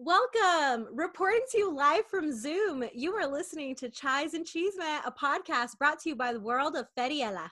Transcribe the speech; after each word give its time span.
Welcome. 0.00 0.86
Reporting 0.92 1.40
to 1.50 1.58
you 1.58 1.74
live 1.74 2.06
from 2.06 2.32
Zoom. 2.32 2.84
You 2.94 3.14
are 3.14 3.26
listening 3.26 3.74
to 3.76 3.88
Chais 3.88 4.32
and 4.32 4.46
Cheeseman, 4.46 5.00
a 5.04 5.10
podcast 5.10 5.76
brought 5.76 5.98
to 6.00 6.08
you 6.08 6.14
by 6.14 6.32
the 6.32 6.38
world 6.38 6.76
of 6.76 6.86
Feriela. 6.96 7.50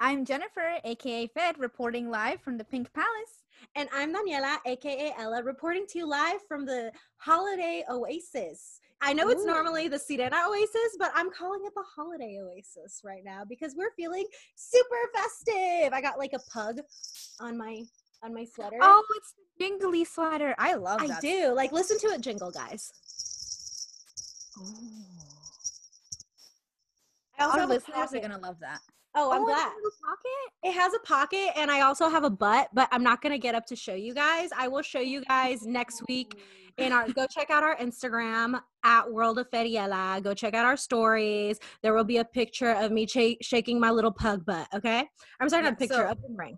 I'm 0.00 0.24
Jennifer, 0.24 0.80
aka 0.82 1.28
Fed, 1.28 1.56
reporting 1.56 2.10
live 2.10 2.40
from 2.40 2.58
the 2.58 2.64
Pink 2.64 2.92
Palace. 2.94 3.44
And 3.76 3.88
I'm 3.94 4.12
Daniela, 4.12 4.56
aka 4.66 5.14
Ella, 5.16 5.44
reporting 5.44 5.86
to 5.90 5.98
you 6.00 6.08
live 6.08 6.40
from 6.48 6.66
the 6.66 6.90
Holiday 7.18 7.84
Oasis. 7.88 8.80
I 9.00 9.12
know 9.12 9.28
it's 9.28 9.44
normally 9.44 9.86
the 9.86 9.98
Sirena 9.98 10.48
Oasis, 10.48 10.96
but 10.98 11.12
I'm 11.14 11.30
calling 11.30 11.60
it 11.64 11.74
the 11.76 11.84
Holiday 11.94 12.40
Oasis 12.42 13.02
right 13.04 13.22
now 13.24 13.44
because 13.48 13.76
we're 13.76 13.92
feeling 13.96 14.26
super 14.56 14.96
festive. 15.14 15.92
I 15.92 16.00
got 16.00 16.18
like 16.18 16.32
a 16.32 16.40
pug 16.50 16.80
on 17.38 17.56
my 17.56 17.84
on 18.24 18.34
my 18.34 18.44
sweater. 18.44 18.78
Oh, 18.80 19.04
it's 19.16 19.34
the 19.36 19.64
jingly 19.64 20.04
sweater. 20.04 20.54
I 20.58 20.74
love 20.74 21.00
I 21.02 21.08
that. 21.08 21.20
do. 21.20 21.52
Like 21.54 21.72
listen 21.72 21.98
to 22.00 22.06
it 22.08 22.20
jingle, 22.20 22.50
guys. 22.50 22.90
Oh. 24.58 24.64
I 27.38 27.44
also 27.44 27.60
Our 27.60 27.66
listeners 27.66 28.14
are 28.14 28.20
gonna 28.20 28.38
love 28.38 28.56
that. 28.60 28.78
Oh, 29.16 29.30
I'm 29.30 29.42
oh, 29.42 29.46
glad. 29.46 29.68
it 29.68 29.72
has 29.72 29.92
a 29.92 30.06
pocket? 30.06 30.52
It 30.64 30.72
has 30.72 30.94
a 30.94 30.98
pocket 31.00 31.50
and 31.56 31.70
I 31.70 31.82
also 31.82 32.08
have 32.08 32.24
a 32.24 32.30
butt, 32.30 32.68
but 32.72 32.88
I'm 32.90 33.02
not 33.02 33.20
gonna 33.22 33.38
get 33.38 33.54
up 33.54 33.66
to 33.66 33.76
show 33.76 33.94
you 33.94 34.14
guys. 34.14 34.50
I 34.56 34.68
will 34.68 34.82
show 34.82 35.00
you 35.00 35.22
guys 35.24 35.62
next 35.66 36.02
week 36.08 36.36
in 36.78 36.92
our 36.92 37.08
go 37.10 37.26
check 37.26 37.50
out 37.50 37.62
our 37.62 37.76
Instagram 37.76 38.60
at 38.84 39.12
World 39.12 39.38
of 39.38 39.50
Feriela. 39.50 40.22
Go 40.22 40.34
check 40.34 40.54
out 40.54 40.64
our 40.64 40.76
stories. 40.76 41.58
There 41.82 41.94
will 41.94 42.04
be 42.04 42.18
a 42.18 42.24
picture 42.24 42.70
of 42.70 42.90
me 42.90 43.06
cha- 43.06 43.36
shaking 43.42 43.78
my 43.78 43.90
little 43.90 44.10
pug 44.10 44.44
butt. 44.44 44.66
Okay, 44.74 45.04
I'm 45.40 45.48
sorry, 45.48 45.62
not 45.62 45.72
a 45.72 45.74
Yeah, 45.74 45.78
picture, 45.78 45.94
so- 45.94 46.08
a 46.08 46.14
boomerang. 46.16 46.56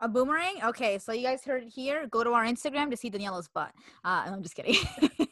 A 0.00 0.08
boomerang? 0.08 0.54
Okay, 0.64 0.98
so 0.98 1.12
you 1.12 1.22
guys 1.22 1.44
heard 1.44 1.64
it 1.64 1.68
here. 1.68 2.06
Go 2.06 2.22
to 2.22 2.30
our 2.30 2.44
Instagram 2.44 2.88
to 2.90 2.96
see 2.96 3.10
Daniela's 3.10 3.48
butt. 3.48 3.72
Uh, 4.04 4.24
I'm 4.26 4.42
just 4.42 4.54
kidding. 4.54 4.76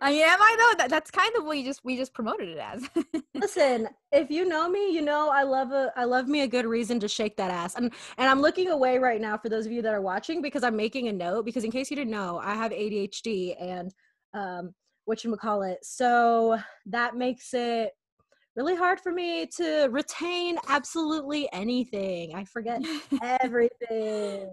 I 0.00 0.12
mean, 0.12 0.22
am 0.22 0.40
I 0.40 0.56
though? 0.58 0.78
That, 0.78 0.88
that's 0.88 1.10
kind 1.10 1.34
of 1.36 1.44
what 1.44 1.58
you 1.58 1.64
just 1.64 1.84
we 1.84 1.96
just 1.96 2.14
promoted 2.14 2.48
it 2.48 2.58
as. 2.58 2.88
Listen, 3.34 3.88
if 4.12 4.30
you 4.30 4.46
know 4.46 4.68
me, 4.68 4.92
you 4.92 5.02
know 5.02 5.28
I 5.28 5.42
love 5.42 5.72
a 5.72 5.92
I 5.96 6.04
love 6.04 6.26
me 6.26 6.42
a 6.42 6.48
good 6.48 6.64
reason 6.64 6.98
to 7.00 7.08
shake 7.08 7.36
that 7.36 7.50
ass. 7.50 7.74
And 7.74 7.92
and 8.16 8.28
I'm 8.30 8.40
looking 8.40 8.68
away 8.68 8.98
right 8.98 9.20
now 9.20 9.36
for 9.36 9.48
those 9.48 9.66
of 9.66 9.72
you 9.72 9.82
that 9.82 9.94
are 9.94 10.00
watching 10.00 10.40
because 10.40 10.64
I'm 10.64 10.76
making 10.76 11.08
a 11.08 11.12
note 11.12 11.44
because 11.44 11.64
in 11.64 11.70
case 11.70 11.90
you 11.90 11.96
didn't 11.96 12.10
know, 12.10 12.38
I 12.42 12.54
have 12.54 12.72
ADHD 12.72 13.56
and 13.60 13.92
um 14.32 14.74
what 15.04 15.24
you 15.24 15.34
call 15.36 15.62
it. 15.62 15.78
So 15.82 16.58
that 16.86 17.16
makes 17.16 17.54
it 17.54 17.92
really 18.58 18.74
hard 18.74 18.98
for 18.98 19.12
me 19.12 19.46
to 19.46 19.86
retain 19.92 20.58
absolutely 20.66 21.48
anything. 21.52 22.34
I 22.34 22.44
forget 22.44 22.82
everything. 23.22 24.50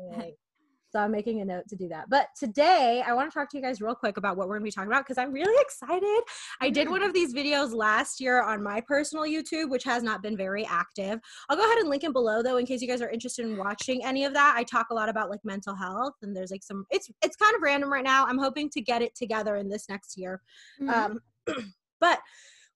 So 0.92 1.00
I'm 1.00 1.12
making 1.12 1.42
a 1.42 1.46
note 1.46 1.68
to 1.70 1.76
do 1.76 1.88
that. 1.88 2.06
But 2.08 2.28
today 2.40 3.04
I 3.06 3.14
want 3.14 3.32
to 3.32 3.34
talk 3.34 3.50
to 3.50 3.58
you 3.58 3.64
guys 3.64 3.82
real 3.82 3.96
quick 3.96 4.18
about 4.18 4.38
what 4.38 4.48
we're 4.48 4.60
going 4.60 4.62
to 4.62 4.72
be 4.72 4.72
talking 4.72 4.92
about 4.92 5.06
because 5.06 5.18
I'm 5.18 5.34
really 5.34 5.60
excited. 5.60 6.22
I 6.62 6.70
did 6.70 6.88
one 6.88 7.02
of 7.02 7.14
these 7.16 7.34
videos 7.34 7.74
last 7.74 8.22
year 8.22 8.44
on 8.44 8.62
my 8.62 8.80
personal 8.80 9.26
YouTube, 9.26 9.72
which 9.72 9.84
has 9.86 10.04
not 10.04 10.22
been 10.22 10.38
very 10.38 10.68
active. 10.68 11.20
I'll 11.50 11.58
go 11.58 11.66
ahead 11.66 11.80
and 11.80 11.90
link 11.90 12.04
it 12.04 12.14
below 12.14 12.44
though, 12.44 12.58
in 12.58 12.68
case 12.68 12.84
you 12.84 12.88
guys 12.88 13.02
are 13.02 13.10
interested 13.10 13.44
in 13.48 13.58
watching 13.58 14.06
any 14.06 14.24
of 14.24 14.34
that. 14.36 14.54
I 14.56 14.64
talk 14.64 14.92
a 14.92 14.94
lot 14.94 15.10
about 15.10 15.32
like 15.32 15.44
mental 15.44 15.76
health 15.76 16.14
and 16.22 16.38
there's 16.38 16.52
like 16.52 16.64
some, 16.64 16.86
it's, 16.92 17.10
it's 17.24 17.36
kind 17.38 17.56
of 17.56 17.64
random 17.64 17.92
right 17.92 18.04
now. 18.04 18.28
I'm 18.28 18.38
hoping 18.38 18.70
to 18.70 18.82
get 18.82 19.02
it 19.02 19.16
together 19.16 19.56
in 19.56 19.68
this 19.68 19.90
next 19.90 20.16
year. 20.16 20.44
Mhm. 20.80 20.94
Um, 20.94 21.20
but 22.00 22.20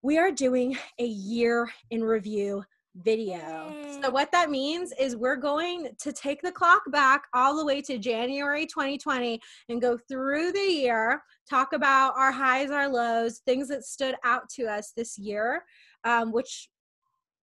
we 0.02 0.18
are 0.18 0.32
doing 0.32 0.78
a 1.00 1.06
year 1.06 1.70
in 1.92 2.04
review 2.04 2.64
video. 2.96 3.76
So 4.02 4.10
what 4.10 4.32
that 4.32 4.50
means 4.50 4.92
is 5.00 5.16
we're 5.16 5.36
going 5.36 5.90
to 6.00 6.12
take 6.12 6.42
the 6.42 6.52
clock 6.52 6.82
back 6.92 7.24
all 7.34 7.56
the 7.56 7.66
way 7.66 7.82
to 7.82 7.98
January 7.98 8.66
2020 8.66 9.40
and 9.70 9.82
go 9.82 9.98
through 9.98 10.52
the 10.52 10.60
year, 10.60 11.22
talk 11.50 11.74
about 11.74 12.14
our 12.18 12.32
highs, 12.32 12.72
our 12.72 12.88
lows, 12.90 13.40
things 13.46 13.68
that 13.68 13.84
stood 13.84 14.16
out 14.24 14.50
to 14.50 14.66
us 14.66 14.92
this 14.96 15.18
year, 15.18 15.64
um, 16.04 16.32
which 16.32 16.70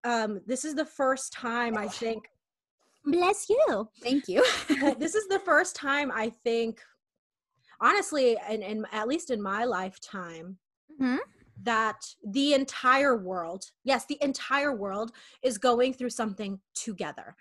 um, 0.03 0.41
this 0.45 0.65
is 0.65 0.75
the 0.75 0.85
first 0.85 1.31
time 1.33 1.77
I 1.77 1.87
think. 1.87 2.25
Bless 3.05 3.49
you. 3.49 3.87
Thank 4.03 4.27
you. 4.27 4.43
this 4.99 5.15
is 5.15 5.27
the 5.27 5.39
first 5.39 5.75
time 5.75 6.11
I 6.13 6.29
think, 6.43 6.81
honestly, 7.79 8.37
and, 8.49 8.63
and 8.63 8.85
at 8.91 9.07
least 9.07 9.31
in 9.31 9.41
my 9.41 9.63
lifetime, 9.63 10.57
Mhm. 10.99 11.19
That 11.63 12.13
the 12.25 12.53
entire 12.53 13.17
world, 13.17 13.71
yes, 13.83 14.05
the 14.05 14.17
entire 14.21 14.75
world 14.75 15.11
is 15.41 15.57
going 15.57 15.93
through 15.93 16.11
something 16.11 16.59
together. 16.73 17.35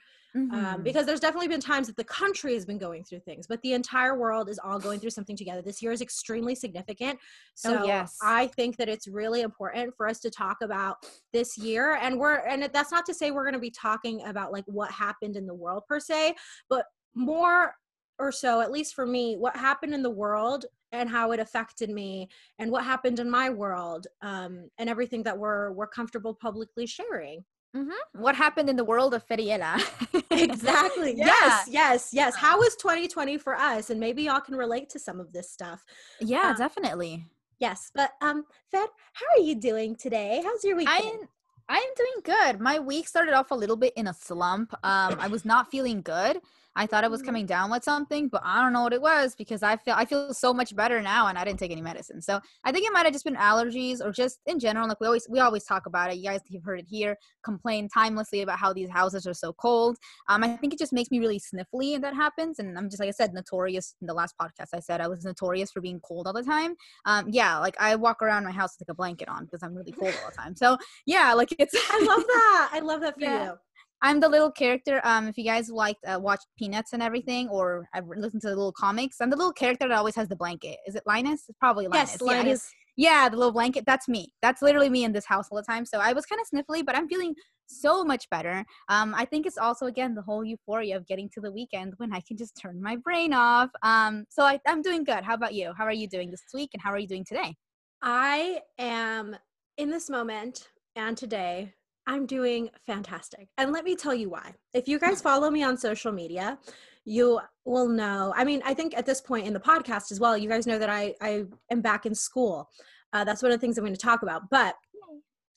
Um, 0.52 0.80
Mhm. 0.80 0.84
because 0.84 1.06
there's 1.06 1.18
definitely 1.18 1.48
been 1.48 1.60
times 1.60 1.88
that 1.88 1.96
the 1.96 2.04
country 2.04 2.54
has 2.54 2.64
been 2.64 2.78
going 2.78 3.02
through 3.02 3.18
things, 3.20 3.48
but 3.48 3.60
the 3.62 3.72
entire 3.72 4.16
world 4.16 4.48
is 4.48 4.60
all 4.60 4.78
going 4.78 5.00
through 5.00 5.10
something 5.10 5.34
together. 5.36 5.60
This 5.60 5.82
year 5.82 5.90
is 5.90 6.00
extremely 6.00 6.54
significant. 6.54 7.18
So 7.56 7.82
Oh, 7.82 7.86
yes. 7.86 8.16
I 8.22 8.46
think 8.46 8.76
that 8.76 8.88
it's 8.88 9.08
really 9.08 9.40
important 9.40 9.96
for 9.96 10.06
us 10.06 10.20
to 10.20 10.30
talk 10.30 10.58
about 10.62 10.98
this 11.32 11.58
year. 11.58 11.94
And 11.96 12.20
we're, 12.20 12.36
and 12.46 12.62
that's 12.72 12.92
not 12.92 13.04
to 13.06 13.14
say 13.14 13.32
we're 13.32 13.42
going 13.42 13.54
to 13.54 13.58
be 13.58 13.72
talking 13.72 14.24
about 14.24 14.52
like 14.52 14.64
what 14.66 14.92
happened 14.92 15.36
in 15.36 15.46
the 15.46 15.54
world 15.54 15.82
per 15.88 15.98
se, 15.98 16.36
but 16.68 16.86
more 17.14 17.74
or 18.20 18.30
so, 18.30 18.60
at 18.60 18.70
least 18.70 18.94
for 18.94 19.04
me, 19.04 19.36
what 19.36 19.56
happened 19.56 19.94
in 19.94 20.02
the 20.02 20.10
world 20.10 20.66
and 20.92 21.08
how 21.08 21.32
it 21.32 21.40
affected 21.40 21.90
me 21.90 22.28
and 22.58 22.70
what 22.70 22.84
happened 22.84 23.18
in 23.18 23.30
my 23.30 23.50
world 23.50 24.06
um, 24.22 24.68
and 24.78 24.88
everything 24.88 25.22
that 25.24 25.36
we're, 25.36 25.72
we're 25.72 25.86
comfortable 25.86 26.34
publicly 26.34 26.86
sharing. 26.86 27.44
Mhm. 27.76 27.90
What 28.14 28.34
happened 28.34 28.70
in 28.70 28.76
the 28.76 28.84
world 28.84 29.12
of 29.12 29.26
Feriela? 29.26 29.74
exactly 30.30 31.14
Yeah. 31.16 31.26
yes 31.26 31.68
yes 31.68 32.08
yes 32.12 32.34
how 32.36 32.58
was 32.58 32.74
2020 32.76 33.36
for 33.38 33.54
us 33.54 33.90
and 33.90 34.00
maybe 34.00 34.22
y'all 34.24 34.40
can 34.40 34.54
relate 34.56 34.88
to 34.90 34.98
some 34.98 35.20
of 35.20 35.32
this 35.32 35.50
stuff 35.50 35.84
Yeah, 36.20 36.50
Um, 36.50 36.56
definitely. 36.56 37.26
yes 37.58 37.90
but 37.94 38.12
um 38.22 38.44
fed 38.70 38.88
how 39.12 39.26
are 39.36 39.42
you 39.44 39.54
doing 39.56 39.94
today 39.96 40.40
how's 40.44 40.64
your 40.64 40.76
week 40.76 40.88
I 40.88 40.98
am 40.98 41.28
I 41.68 41.78
am 41.78 41.92
doing 41.96 42.18
good. 42.22 42.60
My 42.60 42.78
week 42.78 43.08
started 43.08 43.34
off 43.34 43.50
a 43.50 43.54
little 43.56 43.74
bit 43.76 43.92
in 43.96 44.06
a 44.06 44.14
slump. 44.14 44.72
Um, 44.84 45.16
I 45.18 45.26
was 45.26 45.44
not 45.44 45.68
feeling 45.68 46.00
good. 46.00 46.40
I 46.76 46.86
thought 46.86 47.02
I 47.04 47.08
was 47.08 47.22
Mm. 47.22 47.26
coming 47.26 47.46
down 47.46 47.70
with 47.70 47.82
something, 47.82 48.28
but 48.28 48.42
I 48.44 48.62
don't 48.62 48.72
know 48.72 48.82
what 48.82 48.92
it 48.92 49.02
was 49.02 49.34
because 49.34 49.62
I 49.62 49.76
feel 49.76 49.94
I 49.96 50.04
feel 50.04 50.32
so 50.34 50.52
much 50.54 50.76
better 50.76 51.00
now, 51.02 51.26
and 51.28 51.36
I 51.38 51.44
didn't 51.44 51.58
take 51.58 51.72
any 51.72 51.82
medicine. 51.82 52.20
So 52.22 52.40
I 52.64 52.70
think 52.72 52.86
it 52.86 52.92
might 52.92 53.04
have 53.06 53.12
just 53.12 53.24
been 53.24 53.34
allergies 53.36 54.00
or 54.04 54.12
just 54.12 54.38
in 54.46 54.58
general. 54.60 54.86
Like 54.88 55.00
we 55.00 55.06
always 55.06 55.26
we 55.28 55.40
always 55.40 55.64
talk 55.64 55.86
about 55.86 56.10
it. 56.10 56.16
You 56.18 56.24
guys 56.24 56.40
have 56.52 56.62
heard 56.64 56.80
it 56.80 56.86
here. 56.88 57.16
Complain 57.44 57.88
timelessly 57.88 58.42
about 58.42 58.58
how 58.58 58.72
these 58.72 58.90
houses 58.90 59.26
are 59.26 59.34
so 59.34 59.52
cold. 59.54 59.96
Um, 60.28 60.44
I 60.44 60.56
think 60.58 60.72
it 60.72 60.78
just 60.78 60.92
makes 60.92 61.10
me 61.10 61.18
really 61.18 61.40
sniffly, 61.40 61.94
and 61.94 62.04
that 62.04 62.14
happens. 62.14 62.58
And 62.58 62.76
I'm 62.78 62.88
just 62.90 63.00
like 63.00 63.08
I 63.08 63.12
said, 63.12 63.32
notorious. 63.34 63.94
In 64.00 64.06
the 64.06 64.14
last 64.14 64.34
podcast, 64.40 64.68
I 64.74 64.80
said 64.80 65.00
I 65.00 65.08
was 65.08 65.24
notorious 65.24 65.70
for 65.72 65.80
being 65.80 66.00
cold 66.00 66.26
all 66.26 66.32
the 66.32 66.42
time. 66.42 66.74
Um, 67.06 67.26
yeah, 67.30 67.58
like 67.58 67.76
I 67.80 67.96
walk 67.96 68.22
around 68.22 68.44
my 68.44 68.50
house 68.52 68.76
with 68.78 68.86
like 68.88 68.92
a 68.92 68.96
blanket 68.96 69.28
on 69.28 69.44
because 69.44 69.62
I'm 69.62 69.74
really 69.74 69.92
cold 69.92 70.14
all 70.22 70.30
the 70.30 70.36
time. 70.42 70.54
So 70.56 70.76
yeah, 71.06 71.32
like 71.32 71.54
it's 71.58 71.74
i 71.90 72.04
love 72.06 72.24
that 72.26 72.70
i 72.72 72.80
love 72.80 73.00
that 73.00 73.14
for 73.14 73.20
Yeah. 73.24 73.44
you 73.44 73.58
I'm 74.02 74.20
the 74.20 74.28
little 74.28 74.50
character. 74.50 75.00
Um, 75.04 75.26
if 75.26 75.38
you 75.38 75.44
guys 75.44 75.70
liked 75.70 76.04
uh, 76.06 76.18
watch 76.20 76.40
Peanuts 76.58 76.92
and 76.92 77.02
everything, 77.02 77.48
or 77.48 77.88
I've 77.94 78.06
listened 78.06 78.42
to 78.42 78.48
the 78.48 78.56
little 78.56 78.72
comics, 78.72 79.16
I'm 79.20 79.30
the 79.30 79.36
little 79.36 79.52
character 79.52 79.88
that 79.88 79.96
always 79.96 80.14
has 80.16 80.28
the 80.28 80.36
blanket. 80.36 80.78
Is 80.86 80.94
it 80.94 81.02
Linus? 81.06 81.44
It's 81.48 81.58
probably 81.58 81.86
Linus. 81.86 82.12
yes 82.12 82.18
Yeah, 82.20 82.26
Linus. 82.26 82.70
yeah, 82.96 83.28
the 83.28 83.36
little 83.36 83.52
blanket. 83.52 83.84
That's 83.86 84.08
me. 84.08 84.32
That's 84.42 84.62
literally 84.62 84.90
me 84.90 85.04
in 85.04 85.12
this 85.12 85.26
house 85.26 85.48
all 85.50 85.56
the 85.56 85.64
time. 85.64 85.86
So 85.86 85.98
I 85.98 86.12
was 86.12 86.26
kind 86.26 86.40
of 86.40 86.46
sniffly, 86.46 86.84
but 86.84 86.96
I'm 86.96 87.08
feeling 87.08 87.34
so 87.68 88.04
much 88.04 88.28
better. 88.30 88.64
Um, 88.88 89.14
I 89.14 89.24
think 89.24 89.46
it's 89.46 89.58
also 89.58 89.86
again 89.86 90.14
the 90.14 90.22
whole 90.22 90.44
euphoria 90.44 90.96
of 90.96 91.06
getting 91.06 91.28
to 91.34 91.40
the 91.40 91.50
weekend 91.50 91.94
when 91.96 92.12
I 92.12 92.20
can 92.20 92.36
just 92.36 92.56
turn 92.60 92.80
my 92.80 92.96
brain 92.96 93.32
off. 93.32 93.70
Um, 93.82 94.24
so 94.28 94.44
I, 94.44 94.60
I'm 94.66 94.82
doing 94.82 95.04
good. 95.04 95.24
How 95.24 95.34
about 95.34 95.54
you? 95.54 95.72
How 95.76 95.84
are 95.84 95.92
you 95.92 96.08
doing 96.08 96.30
this 96.30 96.42
week, 96.54 96.70
and 96.74 96.82
how 96.82 96.90
are 96.90 96.98
you 96.98 97.08
doing 97.08 97.24
today? 97.24 97.54
i 98.02 98.60
am 98.78 99.34
in 99.78 99.90
this 99.90 100.10
moment 100.10 100.68
and 100.96 101.16
today 101.16 101.72
i'm 102.06 102.26
doing 102.26 102.68
fantastic 102.86 103.48
and 103.58 103.72
let 103.72 103.84
me 103.84 103.94
tell 103.96 104.14
you 104.14 104.28
why 104.28 104.52
if 104.74 104.88
you 104.88 104.98
guys 104.98 105.20
follow 105.20 105.50
me 105.50 105.62
on 105.62 105.76
social 105.76 106.12
media 106.12 106.58
you 107.04 107.40
will 107.64 107.88
know 107.88 108.32
i 108.36 108.44
mean 108.44 108.62
i 108.64 108.74
think 108.74 108.96
at 108.96 109.06
this 109.06 109.20
point 109.20 109.46
in 109.46 109.52
the 109.52 109.60
podcast 109.60 110.10
as 110.10 110.20
well 110.20 110.36
you 110.36 110.48
guys 110.48 110.66
know 110.66 110.78
that 110.78 110.90
i 110.90 111.14
i 111.20 111.44
am 111.70 111.80
back 111.80 112.06
in 112.06 112.14
school 112.14 112.68
uh, 113.12 113.24
that's 113.24 113.42
one 113.42 113.52
of 113.52 113.58
the 113.58 113.60
things 113.60 113.78
i'm 113.78 113.84
going 113.84 113.94
to 113.94 114.00
talk 114.00 114.22
about 114.22 114.48
but 114.50 114.74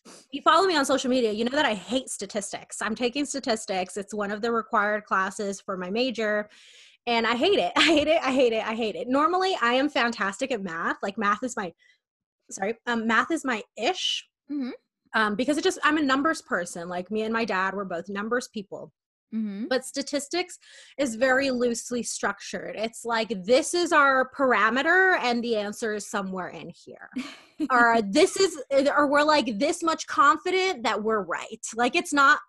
if 0.06 0.28
you 0.32 0.42
follow 0.42 0.68
me 0.68 0.76
on 0.76 0.86
social 0.86 1.10
media, 1.10 1.32
you 1.32 1.46
know 1.46 1.56
that 1.56 1.66
I 1.66 1.74
hate 1.74 2.10
statistics. 2.10 2.82
I'm 2.82 2.96
taking 2.96 3.26
statistics. 3.26 3.98
It's 3.98 4.14
one 4.14 4.32
of 4.32 4.42
the 4.42 4.52
required 4.52 5.06
classes 5.06 5.62
for 5.62 5.78
my 5.78 5.90
major. 5.90 6.50
And 7.08 7.26
I 7.26 7.36
hate 7.36 7.60
it. 7.60 7.72
I 7.78 7.84
hate 7.84 8.08
it. 8.08 8.22
I 8.24 8.32
hate 8.32 8.54
it. 8.54 8.66
I 8.66 8.76
hate 8.76 8.96
it. 8.96 9.08
Normally, 9.08 9.58
I 9.62 9.74
am 9.74 9.90
fantastic 9.90 10.52
at 10.52 10.62
math. 10.62 10.98
Like 11.02 11.18
math 11.18 11.44
is 11.44 11.56
my, 11.56 11.74
sorry, 12.52 12.76
um, 12.88 13.08
math 13.08 13.32
is 13.32 13.44
my 13.44 13.64
ish. 13.78 14.28
Mhm. 14.52 14.72
Um, 15.14 15.36
because 15.36 15.58
it 15.58 15.64
just 15.64 15.80
I'm 15.84 15.98
a 15.98 16.02
numbers 16.02 16.42
person. 16.42 16.88
Like 16.88 17.10
me 17.10 17.24
and 17.24 17.34
my 17.34 17.46
dad 17.46 17.74
were 17.74 17.86
both 17.86 18.10
numbers 18.10 18.48
people 18.48 18.92
Mm-hmm. 19.34 19.66
but 19.70 19.86
statistics 19.86 20.58
is 20.98 21.14
very 21.14 21.52
loosely 21.52 22.02
structured. 22.02 22.76
It's 22.76 23.06
like 23.06 23.32
this 23.46 23.76
is 23.76 23.92
our 23.92 24.32
parameter 24.36 25.20
and 25.22 25.44
the 25.44 25.56
answer 25.56 25.94
is 25.94 26.10
somewhere 26.10 26.48
in 26.48 26.72
here. 26.84 27.12
or 27.70 28.02
this 28.02 28.38
is 28.38 28.60
or 28.90 29.06
we're 29.08 29.22
like 29.22 29.60
this 29.60 29.84
much 29.84 30.08
confident 30.08 30.82
that 30.82 31.04
we're 31.04 31.22
right. 31.22 31.64
Like 31.76 31.96
it's 31.96 32.12
not 32.12 32.40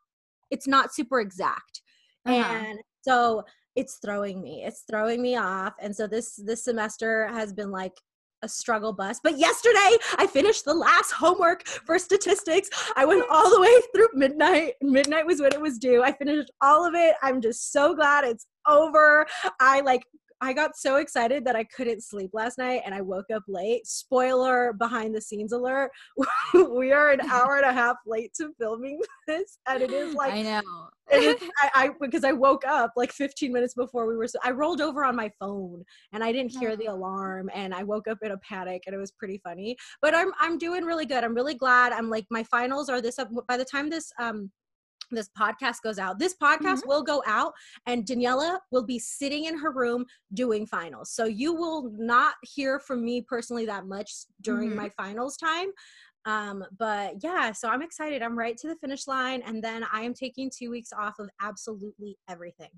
it's 0.50 0.66
not 0.66 0.94
super 0.94 1.20
exact. 1.20 1.82
Uh-huh. 2.24 2.50
And 2.50 2.78
so 3.02 3.44
it's 3.76 3.98
throwing 4.02 4.40
me. 4.40 4.64
It's 4.64 4.84
throwing 4.90 5.20
me 5.20 5.36
off. 5.36 5.74
And 5.82 5.94
so 5.94 6.06
this 6.06 6.36
this 6.36 6.64
semester 6.64 7.28
has 7.28 7.52
been 7.52 7.70
like 7.70 7.92
a 8.42 8.48
struggle 8.48 8.92
bus. 8.92 9.20
But 9.22 9.38
yesterday 9.38 9.96
I 10.18 10.26
finished 10.26 10.64
the 10.64 10.74
last 10.74 11.12
homework 11.12 11.66
for 11.66 11.98
statistics. 11.98 12.68
I 12.96 13.04
went 13.04 13.24
all 13.30 13.50
the 13.50 13.60
way 13.60 13.72
through 13.94 14.08
midnight. 14.14 14.74
Midnight 14.80 15.26
was 15.26 15.40
when 15.40 15.52
it 15.52 15.60
was 15.60 15.78
due. 15.78 16.02
I 16.02 16.12
finished 16.12 16.50
all 16.62 16.86
of 16.86 16.94
it. 16.94 17.16
I'm 17.22 17.40
just 17.40 17.72
so 17.72 17.94
glad 17.94 18.24
it's 18.24 18.46
over. 18.66 19.26
I 19.58 19.80
like 19.80 20.02
I 20.42 20.52
got 20.52 20.76
so 20.76 20.96
excited 20.96 21.44
that 21.44 21.56
I 21.56 21.64
couldn't 21.64 22.02
sleep 22.02 22.30
last 22.32 22.56
night 22.56 22.82
and 22.86 22.94
I 22.94 23.02
woke 23.02 23.30
up 23.34 23.42
late. 23.46 23.86
Spoiler 23.86 24.72
behind 24.72 25.14
the 25.14 25.20
scenes 25.20 25.52
alert. 25.52 25.90
we 26.54 26.92
are 26.92 27.10
an 27.10 27.20
hour 27.20 27.56
and 27.56 27.66
a 27.66 27.72
half 27.72 27.96
late 28.06 28.32
to 28.34 28.50
filming 28.58 29.00
this. 29.26 29.58
And 29.68 29.82
it 29.82 29.92
is 29.92 30.14
like 30.14 30.32
I 30.32 30.42
know. 30.42 30.88
I, 31.12 31.70
I, 31.74 31.90
because 32.00 32.24
I 32.24 32.32
woke 32.32 32.64
up 32.66 32.92
like 32.96 33.12
15 33.12 33.52
minutes 33.52 33.74
before 33.74 34.06
we 34.06 34.16
were. 34.16 34.28
So 34.28 34.38
I 34.44 34.52
rolled 34.52 34.80
over 34.80 35.04
on 35.04 35.16
my 35.16 35.30
phone 35.40 35.84
and 36.12 36.22
I 36.22 36.32
didn't 36.32 36.52
hear 36.52 36.76
the 36.76 36.86
alarm 36.86 37.50
and 37.52 37.74
I 37.74 37.82
woke 37.82 38.08
up 38.08 38.18
in 38.22 38.30
a 38.30 38.38
panic 38.38 38.84
and 38.86 38.94
it 38.94 38.98
was 38.98 39.10
pretty 39.10 39.40
funny. 39.42 39.76
But 40.00 40.14
I'm 40.14 40.30
I'm 40.40 40.56
doing 40.56 40.84
really 40.84 41.06
good. 41.06 41.24
I'm 41.24 41.34
really 41.34 41.54
glad. 41.54 41.92
I'm 41.92 42.08
like 42.08 42.26
my 42.30 42.44
finals 42.44 42.88
are 42.88 43.02
this 43.02 43.18
up 43.18 43.28
by 43.48 43.56
the 43.56 43.64
time 43.64 43.90
this 43.90 44.12
um 44.18 44.50
this 45.16 45.30
podcast 45.38 45.82
goes 45.82 45.98
out. 45.98 46.18
This 46.18 46.34
podcast 46.34 46.78
mm-hmm. 46.78 46.88
will 46.88 47.02
go 47.02 47.22
out, 47.26 47.52
and 47.86 48.04
Daniela 48.04 48.58
will 48.70 48.84
be 48.84 48.98
sitting 48.98 49.44
in 49.46 49.58
her 49.58 49.72
room 49.72 50.04
doing 50.34 50.66
finals. 50.66 51.12
So 51.12 51.24
you 51.24 51.54
will 51.54 51.90
not 51.96 52.34
hear 52.42 52.78
from 52.78 53.04
me 53.04 53.22
personally 53.22 53.66
that 53.66 53.86
much 53.86 54.12
during 54.40 54.68
mm-hmm. 54.68 54.78
my 54.78 54.88
finals 54.90 55.36
time. 55.36 55.68
Um, 56.26 56.64
but 56.78 57.14
yeah, 57.22 57.52
so 57.52 57.68
I'm 57.68 57.82
excited. 57.82 58.22
I'm 58.22 58.38
right 58.38 58.56
to 58.58 58.68
the 58.68 58.76
finish 58.76 59.06
line, 59.06 59.42
and 59.46 59.62
then 59.62 59.84
I 59.92 60.02
am 60.02 60.14
taking 60.14 60.50
two 60.50 60.70
weeks 60.70 60.90
off 60.92 61.18
of 61.18 61.30
absolutely 61.40 62.18
everything. 62.28 62.70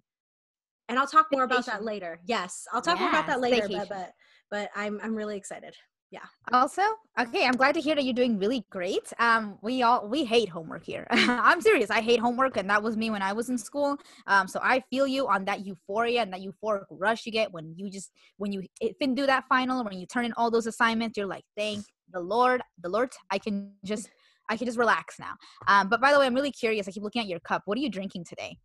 And 0.88 0.99
I'll 0.99 1.06
talk 1.06 1.26
more 1.32 1.44
about 1.44 1.67
that 1.67 1.84
later. 1.84 2.20
Yes, 2.26 2.64
I'll 2.73 2.82
talk 2.82 2.99
yes, 2.99 3.00
more 3.00 3.11
about 3.11 3.26
that 3.26 3.40
later. 3.40 3.67
But, 3.69 3.88
but 3.88 4.12
but 4.50 4.70
I'm 4.76 5.00
I'm 5.02 5.14
really 5.14 5.37
excited 5.37 5.75
yeah. 6.12 6.26
Also 6.53 6.82
okay 7.19 7.47
i'm 7.47 7.56
glad 7.56 7.75
to 7.75 7.81
hear 7.81 7.94
that 7.94 8.05
you're 8.05 8.20
doing 8.23 8.38
really 8.38 8.64
great. 8.69 9.12
Um 9.19 9.59
we 9.62 9.82
all 9.82 10.06
we 10.06 10.25
hate 10.25 10.50
homework 10.50 10.85
here. 10.85 11.06
I'm 11.11 11.62
serious. 11.62 11.88
I 11.91 12.03
hate 12.03 12.20
homework 12.20 12.59
and 12.59 12.69
that 12.69 12.82
was 12.82 12.99
me 12.99 13.09
when 13.09 13.23
i 13.23 13.32
was 13.32 13.49
in 13.49 13.56
school. 13.56 13.97
Um 14.26 14.47
so 14.47 14.61
i 14.62 14.81
feel 14.91 15.06
you 15.06 15.26
on 15.26 15.47
that 15.47 15.64
euphoria 15.67 16.20
and 16.20 16.32
that 16.32 16.43
euphoric 16.43 16.85
rush 16.91 17.25
you 17.25 17.32
get 17.32 17.50
when 17.50 17.75
you 17.76 17.91
just 17.91 18.12
when 18.37 18.53
you 18.53 18.62
fin 19.00 19.14
do 19.14 19.26
that 19.26 19.44
final 19.49 19.82
when 19.82 19.99
you 19.99 20.06
turn 20.06 20.26
in 20.26 20.35
all 20.37 20.50
those 20.50 20.67
assignments 20.67 21.17
you're 21.17 21.26
like 21.26 21.44
thank 21.56 21.82
the 22.12 22.20
lord 22.20 22.61
the 22.82 22.91
lord 22.91 23.11
i 23.31 23.38
can 23.38 23.73
just 23.82 24.11
i 24.50 24.56
can 24.56 24.67
just 24.67 24.79
relax 24.79 25.19
now. 25.19 25.35
Um 25.67 25.88
but 25.88 25.99
by 26.03 26.12
the 26.12 26.19
way 26.19 26.26
i'm 26.26 26.35
really 26.35 26.53
curious. 26.53 26.87
I 26.87 26.91
keep 26.91 27.03
looking 27.03 27.23
at 27.23 27.29
your 27.29 27.41
cup. 27.41 27.62
What 27.65 27.79
are 27.79 27.81
you 27.81 27.91
drinking 27.91 28.26
today 28.26 28.58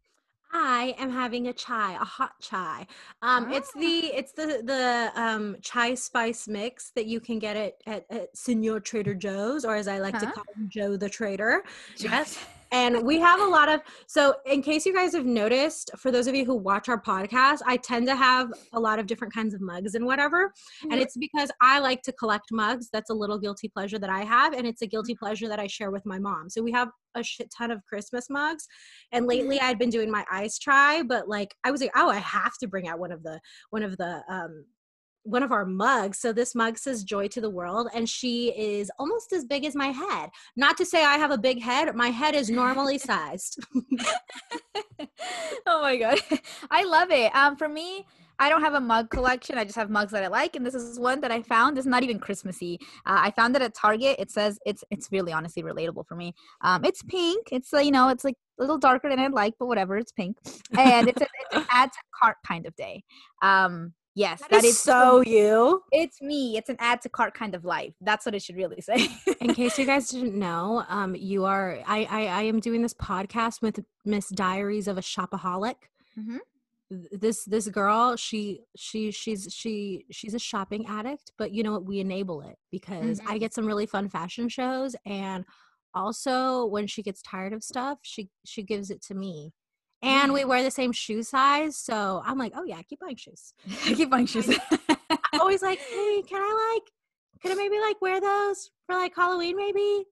I 0.52 0.96
am 0.98 1.12
having 1.12 1.48
a 1.48 1.54
chai, 1.54 1.94
a 1.94 2.06
hot 2.06 2.34
chai. 2.42 2.88
Um, 3.22 3.52
It's 3.52 3.72
ah. 3.76 3.80
the 3.80 3.98
it's 4.20 4.32
the 4.32 4.62
the 4.64 5.12
um, 5.22 5.58
chai 5.62 5.96
spice 5.96 6.48
mix 6.48 6.92
that 6.92 7.06
you 7.06 7.20
can 7.20 7.40
get 7.40 7.58
at, 7.58 7.74
at, 7.86 8.06
at 8.10 8.38
Senor 8.38 8.80
Trader 8.80 9.14
Joe's, 9.14 9.66
or 9.66 9.76
as 9.76 9.88
I 9.88 10.00
like 10.00 10.16
huh? 10.16 10.22
to 10.22 10.32
call 10.32 10.46
him, 10.56 10.70
Joe 10.70 10.98
the 10.98 11.10
Trader. 11.10 11.64
Yes 11.98 12.38
and 12.72 13.04
we 13.04 13.20
have 13.20 13.40
a 13.40 13.46
lot 13.46 13.70
of 13.70 13.82
so 14.08 14.36
in 14.46 14.62
case 14.62 14.86
you 14.86 14.94
guys 14.94 15.14
have 15.14 15.26
noticed 15.26 15.92
for 15.98 16.12
those 16.12 16.28
of 16.28 16.36
you 16.36 16.46
who 16.46 16.56
watch 16.56 16.90
our 16.90 17.02
podcast 17.02 17.60
i 17.66 17.78
tend 17.78 18.06
to 18.08 18.16
have 18.16 18.52
a 18.74 18.80
lot 18.80 19.00
of 19.00 19.08
different 19.08 19.34
kinds 19.34 19.54
of 19.54 19.62
mugs 19.62 19.96
and 19.96 20.06
whatever. 20.06 20.48
Mm-hmm. 20.48 20.92
and 20.92 21.02
it's 21.02 21.18
because 21.18 21.52
i 21.62 21.80
like 21.80 22.02
to 22.04 22.12
collect 22.14 22.52
mugs. 22.52 22.90
That's 22.92 23.10
a 23.10 23.14
little 23.14 23.40
guilty 23.40 23.70
pleasure 23.70 24.00
that 24.00 24.10
i 24.10 24.24
have 24.24 24.54
and 24.54 24.66
it's 24.68 24.82
a 24.82 24.88
guilty 24.88 25.14
mm-hmm. 25.14 25.26
pleasure 25.26 25.48
that 25.48 25.60
i 25.60 25.68
share 25.68 25.92
with 25.92 26.06
my 26.06 26.20
mom. 26.20 26.50
So 26.50 26.62
we 26.62 26.72
have 26.72 26.90
a 27.16 27.24
shit 27.24 27.52
ton 27.56 27.72
of 27.72 27.86
christmas 27.86 28.30
mugs. 28.30 28.68
And 29.12 29.26
lately 29.26 29.60
i'd 29.60 29.80
been 29.80 29.90
doing 29.90 30.12
my 30.12 30.26
ice 30.32 30.58
try 30.58 31.04
but 31.04 31.28
like 31.28 31.56
i 31.64 31.72
was 31.72 31.82
like 31.82 31.92
oh 31.96 32.10
i 32.10 32.18
have 32.18 32.58
to 32.60 32.68
bring 32.68 32.88
out 32.88 33.00
one 33.00 33.12
of 33.12 33.24
the 33.24 33.40
one 33.70 33.84
of 33.84 33.98
the 33.98 34.22
um 34.30 34.66
one 35.28 35.44
of 35.44 35.52
our 35.52 35.66
mugs. 35.66 36.20
So 36.20 36.32
this 36.32 36.56
mug 36.56 36.78
says 36.78 37.04
joy 37.04 37.28
to 37.30 37.42
the 37.42 37.50
world 37.50 37.90
and 37.94 38.08
she 38.08 38.50
is 38.58 38.90
almost 38.98 39.34
as 39.34 39.46
big 39.46 39.66
as 39.66 39.76
my 39.76 39.88
head. 39.88 40.30
Not 40.56 40.78
to 40.78 40.86
say 40.86 41.04
I 41.04 41.18
have 41.18 41.32
a 41.32 41.38
big 41.38 41.62
head, 41.62 41.94
my 41.96 42.10
head 42.10 42.34
is 42.34 42.50
normally 42.50 42.98
sized. 43.10 43.60
oh 45.66 45.82
my 45.82 45.98
god. 45.98 46.20
I 46.72 46.84
love 46.84 47.12
it. 47.12 47.36
Um 47.36 47.58
for 47.58 47.68
me, 47.68 48.06
I 48.40 48.50
don't 48.50 48.62
have 48.62 48.76
a 48.76 48.80
mug 48.80 49.10
collection. 49.10 49.58
I 49.58 49.64
just 49.64 49.76
have 49.76 49.90
mugs 49.90 50.12
that 50.12 50.24
I 50.24 50.28
like, 50.28 50.56
and 50.56 50.64
this 50.64 50.76
is 50.76 51.00
one 51.00 51.22
that 51.22 51.32
I 51.32 51.42
found. 51.42 51.78
It's 51.78 51.88
not 51.88 52.04
even 52.04 52.20
Christmassy. 52.20 52.78
Uh, 53.06 53.18
I 53.24 53.32
found 53.32 53.56
it 53.56 53.64
at 53.64 53.74
Target. 53.74 54.18
It 54.20 54.30
says 54.30 54.60
it's 54.64 54.84
it's 54.92 55.12
really 55.12 55.34
honestly 55.34 55.64
relatable 55.64 56.06
for 56.06 56.16
me. 56.16 56.36
Um, 56.62 56.86
it's 56.86 57.02
pink. 57.02 57.48
It's 57.52 57.74
uh, 57.74 57.80
you 57.80 57.92
know 57.92 58.10
it's 58.10 58.24
like 58.24 58.36
a 58.60 58.64
little 58.64 58.78
darker 58.78 59.10
than 59.10 59.18
I'd 59.18 59.34
like, 59.34 59.56
but 59.60 59.66
whatever. 59.66 59.98
It's 59.98 60.12
pink, 60.12 60.38
and 60.78 61.08
it's, 61.08 61.20
a, 61.20 61.26
it's 61.26 61.56
an 61.56 61.66
add 61.72 61.92
to 61.92 62.00
cart 62.22 62.38
kind 62.46 62.68
of 62.68 62.76
day. 62.76 63.04
Um, 63.42 63.94
Yes, 64.18 64.40
that, 64.40 64.50
that 64.50 64.64
is, 64.64 64.72
is, 64.72 64.80
so 64.80 65.22
you. 65.22 65.84
It's 65.92 66.24
me. 66.24 66.58
It's 66.58 66.70
an 66.70 66.78
add 66.80 67.02
to 67.02 67.10
cart 67.10 67.36
kind 67.36 67.54
of 67.54 67.64
life. 67.64 67.94
That's 68.02 68.26
what 68.26 68.34
it 68.34 68.42
should 68.42 68.56
really 68.56 68.82
say. 68.82 69.10
In 69.42 69.54
case 69.54 69.78
you 69.78 69.86
guys 69.86 70.10
didn't 70.10 70.34
know, 70.34 70.84
um, 70.90 71.14
you 71.14 71.46
are. 71.46 71.78
I, 71.86 72.08
I 72.10 72.26
I 72.26 72.42
am 72.42 72.60
doing 72.60 72.82
this 72.82 72.96
podcast 72.96 73.62
with 73.62 73.80
Miss 74.06 74.30
Diaries 74.30 74.88
of 74.88 74.98
a 74.98 75.02
Shopaholic. 75.02 75.76
Mm-hmm. 76.18 76.38
This 77.12 77.46
this 77.46 77.68
girl, 77.68 78.16
she 78.16 78.62
she 78.76 79.12
she's 79.12 79.54
she 79.54 80.06
she's 80.10 80.34
a 80.34 80.40
shopping 80.40 80.88
addict, 80.88 81.32
but 81.38 81.52
you 81.52 81.62
know 81.62 81.74
what? 81.74 81.86
We 81.86 82.00
enable 82.00 82.42
it 82.42 82.58
because 82.72 83.20
mm-hmm. 83.20 83.32
I 83.32 83.38
get 83.38 83.54
some 83.54 83.68
really 83.68 83.86
fun 83.86 84.10
fashion 84.10 84.50
shows, 84.50 84.96
and 85.06 85.46
also 85.94 86.66
when 86.66 86.88
she 86.88 87.04
gets 87.04 87.22
tired 87.22 87.54
of 87.54 87.64
stuff, 87.64 88.00
she 88.02 88.30
she 88.46 88.64
gives 88.64 88.90
it 88.90 89.04
to 89.04 89.14
me 89.14 89.54
and 90.02 90.34
we 90.34 90.42
mm-hmm. 90.42 90.50
wear 90.50 90.64
the 90.64 90.72
same 90.72 90.92
shoe 90.92 91.24
size. 91.24 91.76
So 91.76 92.22
I'm 92.26 92.38
like, 92.38 92.54
oh 92.56 92.64
yeah, 92.64 92.82
keep 92.82 93.00
buying 93.00 93.16
shoes. 93.16 93.54
keep 93.84 94.10
buying 94.10 94.26
shoes. 94.26 94.50
I'm 94.50 95.18
always 95.40 95.62
like, 95.62 95.80
hey, 95.80 96.24
can 96.28 96.42
I 96.42 96.76
like, 96.76 96.92
can 97.42 97.52
I 97.52 97.56
maybe 97.56 97.80
like 97.80 98.02
wear 98.02 98.22
those 98.22 98.72
for 98.86 98.96
like 98.96 99.16
Halloween 99.16 99.58
maybe? 99.58 100.06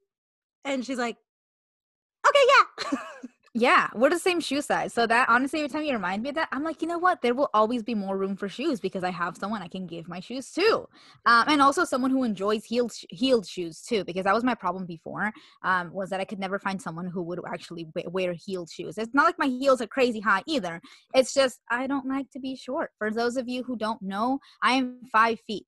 And 0.63 0.85
she's 0.85 0.97
like, 0.97 1.17
okay, 2.27 2.39
yeah. 2.47 2.99
Yeah, 3.57 3.87
we're 3.95 4.09
the 4.09 4.19
same 4.19 4.41
shoe 4.41 4.61
size. 4.61 4.93
So 4.93 5.07
that 5.07 5.29
honestly, 5.29 5.59
every 5.59 5.69
time 5.69 5.83
you 5.85 5.93
remind 5.93 6.21
me 6.21 6.27
of 6.27 6.35
that, 6.35 6.49
I'm 6.51 6.61
like, 6.65 6.81
you 6.81 6.89
know 6.89 6.97
what? 6.97 7.21
There 7.21 7.33
will 7.33 7.49
always 7.53 7.83
be 7.83 7.95
more 7.95 8.17
room 8.17 8.35
for 8.35 8.49
shoes 8.49 8.81
because 8.81 9.01
I 9.01 9.11
have 9.11 9.37
someone 9.37 9.61
I 9.61 9.69
can 9.69 9.87
give 9.87 10.09
my 10.09 10.19
shoes 10.19 10.51
to, 10.51 10.85
um, 11.25 11.45
and 11.47 11.61
also 11.61 11.85
someone 11.85 12.11
who 12.11 12.25
enjoys 12.25 12.65
heeled 12.65 12.91
heeled 13.09 13.47
shoes 13.47 13.81
too. 13.81 14.03
Because 14.03 14.25
that 14.25 14.33
was 14.33 14.43
my 14.43 14.55
problem 14.55 14.85
before, 14.85 15.31
um, 15.63 15.93
was 15.93 16.09
that 16.09 16.19
I 16.19 16.25
could 16.25 16.37
never 16.37 16.59
find 16.59 16.81
someone 16.81 17.05
who 17.07 17.23
would 17.23 17.39
actually 17.47 17.87
wear 18.07 18.33
heeled 18.33 18.69
shoes. 18.69 18.97
It's 18.97 19.13
not 19.13 19.23
like 19.25 19.39
my 19.39 19.47
heels 19.47 19.81
are 19.81 19.87
crazy 19.87 20.19
high 20.19 20.43
either. 20.45 20.81
It's 21.13 21.33
just 21.33 21.61
I 21.71 21.87
don't 21.87 22.05
like 22.09 22.29
to 22.31 22.41
be 22.41 22.57
short. 22.57 22.91
For 22.97 23.09
those 23.09 23.37
of 23.37 23.47
you 23.47 23.63
who 23.63 23.77
don't 23.77 24.01
know, 24.01 24.39
I 24.61 24.73
am 24.73 24.99
five 25.13 25.39
feet. 25.47 25.67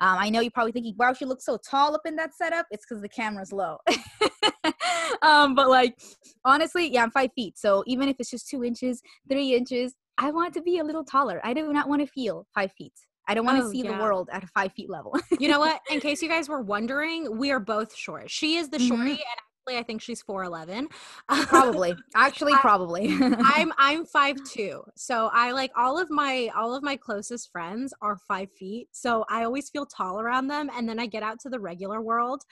Um, 0.00 0.18
I 0.18 0.30
know 0.30 0.40
you're 0.40 0.50
probably 0.50 0.72
thinking, 0.72 0.94
wow, 0.96 1.12
she 1.12 1.24
looks 1.24 1.44
so 1.44 1.58
tall 1.58 1.94
up 1.94 2.02
in 2.06 2.16
that 2.16 2.34
setup. 2.34 2.66
It's 2.70 2.84
because 2.88 3.02
the 3.02 3.08
camera's 3.08 3.52
low. 3.52 3.78
um, 5.22 5.54
but 5.54 5.68
like, 5.68 5.98
honestly, 6.44 6.92
yeah, 6.92 7.02
I'm 7.02 7.10
five 7.10 7.30
feet. 7.34 7.58
So 7.58 7.82
even 7.86 8.08
if 8.08 8.16
it's 8.18 8.30
just 8.30 8.48
two 8.48 8.64
inches, 8.64 9.02
three 9.28 9.54
inches, 9.54 9.94
I 10.16 10.30
want 10.30 10.54
to 10.54 10.62
be 10.62 10.78
a 10.78 10.84
little 10.84 11.04
taller. 11.04 11.40
I 11.44 11.52
do 11.52 11.72
not 11.72 11.88
want 11.88 12.00
to 12.00 12.06
feel 12.06 12.46
five 12.54 12.72
feet. 12.72 12.92
I 13.28 13.34
don't 13.34 13.44
want 13.44 13.58
to 13.58 13.64
oh, 13.66 13.70
see 13.70 13.82
yeah. 13.82 13.96
the 13.96 14.02
world 14.02 14.30
at 14.32 14.42
a 14.42 14.46
five 14.48 14.72
feet 14.72 14.88
level. 14.88 15.14
you 15.38 15.48
know 15.48 15.58
what? 15.60 15.80
In 15.90 16.00
case 16.00 16.22
you 16.22 16.28
guys 16.28 16.48
were 16.48 16.62
wondering, 16.62 17.38
we 17.38 17.50
are 17.50 17.60
both 17.60 17.94
short. 17.94 18.30
She 18.30 18.56
is 18.56 18.70
the 18.70 18.78
shorty, 18.78 19.02
mm-hmm. 19.02 19.10
and 19.10 19.40
I 19.76 19.82
think 19.82 20.00
she's 20.00 20.22
4'11. 20.22 20.86
Probably. 21.28 21.94
Actually, 22.14 22.54
probably. 22.54 23.16
I'm 23.20 23.72
I'm 23.78 24.04
five 24.04 24.36
two. 24.44 24.82
So 24.96 25.30
I 25.32 25.52
like 25.52 25.70
all 25.76 25.98
of 25.98 26.10
my 26.10 26.50
all 26.56 26.74
of 26.74 26.82
my 26.82 26.96
closest 26.96 27.50
friends 27.50 27.92
are 28.00 28.16
five 28.28 28.48
feet. 28.58 28.88
So 28.92 29.24
I 29.28 29.44
always 29.44 29.68
feel 29.70 29.86
tall 29.86 30.20
around 30.20 30.48
them. 30.48 30.70
And 30.74 30.88
then 30.88 30.98
I 30.98 31.06
get 31.06 31.22
out 31.22 31.40
to 31.40 31.48
the 31.48 31.60
regular 31.60 32.00
world. 32.00 32.42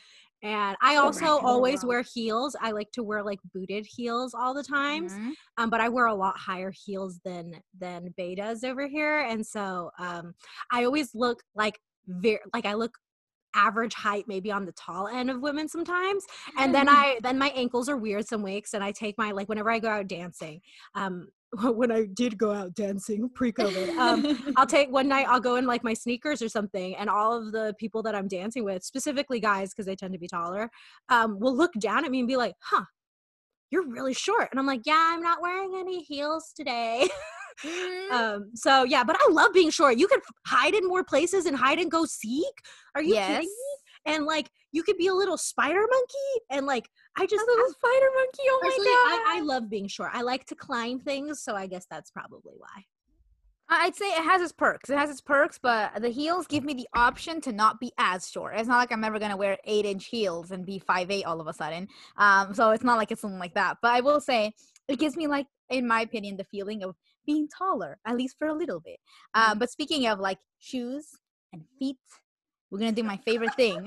And 0.42 0.76
I 0.82 0.96
also 0.96 1.38
always 1.38 1.84
wear 1.84 2.02
heels. 2.02 2.54
I 2.60 2.70
like 2.70 2.92
to 2.92 3.02
wear 3.02 3.22
like 3.22 3.38
booted 3.54 3.86
heels 3.86 4.34
all 4.34 4.52
the 4.52 4.62
times. 4.62 5.12
Mm-hmm. 5.12 5.30
Um, 5.56 5.70
but 5.70 5.80
I 5.80 5.88
wear 5.88 6.06
a 6.06 6.14
lot 6.14 6.36
higher 6.36 6.72
heels 6.84 7.20
than 7.24 7.54
than 7.78 8.12
Bay 8.16 8.34
does 8.34 8.62
over 8.62 8.86
here. 8.86 9.20
And 9.20 9.44
so 9.44 9.90
um 9.98 10.34
I 10.70 10.84
always 10.84 11.14
look 11.14 11.42
like 11.54 11.78
very 12.06 12.38
like 12.54 12.66
I 12.66 12.74
look 12.74 12.92
average 13.54 13.94
height 13.94 14.24
maybe 14.28 14.50
on 14.50 14.64
the 14.64 14.72
tall 14.72 15.08
end 15.08 15.30
of 15.30 15.40
women 15.40 15.68
sometimes 15.68 16.24
and 16.58 16.74
then 16.74 16.88
i 16.88 17.18
then 17.22 17.38
my 17.38 17.48
ankles 17.50 17.88
are 17.88 17.96
weird 17.96 18.26
some 18.26 18.42
weeks 18.42 18.74
and 18.74 18.84
i 18.84 18.92
take 18.92 19.16
my 19.16 19.30
like 19.30 19.48
whenever 19.48 19.70
i 19.70 19.78
go 19.78 19.88
out 19.88 20.06
dancing 20.06 20.60
um 20.94 21.28
when 21.62 21.90
I 21.90 22.06
did 22.12 22.36
go 22.36 22.52
out 22.52 22.74
dancing 22.74 23.28
pre-COVID, 23.34 23.96
um, 23.96 24.52
I'll 24.56 24.66
take 24.66 24.90
one 24.90 25.08
night. 25.08 25.26
I'll 25.28 25.40
go 25.40 25.56
in 25.56 25.66
like 25.66 25.84
my 25.84 25.94
sneakers 25.94 26.42
or 26.42 26.48
something, 26.48 26.96
and 26.96 27.08
all 27.08 27.36
of 27.36 27.52
the 27.52 27.74
people 27.78 28.02
that 28.02 28.14
I'm 28.14 28.28
dancing 28.28 28.64
with, 28.64 28.82
specifically 28.82 29.40
guys, 29.40 29.70
because 29.70 29.86
they 29.86 29.96
tend 29.96 30.12
to 30.12 30.18
be 30.18 30.28
taller, 30.28 30.70
um, 31.08 31.38
will 31.38 31.56
look 31.56 31.72
down 31.78 32.04
at 32.04 32.10
me 32.10 32.18
and 32.18 32.28
be 32.28 32.36
like, 32.36 32.54
"Huh, 32.60 32.84
you're 33.70 33.88
really 33.88 34.14
short," 34.14 34.48
and 34.50 34.58
I'm 34.58 34.66
like, 34.66 34.82
"Yeah, 34.84 35.10
I'm 35.12 35.22
not 35.22 35.40
wearing 35.40 35.74
any 35.76 36.02
heels 36.02 36.52
today." 36.54 37.08
Mm-hmm. 37.64 38.14
Um, 38.14 38.50
so 38.54 38.84
yeah, 38.84 39.04
but 39.04 39.16
I 39.18 39.28
love 39.30 39.52
being 39.52 39.70
short. 39.70 39.96
You 39.96 40.08
can 40.08 40.20
hide 40.46 40.74
in 40.74 40.86
more 40.86 41.04
places 41.04 41.46
and 41.46 41.56
hide 41.56 41.78
and 41.78 41.90
go 41.90 42.04
seek. 42.04 42.54
Are 42.94 43.02
you 43.02 43.14
yes. 43.14 43.28
kidding 43.28 43.48
me? 43.48 44.14
And 44.14 44.24
like 44.24 44.48
you 44.72 44.82
could 44.82 44.98
be 44.98 45.08
a 45.08 45.14
little 45.14 45.38
spider 45.38 45.80
monkey 45.80 46.44
and 46.50 46.66
like 46.66 46.88
I 47.18 47.26
just 47.26 47.42
a 47.42 47.50
little 47.50 47.66
I, 47.66 47.72
spider 47.72 48.08
monkey. 48.14 48.42
Oh 48.48 48.60
my 48.62 48.68
god. 48.68 49.34
I, 49.34 49.38
I 49.38 49.40
love 49.40 49.68
being 49.68 49.88
short. 49.88 50.10
I 50.12 50.22
like 50.22 50.44
to 50.46 50.54
climb 50.54 51.00
things, 51.00 51.42
so 51.42 51.54
I 51.54 51.66
guess 51.66 51.86
that's 51.90 52.10
probably 52.10 52.54
why. 52.56 52.84
I'd 53.68 53.96
say 53.96 54.06
it 54.06 54.22
has 54.22 54.42
its 54.42 54.52
perks. 54.52 54.90
It 54.90 54.98
has 54.98 55.10
its 55.10 55.20
perks, 55.20 55.58
but 55.60 56.00
the 56.00 56.08
heels 56.08 56.46
give 56.46 56.62
me 56.62 56.72
the 56.72 56.86
option 56.94 57.40
to 57.40 57.52
not 57.52 57.80
be 57.80 57.90
as 57.98 58.30
short. 58.30 58.54
It's 58.56 58.68
not 58.68 58.76
like 58.76 58.92
I'm 58.92 59.02
ever 59.02 59.18
gonna 59.18 59.36
wear 59.36 59.58
eight 59.64 59.84
inch 59.84 60.06
heels 60.06 60.52
and 60.52 60.64
be 60.64 60.78
five 60.78 61.10
eight 61.10 61.24
all 61.24 61.40
of 61.40 61.48
a 61.48 61.52
sudden. 61.52 61.88
Um, 62.16 62.54
so 62.54 62.70
it's 62.70 62.84
not 62.84 62.96
like 62.96 63.10
it's 63.10 63.22
something 63.22 63.40
like 63.40 63.54
that. 63.54 63.78
But 63.82 63.90
I 63.90 64.00
will 64.02 64.20
say 64.20 64.52
it 64.86 65.00
gives 65.00 65.16
me 65.16 65.26
like, 65.26 65.46
in 65.68 65.88
my 65.88 66.02
opinion, 66.02 66.36
the 66.36 66.44
feeling 66.44 66.84
of 66.84 66.94
being 67.26 67.48
taller, 67.48 67.98
at 68.06 68.16
least 68.16 68.36
for 68.38 68.46
a 68.48 68.54
little 68.54 68.80
bit. 68.80 68.98
Uh, 69.34 69.54
but 69.54 69.70
speaking 69.70 70.06
of 70.06 70.20
like 70.20 70.38
shoes 70.58 71.08
and 71.52 71.62
feet, 71.78 71.96
we're 72.70 72.78
gonna 72.78 72.92
do 72.92 73.02
my 73.02 73.16
favorite 73.18 73.54
thing. 73.54 73.76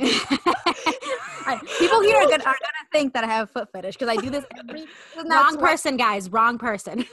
People 1.80 2.02
here 2.02 2.18
are 2.18 2.30
gonna, 2.30 2.44
are 2.44 2.58
gonna 2.60 2.88
think 2.92 3.14
that 3.14 3.24
I 3.24 3.28
have 3.28 3.50
foot 3.50 3.70
fetish 3.72 3.96
because 3.98 4.10
I 4.10 4.22
do 4.22 4.30
this 4.30 4.46
every. 4.58 4.86
Wrong 5.30 5.58
person, 5.58 5.98
guys. 5.98 6.30
Wrong 6.30 6.58
person. 6.58 7.06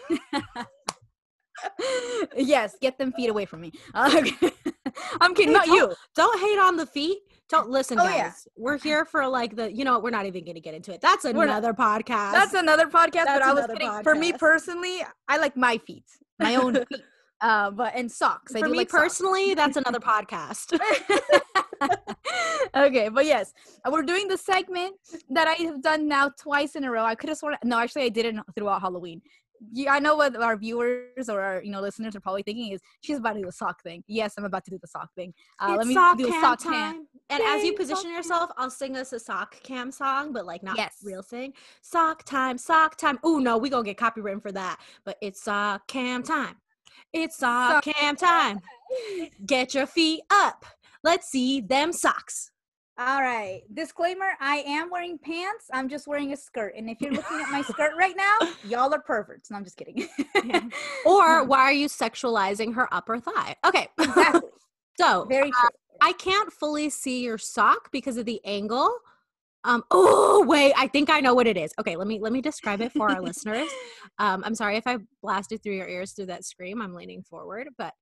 yes, 2.36 2.76
get 2.80 2.98
them 2.98 3.12
feet 3.12 3.30
away 3.30 3.46
from 3.46 3.62
me. 3.62 3.72
Uh, 3.94 4.10
okay. 4.16 4.50
I'm 5.20 5.34
kidding, 5.34 5.52
not 5.52 5.66
you. 5.66 5.92
Don't 6.14 6.38
hate 6.40 6.58
on 6.58 6.76
the 6.76 6.86
feet. 6.86 7.18
Don't 7.48 7.70
listen, 7.70 7.98
Oh, 8.00 8.04
guys. 8.04 8.16
yeah. 8.16 8.32
We're 8.56 8.78
here 8.78 9.04
for 9.04 9.26
like 9.28 9.54
the, 9.54 9.72
you 9.72 9.84
know, 9.84 10.00
we're 10.00 10.10
not 10.10 10.26
even 10.26 10.44
going 10.44 10.56
to 10.56 10.60
get 10.60 10.74
into 10.74 10.92
it. 10.92 11.00
That's 11.00 11.24
We're 11.24 11.32
not- 11.32 11.44
another 11.44 11.72
podcast. 11.72 12.32
That's 12.32 12.54
another 12.54 12.86
podcast, 12.86 13.12
but 13.12 13.24
That's 13.26 13.44
I 13.46 13.52
was 13.52 13.64
another 13.64 13.74
kidding. 13.76 14.02
For 14.02 14.14
me 14.16 14.32
personally, 14.32 14.98
I 15.28 15.38
like 15.38 15.56
my 15.56 15.78
feet, 15.78 16.04
my 16.40 16.56
own 16.56 16.74
feet. 16.88 17.02
Uh, 17.40 17.70
but 17.70 17.94
and 17.94 18.10
socks. 18.10 18.54
I 18.56 18.60
for 18.60 18.66
do 18.66 18.72
me 18.72 18.78
like 18.78 18.90
socks. 18.90 19.02
personally. 19.02 19.54
That's 19.54 19.76
another 19.76 20.00
podcast. 20.00 20.72
okay, 22.76 23.08
but 23.10 23.26
yes, 23.26 23.52
uh, 23.84 23.90
we're 23.92 24.02
doing 24.02 24.26
the 24.26 24.38
segment 24.38 24.94
that 25.30 25.46
I 25.46 25.52
have 25.64 25.82
done 25.82 26.08
now 26.08 26.30
twice 26.40 26.74
in 26.76 26.84
a 26.84 26.90
row. 26.90 27.04
I 27.04 27.14
could 27.14 27.28
have 27.28 27.38
sworn 27.38 27.56
no, 27.62 27.78
actually, 27.78 28.04
I 28.04 28.08
did 28.08 28.26
it 28.26 28.34
throughout 28.56 28.80
Halloween. 28.80 29.20
Yeah, 29.72 29.92
I 29.94 30.00
know 30.00 30.16
what 30.16 30.36
our 30.36 30.56
viewers 30.56 31.28
or 31.28 31.40
our 31.40 31.62
you 31.62 31.70
know 31.70 31.80
listeners 31.80 32.16
are 32.16 32.20
probably 32.20 32.42
thinking 32.42 32.72
is 32.72 32.80
she's 33.02 33.18
about 33.18 33.34
to 33.34 33.40
do 33.40 33.46
the 33.46 33.52
sock 33.52 33.82
thing. 33.82 34.02
Yes, 34.06 34.34
I'm 34.38 34.44
about 34.44 34.64
to 34.64 34.70
do 34.70 34.78
the 34.80 34.88
sock 34.88 35.10
thing. 35.14 35.34
Uh, 35.60 35.76
let 35.78 35.86
me 35.86 35.94
sock 35.94 36.18
do 36.18 36.28
a 36.28 36.40
sock 36.40 36.60
time. 36.62 36.72
cam. 36.72 37.06
And 37.28 37.42
as 37.42 37.64
you 37.64 37.74
position 37.74 38.10
yourself, 38.12 38.50
I'll 38.56 38.70
sing 38.70 38.96
us 38.96 39.12
a 39.12 39.18
sock 39.18 39.60
cam 39.62 39.90
song, 39.90 40.32
but 40.32 40.46
like 40.46 40.62
not 40.62 40.76
Yes. 40.76 40.98
real 41.02 41.22
sing. 41.22 41.52
Sock 41.82 42.24
time, 42.24 42.56
sock 42.56 42.96
time. 42.96 43.18
Oh 43.24 43.38
no, 43.38 43.58
we 43.58 43.68
gonna 43.68 43.84
get 43.84 43.96
copywritten 43.96 44.40
for 44.40 44.52
that. 44.52 44.80
But 45.04 45.18
it's 45.20 45.42
sock 45.42 45.88
cam 45.88 46.22
time. 46.22 46.56
It's 47.12 47.38
sock 47.38 47.84
Sock 47.84 47.94
cam 47.94 48.16
time. 48.16 48.60
Get 49.44 49.74
your 49.74 49.86
feet 49.86 50.22
up. 50.30 50.64
Let's 51.02 51.28
see 51.28 51.60
them 51.60 51.92
socks. 51.92 52.50
All 52.98 53.20
right. 53.20 53.62
Disclaimer: 53.74 54.30
I 54.40 54.58
am 54.66 54.88
wearing 54.90 55.18
pants. 55.18 55.66
I'm 55.72 55.88
just 55.88 56.06
wearing 56.06 56.32
a 56.32 56.36
skirt. 56.36 56.74
And 56.76 56.88
if 56.88 57.00
you're 57.00 57.12
looking 57.12 57.40
at 57.40 57.50
my 57.50 57.62
skirt 57.62 57.92
right 57.98 58.14
now, 58.40 58.48
y'all 58.64 58.92
are 58.94 59.00
perverts. 59.00 59.50
No, 59.50 59.56
I'm 59.56 59.64
just 59.64 59.76
kidding. 59.76 60.08
Or 61.04 61.44
why 61.44 61.60
are 61.60 61.72
you 61.72 61.88
sexualizing 61.88 62.74
her 62.74 62.92
upper 62.94 63.18
thigh? 63.18 63.56
Okay. 63.66 63.88
exactly. 63.98 64.48
so 64.98 65.26
Very 65.28 65.50
uh, 65.50 65.60
true. 65.60 65.70
I 66.00 66.12
can't 66.12 66.52
fully 66.52 66.90
see 66.90 67.22
your 67.24 67.38
sock 67.38 67.90
because 67.92 68.16
of 68.16 68.24
the 68.24 68.40
angle. 68.44 68.90
Um, 69.64 69.82
oh 69.90 70.44
wait, 70.46 70.72
I 70.76 70.86
think 70.86 71.10
I 71.10 71.20
know 71.20 71.34
what 71.34 71.46
it 71.46 71.56
is. 71.56 71.72
Okay, 71.78 71.96
let 71.96 72.06
me 72.06 72.20
let 72.20 72.32
me 72.32 72.40
describe 72.40 72.80
it 72.80 72.92
for 72.92 73.10
our 73.10 73.20
listeners. 73.22 73.68
Um, 74.18 74.42
I'm 74.44 74.54
sorry 74.54 74.76
if 74.76 74.86
I 74.86 74.98
blasted 75.22 75.62
through 75.62 75.74
your 75.74 75.88
ears 75.88 76.12
through 76.12 76.26
that 76.26 76.44
scream. 76.44 76.80
I'm 76.80 76.94
leaning 76.94 77.22
forward, 77.22 77.68
but 77.76 77.92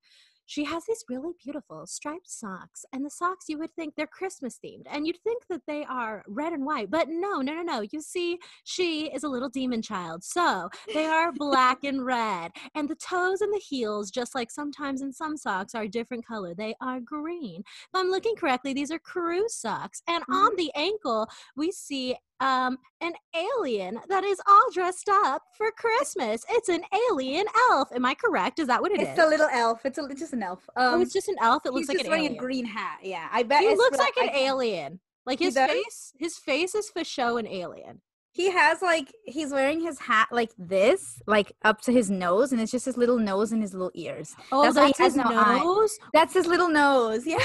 she 0.46 0.64
has 0.64 0.84
these 0.86 1.04
really 1.08 1.32
beautiful 1.42 1.86
striped 1.86 2.30
socks, 2.30 2.84
and 2.92 3.04
the 3.04 3.10
socks 3.10 3.46
you 3.48 3.58
would 3.58 3.74
think 3.74 3.94
they're 3.94 4.06
Christmas 4.06 4.58
themed, 4.64 4.86
and 4.90 5.06
you'd 5.06 5.20
think 5.24 5.44
that 5.48 5.62
they 5.66 5.84
are 5.84 6.22
red 6.26 6.52
and 6.52 6.64
white, 6.64 6.90
but 6.90 7.08
no, 7.08 7.40
no, 7.40 7.54
no, 7.54 7.62
no. 7.62 7.84
You 7.90 8.00
see, 8.00 8.38
she 8.64 9.06
is 9.14 9.24
a 9.24 9.28
little 9.28 9.48
demon 9.48 9.82
child, 9.82 10.24
so 10.24 10.68
they 10.92 11.06
are 11.06 11.32
black 11.32 11.84
and 11.84 12.04
red, 12.04 12.52
and 12.74 12.88
the 12.88 12.96
toes 12.96 13.40
and 13.40 13.52
the 13.52 13.62
heels, 13.66 14.10
just 14.10 14.34
like 14.34 14.50
sometimes 14.50 15.02
in 15.02 15.12
some 15.12 15.36
socks, 15.36 15.74
are 15.74 15.82
a 15.82 15.88
different 15.88 16.26
color. 16.26 16.54
They 16.54 16.74
are 16.80 17.00
green. 17.00 17.60
If 17.60 17.88
I'm 17.94 18.10
looking 18.10 18.36
correctly, 18.36 18.72
these 18.72 18.90
are 18.90 18.98
crew 18.98 19.48
socks, 19.48 20.02
and 20.08 20.22
mm-hmm. 20.22 20.34
on 20.34 20.56
the 20.56 20.72
ankle 20.74 21.28
we 21.56 21.72
see 21.72 22.16
um 22.44 22.78
an 23.00 23.14
alien 23.34 23.98
that 24.08 24.22
is 24.22 24.40
all 24.46 24.70
dressed 24.72 25.08
up 25.08 25.42
for 25.56 25.70
Christmas. 25.72 26.44
It's 26.50 26.68
an 26.68 26.82
alien 27.10 27.46
elf. 27.70 27.88
Am 27.92 28.04
I 28.04 28.14
correct? 28.14 28.58
Is 28.58 28.68
that 28.68 28.80
what 28.80 28.92
it 28.92 29.00
is? 29.00 29.08
It's 29.08 29.18
a 29.18 29.26
little 29.26 29.48
elf. 29.52 29.84
It's, 29.84 29.98
a, 29.98 30.04
it's 30.04 30.20
just 30.20 30.32
an 30.32 30.42
elf. 30.42 30.68
Um, 30.76 30.94
oh, 30.94 31.00
it's 31.00 31.12
just 31.12 31.28
an 31.28 31.36
elf. 31.40 31.66
It 31.66 31.72
looks 31.72 31.88
like 31.88 32.00
an 32.00 32.08
wearing 32.08 32.24
alien. 32.24 32.38
a 32.38 32.40
green 32.40 32.64
hat. 32.64 32.98
Yeah, 33.02 33.28
I 33.32 33.42
bet 33.42 33.62
he 33.62 33.74
looks 33.74 33.98
like 33.98 34.16
an 34.16 34.30
I 34.32 34.38
alien. 34.38 35.00
Like 35.26 35.38
his 35.38 35.54
face, 35.54 36.12
his 36.18 36.36
face 36.36 36.74
is 36.74 36.90
for 36.90 37.02
show 37.02 37.38
an 37.38 37.46
alien. 37.46 38.02
He 38.32 38.50
has 38.50 38.82
like 38.82 39.12
he's 39.24 39.52
wearing 39.52 39.80
his 39.80 40.00
hat 40.00 40.28
like 40.30 40.50
this, 40.58 41.22
like 41.26 41.52
up 41.64 41.80
to 41.82 41.92
his 41.92 42.10
nose, 42.10 42.52
and 42.52 42.60
it's 42.60 42.72
just 42.72 42.84
his 42.84 42.96
little 42.96 43.18
nose 43.18 43.52
and 43.52 43.62
his 43.62 43.72
little 43.72 43.92
ears. 43.94 44.34
Oh, 44.52 44.62
That's 44.62 44.74
that's, 44.74 44.76
why 44.76 44.92
he 44.96 45.04
has 45.04 45.14
his 45.14 45.24
no 45.24 45.30
eye. 45.30 45.58
nose. 45.60 45.98
That's 46.12 46.34
his 46.34 46.46
little 46.46 46.68
nose. 46.68 47.26
Yeah. 47.26 47.38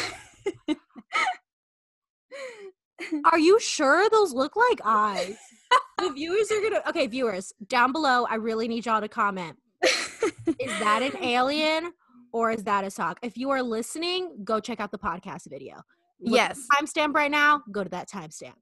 Are 3.32 3.40
you 3.40 3.60
sure 3.60 4.10
those 4.10 4.34
look 4.34 4.56
like 4.56 4.80
eyes? 4.84 5.38
the 6.00 6.12
viewers 6.12 6.52
are 6.52 6.62
gonna. 6.62 6.82
Okay, 6.88 7.08
viewers 7.08 7.54
down 7.68 7.92
below. 7.92 8.26
I 8.26 8.36
really 8.36 8.68
need 8.68 8.86
y'all 8.86 9.02
to 9.02 9.08
comment. 9.08 9.58
Is 10.60 10.80
that 10.80 11.02
an 11.02 11.24
alien 11.24 11.94
or 12.32 12.52
is 12.52 12.64
that 12.64 12.84
a 12.84 12.92
sock? 12.92 13.20
If 13.22 13.38
you 13.38 13.50
are 13.52 13.62
listening, 13.62 14.38
go 14.44 14.60
check 14.60 14.80
out 14.80 14.92
the 14.92 14.98
podcast 14.98 15.50
video. 15.50 15.76
Look 16.22 16.36
Yes. 16.36 16.60
timestamp 16.76 17.14
right 17.14 17.32
now. 17.32 17.64
Go 17.72 17.84
to 17.84 17.90
that 17.90 18.10
timestamp. 18.10 18.56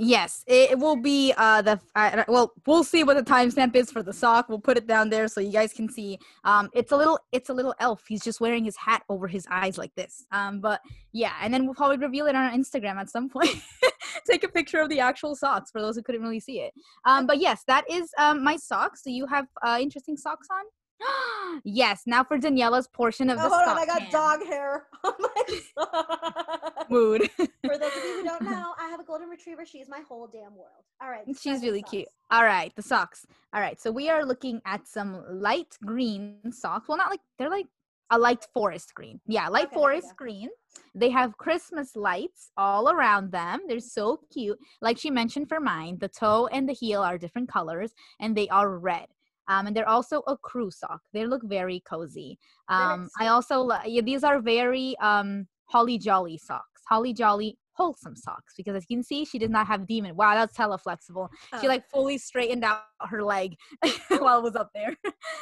Yes, 0.00 0.44
it, 0.46 0.78
will 0.78 0.94
be 0.94 1.34
uh 1.36 1.60
the 1.60 1.80
uh, 1.96 2.22
well 2.28 2.52
we'll 2.66 2.84
see 2.84 3.02
what 3.02 3.16
the 3.16 3.22
timestamp 3.22 3.74
is 3.74 3.90
for 3.90 4.00
the 4.00 4.12
sock. 4.12 4.48
We'll 4.48 4.60
put 4.60 4.76
it 4.76 4.86
down 4.86 5.10
there 5.10 5.26
so 5.26 5.40
you 5.40 5.50
guys 5.50 5.72
can 5.72 5.88
see. 5.88 6.20
Um, 6.44 6.70
it's 6.72 6.92
a 6.92 6.96
little 6.96 7.18
it's 7.32 7.50
a 7.50 7.54
little 7.54 7.74
elf. 7.80 8.04
He's 8.06 8.22
just 8.22 8.40
wearing 8.40 8.64
his 8.64 8.76
hat 8.76 9.02
over 9.08 9.26
his 9.26 9.44
eyes 9.50 9.76
like 9.76 9.92
this. 9.96 10.24
Um, 10.30 10.60
but 10.60 10.80
yeah, 11.12 11.32
and 11.42 11.52
then 11.52 11.64
we'll 11.64 11.74
probably 11.74 11.96
reveal 11.96 12.26
it 12.26 12.36
on 12.36 12.44
our 12.44 12.52
Instagram 12.52 12.94
at 12.94 13.10
some 13.10 13.28
point. 13.28 13.60
Take 14.30 14.44
a 14.44 14.48
picture 14.48 14.78
of 14.78 14.88
the 14.88 15.00
actual 15.00 15.34
socks 15.34 15.72
for 15.72 15.80
those 15.80 15.96
who 15.96 16.02
couldn't 16.02 16.22
really 16.22 16.40
see 16.40 16.60
it. 16.60 16.72
Um, 17.04 17.26
but 17.26 17.38
yes, 17.38 17.64
that 17.66 17.84
is 17.90 18.12
um 18.18 18.44
my 18.44 18.56
socks. 18.56 19.02
Do 19.02 19.10
you 19.10 19.26
have 19.26 19.46
uh 19.66 19.78
interesting 19.80 20.16
socks 20.16 20.46
on? 20.52 20.64
yes. 21.64 22.02
Now 22.06 22.24
for 22.24 22.38
Daniela's 22.38 22.88
portion 22.88 23.30
of 23.30 23.38
oh, 23.40 23.48
the 23.48 24.10
sock 24.10 24.40
cam. 24.40 24.46
hair 24.46 24.86
on 25.04 25.14
my 25.18 25.60
sock. 25.74 26.90
mood. 26.90 27.30
For 27.36 27.78
those 27.78 27.96
of 27.96 28.04
you 28.04 28.16
who 28.16 28.24
don't 28.24 28.42
know, 28.50 28.74
I 28.78 28.88
have 28.88 29.00
a 29.00 29.04
golden 29.04 29.28
retriever. 29.28 29.64
She's 29.64 29.88
my 29.88 30.00
whole 30.08 30.26
damn 30.26 30.56
world. 30.56 30.84
All 31.02 31.10
right. 31.10 31.24
She's 31.40 31.62
really 31.62 31.82
cute. 31.82 32.08
All 32.30 32.44
right, 32.44 32.74
the 32.76 32.82
socks. 32.82 33.26
All 33.54 33.60
right, 33.60 33.80
so 33.80 33.90
we 33.90 34.10
are 34.10 34.24
looking 34.24 34.60
at 34.66 34.86
some 34.86 35.24
light 35.30 35.76
green 35.84 36.36
socks. 36.50 36.88
Well, 36.88 36.98
not 36.98 37.10
like 37.10 37.20
they're 37.38 37.50
like 37.50 37.66
a 38.10 38.18
light 38.18 38.46
forest 38.52 38.94
green. 38.94 39.20
Yeah, 39.26 39.48
light 39.48 39.66
okay, 39.66 39.74
forest 39.74 40.08
yeah. 40.08 40.14
green. 40.16 40.48
They 40.94 41.10
have 41.10 41.36
Christmas 41.36 41.94
lights 41.94 42.50
all 42.56 42.88
around 42.88 43.32
them. 43.32 43.60
They're 43.68 43.80
so 43.80 44.20
cute. 44.32 44.58
Like 44.80 44.98
she 44.98 45.10
mentioned 45.10 45.48
for 45.48 45.60
mine, 45.60 45.98
the 46.00 46.08
toe 46.08 46.48
and 46.50 46.68
the 46.68 46.72
heel 46.72 47.02
are 47.02 47.18
different 47.18 47.48
colors 47.48 47.92
and 48.20 48.36
they 48.36 48.48
are 48.48 48.78
red. 48.78 49.06
Um, 49.48 49.66
and 49.66 49.74
they're 49.76 49.88
also 49.88 50.22
a 50.26 50.36
crew 50.36 50.70
sock. 50.70 51.00
They 51.12 51.26
look 51.26 51.42
very 51.44 51.80
cozy. 51.88 52.38
Um, 52.68 53.08
I 53.18 53.28
also 53.28 53.68
yeah, 53.84 54.02
these 54.02 54.22
are 54.22 54.40
very 54.40 54.96
um 54.98 55.46
holly 55.64 55.98
jolly 55.98 56.38
socks. 56.38 56.82
Holly 56.88 57.12
jolly 57.12 57.58
wholesome 57.72 58.16
socks 58.16 58.54
because 58.56 58.74
as 58.74 58.84
you 58.88 58.96
can 58.96 59.02
see, 59.04 59.24
she 59.24 59.38
does 59.38 59.50
not 59.50 59.66
have 59.66 59.86
demon. 59.86 60.16
Wow, 60.16 60.34
that's 60.34 60.56
hella 60.56 60.78
flexible. 60.78 61.30
She 61.60 61.66
Oh. 61.66 61.68
like 61.68 61.88
fully 61.88 62.18
straightened 62.18 62.64
out 62.64 62.82
her 63.00 63.22
leg 63.22 63.54
while 64.08 64.40
it 64.40 64.42
was 64.42 64.56
up 64.56 64.70
there. 64.74 64.96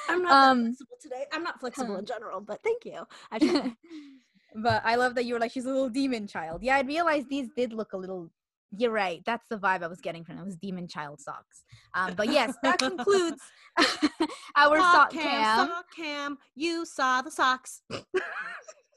I'm 0.08 0.22
not 0.22 0.32
um, 0.32 0.64
flexible 0.66 0.96
today. 1.00 1.24
I'm 1.32 1.42
not 1.42 1.58
flexible 1.58 1.96
in 1.96 2.04
general, 2.04 2.40
but 2.40 2.62
thank 2.62 2.84
you. 2.84 3.06
I 3.32 3.38
but 4.54 4.82
I 4.84 4.96
love 4.96 5.14
that 5.14 5.24
you 5.24 5.34
were 5.34 5.40
like, 5.40 5.50
she's 5.52 5.64
a 5.64 5.68
little 5.68 5.88
demon 5.88 6.26
child. 6.26 6.62
Yeah, 6.62 6.76
I 6.76 6.80
realized 6.82 7.28
these 7.28 7.48
did 7.56 7.72
look 7.72 7.92
a 7.94 7.96
little. 7.96 8.30
You're 8.78 8.90
right. 8.90 9.22
That's 9.24 9.44
the 9.48 9.56
vibe 9.56 9.82
I 9.82 9.86
was 9.86 10.00
getting 10.00 10.24
from 10.24 10.38
it. 10.38 10.44
Was 10.44 10.56
demon 10.56 10.88
child 10.88 11.20
socks. 11.20 11.64
Um, 11.94 12.14
but 12.14 12.30
yes, 12.30 12.54
that 12.62 12.78
concludes 12.78 13.40
our 14.56 14.78
sock 14.78 15.10
cam. 15.10 15.68
sock 15.68 15.86
cam. 15.94 16.38
You 16.54 16.84
saw 16.84 17.22
the 17.22 17.30
socks. 17.30 17.82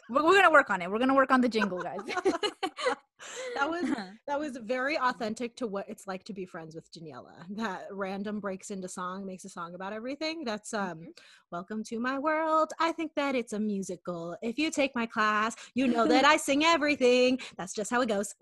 We're, 0.09 0.23
we're 0.23 0.35
gonna 0.35 0.51
work 0.51 0.71
on 0.71 0.81
it. 0.81 0.89
We're 0.89 0.97
gonna 0.97 1.13
work 1.13 1.31
on 1.31 1.39
the 1.39 1.47
jingle, 1.47 1.79
guys. 1.79 1.99
that 3.55 3.69
was 3.69 3.83
that 4.27 4.39
was 4.39 4.57
very 4.63 4.97
authentic 4.97 5.55
to 5.57 5.67
what 5.67 5.87
it's 5.87 6.07
like 6.07 6.23
to 6.25 6.33
be 6.33 6.45
friends 6.45 6.73
with 6.73 6.91
Daniela. 6.91 7.45
That 7.51 7.85
random 7.91 8.39
breaks 8.39 8.71
into 8.71 8.87
song, 8.87 9.25
makes 9.25 9.45
a 9.45 9.49
song 9.49 9.75
about 9.75 9.93
everything. 9.93 10.43
That's 10.43 10.73
um 10.73 11.09
welcome 11.51 11.83
to 11.85 11.99
my 11.99 12.17
world. 12.17 12.73
I 12.79 12.91
think 12.91 13.11
that 13.15 13.35
it's 13.35 13.53
a 13.53 13.59
musical. 13.59 14.35
If 14.41 14.57
you 14.57 14.71
take 14.71 14.95
my 14.95 15.05
class, 15.05 15.55
you 15.75 15.87
know 15.87 16.07
that 16.07 16.25
I 16.25 16.37
sing 16.37 16.63
everything. 16.65 17.39
That's 17.57 17.73
just 17.73 17.91
how 17.91 18.01
it 18.01 18.09
goes. 18.09 18.33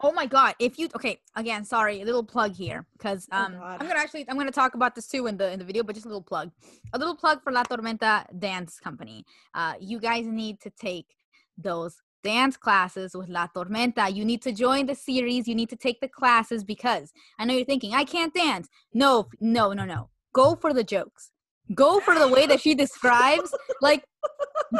Oh 0.00 0.12
my 0.12 0.26
god! 0.26 0.54
If 0.58 0.78
you 0.78 0.88
okay, 0.94 1.20
again, 1.36 1.64
sorry, 1.64 2.02
a 2.02 2.04
little 2.04 2.24
plug 2.24 2.54
here 2.54 2.86
because 2.92 3.26
Oh 3.32 3.38
um, 3.38 3.52
God. 3.54 3.80
I'm 3.80 3.86
gonna 3.88 3.98
actually 3.98 4.26
I'm 4.28 4.36
gonna 4.36 4.50
talk 4.50 4.74
about 4.74 4.94
this 4.94 5.08
too 5.08 5.26
in 5.26 5.36
the 5.36 5.50
in 5.50 5.58
the 5.58 5.64
video, 5.64 5.82
but 5.82 5.94
just 5.94 6.06
a 6.06 6.08
little 6.08 6.22
plug, 6.22 6.50
a 6.92 6.98
little 6.98 7.16
plug 7.16 7.42
for 7.42 7.50
La 7.52 7.62
Tormenta 7.64 8.26
Dance 8.38 8.78
Company. 8.78 9.24
Uh, 9.54 9.74
you 9.80 9.98
guys 9.98 10.26
need 10.26 10.60
to 10.60 10.70
take 10.70 11.16
those 11.56 12.02
dance 12.22 12.56
classes 12.56 13.16
with 13.16 13.28
La 13.28 13.46
Tormenta. 13.46 14.12
You 14.12 14.24
need 14.24 14.42
to 14.42 14.52
join 14.52 14.86
the 14.86 14.94
series. 14.94 15.48
You 15.48 15.54
need 15.54 15.70
to 15.70 15.76
take 15.76 16.00
the 16.00 16.08
classes 16.08 16.64
because 16.64 17.12
I 17.38 17.44
know 17.44 17.54
you're 17.54 17.64
thinking 17.64 17.94
I 17.94 18.04
can't 18.04 18.34
dance. 18.34 18.68
No, 18.92 19.28
no, 19.40 19.72
no, 19.72 19.84
no. 19.84 20.10
Go 20.32 20.56
for 20.56 20.74
the 20.74 20.84
jokes. 20.84 21.30
Go 21.74 22.00
for 22.00 22.18
the 22.18 22.28
way 22.28 22.46
that 22.46 22.60
she 22.60 22.74
describes 22.74 23.52
like 23.82 24.04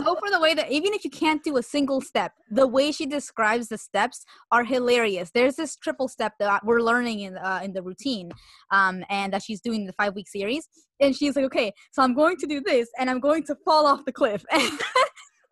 go 0.04 0.14
for 0.14 0.30
the 0.30 0.40
way 0.40 0.54
that 0.54 0.70
even 0.70 0.92
if 0.92 1.04
you 1.04 1.10
can't 1.10 1.42
do 1.42 1.56
a 1.56 1.62
single 1.62 2.00
step 2.00 2.32
the 2.50 2.66
way 2.66 2.92
she 2.92 3.06
describes 3.06 3.68
the 3.68 3.78
steps 3.78 4.24
are 4.52 4.64
hilarious 4.64 5.30
there's 5.34 5.56
this 5.56 5.76
triple 5.76 6.08
step 6.08 6.32
that 6.38 6.64
we're 6.64 6.80
learning 6.80 7.20
in 7.20 7.36
uh, 7.38 7.60
in 7.62 7.72
the 7.72 7.82
routine 7.82 8.30
um, 8.70 9.04
and 9.10 9.32
that 9.32 9.42
she's 9.42 9.60
doing 9.60 9.86
the 9.86 9.92
five 9.94 10.14
week 10.14 10.28
series 10.28 10.68
and 11.00 11.14
she's 11.16 11.34
like 11.34 11.44
okay 11.44 11.72
so 11.92 12.02
i'm 12.02 12.14
going 12.14 12.36
to 12.36 12.46
do 12.46 12.60
this 12.60 12.88
and 12.98 13.10
i'm 13.10 13.20
going 13.20 13.42
to 13.42 13.56
fall 13.64 13.86
off 13.86 14.04
the 14.04 14.12
cliff 14.12 14.44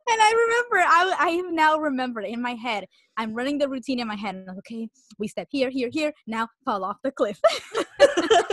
And 0.07 0.21
I 0.21 0.33
remember, 0.33 0.87
I, 0.87 1.17
I 1.19 1.29
have 1.31 1.53
now 1.53 1.79
remembered 1.79 2.27
in 2.27 2.43
my 2.43 2.55
head. 2.55 2.85
I'm 3.17 3.33
running 3.33 3.57
the 3.57 3.69
routine 3.69 4.01
in 4.01 4.07
my 4.07 4.17
head. 4.17 4.35
And 4.35 4.49
I'm 4.51 4.57
like, 4.57 4.59
okay, 4.71 4.89
we 5.19 5.29
step 5.29 5.49
here, 5.51 5.71
here, 5.71 5.89
here. 5.91 6.13
Now 6.27 6.49
fall 6.65 6.85
off 6.85 6.99
the 7.03 7.11
cliff. 7.11 7.41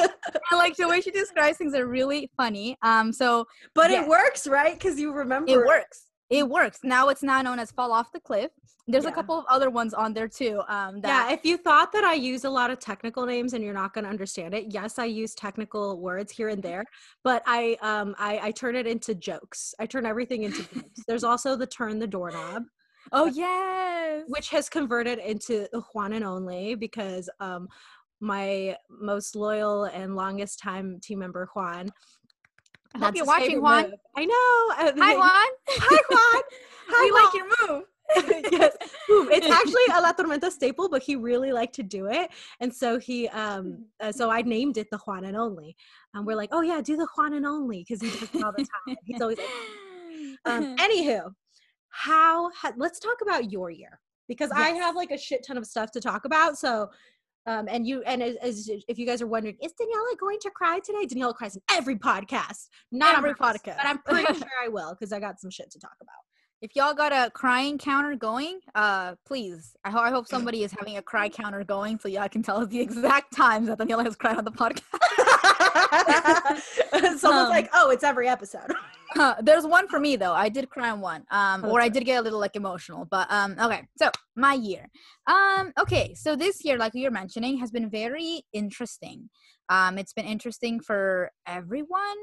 and 0.52 0.58
like 0.58 0.76
the 0.76 0.88
way 0.88 1.02
she 1.02 1.12
describes 1.12 1.58
things 1.58 1.76
are 1.76 1.88
really 1.88 2.30
funny. 2.38 2.78
Um, 2.82 3.12
so, 3.12 3.46
but 3.76 3.92
it 3.92 4.08
works, 4.08 4.48
right? 4.48 4.74
Because 4.74 5.00
you 5.00 5.14
remember 5.14 5.52
it 5.52 5.58
works 5.66 6.08
it 6.32 6.48
works. 6.48 6.80
Now 6.84 7.10
it's 7.10 7.22
now 7.22 7.42
known 7.42 7.60
as 7.60 7.72
Fall 7.72 7.92
Off 7.92 8.12
the 8.14 8.20
Cliff. 8.20 8.52
There's 8.88 9.04
yeah. 9.04 9.12
a 9.12 9.14
couple 9.14 9.38
of 9.38 9.46
other 9.50 9.70
ones 9.70 9.94
on 9.94 10.14
there 10.14 10.30
too. 10.30 10.62
Um, 10.68 11.02
that- 11.02 11.30
yeah, 11.30 11.34
if 11.34 11.46
you 11.46 11.58
thought 11.58 11.92
that 11.92 12.04
I 12.04 12.14
use 12.14 12.46
a 12.46 12.50
lot 12.50 12.72
of 12.72 12.80
technical 12.80 13.26
names 13.26 13.54
and 13.54 13.64
you're 13.64 13.74
not 13.74 13.94
going 13.94 14.06
to 14.06 14.10
understand 14.10 14.54
it, 14.54 14.68
yes, 14.70 14.98
I 14.98 15.06
use 15.06 15.36
technical 15.36 16.00
words 16.00 16.32
here 16.32 16.48
and 16.48 16.64
there, 16.64 16.86
but 17.24 17.44
I 17.46 17.78
um 17.82 18.16
I, 18.18 18.40
I 18.44 18.52
turn 18.52 18.76
it 18.76 18.88
into 18.88 19.14
jokes. 19.14 19.76
I 19.78 19.86
turn 19.86 20.06
everything 20.06 20.44
into 20.44 20.64
jokes. 20.74 21.04
There's 21.06 21.26
also 21.26 21.56
the 21.56 21.68
turn 21.68 22.00
the 22.00 22.08
doorknob. 22.08 22.64
Oh 23.12 23.26
yes, 23.26 24.24
which 24.28 24.50
has 24.50 24.70
converted 24.70 25.20
into 25.20 25.68
the 25.74 25.82
Juan 25.94 26.14
and 26.14 26.24
only 26.24 26.76
because 26.76 27.30
um 27.42 27.68
my 28.22 28.78
most 28.90 29.36
loyal 29.36 29.86
and 29.86 30.16
longest 30.16 30.60
time 30.60 31.00
team 31.02 31.20
member 31.20 31.50
Juan 31.54 31.90
I 32.96 33.00
hope 33.00 33.16
you're 33.16 33.26
watching, 33.26 33.62
Juan. 33.62 33.90
Move. 33.90 34.00
I 34.18 34.26
know. 34.26 34.96
Hi, 35.04 35.16
Juan. 35.16 35.50
Hi, 35.70 36.00
Juan. 36.10 36.44
Hi, 36.90 37.04
we 37.04 37.12
Juan. 37.12 37.24
like 37.24 37.34
your 37.34 37.76
move. 37.76 37.86
yes, 38.52 38.76
it's 39.08 39.50
actually 39.50 39.84
a 39.96 40.02
La 40.02 40.12
Tormenta 40.12 40.52
staple, 40.52 40.90
but 40.90 41.02
he 41.02 41.16
really 41.16 41.54
liked 41.54 41.74
to 41.76 41.84
do 41.84 42.08
it, 42.08 42.30
and 42.60 42.74
so 42.74 43.00
he, 43.00 43.30
um, 43.30 43.86
uh, 44.02 44.12
so 44.12 44.30
I 44.30 44.42
named 44.42 44.78
it 44.78 44.90
the 44.92 44.98
Juan 44.98 45.24
and 45.24 45.38
Only. 45.38 45.78
And 46.14 46.26
we're 46.26 46.36
like, 46.36 46.50
oh 46.52 46.60
yeah, 46.60 46.82
do 46.82 46.98
the 46.98 47.08
Juan 47.16 47.34
and 47.36 47.46
Only 47.46 47.86
because 47.88 48.02
he 48.02 48.10
does 48.10 48.24
it 48.34 48.44
all 48.44 48.52
the 48.52 48.66
time. 48.66 48.98
He's 49.06 49.22
always 49.22 49.38
like, 49.38 49.48
um, 50.46 50.76
anywho, 50.76 51.32
how? 51.88 52.52
Ha- 52.52 52.74
let's 52.76 53.00
talk 53.00 53.22
about 53.22 53.50
your 53.50 53.70
year 53.70 54.02
because 54.28 54.50
yes. 54.54 54.60
I 54.60 54.70
have 54.72 54.98
like 54.98 55.12
a 55.12 55.18
shit 55.18 55.46
ton 55.48 55.58
of 55.58 55.66
stuff 55.66 55.92
to 55.92 56.02
talk 56.02 56.26
about. 56.26 56.58
So 56.58 56.90
um, 57.48 57.68
and 57.68 57.88
you 57.88 58.04
and 58.04 58.22
as, 58.22 58.36
as, 58.38 58.70
if 58.88 59.00
you 59.00 59.06
guys 59.06 59.22
are 59.22 59.28
wondering, 59.28 59.58
is 59.62 59.74
Daniela 59.74 60.18
going 60.20 60.40
to 60.42 60.52
cry 60.52 60.80
today? 60.80 61.06
Daniela 61.06 61.36
cries 61.36 61.56
in 61.56 61.62
every 61.72 61.96
podcast, 61.96 62.68
not 62.92 63.18
every 63.18 63.34
podcast, 63.34 63.78
but 63.78 63.86
I'm 63.86 63.98
pretty 64.06 64.34
sure 64.34 64.48
I 64.64 64.68
will 64.68 64.92
because 64.92 65.12
I 65.12 65.20
got 65.20 65.40
some 65.40 65.50
shit 65.50 65.72
to 65.72 65.80
talk 65.80 65.96
about. 66.02 66.16
If 66.62 66.76
y'all 66.76 66.94
got 66.94 67.12
a 67.12 67.32
crying 67.32 67.80
counter 67.80 68.16
going, 68.16 68.60
uh, 68.76 69.16
please, 69.26 69.76
I, 69.84 69.90
ho- 69.90 70.02
I 70.02 70.12
hope 70.12 70.28
somebody 70.28 70.64
is 70.64 70.72
having 70.72 70.98
a 70.98 71.02
cry 71.02 71.28
counter 71.28 71.64
going 71.64 71.98
so 71.98 72.08
y'all 72.08 72.30
can 72.30 72.44
tell 72.44 72.58
us 72.58 72.68
the 72.68 72.80
exact 72.80 73.36
times 73.36 73.68
that 73.68 73.80
Daniela 73.80 74.06
has 74.06 74.16
cried 74.16 74.38
on 74.38 74.46
the 74.46 74.52
podcast. 74.52 74.84
Someone's 77.18 77.24
um, 77.24 77.50
like, 77.50 77.70
"Oh, 77.74 77.90
it's 77.90 78.04
every 78.04 78.28
episode." 78.28 78.72
Uh, 79.20 79.36
there's 79.42 79.66
one 79.66 79.88
for 79.88 80.00
me 80.00 80.16
though. 80.16 80.34
I 80.34 80.50
did 80.50 80.70
cry 80.70 80.90
on 80.90 81.02
one, 81.02 81.26
um, 81.32 81.66
or 81.66 81.82
I 81.82 81.90
did 81.90 82.06
get 82.06 82.20
a 82.20 82.22
little 82.22 82.40
like 82.40 82.56
emotional. 82.56 83.06
But 83.10 83.28
um, 83.30 83.56
okay. 83.62 83.88
So 83.98 84.10
my 84.36 84.54
year, 84.54 84.90
um, 85.28 85.74
okay. 85.80 86.14
So 86.16 86.36
this 86.36 86.64
year, 86.64 86.78
like 86.78 86.94
you're 86.96 87.12
mentioning, 87.12 87.58
has 87.58 87.72
been 87.72 87.90
very 87.90 88.44
interesting. 88.54 89.30
Um, 89.70 89.98
it's 89.98 90.14
been 90.14 90.26
interesting 90.26 90.80
for 90.80 91.32
everyone. 91.46 92.18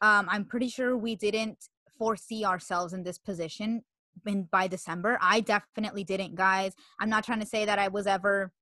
Um, 0.00 0.26
I'm 0.28 0.44
pretty 0.44 0.68
sure 0.68 0.96
we 0.96 1.14
didn't 1.14 1.58
foresee 1.96 2.44
ourselves 2.44 2.92
in 2.92 3.04
this 3.04 3.18
position 3.18 3.82
in 4.26 4.48
by 4.50 4.66
December. 4.66 5.18
I 5.20 5.40
definitely 5.40 6.04
didn't, 6.04 6.34
guys. 6.34 6.74
I'm 7.00 7.08
not 7.08 7.24
trying 7.24 7.40
to 7.40 7.46
say 7.46 7.64
that 7.64 7.78
I 7.78 7.88
was 7.88 8.06
ever 8.06 8.52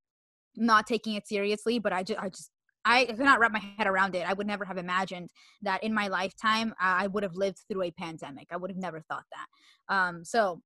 not 0.55 0.85
taking 0.85 1.15
it 1.15 1.27
seriously, 1.27 1.79
but 1.79 1.93
I 1.93 2.03
just 2.03 2.19
I 2.19 2.29
just 2.29 2.50
I 2.85 3.05
could 3.05 3.19
not 3.19 3.39
wrap 3.39 3.51
my 3.51 3.61
head 3.77 3.87
around 3.87 4.15
it. 4.15 4.27
I 4.27 4.33
would 4.33 4.47
never 4.47 4.65
have 4.65 4.77
imagined 4.77 5.29
that 5.61 5.83
in 5.83 5.93
my 5.93 6.07
lifetime 6.07 6.73
I 6.79 7.07
would 7.07 7.23
have 7.23 7.35
lived 7.35 7.59
through 7.67 7.83
a 7.83 7.91
pandemic. 7.91 8.47
I 8.51 8.57
would 8.57 8.71
have 8.71 8.79
never 8.79 9.01
thought 9.01 9.25
that. 9.31 9.95
Um, 9.95 10.25
so, 10.25 10.61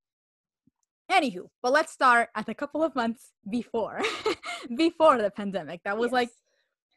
anywho, 1.12 1.48
but 1.62 1.74
let's 1.74 1.92
start 1.92 2.30
at 2.36 2.50
a 2.50 2.54
couple 2.54 2.84
of 2.84 2.96
months 2.96 3.32
before, 3.50 4.02
before 4.78 5.22
the 5.22 5.32
pandemic. 5.32 5.82
That 5.84 5.98
was 5.98 6.08
yes. 6.08 6.14
like 6.14 6.30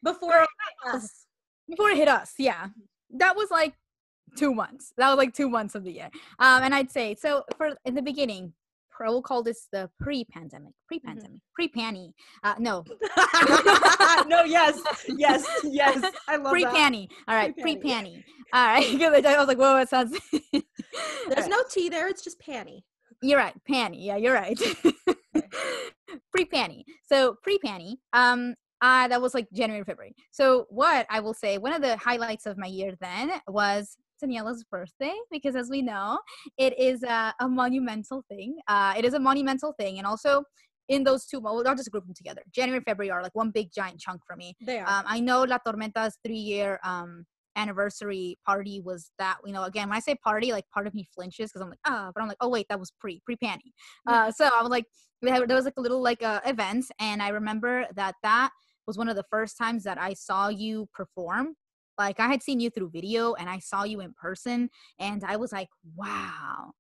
before 0.02 0.46
us. 0.87 1.26
Before 1.68 1.90
it 1.90 1.96
hit 1.96 2.09
us, 2.09 2.35
yeah. 2.38 2.68
That 3.11 3.37
was 3.37 3.50
like 3.50 3.74
two 4.37 4.54
months. 4.54 4.92
That 4.96 5.09
was 5.09 5.18
like 5.18 5.35
two 5.35 5.48
months 5.48 5.74
of 5.74 5.85
the 5.85 5.92
year. 5.92 6.11
Um, 6.38 6.62
and 6.62 6.74
I'd 6.74 6.90
say 6.90 7.14
so 7.14 7.44
for 7.57 7.72
in 7.85 7.94
the 7.94 8.02
beginning, 8.02 8.52
I 9.07 9.11
will 9.11 9.23
call 9.23 9.43
this 9.43 9.69
the 9.73 9.91
pre-pandemic, 10.01 10.73
pre-pandemic, 10.87 11.31
mm-hmm. 11.31 11.55
pre-panny. 11.55 12.15
Uh, 12.43 12.55
no, 12.59 12.85
no, 14.27 14.45
yes, 14.45 14.81
yes, 15.09 15.47
yes. 15.65 16.13
I 16.29 16.37
love 16.37 16.45
that. 16.45 16.51
pre-panny. 16.51 17.09
All 17.27 17.35
right, 17.35 17.57
pre-panny. 17.57 18.25
All 18.53 18.67
right, 18.67 19.03
I 19.27 19.39
was 19.39 19.49
like, 19.49 19.59
whoa, 19.59 19.79
it 19.79 19.89
sounds. 19.89 20.19
There's 20.33 20.65
right. 21.37 21.51
no 21.51 21.63
T 21.71 21.89
there. 21.89 22.09
It's 22.09 22.23
just 22.23 22.41
panny. 22.41 22.85
You're 23.23 23.39
right, 23.39 23.55
panny. 23.67 24.07
Yeah, 24.07 24.17
you're 24.17 24.35
right. 24.35 24.59
pre-panny. 26.33 26.85
So 27.09 27.37
pre-panny. 27.43 27.99
Um, 28.13 28.55
uh, 28.81 29.09
that 29.09 29.21
was 29.21 29.35
like 29.35 29.49
January, 29.53 29.85
February. 29.85 30.15
So 30.31 30.67
what 30.71 31.07
I 31.11 31.21
will 31.21 31.35
say, 31.35 31.59
one 31.59 31.73
of 31.73 31.83
the 31.83 31.97
highlights 31.97 32.47
of 32.47 32.57
my 32.57 32.67
year 32.67 32.95
then 33.01 33.33
was 33.49 33.97
Daniela's 34.22 34.64
birthday 34.70 35.14
because, 35.31 35.57
as 35.57 35.70
we 35.70 35.83
know, 35.83 36.18
it 36.57 36.78
is 36.78 37.02
a, 37.02 37.35
a 37.40 37.48
monumental 37.48 38.22
thing. 38.28 38.57
Uh, 38.66 38.94
it 38.96 39.04
is 39.04 39.14
a 39.14 39.18
monumental 39.18 39.74
thing, 39.78 39.98
and 39.98 40.07
also 40.07 40.44
in 40.88 41.04
those 41.04 41.26
two, 41.26 41.40
well, 41.40 41.62
I'll 41.66 41.74
just 41.74 41.90
group 41.90 42.07
them 42.07 42.14
together. 42.14 42.42
January, 42.54 42.83
February 42.87 43.11
are 43.11 43.22
like 43.22 43.35
one 43.35 43.50
big 43.50 43.70
giant 43.74 44.00
chunk 44.00 44.22
for 44.26 44.37
me. 44.37 44.54
They 44.61 44.78
are. 44.78 44.87
Um, 44.87 45.04
I 45.07 45.20
know 45.20 45.42
La 45.42 45.59
Tormenta's 45.66 46.18
three-year 46.24 46.81
um, 46.83 47.26
anniversary 47.57 48.38
party 48.46 48.81
was 48.83 49.11
that. 49.18 49.38
You 49.44 49.52
know, 49.52 49.64
again, 49.64 49.88
when 49.88 49.96
I 49.96 50.00
say 50.00 50.14
party, 50.14 50.52
like 50.52 50.64
part 50.72 50.87
of 50.87 50.94
me 50.94 51.07
flinches 51.14 51.50
because 51.50 51.62
I'm 51.62 51.70
like, 51.70 51.81
ah, 51.87 52.07
oh, 52.09 52.12
but 52.14 52.22
I'm 52.22 52.28
like, 52.28 52.38
oh 52.40 52.48
wait, 52.48 52.66
that 52.70 52.81
was 52.81 52.92
pre 53.00 53.20
pre 53.24 53.37
panty. 53.37 53.72
Uh, 54.07 54.31
so 54.31 54.46
I 54.46 54.62
was 54.62 54.70
like, 54.70 54.85
there 55.20 55.46
was 55.48 55.64
like 55.64 55.74
a 55.76 55.81
little 55.81 56.02
like 56.02 56.22
uh, 56.22 56.40
events, 56.46 56.90
and 56.98 57.22
I 57.22 57.28
remember 57.28 57.87
that 57.94 58.14
that 58.22 58.50
was 58.87 58.96
one 58.96 59.09
of 59.09 59.16
the 59.16 59.24
first 59.31 59.59
times 59.59 59.85
that 59.85 60.00
I 60.00 60.14
saw 60.14 60.48
you 60.48 60.88
perform 60.94 61.54
like 61.99 62.21
I 62.21 62.29
had 62.29 62.43
seen 62.43 62.61
you 62.61 62.71
through 62.71 62.91
video 62.91 63.35
and 63.35 63.49
I 63.49 63.59
saw 63.59 63.85
you 63.85 64.01
in 64.01 64.15
person 64.15 64.71
and 64.99 65.25
I 65.25 65.37
was 65.37 65.53
like, 65.53 65.69
wow. 65.97 66.73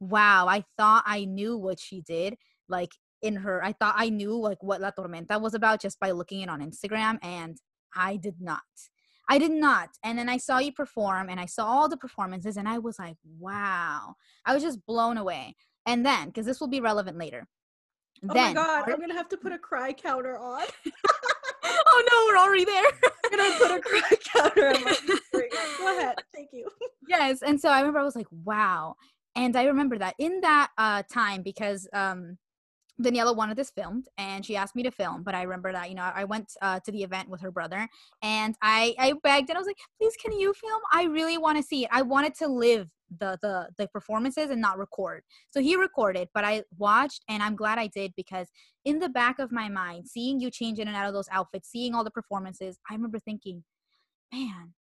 Wow, 0.00 0.46
I 0.48 0.64
thought 0.76 1.04
I 1.06 1.24
knew 1.24 1.56
what 1.56 1.78
she 1.78 2.00
did 2.00 2.36
like 2.68 2.92
in 3.22 3.36
her 3.36 3.62
I 3.62 3.72
thought 3.72 3.94
I 3.98 4.08
knew 4.08 4.34
like 4.34 4.62
what 4.62 4.80
La 4.80 4.90
Tormenta 4.92 5.40
was 5.40 5.54
about 5.54 5.80
just 5.80 6.00
by 6.00 6.10
looking 6.10 6.40
it 6.40 6.48
on 6.48 6.60
Instagram 6.60 7.18
and 7.22 7.58
I 7.94 8.16
did 8.16 8.40
not. 8.40 8.62
I 9.28 9.38
did 9.38 9.52
not. 9.52 9.90
And 10.02 10.18
then 10.18 10.28
I 10.28 10.38
saw 10.38 10.58
you 10.58 10.72
perform 10.72 11.28
and 11.28 11.38
I 11.38 11.46
saw 11.46 11.64
all 11.64 11.88
the 11.88 11.96
performances 11.96 12.56
and 12.56 12.68
I 12.68 12.78
was 12.78 12.98
like, 12.98 13.16
wow. 13.38 14.14
I 14.44 14.54
was 14.54 14.62
just 14.62 14.84
blown 14.86 15.18
away. 15.18 15.54
And 15.86 16.04
then, 16.04 16.26
because 16.26 16.46
this 16.46 16.60
will 16.60 16.68
be 16.68 16.80
relevant 16.80 17.16
later. 17.16 17.46
Oh 18.28 18.34
then, 18.34 18.54
my 18.54 18.62
god, 18.62 18.90
I'm 18.90 19.00
gonna 19.00 19.14
have 19.14 19.28
to 19.30 19.36
put 19.36 19.52
a 19.52 19.58
cry 19.58 19.92
counter 19.92 20.36
on. 20.36 20.66
oh 21.64 22.02
no, 22.10 22.24
we're 22.28 22.38
already 22.38 22.64
there. 22.64 22.84
I'm 23.24 23.30
gonna 23.30 23.58
put 23.58 23.70
a 23.70 23.80
cry 23.80 24.16
counter 24.34 24.68
on 24.68 24.84
my. 24.84 24.96
Go 25.78 25.98
ahead. 25.98 26.16
Thank 26.34 26.50
you. 26.52 26.68
Yes. 27.08 27.42
And 27.42 27.60
so 27.60 27.68
I 27.68 27.80
remember 27.80 28.00
I 28.00 28.04
was 28.04 28.16
like, 28.16 28.28
wow. 28.44 28.94
And 29.36 29.56
I 29.56 29.64
remember 29.64 29.98
that 29.98 30.14
in 30.18 30.40
that 30.40 30.70
uh, 30.76 31.02
time 31.10 31.42
because 31.42 31.88
um, 31.92 32.36
Daniela 33.00 33.34
wanted 33.34 33.56
this 33.56 33.70
filmed 33.70 34.08
and 34.18 34.44
she 34.44 34.56
asked 34.56 34.76
me 34.76 34.82
to 34.82 34.90
film, 34.90 35.22
but 35.22 35.34
I 35.34 35.42
remember 35.42 35.72
that, 35.72 35.88
you 35.88 35.94
know, 35.94 36.10
I 36.14 36.24
went 36.24 36.52
uh, 36.60 36.80
to 36.80 36.92
the 36.92 37.02
event 37.02 37.28
with 37.28 37.40
her 37.40 37.50
brother 37.50 37.88
and 38.22 38.54
I, 38.62 38.94
I 38.98 39.14
begged 39.22 39.48
and 39.48 39.56
I 39.56 39.60
was 39.60 39.66
like, 39.66 39.78
please, 39.98 40.14
can 40.16 40.32
you 40.32 40.52
film? 40.52 40.80
I 40.92 41.04
really 41.04 41.38
want 41.38 41.56
to 41.58 41.62
see 41.62 41.84
it. 41.84 41.90
I 41.92 42.02
wanted 42.02 42.34
to 42.36 42.48
live 42.48 42.88
the, 43.18 43.38
the, 43.42 43.68
the 43.78 43.88
performances 43.88 44.50
and 44.50 44.60
not 44.60 44.78
record. 44.78 45.22
So 45.48 45.60
he 45.60 45.76
recorded, 45.76 46.28
but 46.34 46.44
I 46.44 46.64
watched 46.78 47.24
and 47.28 47.42
I'm 47.42 47.56
glad 47.56 47.78
I 47.78 47.88
did 47.88 48.12
because 48.16 48.48
in 48.84 48.98
the 48.98 49.08
back 49.08 49.38
of 49.38 49.52
my 49.52 49.68
mind, 49.68 50.08
seeing 50.08 50.40
you 50.40 50.50
change 50.50 50.78
in 50.78 50.88
and 50.88 50.96
out 50.96 51.08
of 51.08 51.14
those 51.14 51.28
outfits, 51.30 51.68
seeing 51.68 51.94
all 51.94 52.04
the 52.04 52.10
performances, 52.10 52.78
I 52.88 52.94
remember 52.94 53.18
thinking, 53.18 53.64
man, 54.32 54.74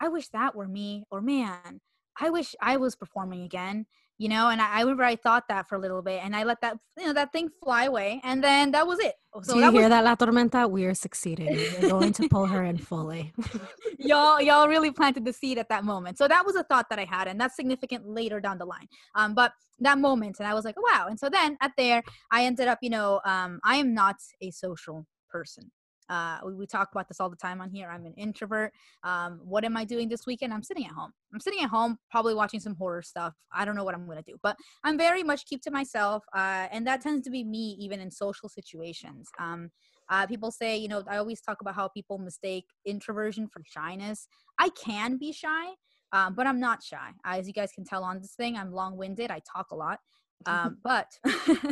I 0.00 0.08
wish 0.08 0.28
that 0.28 0.54
were 0.54 0.68
me 0.68 1.04
or 1.10 1.20
man, 1.20 1.80
I 2.20 2.30
wish 2.30 2.54
I 2.60 2.76
was 2.76 2.94
performing 2.94 3.42
again 3.42 3.86
you 4.18 4.28
know 4.28 4.48
and 4.48 4.60
I, 4.60 4.78
I, 4.78 4.80
remember 4.80 5.04
i 5.04 5.16
thought 5.16 5.44
that 5.48 5.68
for 5.68 5.74
a 5.74 5.78
little 5.78 6.02
bit 6.02 6.20
and 6.24 6.36
i 6.36 6.44
let 6.44 6.60
that 6.60 6.76
you 6.98 7.06
know 7.06 7.12
that 7.12 7.32
thing 7.32 7.48
fly 7.62 7.84
away 7.84 8.20
and 8.24 8.42
then 8.42 8.70
that 8.72 8.86
was 8.86 8.98
it. 9.00 9.14
So 9.42 9.54
do 9.54 9.60
you 9.60 9.70
hear 9.72 9.82
was- 9.82 9.90
that 9.90 10.04
la 10.04 10.14
tormenta? 10.14 10.70
We 10.70 10.84
are 10.84 10.94
succeeding 10.94 11.58
we're 11.82 11.88
going 11.88 12.12
to 12.12 12.28
pull 12.28 12.46
her 12.46 12.62
in 12.62 12.78
fully. 12.78 13.32
Y'all 13.98 14.40
y'all 14.40 14.68
really 14.68 14.92
planted 14.92 15.24
the 15.24 15.32
seed 15.32 15.58
at 15.58 15.68
that 15.68 15.84
moment. 15.84 16.18
So 16.18 16.28
that 16.28 16.46
was 16.46 16.54
a 16.54 16.62
thought 16.64 16.88
that 16.90 16.98
i 16.98 17.04
had 17.04 17.26
and 17.26 17.40
that's 17.40 17.56
significant 17.56 18.06
later 18.06 18.40
down 18.40 18.58
the 18.58 18.66
line. 18.66 18.88
Um 19.14 19.34
but 19.34 19.52
that 19.80 19.98
moment 19.98 20.36
and 20.38 20.46
i 20.46 20.54
was 20.54 20.64
like 20.64 20.76
wow. 20.80 21.06
And 21.08 21.18
so 21.18 21.28
then 21.28 21.56
at 21.60 21.72
there 21.76 22.02
i 22.30 22.44
ended 22.44 22.68
up 22.68 22.78
you 22.82 22.90
know 22.90 23.20
um 23.24 23.60
i 23.64 23.76
am 23.76 23.94
not 23.94 24.16
a 24.40 24.50
social 24.50 25.06
person 25.28 25.70
Uh, 26.08 26.38
we, 26.44 26.54
we 26.54 26.66
talk 26.66 26.90
about 26.92 27.08
this 27.08 27.20
all 27.20 27.30
the 27.30 27.36
time 27.36 27.60
on 27.60 27.70
here. 27.70 27.88
I'm 27.88 28.06
an 28.06 28.14
introvert. 28.14 28.72
Um, 29.02 29.40
what 29.44 29.64
am 29.64 29.76
I 29.76 29.84
doing 29.84 30.08
this 30.08 30.26
weekend? 30.26 30.52
I'm 30.52 30.62
sitting 30.62 30.84
at 30.84 30.92
home. 30.92 31.12
I'm 31.32 31.40
sitting 31.40 31.60
at 31.60 31.70
home, 31.70 31.98
probably 32.10 32.34
watching 32.34 32.60
some 32.60 32.74
horror 32.76 33.02
stuff. 33.02 33.34
I 33.52 33.64
don't 33.64 33.76
know 33.76 33.84
what 33.84 33.94
I'm 33.94 34.06
going 34.06 34.22
to 34.22 34.30
do, 34.30 34.36
but 34.42 34.56
I'm 34.84 34.98
very 34.98 35.22
much 35.22 35.46
keep 35.46 35.62
to 35.62 35.70
myself. 35.70 36.24
Uh, 36.34 36.68
and 36.70 36.86
that 36.86 37.00
tends 37.00 37.24
to 37.24 37.30
be 37.30 37.44
me 37.44 37.76
even 37.80 38.00
in 38.00 38.10
social 38.10 38.48
situations. 38.48 39.28
Um, 39.38 39.70
uh, 40.10 40.26
people 40.26 40.50
say, 40.50 40.76
you 40.76 40.88
know, 40.88 41.02
I 41.08 41.16
always 41.16 41.40
talk 41.40 41.60
about 41.60 41.74
how 41.74 41.88
people 41.88 42.18
mistake 42.18 42.66
introversion 42.84 43.48
for 43.48 43.62
shyness. 43.64 44.28
I 44.58 44.68
can 44.70 45.16
be 45.16 45.32
shy, 45.32 45.68
um, 46.12 46.34
but 46.34 46.46
I'm 46.46 46.60
not 46.60 46.82
shy. 46.82 47.10
As 47.24 47.46
you 47.46 47.52
guys 47.52 47.72
can 47.74 47.84
tell 47.84 48.04
on 48.04 48.20
this 48.20 48.34
thing, 48.34 48.56
I'm 48.56 48.72
long 48.72 48.96
winded. 48.96 49.30
I 49.30 49.40
talk 49.50 49.70
a 49.70 49.76
lot. 49.76 50.00
Um, 50.46 50.78
but 50.84 51.18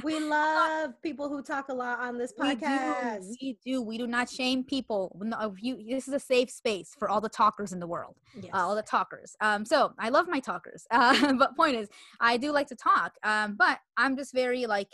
we 0.03 0.19
love 0.21 1.01
people 1.03 1.29
who 1.29 1.43
talk 1.43 1.69
a 1.69 1.75
lot 1.75 1.99
on 2.01 2.19
this 2.19 2.33
podcast. 2.33 3.29
We 3.41 3.59
do. 3.65 3.65
We 3.65 3.73
do. 3.73 3.83
We 3.83 3.99
do 3.99 4.07
not 4.07 4.31
shame 4.31 4.65
people. 4.65 5.17
You, 5.61 5.85
this 5.89 6.09
is 6.09 6.15
a 6.15 6.21
safe 6.21 6.51
space 6.51 6.95
for 6.99 7.09
all 7.09 7.21
the 7.21 7.29
talkers 7.29 7.73
in 7.73 7.81
the 7.81 7.87
world. 7.87 8.17
Yes. 8.35 8.51
Uh, 8.55 8.59
all 8.59 8.75
the 8.75 8.83
talkers. 8.83 9.37
Um, 9.41 9.65
so 9.65 9.93
I 9.99 10.09
love 10.09 10.29
my 10.29 10.41
talkers. 10.41 10.87
Uh, 11.03 11.33
but 11.33 11.57
point 11.57 11.75
is, 11.75 11.89
I 12.21 12.37
do 12.37 12.53
like 12.53 12.69
to 12.69 12.77
talk. 12.77 13.15
Um, 13.25 13.57
but 13.59 13.79
I'm 13.97 14.17
just 14.17 14.33
very 14.33 14.67
like 14.67 14.89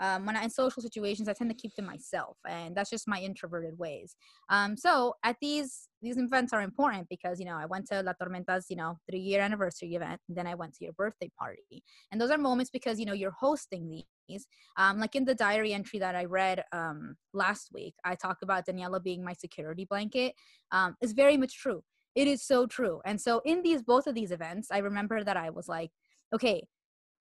um, 0.00 0.24
when 0.24 0.36
I'm 0.36 0.44
in 0.44 0.50
social 0.50 0.82
situations, 0.82 1.28
I 1.28 1.34
tend 1.34 1.50
to 1.50 1.56
keep 1.56 1.74
to 1.74 1.82
myself, 1.82 2.38
and 2.48 2.74
that's 2.74 2.90
just 2.90 3.06
my 3.06 3.20
introverted 3.20 3.78
ways. 3.78 4.16
Um, 4.48 4.76
so 4.76 5.14
at 5.22 5.36
these 5.40 5.88
these 6.02 6.16
events 6.16 6.52
are 6.54 6.62
important 6.62 7.06
because 7.10 7.38
you 7.38 7.44
know 7.44 7.56
I 7.56 7.66
went 7.66 7.86
to 7.88 8.02
La 8.02 8.14
Tormenta's 8.14 8.66
you 8.70 8.76
know 8.76 8.98
three 9.08 9.20
year 9.20 9.40
anniversary 9.40 9.94
event, 9.94 10.20
and 10.28 10.36
then 10.36 10.46
I 10.46 10.54
went 10.54 10.74
to 10.74 10.84
your 10.84 10.94
birthday 10.94 11.30
party, 11.38 11.82
and 12.10 12.20
those 12.20 12.30
are 12.30 12.38
moments 12.38 12.70
because 12.70 12.98
you 12.98 13.06
know 13.06 13.12
you're 13.12 13.36
hosting 13.38 13.88
these. 14.28 14.46
Um, 14.76 14.98
like 15.00 15.16
in 15.16 15.24
the 15.24 15.34
diary 15.34 15.72
entry 15.72 15.98
that 15.98 16.14
I 16.14 16.24
read 16.24 16.62
um, 16.72 17.16
last 17.34 17.70
week, 17.74 17.94
I 18.04 18.14
talked 18.14 18.44
about 18.44 18.66
Daniela 18.66 19.02
being 19.02 19.24
my 19.24 19.32
security 19.32 19.86
blanket. 19.90 20.34
Um, 20.70 20.94
it's 21.00 21.12
very 21.12 21.36
much 21.36 21.58
true. 21.58 21.82
It 22.14 22.28
is 22.28 22.42
so 22.42 22.66
true. 22.66 23.00
And 23.04 23.20
so 23.20 23.40
in 23.44 23.62
these 23.62 23.82
both 23.82 24.06
of 24.06 24.14
these 24.14 24.30
events, 24.30 24.68
I 24.70 24.78
remember 24.78 25.24
that 25.24 25.36
I 25.36 25.50
was 25.50 25.68
like, 25.68 25.90
okay, 26.34 26.64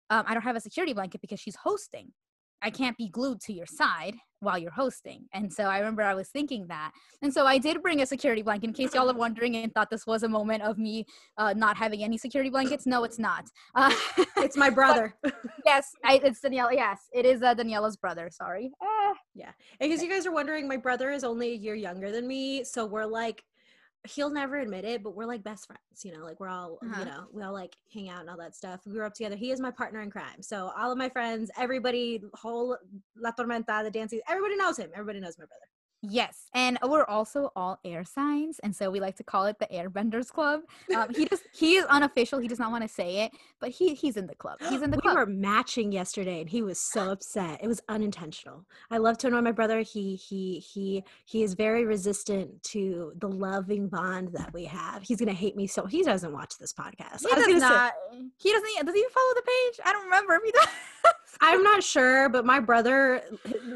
um, 0.09 0.23
I 0.27 0.33
don't 0.33 0.43
have 0.43 0.55
a 0.55 0.61
security 0.61 0.93
blanket 0.93 1.21
because 1.21 1.39
she's 1.39 1.55
hosting. 1.55 2.11
I 2.61 2.69
can't 2.69 2.97
be 2.97 3.09
glued 3.09 3.39
to 3.41 3.53
your 3.53 3.65
side 3.65 4.15
while 4.41 4.57
you're 4.57 4.71
hosting. 4.71 5.25
And 5.33 5.51
so 5.51 5.65
I 5.65 5.79
remember 5.79 6.01
I 6.01 6.13
was 6.13 6.29
thinking 6.29 6.67
that. 6.67 6.91
And 7.21 7.33
so 7.33 7.45
I 7.45 7.57
did 7.57 7.81
bring 7.81 8.01
a 8.01 8.05
security 8.05 8.41
blanket 8.41 8.67
in 8.67 8.73
case 8.73 8.93
y'all 8.93 9.09
are 9.09 9.13
wondering 9.13 9.55
and 9.57 9.73
thought 9.73 9.89
this 9.89 10.07
was 10.07 10.23
a 10.23 10.29
moment 10.29 10.63
of 10.63 10.77
me 10.77 11.05
uh, 11.37 11.53
not 11.53 11.77
having 11.77 12.03
any 12.03 12.17
security 12.17 12.49
blankets. 12.49 12.85
No, 12.85 13.03
it's 13.03 13.19
not. 13.19 13.45
Uh, 13.75 13.93
it's 14.37 14.55
my 14.55 14.69
brother. 14.69 15.15
yes, 15.65 15.91
I, 16.05 16.21
it's 16.23 16.39
Daniela. 16.41 16.73
Yes, 16.73 17.01
it 17.13 17.25
is 17.25 17.41
uh, 17.41 17.53
Daniela's 17.53 17.97
brother. 17.97 18.29
Sorry. 18.31 18.71
Ah. 18.81 19.13
Yeah. 19.35 19.51
Because 19.79 20.01
you 20.01 20.09
guys 20.09 20.25
are 20.25 20.31
wondering, 20.31 20.67
my 20.67 20.77
brother 20.77 21.11
is 21.11 21.23
only 21.23 21.51
a 21.51 21.55
year 21.55 21.75
younger 21.75 22.11
than 22.11 22.27
me. 22.27 22.63
So 22.63 22.85
we're 22.85 23.05
like 23.05 23.43
he'll 24.07 24.29
never 24.29 24.57
admit 24.57 24.85
it, 24.85 25.03
but 25.03 25.15
we're 25.15 25.25
like 25.25 25.43
best 25.43 25.67
friends, 25.67 26.03
you 26.03 26.11
know, 26.11 26.23
like 26.23 26.39
we're 26.39 26.47
all, 26.47 26.79
uh-huh. 26.83 26.99
you 26.99 27.05
know, 27.05 27.25
we 27.33 27.43
all 27.43 27.53
like 27.53 27.75
hang 27.93 28.09
out 28.09 28.21
and 28.21 28.29
all 28.29 28.37
that 28.37 28.55
stuff. 28.55 28.81
We 28.85 28.93
grew 28.93 29.05
up 29.05 29.13
together. 29.13 29.35
He 29.35 29.51
is 29.51 29.59
my 29.59 29.71
partner 29.71 30.01
in 30.01 30.09
crime. 30.09 30.41
So 30.41 30.71
all 30.77 30.91
of 30.91 30.97
my 30.97 31.09
friends, 31.09 31.51
everybody, 31.57 32.23
whole 32.33 32.77
La 33.17 33.31
Tormenta, 33.31 33.83
the 33.83 33.91
dancing, 33.91 34.21
everybody 34.29 34.55
knows 34.55 34.77
him. 34.77 34.89
Everybody 34.93 35.19
knows 35.19 35.37
my 35.37 35.45
brother. 35.45 35.65
Yes, 36.01 36.49
and 36.53 36.77
we're 36.81 37.03
also 37.03 37.51
all 37.57 37.77
air 37.83 38.05
signs, 38.05 38.59
and 38.59 38.73
so 38.73 38.89
we 38.89 39.01
like 39.01 39.17
to 39.17 39.23
call 39.23 39.45
it 39.47 39.59
the 39.59 39.67
Airbenders 39.67 40.29
Club. 40.29 40.61
Um, 40.95 41.13
he 41.13 41.25
just 41.25 41.43
he 41.53 41.75
is 41.75 41.85
unofficial; 41.85 42.39
he 42.39 42.47
does 42.47 42.57
not 42.57 42.71
want 42.71 42.83
to 42.83 42.87
say 42.87 43.23
it, 43.23 43.33
but 43.59 43.71
he 43.71 43.95
he's 43.95 44.15
in 44.15 44.25
the 44.25 44.35
club. 44.35 44.59
He's 44.69 44.81
in 44.81 44.91
the 44.91 44.97
we 44.97 45.01
club. 45.01 45.15
We 45.15 45.19
were 45.19 45.25
matching 45.25 45.91
yesterday, 45.91 46.39
and 46.39 46.49
he 46.49 46.61
was 46.61 46.79
so 46.79 47.11
upset. 47.11 47.59
It 47.61 47.67
was 47.67 47.81
unintentional. 47.89 48.65
I 48.89 48.97
love 48.97 49.17
to 49.19 49.27
annoy 49.27 49.41
my 49.41 49.51
brother. 49.51 49.81
He 49.81 50.15
he 50.15 50.59
he 50.59 51.03
he 51.25 51.43
is 51.43 51.53
very 51.53 51.83
resistant 51.83 52.63
to 52.63 53.11
the 53.19 53.27
loving 53.27 53.89
bond 53.89 54.29
that 54.33 54.53
we 54.53 54.65
have. 54.65 55.03
He's 55.03 55.17
gonna 55.17 55.33
hate 55.33 55.57
me 55.57 55.67
so. 55.67 55.85
He 55.85 56.03
doesn't 56.03 56.31
watch 56.31 56.57
this 56.57 56.71
podcast. 56.71 57.27
He 57.27 57.35
does 57.35 57.61
not. 57.61 57.93
Say, 58.13 58.19
he 58.37 58.53
doesn't. 58.53 58.85
Does 58.85 58.95
he 58.95 59.05
follow 59.13 59.33
the 59.35 59.41
page? 59.41 59.79
I 59.83 59.91
don't 59.91 60.05
remember 60.05 60.35
if 60.35 60.43
he 60.45 60.51
does. 60.51 60.67
I'm 61.41 61.63
not 61.63 61.83
sure, 61.83 62.29
but 62.29 62.45
my 62.45 62.59
brother, 62.59 63.21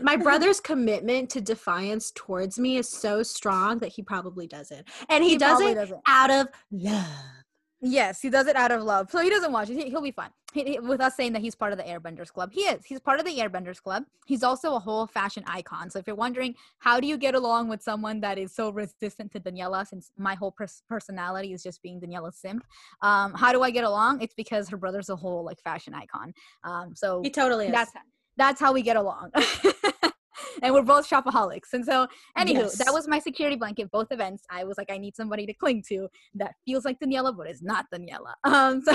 my 0.02 0.16
brother's 0.16 0.60
commitment 0.60 1.30
to 1.32 1.42
defiance 1.42 2.12
towards 2.12 2.60
me 2.60 2.78
is 2.78 2.89
so 2.89 3.24
strong 3.24 3.80
that 3.80 3.89
he 3.89 4.02
probably 4.02 4.48
doesn't, 4.48 4.88
and 5.10 5.24
he, 5.24 5.32
he 5.32 5.38
does 5.38 5.60
it 5.62 5.76
doesn't. 5.76 6.02
out 6.08 6.32
of 6.32 6.48
love. 6.72 7.43
Yes, 7.86 8.22
he 8.22 8.30
does 8.30 8.48
it 8.48 8.56
out 8.56 8.72
of 8.72 8.82
love. 8.82 9.12
So 9.12 9.22
he 9.22 9.30
doesn't 9.30 9.52
watch 9.52 9.69
it. 9.69 9.78
He, 9.78 9.93
will 9.93 10.02
be 10.02 10.12
fine. 10.12 10.30
He, 10.54 10.63
he, 10.63 10.80
with 10.80 11.02
us 11.02 11.17
saying 11.17 11.34
that 11.34 11.41
he's 11.41 11.54
part 11.54 11.74
of 11.74 11.78
the 11.78 11.84
Airbenders 11.84 12.32
Club. 12.32 12.52
He 12.54 12.62
is. 12.62 12.86
He's 12.86 13.02
part 13.02 13.19
of 13.19 13.26
the 13.26 13.38
Airbenders 13.38 13.84
Club. 13.84 14.06
He's 14.26 14.41
also 14.41 14.76
a 14.76 14.80
whole 14.80 15.06
fashion 15.06 15.43
icon. 15.48 15.89
So 15.89 16.00
if 16.00 16.08
you're 16.08 16.15
wondering, 16.15 16.56
how 16.80 17.02
do 17.02 17.08
you 17.08 17.17
get 17.17 17.36
along 17.36 17.67
with 17.67 17.84
someone 17.84 18.22
that 18.22 18.38
is 18.38 18.54
so 18.54 18.69
resistant 18.69 19.34
to 19.34 19.39
Daniela, 19.41 19.86
since 19.86 20.12
my 20.17 20.34
whole 20.34 20.52
pers- 20.52 20.82
personality 20.88 21.52
is 21.52 21.62
just 21.62 21.84
being 21.84 22.00
Daniela's 22.00 22.38
simp, 22.38 22.65
um, 23.02 23.34
how 23.34 23.52
do 23.52 23.62
I 23.63 23.69
get 23.69 23.84
along? 23.84 24.22
It's 24.22 24.34
because 24.34 24.69
her 24.69 24.78
brother's 24.78 25.10
a 25.10 25.15
whole 25.17 25.43
like 25.43 25.60
fashion 25.62 25.93
icon. 25.93 26.34
Um, 26.63 26.96
so 26.96 27.22
he 27.22 27.30
totally 27.30 27.65
is. 27.65 27.74
That's, 27.74 27.91
that's 28.38 28.62
how 28.62 28.72
we 28.72 28.82
get 28.82 28.96
along. 28.96 29.34
and 30.62 30.74
we're 30.74 30.84
both 30.84 31.10
shopaholics. 31.10 31.74
And 31.74 31.86
so, 31.86 32.08
anywho, 32.38 32.54
yes. 32.54 32.78
that 32.78 32.93
was 32.93 33.08
my 33.08 33.19
security 33.19 33.56
blanket. 33.56 33.91
Both 33.91 34.12
events, 34.12 34.43
I 34.50 34.63
was 34.63 34.78
like, 34.78 34.91
I 34.91 34.98
need 34.98 35.15
somebody 35.15 35.46
to 35.46 35.54
cling 35.54 35.84
to 35.89 36.08
that 36.36 36.56
feels 36.65 36.86
like 36.86 37.00
Daniela, 37.00 37.36
but 37.36 37.50
is 37.50 37.62
not 37.62 37.86
Daniela. 37.93 38.34
Um, 38.54 38.84
so 38.84 38.93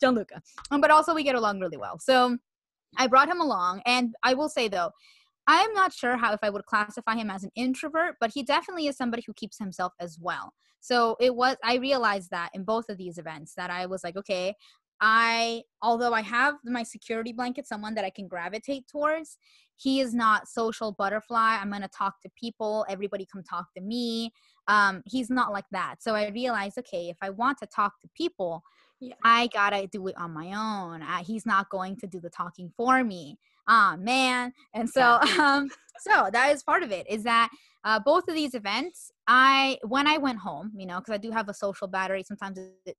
Gianluca. 0.00 0.42
Um, 0.70 0.80
but 0.80 0.90
also, 0.90 1.14
we 1.14 1.22
get 1.22 1.34
along 1.34 1.60
really 1.60 1.78
well. 1.78 1.98
So 1.98 2.36
I 2.98 3.06
brought 3.06 3.28
him 3.28 3.40
along, 3.40 3.82
and 3.86 4.14
I 4.22 4.34
will 4.34 4.48
say 4.48 4.68
though. 4.68 4.90
I 5.48 5.60
am 5.62 5.74
not 5.74 5.92
sure 5.92 6.16
how 6.16 6.32
if 6.32 6.38
I 6.42 6.50
would 6.50 6.64
classify 6.66 7.16
him 7.16 7.28
as 7.28 7.42
an 7.42 7.50
introvert, 7.56 8.14
but 8.20 8.30
he 8.32 8.44
definitely 8.44 8.86
is 8.86 8.96
somebody 8.96 9.24
who 9.26 9.32
keeps 9.32 9.58
himself 9.58 9.92
as 9.98 10.16
well. 10.20 10.52
So 10.80 11.16
it 11.18 11.34
was 11.34 11.56
I 11.64 11.76
realized 11.76 12.30
that 12.30 12.50
in 12.54 12.62
both 12.62 12.88
of 12.88 12.96
these 12.96 13.18
events 13.18 13.54
that 13.56 13.68
I 13.68 13.86
was 13.86 14.04
like, 14.04 14.16
okay, 14.16 14.54
I, 15.04 15.64
although 15.82 16.12
I 16.12 16.22
have 16.22 16.54
my 16.64 16.84
security 16.84 17.32
blanket, 17.32 17.66
someone 17.66 17.94
that 17.94 18.04
I 18.04 18.10
can 18.10 18.28
gravitate 18.28 18.86
towards, 18.86 19.36
he 19.82 20.00
is 20.00 20.14
not 20.14 20.48
social 20.48 20.92
butterfly. 20.92 21.58
I'm 21.60 21.70
going 21.70 21.82
to 21.82 21.88
talk 21.88 22.20
to 22.22 22.30
people. 22.38 22.86
Everybody 22.88 23.26
come 23.30 23.42
talk 23.42 23.66
to 23.76 23.82
me. 23.82 24.32
Um, 24.68 25.02
he's 25.06 25.28
not 25.28 25.52
like 25.52 25.64
that. 25.72 25.96
So 26.00 26.14
I 26.14 26.28
realized, 26.28 26.78
okay, 26.78 27.08
if 27.08 27.16
I 27.20 27.30
want 27.30 27.58
to 27.58 27.66
talk 27.66 28.00
to 28.00 28.08
people, 28.16 28.62
yeah. 29.00 29.14
I 29.24 29.48
gotta 29.48 29.88
do 29.88 30.06
it 30.06 30.16
on 30.16 30.30
my 30.30 30.46
own. 30.46 31.02
I, 31.02 31.22
he's 31.22 31.44
not 31.44 31.68
going 31.70 31.96
to 31.96 32.06
do 32.06 32.20
the 32.20 32.30
talking 32.30 32.72
for 32.76 33.02
me. 33.02 33.36
Ah, 33.66 33.96
man. 33.98 34.52
And 34.74 34.88
so, 34.88 35.18
um, 35.40 35.68
so 35.98 36.30
that 36.32 36.52
is 36.52 36.62
part 36.62 36.84
of 36.84 36.92
it. 36.92 37.10
Is 37.10 37.24
that 37.24 37.50
uh, 37.82 37.98
both 37.98 38.28
of 38.28 38.34
these 38.36 38.54
events, 38.54 39.10
I 39.26 39.78
when 39.82 40.06
I 40.06 40.18
went 40.18 40.38
home, 40.38 40.70
you 40.76 40.86
know, 40.86 41.00
because 41.00 41.14
I 41.14 41.18
do 41.18 41.32
have 41.32 41.48
a 41.48 41.54
social 41.54 41.88
battery. 41.88 42.22
Sometimes 42.22 42.60
it 42.86 42.96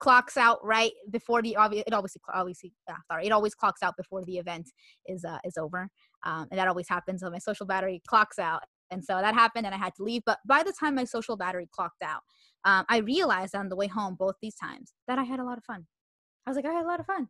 clocks 0.00 0.36
out 0.36 0.58
right 0.64 0.92
before 1.10 1.40
the 1.40 1.56
obvious 1.56 1.84
it 1.86 1.94
obviously 1.94 2.20
obviously 2.34 2.72
yeah, 2.88 2.96
sorry 3.10 3.26
it 3.26 3.32
always 3.32 3.54
clocks 3.54 3.82
out 3.82 3.96
before 3.96 4.22
the 4.24 4.36
event 4.36 4.70
is 5.06 5.24
uh, 5.24 5.38
is 5.44 5.56
over 5.56 5.88
um, 6.24 6.48
and 6.50 6.58
that 6.58 6.68
always 6.68 6.88
happens 6.88 7.22
when 7.22 7.32
my 7.32 7.38
social 7.38 7.66
battery 7.66 8.02
clocks 8.06 8.38
out 8.38 8.62
and 8.90 9.04
so 9.04 9.14
that 9.20 9.34
happened 9.34 9.66
and 9.66 9.74
i 9.74 9.78
had 9.78 9.94
to 9.94 10.02
leave 10.02 10.22
but 10.26 10.38
by 10.46 10.62
the 10.62 10.72
time 10.78 10.94
my 10.94 11.04
social 11.04 11.36
battery 11.36 11.68
clocked 11.72 12.02
out 12.02 12.22
um, 12.64 12.84
i 12.88 12.98
realized 12.98 13.54
on 13.54 13.68
the 13.68 13.76
way 13.76 13.86
home 13.86 14.14
both 14.18 14.34
these 14.42 14.54
times 14.56 14.92
that 15.08 15.18
i 15.18 15.22
had 15.22 15.40
a 15.40 15.44
lot 15.44 15.58
of 15.58 15.64
fun. 15.64 15.86
I 16.46 16.50
was 16.50 16.56
like 16.56 16.66
i 16.66 16.72
had 16.72 16.84
a 16.84 16.88
lot 16.88 17.00
of 17.00 17.06
fun. 17.06 17.28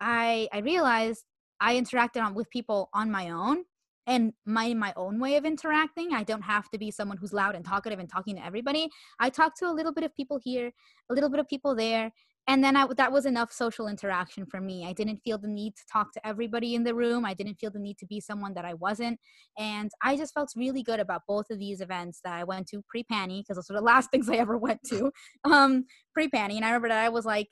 I 0.00 0.48
i 0.52 0.58
realized 0.58 1.24
i 1.60 1.74
interacted 1.74 2.22
on, 2.22 2.34
with 2.34 2.50
people 2.50 2.90
on 2.92 3.10
my 3.10 3.30
own 3.30 3.64
and 4.06 4.32
my 4.44 4.74
my 4.74 4.92
own 4.96 5.18
way 5.18 5.36
of 5.36 5.44
interacting 5.44 6.12
i 6.12 6.22
don't 6.22 6.42
have 6.42 6.68
to 6.70 6.78
be 6.78 6.90
someone 6.90 7.16
who's 7.16 7.32
loud 7.32 7.54
and 7.54 7.64
talkative 7.64 7.98
and 7.98 8.08
talking 8.08 8.36
to 8.36 8.44
everybody. 8.44 8.88
I 9.18 9.30
talk 9.30 9.56
to 9.58 9.66
a 9.66 9.72
little 9.72 9.92
bit 9.92 10.04
of 10.04 10.14
people 10.14 10.38
here 10.42 10.72
a 11.10 11.14
little 11.14 11.30
bit 11.30 11.40
of 11.40 11.48
people 11.48 11.74
there 11.74 12.12
and 12.46 12.62
then 12.62 12.76
I, 12.76 12.86
that 12.96 13.10
was 13.10 13.24
enough 13.24 13.52
social 13.52 13.88
interaction 13.88 14.44
for 14.44 14.60
me. 14.60 14.86
I 14.86 14.92
didn't 14.92 15.20
feel 15.24 15.38
the 15.38 15.48
need 15.48 15.76
to 15.76 15.82
talk 15.90 16.12
to 16.12 16.26
everybody 16.26 16.74
in 16.74 16.84
the 16.84 16.94
room. 16.94 17.24
I 17.24 17.32
didn't 17.32 17.54
feel 17.54 17.70
the 17.70 17.78
need 17.78 17.98
to 17.98 18.06
be 18.06 18.20
someone 18.20 18.54
that 18.54 18.64
i 18.64 18.74
wasn't. 18.74 19.18
And 19.58 19.90
i 20.02 20.16
just 20.16 20.34
felt 20.34 20.52
really 20.56 20.82
good 20.82 21.00
about 21.00 21.22
both 21.26 21.46
of 21.50 21.58
these 21.58 21.80
events 21.80 22.20
that 22.24 22.34
i 22.34 22.44
went 22.44 22.66
to 22.68 22.82
pre-panny 22.88 23.42
because 23.42 23.56
those 23.56 23.70
were 23.70 23.80
the 23.80 23.84
last 23.92 24.10
things 24.10 24.28
i 24.28 24.34
ever 24.34 24.58
went 24.58 24.80
to 24.90 25.10
um, 25.44 25.84
pre-panny. 26.12 26.56
And 26.56 26.64
i 26.64 26.68
remember 26.68 26.88
that 26.88 27.04
i 27.04 27.08
was 27.08 27.24
like 27.24 27.48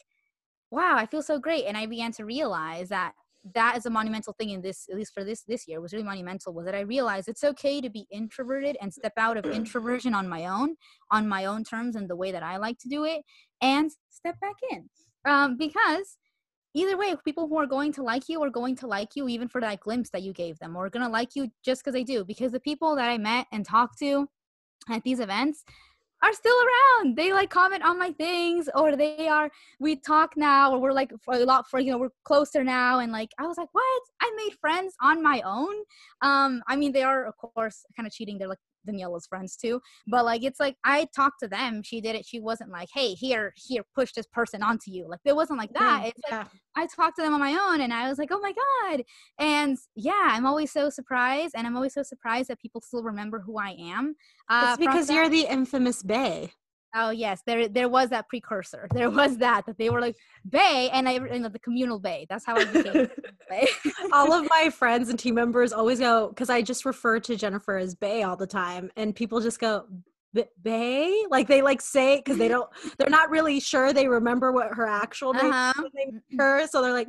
wow 0.71 0.95
i 0.97 1.07
feel 1.07 1.23
so 1.23 1.39
great. 1.39 1.65
And 1.67 1.77
i 1.77 1.87
began 1.87 2.13
to 2.13 2.25
realize 2.25 2.89
that 2.91 3.13
that 3.55 3.77
is 3.77 3.87
a 3.87 3.91
monumental 3.91 4.35
thing 4.35 4.51
in 4.51 4.63
this 4.63 4.87
at 4.89 4.97
least 4.97 5.13
for 5.13 5.25
this 5.25 5.43
this 5.43 5.67
year 5.67 5.81
was 5.81 5.93
really 5.93 6.05
monumental 6.05 6.55
was 6.55 6.65
that 6.65 6.75
i 6.75 6.81
realized 6.81 7.29
it's 7.29 7.43
okay 7.43 7.81
to 7.81 7.91
be 7.91 8.07
introverted 8.13 8.77
and 8.81 8.93
step 8.93 9.13
out 9.17 9.37
of 9.37 9.45
introversion 9.53 10.15
on 10.15 10.29
my 10.29 10.47
own 10.47 10.77
on 11.11 11.29
my 11.29 11.45
own 11.45 11.65
terms 11.65 11.97
and 11.97 12.09
the 12.09 12.17
way 12.17 12.31
that 12.31 12.43
i 12.43 12.57
like 12.57 12.79
to 12.79 12.89
do 12.89 13.05
it 13.05 13.23
and 13.63 13.91
step 14.11 14.39
back 14.41 14.57
in 14.71 14.89
um, 15.27 15.57
because 15.57 16.19
either 16.75 16.97
way 16.97 17.15
people 17.25 17.49
who 17.49 17.57
are 17.57 17.67
going 17.67 17.93
to 17.93 18.03
like 18.03 18.29
you 18.29 18.43
are 18.43 18.51
going 18.51 18.77
to 18.77 18.87
like 18.87 19.11
you 19.15 19.29
even 19.29 19.49
for 19.49 19.61
that 19.61 19.81
glimpse 19.81 20.11
that 20.11 20.23
you 20.23 20.33
gave 20.33 20.59
them 20.59 20.77
or 20.77 20.91
going 20.91 21.05
to 21.05 21.11
like 21.11 21.35
you 21.35 21.51
just 21.65 21.83
because 21.83 21.95
they 21.95 22.05
do 22.05 22.25
because 22.25 22.53
the 22.53 22.61
people 22.61 22.97
that 22.97 23.09
i 23.09 23.17
met 23.17 23.47
and 23.53 23.65
talked 23.65 23.99
to 23.99 24.29
at 24.91 25.03
these 25.05 25.21
events 25.21 25.65
are 26.23 26.33
still 26.33 26.55
around. 26.55 27.17
They 27.17 27.33
like 27.33 27.51
comment 27.51 27.83
on 27.83 27.99
my 27.99 28.13
things 28.13 28.69
or 28.75 28.97
they 28.97 29.29
are 29.29 29.51
we 29.81 29.97
talk 29.97 30.37
now 30.37 30.73
or 30.73 30.79
we're 30.79 30.93
like 30.93 31.13
for 31.21 31.35
a 31.35 31.45
lot 31.45 31.69
for 31.69 31.81
you 31.81 31.91
know 31.91 31.99
we're 31.99 32.11
closer 32.25 32.63
now 32.63 33.01
and 33.01 33.13
like 33.13 33.31
I 33.39 33.47
was 33.47 33.59
like 33.59 33.69
what? 33.73 34.03
I 34.21 34.31
made 34.37 34.57
friends 34.61 34.95
on 35.01 35.23
my 35.23 35.43
own. 35.45 35.75
Um 36.23 36.63
I 36.69 36.77
mean 36.77 36.93
they 36.93 37.03
are 37.03 37.27
of 37.27 37.37
course 37.37 37.85
kind 37.97 38.07
of 38.07 38.13
cheating. 38.13 38.39
They're 38.39 38.49
like 38.49 38.59
Daniela's 38.89 39.27
friends 39.27 39.57
too. 39.57 39.81
But 40.09 40.25
like 40.25 40.45
it's 40.45 40.61
like 40.61 40.77
I 40.85 41.09
talked 41.15 41.41
to 41.41 41.49
them. 41.49 41.83
She 41.83 42.01
did 42.01 42.17
it. 42.17 42.27
She 42.27 42.41
wasn't 42.41 42.71
like, 42.71 42.89
hey, 42.93 43.15
here, 43.15 43.53
here, 43.57 43.83
push 43.95 44.13
this 44.13 44.27
person 44.27 44.63
onto 44.63 44.91
you. 44.91 45.09
Like 45.09 45.21
it 45.25 45.37
wasn't 45.37 45.59
like 45.59 45.73
that. 45.75 46.07
It's 46.07 46.21
like 46.31 46.47
I 46.77 46.87
talked 46.87 47.17
to 47.17 47.23
them 47.23 47.35
on 47.35 47.41
my 47.41 47.53
own 47.53 47.81
and 47.81 47.93
I 47.93 48.09
was 48.09 48.19
like, 48.19 48.31
oh 48.33 48.41
my 48.41 48.53
God. 48.53 49.03
And 49.39 49.79
yeah, 49.95 50.29
I'm 50.31 50.47
always 50.47 50.73
so 50.73 50.91
surprised. 50.91 51.55
And 51.57 51.67
I'm 51.67 51.77
always 51.77 51.95
so 51.95 52.03
surprised 52.03 52.49
that 52.49 52.61
people 52.61 52.81
still 52.81 53.03
remember 53.03 53.41
who 53.41 53.59
I 53.59 53.77
am. 53.79 54.15
Uh, 54.49 54.77
it's 54.79 54.87
because 54.87 55.11
you're 55.11 55.29
the 55.29 55.47
infamous 55.51 56.03
Bay. 56.03 56.53
Oh 56.95 57.11
yes, 57.11 57.43
there 57.47 57.69
there 57.69 57.89
was 57.89 58.11
that 58.11 58.29
precursor. 58.29 58.89
There 58.95 59.11
was 59.11 59.39
that 59.39 59.67
that 59.67 59.79
they 59.79 59.91
were 59.91 60.01
like 60.01 60.17
Bay 60.49 60.91
and 60.93 61.09
I 61.09 61.13
and 61.15 61.45
the 61.45 61.59
communal 61.59 61.99
Bay. 61.99 62.27
That's 62.29 62.45
how 62.45 62.57
I 62.57 62.65
became 62.65 63.09
Bay. 63.49 63.67
all 64.13 64.33
of 64.33 64.49
my 64.51 64.71
friends 64.79 65.09
and 65.09 65.19
team 65.19 65.35
members 65.35 65.73
always 65.73 65.99
go 65.99 66.29
because 66.29 66.51
I 66.51 66.63
just 66.63 66.85
refer 66.85 67.19
to 67.21 67.37
Jennifer 67.37 67.77
as 67.77 67.95
Bay 67.95 68.23
all 68.23 68.37
the 68.37 68.47
time, 68.47 68.91
and 68.97 69.15
people 69.15 69.41
just 69.41 69.59
go 69.59 69.87
Bay, 70.63 71.25
like 71.31 71.47
they 71.47 71.61
like 71.61 71.83
say 71.83 72.17
because 72.17 72.39
they 72.39 72.49
don't, 72.49 72.69
they're 72.97 73.11
not 73.11 73.29
really 73.29 73.61
sure 73.61 73.93
they 73.93 74.09
remember 74.09 74.51
what 74.51 74.69
her 74.73 74.87
actual 74.87 75.35
name, 75.35 75.53
uh-huh. 75.53 75.83
name 75.95 76.23
her, 76.39 76.67
so 76.69 76.81
they're 76.81 76.93
like 76.93 77.09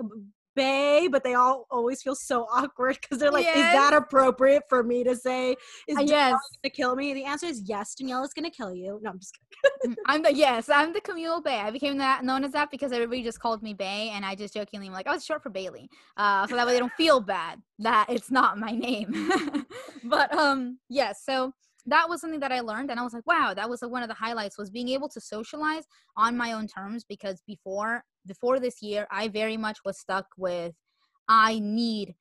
Bay, 0.55 1.07
but 1.11 1.23
they 1.23 1.33
all 1.33 1.65
always 1.69 2.01
feel 2.01 2.15
so 2.15 2.43
awkward 2.51 2.97
because 3.01 3.19
they're 3.19 3.31
like, 3.31 3.45
yes. 3.45 3.57
is 3.57 3.63
that 3.63 3.93
appropriate 3.93 4.63
for 4.69 4.83
me 4.83 5.03
to 5.03 5.15
say? 5.15 5.55
Is 5.87 5.97
uh, 5.97 6.01
yes. 6.01 6.35
gonna 6.63 6.71
kill 6.71 6.95
me? 6.95 7.13
The 7.13 7.25
answer 7.25 7.45
is 7.45 7.61
yes, 7.65 7.95
Danielle 7.95 8.23
is 8.23 8.33
gonna 8.33 8.51
kill 8.51 8.73
you. 8.73 8.99
No, 9.01 9.11
I'm 9.11 9.19
just 9.19 9.33
kidding. 9.33 9.95
Mm, 9.95 10.01
I'm 10.07 10.23
the 10.23 10.33
yes, 10.33 10.69
I'm 10.69 10.93
the 10.93 11.01
communal 11.01 11.41
Bay. 11.41 11.59
I 11.59 11.71
became 11.71 11.97
that 11.97 12.23
known 12.23 12.43
as 12.43 12.51
that 12.51 12.71
because 12.71 12.91
everybody 12.91 13.23
just 13.23 13.39
called 13.39 13.63
me 13.63 13.73
Bay, 13.73 14.11
and 14.13 14.25
I 14.25 14.35
just 14.35 14.53
jokingly 14.53 14.87
am 14.87 14.93
like, 14.93 15.05
oh, 15.09 15.13
it's 15.13 15.25
short 15.25 15.43
for 15.43 15.49
Bailey. 15.49 15.89
Uh, 16.17 16.47
so 16.47 16.55
that 16.55 16.65
way 16.65 16.73
they 16.73 16.79
don't 16.79 16.93
feel 16.93 17.19
bad 17.19 17.61
that 17.79 18.07
it's 18.09 18.31
not 18.31 18.57
my 18.57 18.71
name. 18.71 19.29
but 20.03 20.33
um, 20.33 20.79
yes, 20.89 21.21
so 21.25 21.53
that 21.85 22.07
was 22.07 22.21
something 22.21 22.39
that 22.39 22.51
I 22.51 22.61
learned 22.61 22.91
and 22.91 22.99
I 22.99 23.03
was 23.03 23.13
like, 23.13 23.27
wow, 23.27 23.53
that 23.55 23.69
was 23.69 23.81
like 23.81 23.91
one 23.91 24.03
of 24.03 24.09
the 24.09 24.15
highlights 24.15 24.57
was 24.57 24.69
being 24.69 24.89
able 24.89 25.09
to 25.09 25.21
socialize 25.21 25.83
on 26.15 26.37
my 26.37 26.53
own 26.53 26.67
terms 26.67 27.03
because 27.07 27.41
before 27.45 28.03
before 28.25 28.59
this 28.59 28.81
year, 28.81 29.07
I 29.11 29.27
very 29.27 29.57
much 29.57 29.79
was 29.83 29.99
stuck 29.99 30.27
with 30.37 30.73
I 31.27 31.59
need 31.59 32.15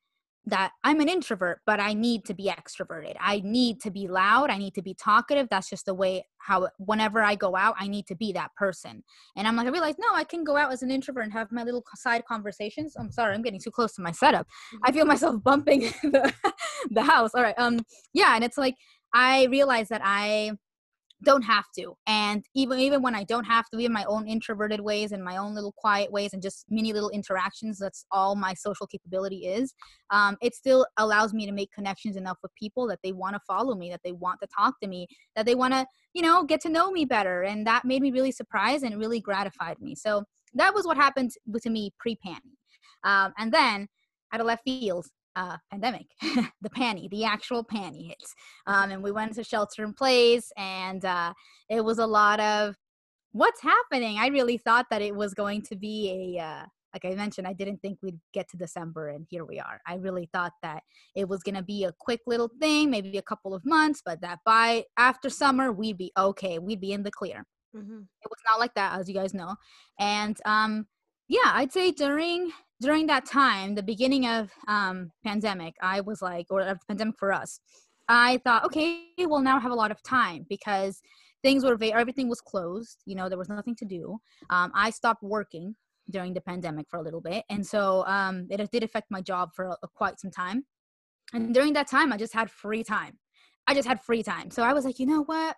that 0.45 0.71
I'm 0.83 0.99
an 0.99 1.07
introvert, 1.07 1.61
but 1.65 1.79
I 1.79 1.93
need 1.93 2.25
to 2.25 2.33
be 2.33 2.51
extroverted. 2.51 3.15
I 3.19 3.41
need 3.45 3.79
to 3.81 3.91
be 3.91 4.09
loud. 4.09 4.49
I 4.49 4.57
need 4.57 4.75
to 4.75 4.81
be 4.81 4.93
talkative. 4.93 5.47
That's 5.49 5.69
just 5.69 5.85
the 5.85 5.93
way 5.93 6.25
how 6.37 6.67
whenever 6.77 7.21
I 7.21 7.35
go 7.35 7.55
out, 7.55 7.75
I 7.79 7.87
need 7.87 8.07
to 8.07 8.15
be 8.15 8.33
that 8.33 8.53
person. 8.55 9.03
And 9.37 9.47
I'm 9.47 9.55
like, 9.55 9.67
I 9.67 9.69
realized, 9.69 9.99
no, 9.99 10.13
I 10.13 10.25
can 10.25 10.43
go 10.43 10.57
out 10.57 10.73
as 10.73 10.83
an 10.83 10.91
introvert 10.91 11.23
and 11.23 11.31
have 11.31 11.49
my 11.51 11.63
little 11.63 11.83
side 11.95 12.25
conversations. 12.25 12.95
I'm 12.99 13.11
sorry, 13.11 13.33
I'm 13.33 13.41
getting 13.41 13.61
too 13.61 13.71
close 13.71 13.93
to 13.93 14.01
my 14.01 14.11
setup. 14.11 14.45
I 14.83 14.91
feel 14.91 15.05
myself 15.05 15.41
bumping 15.41 15.79
the, 16.03 16.33
the 16.91 17.03
house. 17.03 17.31
All 17.33 17.41
right. 17.41 17.55
Um, 17.57 17.79
yeah, 18.13 18.35
and 18.35 18.43
it's 18.43 18.57
like 18.57 18.75
I 19.13 19.45
realized 19.45 19.89
that 19.89 20.01
I 20.03 20.53
don't 21.23 21.43
have 21.43 21.65
to. 21.77 21.95
And 22.05 22.43
even 22.53 22.79
even 22.79 23.01
when 23.01 23.15
i 23.15 23.23
don't 23.23 23.45
have 23.45 23.69
to 23.69 23.79
in 23.79 23.91
my 23.93 24.03
own 24.05 24.27
introverted 24.27 24.81
ways 24.81 25.11
and 25.11 25.23
my 25.23 25.37
own 25.37 25.55
little 25.55 25.73
quiet 25.77 26.11
ways 26.11 26.33
and 26.33 26.41
just 26.41 26.65
mini 26.69 26.93
little 26.93 27.09
interactions 27.09 27.79
that's 27.79 28.05
all 28.11 28.35
my 28.35 28.53
social 28.53 28.85
capability 28.85 29.47
is 29.47 29.73
um, 30.09 30.37
it 30.41 30.53
still 30.53 30.85
allows 30.97 31.33
me 31.33 31.45
to 31.45 31.51
make 31.51 31.71
connections 31.71 32.15
enough 32.15 32.37
with 32.43 32.53
people 32.55 32.87
that 32.87 32.99
they 33.03 33.11
want 33.11 33.35
to 33.35 33.39
follow 33.47 33.75
me 33.75 33.89
that 33.89 34.01
they 34.03 34.11
want 34.11 34.39
to 34.41 34.47
talk 34.47 34.79
to 34.81 34.87
me 34.87 35.07
that 35.35 35.45
they 35.45 35.55
want 35.55 35.73
to 35.73 35.85
you 36.13 36.21
know 36.21 36.43
get 36.43 36.61
to 36.61 36.69
know 36.69 36.91
me 36.91 37.05
better. 37.05 37.43
And 37.43 37.65
that 37.67 37.85
made 37.85 38.01
me 38.01 38.11
really 38.11 38.31
surprised 38.31 38.83
and 38.83 38.99
really 38.99 39.19
gratified 39.19 39.79
me. 39.79 39.95
So 39.95 40.23
that 40.53 40.73
was 40.73 40.85
what 40.85 40.97
happened 40.97 41.31
to 41.61 41.69
me 41.69 41.91
pre-panty 41.99 42.57
um, 43.03 43.33
and 43.37 43.51
then 43.51 43.87
out 44.31 44.39
of 44.39 44.45
left 44.45 44.63
field 44.63 45.07
uh, 45.35 45.57
pandemic, 45.71 46.07
the 46.21 46.69
panty, 46.69 47.09
the 47.09 47.23
actual 47.23 47.63
panty 47.63 48.07
hits. 48.07 48.33
Um, 48.67 48.91
and 48.91 49.03
we 49.03 49.11
went 49.11 49.33
to 49.35 49.43
shelter 49.43 49.83
in 49.83 49.93
place, 49.93 50.51
and 50.57 51.03
uh, 51.03 51.33
it 51.69 51.83
was 51.83 51.99
a 51.99 52.07
lot 52.07 52.39
of 52.39 52.75
what's 53.31 53.61
happening. 53.61 54.17
I 54.19 54.27
really 54.27 54.57
thought 54.57 54.87
that 54.89 55.01
it 55.01 55.15
was 55.15 55.33
going 55.33 55.61
to 55.63 55.75
be 55.75 56.35
a, 56.37 56.41
uh, 56.41 56.65
like 56.93 57.05
I 57.05 57.15
mentioned, 57.15 57.47
I 57.47 57.53
didn't 57.53 57.81
think 57.81 57.97
we'd 58.01 58.19
get 58.33 58.49
to 58.49 58.57
December, 58.57 59.09
and 59.09 59.25
here 59.29 59.45
we 59.45 59.59
are. 59.59 59.81
I 59.87 59.95
really 59.95 60.29
thought 60.31 60.53
that 60.61 60.83
it 61.15 61.27
was 61.27 61.41
going 61.41 61.55
to 61.55 61.63
be 61.63 61.85
a 61.85 61.93
quick 61.99 62.21
little 62.27 62.51
thing, 62.59 62.91
maybe 62.91 63.17
a 63.17 63.23
couple 63.23 63.55
of 63.55 63.65
months, 63.65 64.01
but 64.05 64.21
that 64.21 64.39
by 64.45 64.85
after 64.97 65.29
summer, 65.29 65.71
we'd 65.71 65.97
be 65.97 66.11
okay. 66.17 66.59
We'd 66.59 66.81
be 66.81 66.93
in 66.93 67.03
the 67.03 67.11
clear. 67.11 67.45
Mm-hmm. 67.75 68.01
It 68.01 68.29
was 68.29 68.39
not 68.47 68.59
like 68.59 68.75
that, 68.75 68.99
as 68.99 69.09
you 69.09 69.15
guys 69.15 69.33
know. 69.33 69.55
And 69.99 70.37
um, 70.45 70.85
yeah, 71.27 71.51
I'd 71.53 71.73
say 71.73 71.91
during 71.91 72.51
during 72.83 73.07
that 73.07 73.25
time, 73.25 73.75
the 73.75 73.83
beginning 73.83 74.27
of 74.27 74.51
um, 74.67 75.11
pandemic, 75.23 75.73
I 75.81 76.01
was 76.01 76.21
like, 76.21 76.47
or 76.49 76.61
uh, 76.61 76.75
pandemic 76.87 77.15
for 77.17 77.31
us, 77.31 77.59
I 78.09 78.41
thought, 78.43 78.65
okay, 78.65 79.05
we'll 79.17 79.41
now 79.41 79.59
have 79.59 79.71
a 79.71 79.75
lot 79.75 79.89
of 79.89 80.03
time 80.03 80.45
because 80.49 81.01
things 81.41 81.63
were 81.63 81.77
very, 81.77 81.93
everything 81.93 82.27
was 82.27 82.41
closed. 82.41 82.97
You 83.05 83.15
know, 83.15 83.29
there 83.29 83.37
was 83.37 83.49
nothing 83.49 83.75
to 83.77 83.85
do. 83.85 84.17
Um, 84.49 84.71
I 84.75 84.89
stopped 84.89 85.23
working 85.23 85.75
during 86.09 86.33
the 86.33 86.41
pandemic 86.41 86.87
for 86.89 86.97
a 86.97 87.01
little 87.01 87.21
bit, 87.21 87.45
and 87.49 87.65
so 87.65 88.05
um, 88.05 88.47
it 88.49 88.69
did 88.71 88.83
affect 88.83 89.09
my 89.09 89.21
job 89.21 89.51
for 89.55 89.65
a, 89.65 89.77
a, 89.83 89.87
quite 89.87 90.19
some 90.19 90.31
time. 90.31 90.65
And 91.33 91.53
during 91.53 91.73
that 91.73 91.89
time, 91.89 92.11
I 92.11 92.17
just 92.17 92.33
had 92.33 92.51
free 92.51 92.83
time. 92.83 93.17
I 93.65 93.73
just 93.73 93.87
had 93.87 94.03
free 94.03 94.23
time, 94.23 94.51
so 94.51 94.61
I 94.63 94.73
was 94.73 94.83
like, 94.83 94.99
you 94.99 95.05
know 95.05 95.23
what? 95.23 95.55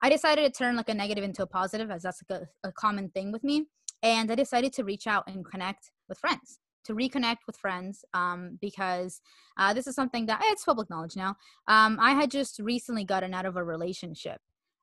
I 0.00 0.08
decided 0.08 0.42
to 0.42 0.58
turn 0.58 0.76
like 0.76 0.88
a 0.88 0.94
negative 0.94 1.24
into 1.24 1.42
a 1.42 1.46
positive, 1.46 1.90
as 1.90 2.02
that's 2.02 2.22
like 2.28 2.40
a, 2.40 2.68
a 2.68 2.72
common 2.72 3.10
thing 3.10 3.32
with 3.32 3.44
me. 3.44 3.66
And 4.02 4.30
I 4.30 4.36
decided 4.36 4.72
to 4.74 4.84
reach 4.84 5.06
out 5.06 5.24
and 5.26 5.44
connect 5.44 5.90
with 6.08 6.18
friends 6.18 6.58
to 6.88 6.94
reconnect 6.94 7.38
with 7.46 7.56
friends 7.56 8.04
um, 8.14 8.58
because 8.60 9.20
uh, 9.58 9.72
this 9.72 9.86
is 9.86 9.94
something 9.94 10.26
that 10.26 10.40
it's 10.44 10.64
public 10.64 10.90
knowledge 10.90 11.16
now. 11.16 11.36
Um, 11.68 11.98
I 12.00 12.12
had 12.12 12.30
just 12.30 12.58
recently 12.58 13.04
gotten 13.04 13.34
out 13.34 13.46
of 13.46 13.56
a 13.56 13.62
relationship. 13.62 14.40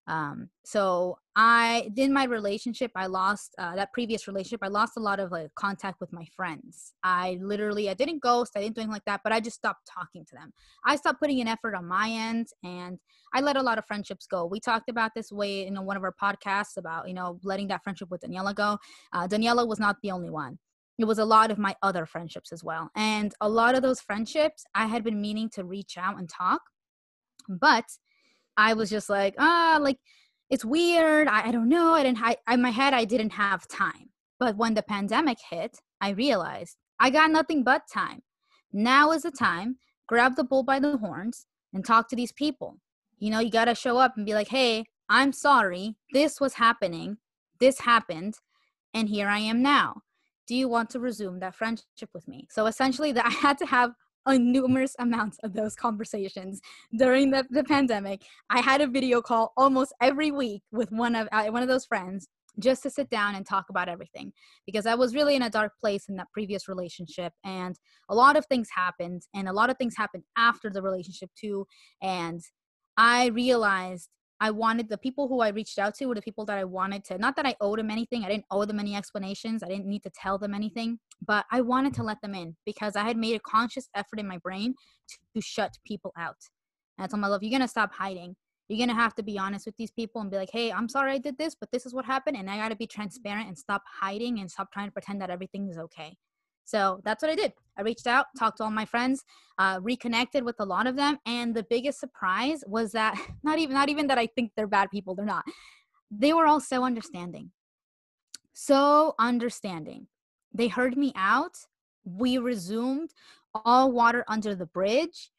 Um, 0.08 0.50
so 0.64 1.18
I, 1.36 1.90
in 1.98 2.14
my 2.14 2.26
relationship, 2.26 2.92
I 2.96 3.08
lost 3.08 3.56
uh, 3.58 3.76
that 3.76 3.92
previous 3.92 4.28
relationship. 4.28 4.60
I 4.62 4.68
lost 4.68 4.94
a 4.98 5.00
lot 5.00 5.20
of 5.20 5.32
like 5.32 5.50
contact 5.56 6.00
with 6.00 6.14
my 6.14 6.28
friends. 6.36 6.94
I 7.04 7.40
literally, 7.42 7.90
I 7.90 7.96
didn't 7.96 8.22
ghost, 8.22 8.52
I 8.56 8.62
didn't 8.62 8.76
do 8.76 8.82
anything 8.82 8.94
like 8.94 9.06
that, 9.06 9.22
but 9.24 9.34
I 9.34 9.40
just 9.40 9.56
stopped 9.56 9.90
talking 9.92 10.24
to 10.26 10.36
them. 10.36 10.54
I 10.86 10.96
stopped 10.96 11.20
putting 11.20 11.42
an 11.42 11.48
effort 11.48 11.74
on 11.74 11.88
my 11.88 12.08
end, 12.12 12.50
and 12.64 13.00
I 13.34 13.42
let 13.42 13.58
a 13.58 13.64
lot 13.64 13.80
of 13.80 13.86
friendships 13.88 14.28
go. 14.28 14.46
We 14.46 14.60
talked 14.60 14.90
about 14.90 15.16
this 15.16 15.32
way 15.32 15.66
in 15.66 15.84
one 15.84 15.98
of 15.98 16.04
our 16.04 16.14
podcasts 16.22 16.78
about 16.78 17.08
you 17.08 17.16
know 17.16 17.40
letting 17.42 17.68
that 17.70 17.84
friendship 17.84 18.12
with 18.12 18.22
Daniela 18.22 18.54
go. 18.54 18.78
Uh, 19.12 19.28
Daniela 19.28 19.68
was 19.68 19.80
not 19.80 19.98
the 20.04 20.12
only 20.12 20.30
one 20.30 20.60
it 20.98 21.06
was 21.06 21.20
a 21.20 21.26
lot 21.26 21.52
of 21.52 21.58
my 21.58 21.76
other 21.82 22.06
friendships 22.06 22.52
as 22.52 22.64
well. 22.64 22.90
And 22.96 23.34
a 23.42 23.50
lot 23.50 23.76
of 23.76 23.82
those 23.82 24.00
friendships, 24.00 24.66
I 24.74 24.86
had 24.86 25.04
been 25.04 25.20
meaning 25.20 25.50
to 25.52 25.64
reach 25.64 25.98
out 25.98 26.18
and 26.18 26.30
talk, 26.30 26.62
but 27.50 27.86
I 28.58 28.74
was 28.74 28.90
just 28.90 29.10
like, 29.10 29.36
ah, 29.38 29.78
like 29.82 30.00
it's 30.50 30.64
weird. 30.64 31.28
I, 31.28 31.48
I 31.48 31.52
don't 31.52 31.70
know. 31.70 31.94
I 31.94 32.04
didn't. 32.04 32.22
I, 32.22 32.38
in 32.52 32.62
my 32.62 32.70
head, 32.70 32.94
I 32.94 33.06
didn't 33.06 33.32
have 33.32 33.68
time. 33.68 34.10
But 34.40 34.58
when 34.58 34.74
the 34.74 34.84
pandemic 34.84 35.38
hit, 35.50 35.78
I 36.02 36.10
realized 36.12 36.78
I 37.00 37.10
got 37.10 37.32
nothing 37.32 37.64
but 37.64 37.84
time. 37.92 38.22
Now 38.72 39.12
is 39.12 39.24
the 39.24 39.32
time. 39.32 39.78
Grab 40.08 40.36
the 40.36 40.44
bull 40.44 40.64
by 40.64 40.80
the 40.80 40.98
horns 40.98 41.46
and 41.74 41.84
talk 41.84 42.08
to 42.10 42.16
these 42.16 42.32
people. 42.32 42.78
You 43.18 43.32
know, 43.32 43.40
you 43.40 43.50
got 43.50 43.66
to 43.66 43.76
show 43.76 43.98
up 43.98 44.14
and 44.16 44.26
be 44.26 44.34
like, 44.34 44.50
hey, 44.50 44.86
I'm 45.10 45.34
sorry. 45.34 45.96
This 46.14 46.40
was 46.40 46.54
happening. 46.54 47.18
This 47.60 47.80
happened. 47.80 48.36
And 48.94 49.10
here 49.10 49.28
I 49.28 49.40
am 49.40 49.62
now 49.62 50.04
do 50.48 50.56
you 50.56 50.68
want 50.68 50.90
to 50.92 51.00
resume 51.00 51.40
that 51.40 51.56
friendship 51.56 52.10
with 52.14 52.28
me? 52.28 52.48
So 52.52 52.68
essentially 52.68 53.12
that 53.14 53.26
i 53.28 53.30
had 53.30 53.58
to 53.60 53.66
have 53.66 53.92
a 54.28 54.38
numerous 54.38 54.96
amounts 55.00 55.38
of 55.44 55.54
those 55.54 55.76
conversations 55.76 56.60
during 56.98 57.30
the, 57.30 57.46
the 57.52 57.64
pandemic. 57.64 58.24
I 58.50 58.60
had 58.60 58.82
a 58.82 58.88
video 58.88 59.22
call 59.22 59.54
almost 59.56 59.94
every 60.02 60.32
week 60.32 60.64
with 60.72 60.92
one 60.92 61.16
of 61.16 61.28
uh, 61.32 61.46
one 61.46 61.62
of 61.62 61.70
those 61.70 61.86
friends 61.86 62.28
just 62.60 62.84
to 62.84 62.90
sit 62.90 63.10
down 63.10 63.36
and 63.36 63.46
talk 63.46 63.66
about 63.70 63.90
everything 63.90 64.32
because 64.66 64.86
I 64.86 64.96
was 64.96 65.14
really 65.14 65.36
in 65.36 65.42
a 65.42 65.50
dark 65.50 65.74
place 65.80 66.08
in 66.08 66.16
that 66.16 66.32
previous 66.32 66.68
relationship 66.68 67.34
and 67.44 67.76
a 68.10 68.16
lot 68.16 68.38
of 68.38 68.46
things 68.46 68.70
happened 68.74 69.24
and 69.34 69.50
a 69.50 69.54
lot 69.54 69.70
of 69.70 69.78
things 69.78 69.96
happened 69.98 70.24
after 70.38 70.70
the 70.70 70.82
relationship 70.82 71.30
too. 71.40 71.68
And 72.02 72.42
I 72.98 73.28
realized 73.28 74.10
I 74.42 74.52
wanted 74.52 74.90
the 74.90 74.98
people 74.98 75.28
who 75.28 75.40
I 75.40 75.50
reached 75.50 75.80
out 75.80 75.96
to 75.96 76.08
were 76.08 76.16
the 76.16 76.22
people 76.22 76.46
that 76.46 76.58
I 76.58 76.66
wanted 76.66 77.06
to, 77.06 77.18
not 77.18 77.36
that 77.38 77.46
I 77.46 77.56
owed 77.62 77.80
them 77.80 77.90
anything. 77.90 78.26
I 78.26 78.30
didn't 78.30 78.46
owe 78.52 78.66
them 78.66 78.80
any 78.80 78.96
explanations. 78.96 79.64
I 79.64 79.68
didn't 79.68 79.86
need 79.86 80.04
to 80.04 80.10
tell 80.10 80.38
them 80.38 80.54
anything, 80.54 81.00
but 81.26 81.46
I 81.52 81.62
wanted 81.62 81.94
to 81.96 82.04
let 82.04 82.22
them 82.22 82.36
in 82.36 82.56
because 82.66 82.96
I 82.96 83.04
had 83.04 83.18
made 83.18 83.36
a 83.36 83.40
conscious 83.40 83.88
effort 83.96 84.20
in 84.20 84.28
my 84.28 84.38
brain 84.38 84.76
to, 85.10 85.18
to 85.36 85.42
shut 85.42 85.78
people 85.86 86.12
out. 86.18 86.38
And 86.98 87.06
I 87.06 87.08
told 87.08 87.22
my 87.22 87.28
love, 87.28 87.44
you're 87.44 87.50
going 87.50 87.62
to 87.62 87.68
stop 87.68 87.94
hiding. 87.94 88.36
You're 88.68 88.78
going 88.78 88.90
to 88.90 89.02
have 89.02 89.16
to 89.16 89.24
be 89.24 89.38
honest 89.38 89.66
with 89.66 89.78
these 89.78 89.92
people 89.92 90.22
and 90.22 90.32
be 90.32 90.38
like, 90.38 90.50
hey, 90.52 90.72
I'm 90.72 90.90
sorry 90.90 91.14
I 91.14 91.18
did 91.20 91.38
this, 91.38 91.56
but 91.56 91.72
this 91.72 91.86
is 91.86 91.94
what 91.94 92.04
happened. 92.06 92.36
And 92.36 92.50
I 92.50 92.58
got 92.58 92.70
to 92.70 92.76
be 92.76 92.88
transparent 92.88 93.48
and 93.48 93.58
stop 93.58 93.84
hiding 94.02 94.40
and 94.40 94.50
stop 94.50 94.72
trying 94.72 94.88
to 94.88 94.92
pretend 94.92 95.22
that 95.22 95.30
everything 95.30 95.70
is 95.70 95.78
okay. 95.78 96.18
So 96.66 97.00
that's 97.04 97.22
what 97.22 97.32
I 97.32 97.36
did. 97.36 97.54
I 97.78 97.84
reached 97.84 98.08
out, 98.08 98.26
talked 98.38 98.58
to 98.58 98.64
all 98.64 98.72
my 98.72 98.86
friends, 98.86 99.24
uh, 99.60 99.80
reconnected 99.82 100.44
with 100.44 100.56
a 100.60 100.66
lot 100.66 100.88
of 100.88 100.96
them, 100.96 101.18
and 101.26 101.54
the 101.54 101.64
biggest 101.70 102.00
surprise 102.00 102.64
was 102.68 102.92
that 102.94 103.16
not 103.44 103.60
even 103.60 103.74
not 103.74 103.90
even 103.90 104.08
that 104.08 104.18
I 104.18 104.28
think 104.28 104.52
they're 104.56 104.68
bad 104.68 104.90
people. 104.92 105.16
They're 105.16 105.26
not. 105.26 105.46
They 106.12 106.34
were 106.34 106.48
all 106.48 106.60
so 106.60 106.84
understanding, 106.84 107.52
so 108.54 109.14
understanding. 109.20 110.08
They 110.54 110.68
heard 110.68 110.98
me 110.98 111.12
out. 111.16 111.58
We 112.04 112.38
resumed 112.38 113.12
all 113.54 113.92
water 113.92 114.26
under 114.28 114.56
the 114.56 114.66
bridge. 114.66 115.32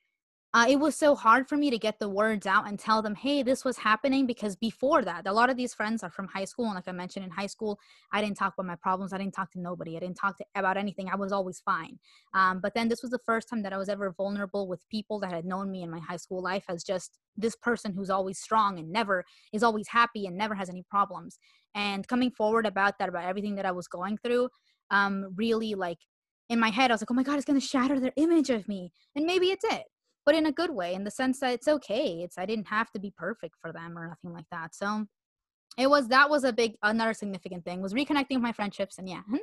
Uh, 0.57 0.65
it 0.67 0.81
was 0.81 0.97
so 0.97 1.15
hard 1.15 1.47
for 1.47 1.55
me 1.55 1.69
to 1.69 1.77
get 1.77 1.99
the 1.99 2.09
words 2.09 2.47
out 2.47 2.67
and 2.67 2.79
tell 2.79 3.03
them, 3.03 3.15
hey, 3.15 3.43
this 3.43 3.63
was 3.63 3.77
happening. 3.77 4.25
Because 4.25 4.57
before 4.57 5.05
that, 5.05 5.27
a 5.27 5.33
lot 5.33 5.51
of 5.51 5.57
these 5.59 5.75
friends 5.75 6.03
are 6.03 6.09
from 6.09 6.27
high 6.29 6.47
school. 6.47 6.65
And 6.65 6.77
like 6.77 6.89
I 6.89 6.93
mentioned, 6.93 7.27
in 7.27 7.31
high 7.31 7.47
school, 7.47 7.79
I 8.11 8.23
didn't 8.23 8.39
talk 8.39 8.55
about 8.55 8.67
my 8.67 8.77
problems. 8.77 9.13
I 9.13 9.19
didn't 9.19 9.35
talk 9.35 9.53
to 9.53 9.61
nobody. 9.61 9.99
I 9.99 10.01
didn't 10.01 10.17
talk 10.17 10.39
to, 10.39 10.47
about 10.55 10.79
anything. 10.79 11.11
I 11.11 11.17
was 11.17 11.31
always 11.31 11.61
fine. 11.61 11.99
Um, 12.33 12.61
but 12.63 12.73
then 12.73 12.89
this 12.89 13.03
was 13.03 13.11
the 13.11 13.19
first 13.19 13.51
time 13.51 13.65
that 13.65 13.75
I 13.75 13.77
was 13.77 13.91
ever 13.91 14.15
vulnerable 14.17 14.67
with 14.67 14.89
people 14.89 15.21
that 15.21 15.31
had 15.31 15.45
known 15.45 15.71
me 15.71 15.83
in 15.83 15.91
my 15.91 16.01
high 16.01 16.17
school 16.17 16.43
life 16.43 16.65
as 16.71 16.83
just 16.83 17.19
this 17.37 17.55
person 17.55 17.93
who's 17.93 18.09
always 18.09 18.39
strong 18.39 18.79
and 18.79 18.91
never 18.91 19.27
is 19.53 19.63
always 19.63 19.89
happy 19.89 20.25
and 20.25 20.39
never 20.39 20.55
has 20.55 20.71
any 20.71 20.85
problems. 20.89 21.39
And 21.75 22.09
coming 22.09 22.31
forward 22.31 22.65
about 22.65 22.99
that, 22.99 23.11
about 23.11 23.27
everything 23.27 23.57
that 23.57 23.67
I 23.67 23.73
was 23.73 23.89
going 23.89 24.17
through, 24.25 24.49
um, 24.91 25.35
really 25.37 25.75
like 25.75 25.99
in 26.49 26.59
my 26.59 26.71
head, 26.71 26.91
I 26.91 26.95
was 26.95 27.03
like, 27.03 27.11
oh 27.11 27.15
my 27.15 27.25
God, 27.25 27.37
it's 27.37 27.45
going 27.45 27.61
to 27.61 27.67
shatter 27.67 28.01
their 28.01 28.13
image 28.17 28.49
of 28.49 28.67
me. 28.69 28.91
And 29.15 29.27
maybe 29.27 29.49
it 29.49 29.59
did 29.61 29.83
but 30.27 30.35
in 30.35 30.47
a 30.47 30.53
good 30.53 30.71
way 30.71 30.93
in 30.93 31.05
the 31.05 31.11
sense 31.11 31.41
that 31.41 31.53
it's 31.55 31.69
okay 31.69 32.21
it's 32.23 32.37
i 32.37 32.45
didn't 32.45 32.67
have 32.67 32.91
to 32.91 32.99
be 32.99 33.11
perfect 33.17 33.55
for 33.63 33.73
them 33.73 33.97
or 33.97 34.07
nothing 34.09 34.33
like 34.33 34.45
that 34.51 34.75
so 34.75 35.07
it 35.79 35.89
was 35.89 36.09
that 36.09 36.29
was 36.29 36.45
a 36.45 36.53
big 36.53 36.75
another 36.83 37.15
significant 37.15 37.65
thing 37.65 37.81
was 37.81 37.95
reconnecting 37.95 38.35
with 38.35 38.43
my 38.43 38.53
friendships 38.53 38.99
and 38.99 39.09
yeah 39.09 39.23
i'm 39.31 39.41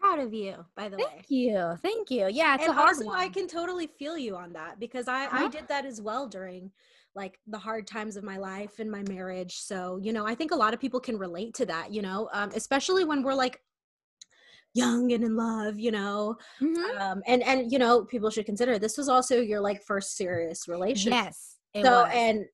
proud 0.00 0.18
of 0.18 0.32
you 0.32 0.64
by 0.76 0.88
the 0.88 0.96
thank 0.96 1.08
way 1.08 1.14
thank 1.16 1.30
you 1.30 1.74
thank 1.82 2.10
you 2.10 2.28
yeah 2.30 2.54
it's 2.54 2.64
and 2.64 2.70
a 2.70 2.74
hard 2.74 2.96
also 2.96 3.04
one. 3.06 3.18
i 3.18 3.28
can 3.28 3.46
totally 3.46 3.86
feel 3.86 4.16
you 4.16 4.36
on 4.36 4.52
that 4.52 4.78
because 4.78 5.08
i 5.08 5.26
Uh-huh. 5.26 5.44
i 5.44 5.48
did 5.48 5.66
that 5.68 5.84
as 5.84 6.00
well 6.00 6.26
during 6.26 6.70
like 7.14 7.38
the 7.46 7.58
hard 7.58 7.86
times 7.86 8.16
of 8.16 8.24
my 8.24 8.38
life 8.38 8.78
and 8.78 8.90
my 8.90 9.02
marriage 9.08 9.58
so 9.60 9.98
you 10.02 10.12
know 10.12 10.26
i 10.26 10.34
think 10.34 10.50
a 10.50 10.56
lot 10.56 10.72
of 10.72 10.80
people 10.80 10.98
can 11.00 11.18
relate 11.18 11.52
to 11.54 11.66
that 11.66 11.92
you 11.92 12.00
know 12.00 12.28
um, 12.32 12.50
especially 12.54 13.04
when 13.04 13.22
we're 13.22 13.34
like 13.34 13.60
young 14.74 15.12
and 15.12 15.22
in 15.24 15.36
love 15.36 15.78
you 15.78 15.90
know 15.90 16.34
Mhm. 16.60 17.00
um 17.00 17.22
and 17.26 17.42
and 17.42 17.70
you 17.70 17.78
know 17.78 18.04
people 18.04 18.30
should 18.30 18.46
consider 18.46 18.78
this 18.78 18.96
was 18.96 19.08
also 19.08 19.40
your 19.40 19.60
like 19.60 19.82
first 19.86 20.16
serious 20.16 20.66
relationship 20.68 21.24
yes 21.24 21.58
so 21.82 22.02
was. 22.02 22.10
and 22.14 22.44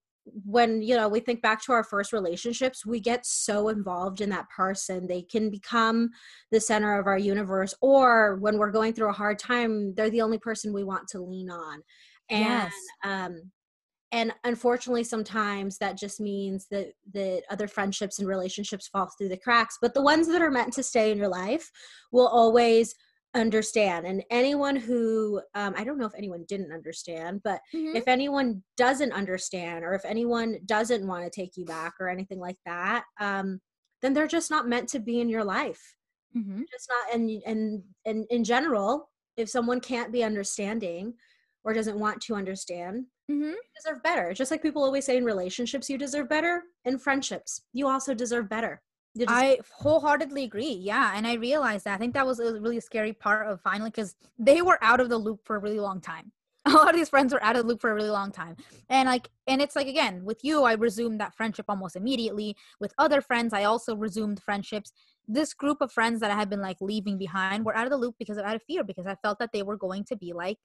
when 0.45 0.83
you 0.83 0.95
know 0.95 1.09
we 1.09 1.21
think 1.21 1.41
back 1.41 1.63
to 1.65 1.73
our 1.73 1.83
first 1.85 2.13
relationships 2.13 2.85
we 2.85 3.01
get 3.01 3.25
so 3.25 3.69
involved 3.69 4.21
in 4.21 4.29
that 4.29 4.49
person 4.51 5.07
they 5.07 5.23
can 5.23 5.49
become 5.51 6.11
the 6.51 6.61
center 6.61 6.99
of 6.99 7.07
our 7.07 7.17
universe 7.19 7.75
or 7.81 8.37
when 8.37 8.59
we're 8.59 8.71
going 8.71 8.93
through 8.93 9.09
a 9.09 9.13
hard 9.13 9.39
time 9.39 9.95
they're 9.95 10.11
the 10.11 10.21
only 10.21 10.39
person 10.39 10.73
we 10.73 10.85
want 10.85 11.09
to 11.09 11.21
lean 11.21 11.49
on 11.51 11.83
and 12.31 12.41
Yes. 12.41 12.73
um 13.05 13.51
and 14.13 14.33
unfortunately 14.45 15.05
sometimes 15.05 15.79
that 15.79 15.97
just 15.97 16.21
means 16.21 16.67
that 16.71 16.93
that 17.13 17.43
other 17.51 17.69
friendships 17.69 18.19
and 18.19 18.29
relationships 18.29 18.89
fall 18.89 19.09
through 19.19 19.29
the 19.29 19.37
cracks 19.37 19.79
but 19.81 19.95
the 19.95 20.03
ones 20.03 20.27
that 20.29 20.43
are 20.43 20.51
meant 20.51 20.73
to 20.73 20.83
stay 20.83 21.11
in 21.11 21.19
your 21.19 21.29
life 21.29 21.71
will 22.13 22.29
always 22.29 22.95
understand 23.35 24.07
and 24.07 24.25
anyone 24.31 24.75
who 24.77 25.41
um, 25.55 25.75
i 25.77 25.85
don't 25.85 25.99
know 25.99 26.07
if 26.07 26.15
anyone 26.17 26.45
didn't 26.49 26.73
understand 26.73 27.41
but 27.45 27.61
Mhm. 27.75 27.95
if 27.95 28.09
anyone 28.09 28.63
doesn't 28.77 29.13
understand 29.13 29.85
or 29.85 29.95
if 29.95 30.05
anyone 30.05 30.59
doesn't 30.65 31.07
want 31.07 31.25
to 31.25 31.31
take 31.31 31.57
you 31.57 31.65
back 31.67 31.95
or 32.01 32.09
anything 32.09 32.41
like 32.41 32.57
that 32.65 33.05
um, 33.21 33.61
then 34.01 34.15
they're 34.15 34.27
just 34.27 34.51
not 34.51 34.69
meant 34.69 34.89
to 34.89 34.99
be 34.99 35.21
in 35.21 35.29
your 35.29 35.45
life 35.45 35.97
Mhm. 36.35 36.65
just 36.71 36.89
not 36.89 37.15
and 37.15 37.31
and 37.47 37.83
and 38.07 38.27
in 38.31 38.45
general 38.45 39.11
if 39.37 39.49
someone 39.51 39.81
can't 39.81 40.11
be 40.13 40.25
understanding 40.25 41.15
or 41.65 41.73
doesn't 41.73 41.99
want 41.99 42.21
to 42.21 42.35
understand 42.35 43.05
mm-hmm. 43.31 43.43
you 43.43 43.57
deserve 43.77 44.03
better 44.03 44.33
just 44.33 44.51
like 44.51 44.63
people 44.63 44.83
always 44.83 45.05
say 45.05 45.17
in 45.17 45.25
relationships 45.25 45.91
you 45.91 45.99
deserve 45.99 46.29
better 46.29 46.63
in 46.85 46.99
friendships 46.99 47.63
you 47.73 47.89
also 47.89 48.15
deserve 48.15 48.49
better 48.49 48.81
just- 49.19 49.31
I 49.31 49.59
wholeheartedly 49.71 50.45
agree. 50.45 50.73
Yeah. 50.73 51.13
And 51.15 51.27
I 51.27 51.35
realized 51.35 51.85
that. 51.85 51.95
I 51.95 51.99
think 51.99 52.15
that 52.15 52.27
was 52.27 52.41
a 52.41 52.61
really 52.61 52.81
scary 52.81 53.13
part 53.13 53.49
of 53.49 53.61
finally 53.63 53.91
because 53.91 54.15
they 54.39 54.63
were 54.63 54.79
out 54.83 55.01
of 55.01 55.09
the 55.09 55.19
loop 55.19 55.41
for 55.45 55.57
a 55.57 55.59
really 55.59 55.81
long 55.81 56.01
time. 56.01 56.33
A 56.67 56.71
lot 56.71 56.91
of 56.91 56.97
these 56.97 57.09
friends 57.09 57.33
were 57.33 57.43
out 57.43 57.57
of 57.57 57.63
the 57.63 57.69
loop 57.69 57.81
for 57.81 57.93
a 57.93 57.95
really 57.95 58.11
long 58.11 58.31
time. 58.31 58.57
And 58.91 59.09
like, 59.09 59.31
and 59.47 59.63
it's 59.63 59.75
like, 59.75 59.87
again, 59.87 60.23
with 60.23 60.41
you, 60.43 60.65
I 60.65 60.75
resumed 60.75 61.19
that 61.21 61.35
friendship 61.35 61.65
almost 61.69 61.97
immediately. 61.97 62.57
With 62.79 62.93
other 62.99 63.23
friends, 63.23 63.55
I 63.55 63.65
also 63.65 63.97
resumed 63.97 64.43
friendships. 64.43 64.93
This 65.27 65.55
group 65.55 65.81
of 65.81 65.91
friends 65.91 66.21
that 66.21 66.31
I 66.31 66.35
had 66.35 66.51
been 66.51 66.61
like 66.61 66.77
leaving 66.81 67.17
behind 67.17 67.65
were 67.65 67.75
out 67.75 67.87
of 67.87 67.91
the 67.91 67.97
loop 67.97 68.17
because 68.19 68.37
of 68.37 68.45
out 68.45 68.57
of 68.57 68.63
fear, 68.65 68.85
because 68.85 69.07
I 69.07 69.15
felt 69.23 69.39
that 69.39 69.51
they 69.53 69.63
were 69.63 69.79
going 69.79 70.05
to 70.07 70.17
be 70.17 70.35
like, 70.35 70.59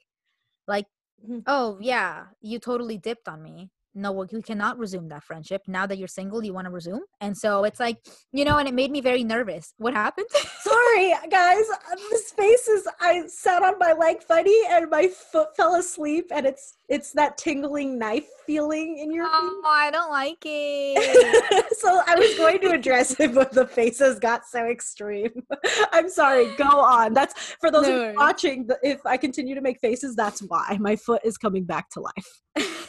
like, 0.68 0.86
Mhm. 1.24 1.42
oh, 1.46 1.78
yeah, 1.80 2.28
you 2.40 2.58
totally 2.58 2.98
dipped 2.98 3.28
on 3.28 3.42
me. 3.42 3.70
No, 3.94 4.12
we 4.12 4.42
cannot 4.42 4.78
resume 4.78 5.08
that 5.08 5.22
friendship. 5.22 5.62
Now 5.68 5.86
that 5.86 5.98
you're 5.98 6.08
single, 6.08 6.44
you 6.44 6.52
want 6.52 6.66
to 6.66 6.70
resume. 6.70 7.02
And 7.20 7.36
so 7.36 7.64
it's 7.64 7.78
like, 7.78 7.98
you 8.32 8.44
know, 8.44 8.58
and 8.58 8.68
it 8.68 8.74
made 8.74 8.90
me 8.90 9.00
very 9.00 9.24
nervous. 9.24 9.72
What 9.78 9.94
happened? 9.94 10.26
sorry 10.94 11.14
guys 11.30 11.64
this 12.10 12.30
face 12.30 12.68
is 12.68 12.86
i 13.00 13.22
sat 13.26 13.62
on 13.62 13.78
my 13.78 13.92
leg 13.92 14.22
funny 14.22 14.56
and 14.70 14.88
my 14.90 15.08
foot 15.08 15.48
fell 15.56 15.74
asleep 15.76 16.26
and 16.30 16.46
it's 16.46 16.76
it's 16.88 17.12
that 17.12 17.36
tingling 17.36 17.98
knife 17.98 18.26
feeling 18.46 18.98
in 18.98 19.12
your 19.12 19.26
oh, 19.28 19.62
I 19.66 19.90
don't 19.90 20.10
like 20.10 20.42
it. 20.44 21.66
so 21.78 22.02
i 22.06 22.14
was 22.14 22.36
going 22.36 22.60
to 22.60 22.70
address 22.70 23.18
it 23.18 23.34
but 23.34 23.52
the 23.52 23.66
faces 23.66 24.18
got 24.18 24.46
so 24.46 24.64
extreme 24.66 25.30
i'm 25.92 26.08
sorry 26.08 26.54
go 26.56 26.64
on 26.64 27.14
that's 27.14 27.52
for 27.60 27.70
those 27.70 27.86
No 27.86 28.12
watching 28.16 28.68
if 28.82 29.04
i 29.06 29.16
continue 29.16 29.54
to 29.54 29.60
make 29.60 29.80
faces 29.80 30.14
that's 30.14 30.40
why 30.40 30.78
my 30.80 30.96
foot 30.96 31.22
is 31.24 31.36
coming 31.36 31.64
back 31.64 31.90
to 31.90 32.00
life 32.00 32.88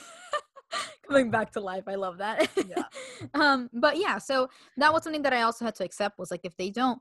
Coming 1.07 1.29
back 1.31 1.51
to 1.53 1.59
life. 1.59 1.83
I 1.87 1.95
love 1.95 2.17
that. 2.17 2.49
Yeah. 2.67 2.83
um, 3.33 3.69
but 3.73 3.97
yeah, 3.97 4.17
so 4.17 4.49
that 4.77 4.91
was 4.91 5.03
something 5.03 5.21
that 5.23 5.33
I 5.33 5.43
also 5.43 5.65
had 5.65 5.75
to 5.75 5.83
accept 5.83 6.17
was 6.19 6.31
like 6.31 6.41
if 6.43 6.55
they 6.57 6.69
don't 6.69 6.99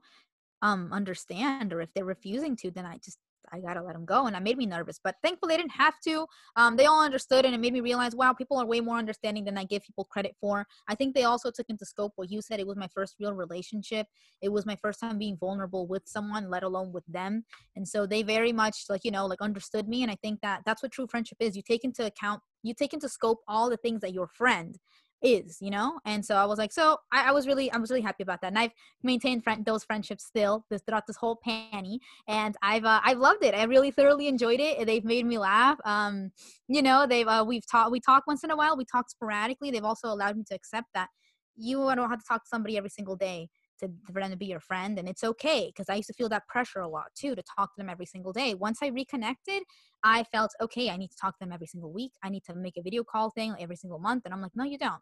um 0.62 0.92
understand 0.92 1.72
or 1.72 1.80
if 1.80 1.92
they're 1.94 2.04
refusing 2.04 2.56
to, 2.56 2.70
then 2.70 2.86
I 2.86 2.98
just 2.98 3.18
I 3.54 3.60
gotta 3.60 3.82
let 3.82 3.94
them 3.94 4.04
go, 4.04 4.26
and 4.26 4.34
that 4.34 4.42
made 4.42 4.58
me 4.58 4.66
nervous. 4.66 4.98
But 5.02 5.16
thankfully, 5.22 5.54
they 5.54 5.58
didn't 5.58 5.72
have 5.72 5.94
to. 6.06 6.26
Um, 6.56 6.76
they 6.76 6.86
all 6.86 7.02
understood, 7.02 7.44
and 7.44 7.54
it 7.54 7.60
made 7.60 7.72
me 7.72 7.80
realize, 7.80 8.14
wow, 8.14 8.32
people 8.32 8.58
are 8.58 8.66
way 8.66 8.80
more 8.80 8.98
understanding 8.98 9.44
than 9.44 9.56
I 9.56 9.64
give 9.64 9.82
people 9.82 10.04
credit 10.04 10.34
for. 10.40 10.66
I 10.88 10.94
think 10.94 11.14
they 11.14 11.24
also 11.24 11.50
took 11.50 11.70
into 11.70 11.84
scope 11.84 12.12
what 12.16 12.30
you 12.30 12.42
said. 12.42 12.58
It 12.60 12.66
was 12.66 12.76
my 12.76 12.88
first 12.94 13.14
real 13.20 13.32
relationship. 13.32 14.06
It 14.42 14.50
was 14.50 14.66
my 14.66 14.76
first 14.76 15.00
time 15.00 15.18
being 15.18 15.36
vulnerable 15.36 15.86
with 15.86 16.02
someone, 16.06 16.50
let 16.50 16.62
alone 16.62 16.92
with 16.92 17.04
them. 17.06 17.44
And 17.76 17.86
so 17.86 18.06
they 18.06 18.22
very 18.22 18.52
much, 18.52 18.84
like 18.88 19.04
you 19.04 19.10
know, 19.10 19.26
like 19.26 19.40
understood 19.40 19.88
me. 19.88 20.02
And 20.02 20.10
I 20.10 20.16
think 20.22 20.40
that 20.40 20.62
that's 20.66 20.82
what 20.82 20.92
true 20.92 21.06
friendship 21.06 21.38
is. 21.40 21.56
You 21.56 21.62
take 21.62 21.84
into 21.84 22.04
account, 22.04 22.42
you 22.62 22.74
take 22.74 22.92
into 22.92 23.08
scope 23.08 23.40
all 23.46 23.70
the 23.70 23.76
things 23.76 24.00
that 24.00 24.12
your 24.12 24.26
friend 24.26 24.78
is 25.24 25.58
you 25.60 25.70
know? 25.70 25.98
And 26.04 26.24
so 26.24 26.36
i 26.36 26.44
was 26.44 26.58
like 26.58 26.72
so 26.72 26.98
I, 27.12 27.30
I 27.30 27.32
was 27.32 27.46
really 27.46 27.72
i 27.72 27.78
was 27.78 27.90
really 27.90 28.02
happy 28.02 28.22
about 28.22 28.40
that. 28.42 28.48
And 28.48 28.58
i've 28.58 28.72
maintained 29.02 29.42
friend, 29.42 29.64
those 29.64 29.82
friendships 29.82 30.24
still 30.24 30.64
this, 30.70 30.82
throughout 30.82 31.06
this 31.06 31.16
whole 31.16 31.38
panny. 31.42 31.98
And 32.28 32.54
i've 32.62 32.84
uh, 32.84 33.00
i've 33.04 33.18
loved 33.18 33.42
it. 33.42 33.54
I 33.54 33.64
really 33.64 33.90
thoroughly 33.90 34.28
enjoyed 34.28 34.60
it. 34.60 34.86
They've 34.86 35.04
made 35.04 35.26
me 35.26 35.38
laugh. 35.38 35.78
Um 35.84 36.30
you 36.68 36.82
know 36.82 37.06
they've 37.06 37.26
uh, 37.26 37.44
we've 37.46 37.66
talked 37.66 37.90
we 37.90 38.00
talk 38.00 38.26
once 38.26 38.44
in 38.44 38.50
a 38.50 38.56
while. 38.56 38.76
We 38.76 38.84
talk 38.84 39.10
sporadically. 39.10 39.70
They've 39.70 39.84
also 39.84 40.08
allowed 40.08 40.36
me 40.36 40.44
to 40.48 40.54
accept 40.54 40.88
that 40.94 41.08
you 41.56 41.78
don't 41.78 42.10
have 42.10 42.18
to 42.18 42.26
talk 42.26 42.44
to 42.44 42.48
somebody 42.48 42.76
every 42.76 42.90
single 42.90 43.16
day 43.16 43.48
to 43.80 43.88
for 44.12 44.20
them 44.20 44.30
to 44.30 44.36
be 44.36 44.46
your 44.46 44.60
friend. 44.60 44.98
And 44.98 45.08
it's 45.08 45.24
okay 45.24 45.66
because 45.68 45.88
i 45.88 45.94
used 45.94 46.08
to 46.08 46.14
feel 46.14 46.28
that 46.28 46.46
pressure 46.48 46.80
a 46.80 46.88
lot 46.88 47.06
too 47.14 47.34
to 47.34 47.42
talk 47.56 47.74
to 47.74 47.78
them 47.80 47.88
every 47.88 48.06
single 48.06 48.32
day. 48.32 48.54
Once 48.54 48.78
i 48.82 48.88
reconnected 48.88 49.62
i 50.02 50.22
felt 50.24 50.50
okay 50.60 50.90
i 50.90 50.96
need 50.96 51.10
to 51.10 51.16
talk 51.16 51.38
to 51.38 51.44
them 51.44 51.52
every 51.52 51.66
single 51.66 51.92
week. 51.92 52.12
I 52.22 52.28
need 52.28 52.44
to 52.44 52.54
make 52.54 52.76
a 52.76 52.82
video 52.82 53.04
call 53.04 53.30
thing 53.30 53.54
every 53.58 53.76
single 53.76 53.98
month. 53.98 54.22
And 54.24 54.34
i'm 54.34 54.42
like 54.42 54.52
no 54.54 54.64
you 54.64 54.78
don't 54.78 55.00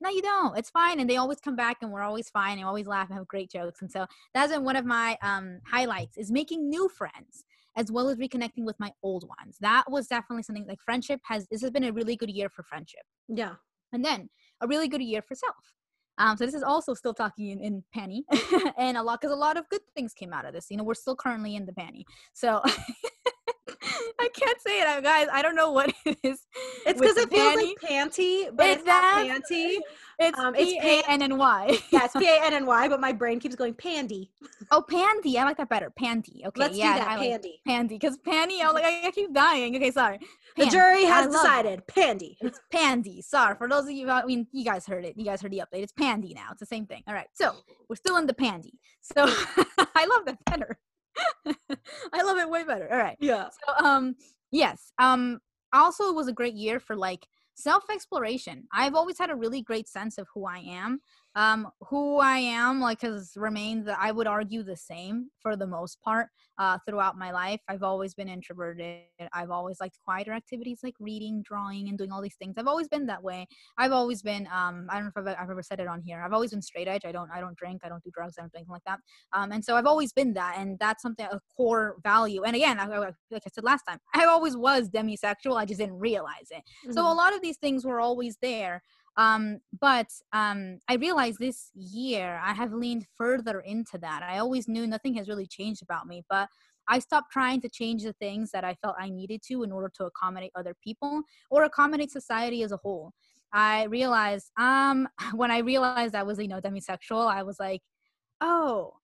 no 0.00 0.10
you 0.10 0.22
don't 0.22 0.56
it's 0.56 0.70
fine 0.70 1.00
and 1.00 1.08
they 1.08 1.16
always 1.16 1.40
come 1.40 1.56
back 1.56 1.78
and 1.82 1.90
we're 1.90 2.02
always 2.02 2.28
fine 2.30 2.58
and 2.58 2.66
always 2.66 2.86
laugh 2.86 3.08
and 3.08 3.18
have 3.18 3.28
great 3.28 3.50
jokes 3.50 3.82
and 3.82 3.90
so 3.90 4.06
that's 4.34 4.52
been 4.52 4.64
one 4.64 4.76
of 4.76 4.84
my 4.84 5.16
um 5.22 5.58
highlights 5.66 6.16
is 6.16 6.30
making 6.30 6.68
new 6.68 6.88
friends 6.88 7.44
as 7.76 7.90
well 7.92 8.08
as 8.08 8.18
reconnecting 8.18 8.64
with 8.64 8.78
my 8.78 8.90
old 9.02 9.24
ones 9.40 9.56
that 9.60 9.84
was 9.88 10.06
definitely 10.06 10.42
something 10.42 10.66
like 10.66 10.80
friendship 10.84 11.20
has 11.24 11.46
this 11.50 11.60
has 11.60 11.70
been 11.70 11.84
a 11.84 11.92
really 11.92 12.16
good 12.16 12.30
year 12.30 12.48
for 12.48 12.62
friendship 12.62 13.02
yeah 13.28 13.54
and 13.92 14.04
then 14.04 14.28
a 14.60 14.66
really 14.66 14.88
good 14.88 15.02
year 15.02 15.22
for 15.22 15.34
self. 15.34 15.72
Um, 16.18 16.36
so 16.36 16.44
this 16.44 16.54
is 16.54 16.62
also 16.62 16.92
still 16.92 17.14
talking 17.14 17.48
in, 17.50 17.60
in 17.60 17.84
panty, 17.96 18.22
and 18.78 18.98
a 18.98 19.02
lot 19.02 19.20
because 19.20 19.34
a 19.34 19.38
lot 19.38 19.56
of 19.56 19.68
good 19.70 19.80
things 19.94 20.12
came 20.12 20.34
out 20.34 20.44
of 20.44 20.52
this. 20.52 20.66
You 20.68 20.76
know, 20.76 20.84
we're 20.84 20.94
still 20.94 21.16
currently 21.16 21.56
in 21.56 21.64
the 21.64 21.72
panty, 21.72 22.02
so 22.34 22.60
I 24.20 24.28
can't 24.34 24.60
say 24.60 24.80
it, 24.80 24.86
uh, 24.86 25.00
guys. 25.00 25.28
I 25.32 25.42
don't 25.42 25.56
know 25.56 25.70
what 25.72 25.92
it 26.04 26.18
is. 26.22 26.46
it's 26.86 27.00
because 27.00 27.16
it 27.16 27.30
feels 27.30 27.54
panty. 27.56 27.66
like 27.66 27.90
panty 27.90 28.56
but 28.56 28.66
It's 28.66 28.76
it's, 28.78 28.86
not 28.86 29.26
panty 29.26 29.78
It's 30.18 30.38
um, 30.38 30.54
it's 30.54 30.72
P 30.72 30.78
A 30.82 31.02
N 31.08 31.22
N 31.22 31.36
Y. 31.38 31.78
yeah 31.90 32.04
it's 32.04 32.14
p-a-n-n-y 32.14 32.88
but 32.88 33.00
my 33.00 33.12
brain 33.12 33.40
keeps 33.40 33.54
going 33.56 33.74
pandy 33.74 34.30
Oh, 34.72 34.82
pandy. 34.82 35.36
I 35.36 35.42
like 35.44 35.56
that 35.56 35.68
better. 35.68 35.90
Pandy. 35.90 36.44
Okay, 36.46 36.60
let's 36.60 36.76
yeah, 36.76 36.92
do 36.92 36.98
that 37.00 37.08
I 37.08 37.16
like 37.16 37.44
pandy 37.66 37.94
because 37.98 38.16
panty. 38.18 38.60
I 38.60 38.66
was 38.66 38.74
like, 38.74 38.84
I, 38.84 39.10
keep 39.10 39.32
dying. 39.34 39.74
Okay, 39.74 39.90
sorry. 39.90 40.20
the 40.56 40.66
jury 40.66 41.04
has 41.04 41.26
decided 41.26 41.84
pandy 41.88 42.36
It's 42.40 42.60
pandy. 42.70 43.20
Sorry 43.22 43.56
for 43.56 43.68
those 43.68 43.84
of 43.86 43.90
you. 43.90 44.08
I 44.08 44.24
mean, 44.24 44.46
you 44.52 44.64
guys 44.64 44.86
heard 44.86 45.04
it. 45.04 45.14
You 45.16 45.24
guys 45.24 45.40
heard 45.42 45.50
the 45.52 45.58
update. 45.58 45.82
It's 45.82 45.92
pandy 45.92 46.34
now. 46.34 46.48
It's 46.52 46.60
the 46.60 46.66
same 46.66 46.86
thing. 46.86 47.02
All 47.08 47.14
right. 47.14 47.26
So 47.34 47.52
we're 47.88 47.96
still 47.96 48.16
in 48.16 48.26
the 48.26 48.34
pandy. 48.34 48.74
So 49.00 49.24
I 49.26 50.06
love 50.06 50.24
that 50.26 50.38
better. 50.46 50.78
I 52.12 52.22
love 52.22 52.38
it 52.38 52.48
way 52.48 52.64
better. 52.64 52.90
All 52.90 52.98
right. 52.98 53.16
yeah 53.20 53.48
So 53.50 53.84
um 53.86 54.14
yes. 54.50 54.92
Um 54.98 55.40
also 55.72 56.04
it 56.04 56.14
was 56.14 56.28
a 56.28 56.32
great 56.32 56.54
year 56.54 56.80
for 56.80 56.96
like 56.96 57.26
self 57.54 57.84
exploration. 57.92 58.64
I've 58.72 58.94
always 58.94 59.18
had 59.18 59.30
a 59.30 59.36
really 59.36 59.62
great 59.62 59.88
sense 59.88 60.18
of 60.18 60.26
who 60.34 60.46
I 60.46 60.58
am. 60.58 61.00
Um 61.36 61.68
who 61.88 62.18
i 62.18 62.38
am 62.38 62.80
like 62.80 63.00
has 63.02 63.32
remained 63.36 63.86
that 63.86 63.98
i 64.00 64.10
would 64.10 64.26
argue 64.26 64.62
the 64.62 64.76
same 64.76 65.28
for 65.40 65.56
the 65.56 65.66
most 65.66 66.00
part 66.02 66.28
uh 66.60 66.76
throughout 66.86 67.16
my 67.16 67.32
life. 67.32 67.60
I've 67.68 67.82
always 67.82 68.14
been 68.14 68.28
introverted. 68.28 69.00
I've 69.32 69.50
always 69.50 69.80
liked 69.80 69.98
quieter 70.04 70.32
activities 70.32 70.80
like 70.82 70.94
reading 71.00 71.42
drawing 71.42 71.88
and 71.88 71.96
doing 71.96 72.12
all 72.12 72.20
these 72.20 72.36
things. 72.36 72.54
I've 72.58 72.66
always 72.66 72.86
been 72.86 73.06
that 73.06 73.22
way. 73.22 73.48
I've 73.78 73.92
always 73.92 74.22
been 74.22 74.46
um 74.52 74.86
i 74.90 74.94
don't 74.94 75.04
know 75.04 75.12
if 75.16 75.28
I've, 75.28 75.36
I've 75.42 75.50
ever 75.50 75.62
said 75.62 75.80
it 75.80 75.88
on 75.88 76.02
here. 76.02 76.22
I've 76.22 76.34
always 76.34 76.50
been 76.50 76.62
straight 76.62 76.86
edge. 76.86 77.04
I 77.06 77.12
don't 77.12 77.30
i 77.34 77.40
don't 77.40 77.56
drink. 77.56 77.80
I 77.82 77.88
don't 77.88 78.04
do 78.04 78.10
drugs. 78.12 78.34
I 78.38 78.42
don't 78.42 78.52
do 78.52 78.58
anything 78.58 78.72
like 78.72 78.84
that. 78.86 78.98
Um 79.32 79.52
and 79.52 79.64
so 79.64 79.74
i've 79.76 79.86
always 79.86 80.12
been 80.12 80.34
that 80.34 80.56
and 80.58 80.78
that's 80.78 81.02
something 81.02 81.26
a 81.26 81.40
core 81.56 81.96
value. 82.02 82.42
And 82.42 82.54
again 82.54 82.78
I, 82.78 82.86
like 82.86 83.14
i 83.46 83.50
said 83.52 83.64
last 83.64 83.84
time 83.88 83.98
i 84.14 84.26
always 84.26 84.56
was 84.56 84.90
demisexual. 84.90 85.56
I 85.56 85.64
just 85.64 85.80
didn't 85.80 85.98
realize 85.98 86.48
it. 86.50 86.62
Mm-hmm. 86.84 86.92
so 86.92 87.00
a 87.10 87.14
lot 87.14 87.34
of 87.34 87.40
these 87.40 87.56
things 87.56 87.86
were 87.86 88.00
always 88.00 88.36
there 88.42 88.82
um, 89.16 89.58
but 89.80 90.08
um, 90.32 90.78
I 90.88 90.94
realized 90.94 91.38
this 91.38 91.70
year 91.74 92.40
I 92.42 92.52
have 92.54 92.72
leaned 92.72 93.06
further 93.16 93.60
into 93.60 93.98
that. 93.98 94.22
I 94.22 94.38
always 94.38 94.68
knew 94.68 94.86
nothing 94.86 95.14
has 95.14 95.28
really 95.28 95.46
changed 95.46 95.82
about 95.82 96.06
me, 96.06 96.22
but 96.28 96.48
I 96.88 96.98
stopped 96.98 97.30
trying 97.30 97.60
to 97.62 97.68
change 97.68 98.02
the 98.02 98.12
things 98.14 98.50
that 98.52 98.64
I 98.64 98.74
felt 98.74 98.96
I 98.98 99.10
needed 99.10 99.42
to 99.48 99.62
in 99.62 99.72
order 99.72 99.90
to 99.96 100.06
accommodate 100.06 100.52
other 100.54 100.74
people 100.82 101.22
or 101.50 101.64
accommodate 101.64 102.10
society 102.10 102.62
as 102.62 102.72
a 102.72 102.78
whole. 102.78 103.12
I 103.52 103.84
realized 103.84 104.50
um, 104.58 105.08
when 105.34 105.50
I 105.50 105.58
realized 105.58 106.14
I 106.14 106.22
was 106.22 106.38
you 106.38 106.48
know 106.48 106.60
demisexual, 106.60 107.30
I 107.30 107.42
was 107.42 107.58
like, 107.58 107.82
oh, 108.40 108.94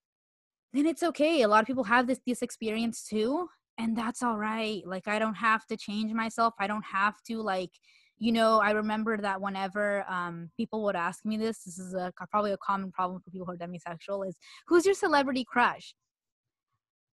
then 0.73 0.87
it's 0.87 1.03
okay. 1.03 1.43
A 1.43 1.49
lot 1.49 1.63
of 1.63 1.67
people 1.67 1.85
have 1.85 2.07
this 2.07 2.21
this 2.27 2.43
experience 2.43 3.05
too, 3.05 3.49
and 3.79 3.97
that's 3.97 4.23
all 4.23 4.39
right. 4.39 4.83
Like 4.87 5.09
I 5.09 5.19
don't 5.19 5.35
have 5.35 5.67
to 5.67 5.77
change 5.77 6.13
myself. 6.13 6.55
I 6.59 6.67
don't 6.67 6.85
have 6.85 7.15
to 7.29 7.43
like 7.43 7.73
you 8.19 8.33
know, 8.33 8.61
I 8.61 8.71
remember 8.71 9.17
that 9.19 9.41
whenever 9.41 10.05
um, 10.09 10.51
people 10.57 10.83
would 10.85 10.97
ask 10.97 11.25
me 11.25 11.37
this, 11.37 11.65
this 11.65 11.79
is 11.79 11.95
a, 11.95 12.13
probably 12.31 12.53
a 12.53 12.57
common 12.59 12.91
problem 12.91 13.21
for 13.21 13.31
people 13.31 13.47
who 13.47 13.53
are 13.53 13.57
demisexual 13.57 14.27
is 14.27 14.37
who's 14.67 14.87
your 14.87 14.95
celebrity 14.95 15.45
crush? 15.45 15.95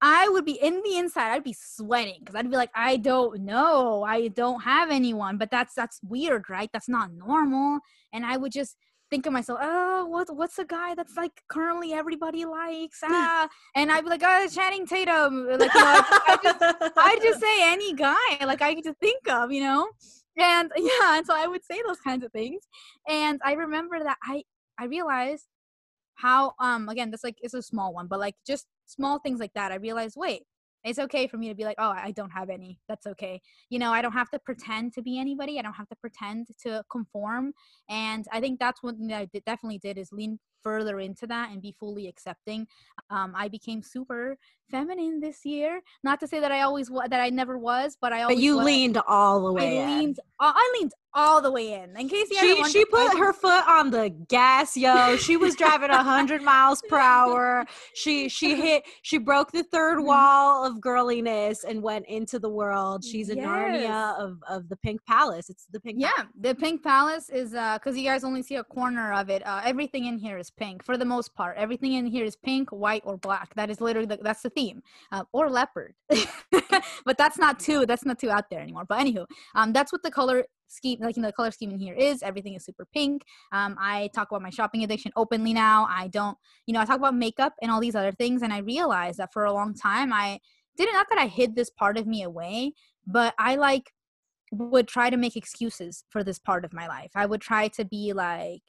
I 0.00 0.28
would 0.28 0.44
be 0.44 0.58
in 0.60 0.82
the 0.82 0.96
inside, 0.96 1.32
I'd 1.32 1.44
be 1.44 1.56
sweating 1.58 2.16
because 2.20 2.34
I'd 2.34 2.50
be 2.50 2.56
like, 2.56 2.70
I 2.74 2.96
don't 2.96 3.42
know, 3.42 4.02
I 4.02 4.28
don't 4.28 4.60
have 4.62 4.90
anyone, 4.90 5.38
but 5.38 5.50
that's 5.50 5.74
that's 5.74 6.00
weird, 6.02 6.48
right? 6.50 6.68
That's 6.72 6.88
not 6.88 7.12
normal. 7.12 7.80
And 8.12 8.24
I 8.24 8.36
would 8.36 8.52
just 8.52 8.76
think 9.10 9.26
of 9.26 9.32
myself, 9.32 9.60
oh, 9.62 10.06
what 10.06 10.34
what's 10.34 10.58
a 10.58 10.64
guy 10.64 10.94
that's 10.94 11.16
like 11.16 11.42
currently 11.48 11.92
everybody 11.92 12.44
likes? 12.44 13.00
Ah, 13.02 13.48
and 13.74 13.90
I'd 13.90 14.04
be 14.04 14.10
like, 14.10 14.22
oh, 14.24 14.46
Channing 14.52 14.86
Tatum. 14.86 15.46
Like, 15.48 15.72
you 15.74 15.80
know, 15.80 16.02
I 16.02 16.38
just 16.42 16.56
I 16.60 17.18
just 17.22 17.40
say 17.46 17.72
any 17.72 17.94
guy 17.94 18.44
like 18.44 18.62
I 18.62 18.74
could 18.74 18.98
think 19.00 19.28
of, 19.28 19.52
you 19.52 19.62
know 19.62 19.88
and 20.38 20.70
yeah 20.76 21.16
and 21.18 21.26
so 21.26 21.34
i 21.34 21.46
would 21.46 21.64
say 21.64 21.80
those 21.86 22.00
kinds 22.00 22.24
of 22.24 22.32
things 22.32 22.62
and 23.08 23.40
i 23.44 23.52
remember 23.52 23.98
that 24.02 24.16
i 24.22 24.42
i 24.78 24.84
realized 24.86 25.46
how 26.16 26.52
um 26.60 26.88
again 26.88 27.10
this 27.10 27.24
like 27.24 27.36
is 27.42 27.54
a 27.54 27.62
small 27.62 27.92
one 27.92 28.06
but 28.06 28.20
like 28.20 28.34
just 28.46 28.66
small 28.86 29.18
things 29.18 29.40
like 29.40 29.52
that 29.54 29.72
i 29.72 29.76
realized 29.76 30.14
wait 30.16 30.42
it's 30.84 30.98
okay 30.98 31.26
for 31.26 31.38
me 31.38 31.48
to 31.48 31.54
be 31.54 31.64
like 31.64 31.76
oh 31.78 31.90
i 31.90 32.10
don't 32.12 32.30
have 32.30 32.50
any 32.50 32.78
that's 32.88 33.06
okay. 33.06 33.40
You 33.70 33.78
know 33.78 33.92
i 33.92 34.02
don't 34.02 34.12
have 34.12 34.30
to 34.30 34.38
pretend 34.38 34.92
to 34.94 35.02
be 35.02 35.18
anybody 35.18 35.58
i 35.58 35.62
don't 35.62 35.72
have 35.74 35.88
to 35.88 35.96
pretend 35.96 36.48
to 36.62 36.82
conform 36.90 37.52
and 37.88 38.26
i 38.32 38.40
think 38.40 38.60
that's 38.60 38.82
one 38.82 38.96
thing 38.98 39.08
that 39.08 39.28
i 39.34 39.40
definitely 39.46 39.78
did 39.78 39.98
is 39.98 40.12
lean 40.12 40.38
further 40.64 40.98
into 40.98 41.26
that 41.28 41.50
and 41.52 41.62
be 41.62 41.76
fully 41.78 42.08
accepting. 42.08 42.66
Um, 43.10 43.34
I 43.36 43.46
became 43.48 43.82
super 43.82 44.36
feminine 44.70 45.20
this 45.20 45.44
year. 45.44 45.80
Not 46.02 46.18
to 46.20 46.26
say 46.26 46.40
that 46.40 46.50
I 46.50 46.62
always 46.62 46.90
was, 46.90 47.08
that 47.10 47.20
I 47.20 47.30
never 47.30 47.58
was, 47.58 47.96
but 48.00 48.12
I 48.12 48.22
always. 48.22 48.38
But 48.38 48.42
you 48.42 48.56
was. 48.56 48.66
leaned 48.66 48.98
all 49.06 49.44
the 49.44 49.52
way. 49.52 49.78
I 49.78 49.82
in. 49.82 49.98
leaned. 49.98 50.20
I 50.40 50.72
leaned 50.78 50.92
all 51.14 51.40
the 51.40 51.50
way 51.50 51.74
in. 51.74 51.96
In 51.96 52.08
case 52.08 52.28
you 52.30 52.64
she 52.64 52.64
she 52.70 52.84
put 52.86 53.16
her 53.16 53.32
foot 53.32 53.64
on 53.68 53.90
the 53.90 54.10
gas, 54.28 54.76
yo. 54.76 55.16
She 55.16 55.36
was 55.36 55.54
driving 55.54 55.90
hundred 55.90 56.42
miles 56.42 56.82
per 56.88 56.98
hour. 56.98 57.64
She 57.94 58.28
she 58.28 58.56
hit. 58.56 58.82
She 59.02 59.18
broke 59.18 59.52
the 59.52 59.62
third 59.62 59.98
mm-hmm. 59.98 60.08
wall 60.08 60.66
of 60.66 60.80
girliness 60.80 61.64
and 61.64 61.82
went 61.82 62.06
into 62.06 62.38
the 62.38 62.48
world. 62.48 63.04
She's 63.04 63.30
a 63.30 63.36
yes. 63.36 63.46
Narnia 63.46 64.18
of 64.18 64.38
of 64.48 64.68
the 64.68 64.76
Pink 64.76 65.04
Palace. 65.06 65.48
It's 65.48 65.66
the 65.70 65.80
Pink. 65.80 65.98
Yeah, 66.00 66.10
Palace. 66.16 66.30
the 66.40 66.54
Pink 66.56 66.82
Palace 66.82 67.30
is 67.30 67.54
uh 67.54 67.78
because 67.78 67.96
you 67.96 68.04
guys 68.04 68.24
only 68.24 68.42
see 68.42 68.56
a 68.56 68.64
corner 68.64 69.12
of 69.12 69.30
it. 69.30 69.46
Uh, 69.46 69.62
everything 69.64 70.06
in 70.06 70.18
here 70.18 70.38
is 70.38 70.50
pink 70.56 70.84
for 70.84 70.96
the 70.96 71.04
most 71.04 71.34
part. 71.34 71.56
Everything 71.56 71.94
in 71.94 72.06
here 72.06 72.24
is 72.24 72.36
pink, 72.36 72.70
white, 72.70 73.02
or 73.04 73.16
black. 73.16 73.54
That 73.54 73.70
is 73.70 73.80
literally 73.80 74.06
the, 74.06 74.18
that's 74.22 74.42
the 74.42 74.50
theme, 74.50 74.82
uh, 75.12 75.24
or 75.32 75.50
leopard. 75.50 75.94
but 77.04 77.18
that's 77.18 77.38
not 77.38 77.58
too 77.58 77.86
that's 77.86 78.04
not 78.04 78.18
too 78.18 78.30
out 78.30 78.50
there 78.50 78.60
anymore. 78.60 78.84
But 78.88 78.98
anywho, 79.00 79.26
um, 79.54 79.72
that's 79.72 79.92
what 79.92 80.02
the 80.02 80.10
color 80.10 80.44
scheme 80.68 80.98
like 81.00 81.16
you 81.16 81.22
know 81.22 81.28
the 81.28 81.32
color 81.32 81.50
scheme 81.50 81.70
in 81.70 81.78
here 81.78 81.94
is 81.94 82.22
everything 82.22 82.54
is 82.54 82.64
super 82.64 82.86
pink 82.92 83.22
um 83.52 83.76
i 83.78 84.08
talk 84.14 84.28
about 84.30 84.42
my 84.42 84.50
shopping 84.50 84.82
addiction 84.82 85.12
openly 85.14 85.52
now 85.52 85.86
i 85.88 86.08
don't 86.08 86.36
you 86.66 86.74
know 86.74 86.80
i 86.80 86.84
talk 86.84 86.96
about 86.96 87.14
makeup 87.14 87.54
and 87.62 87.70
all 87.70 87.80
these 87.80 87.94
other 87.94 88.12
things 88.12 88.42
and 88.42 88.52
i 88.52 88.58
realized 88.58 89.18
that 89.18 89.32
for 89.32 89.44
a 89.44 89.52
long 89.52 89.74
time 89.74 90.12
i 90.12 90.38
didn't 90.76 90.94
not 90.94 91.06
that 91.08 91.18
i 91.18 91.26
hid 91.26 91.54
this 91.54 91.70
part 91.70 91.96
of 91.96 92.06
me 92.06 92.22
away 92.22 92.72
but 93.06 93.34
i 93.38 93.54
like 93.54 93.92
would 94.52 94.88
try 94.88 95.10
to 95.10 95.16
make 95.16 95.36
excuses 95.36 96.04
for 96.10 96.24
this 96.24 96.38
part 96.38 96.64
of 96.64 96.72
my 96.72 96.88
life 96.88 97.10
i 97.14 97.26
would 97.26 97.40
try 97.40 97.68
to 97.68 97.84
be 97.84 98.12
like 98.12 98.62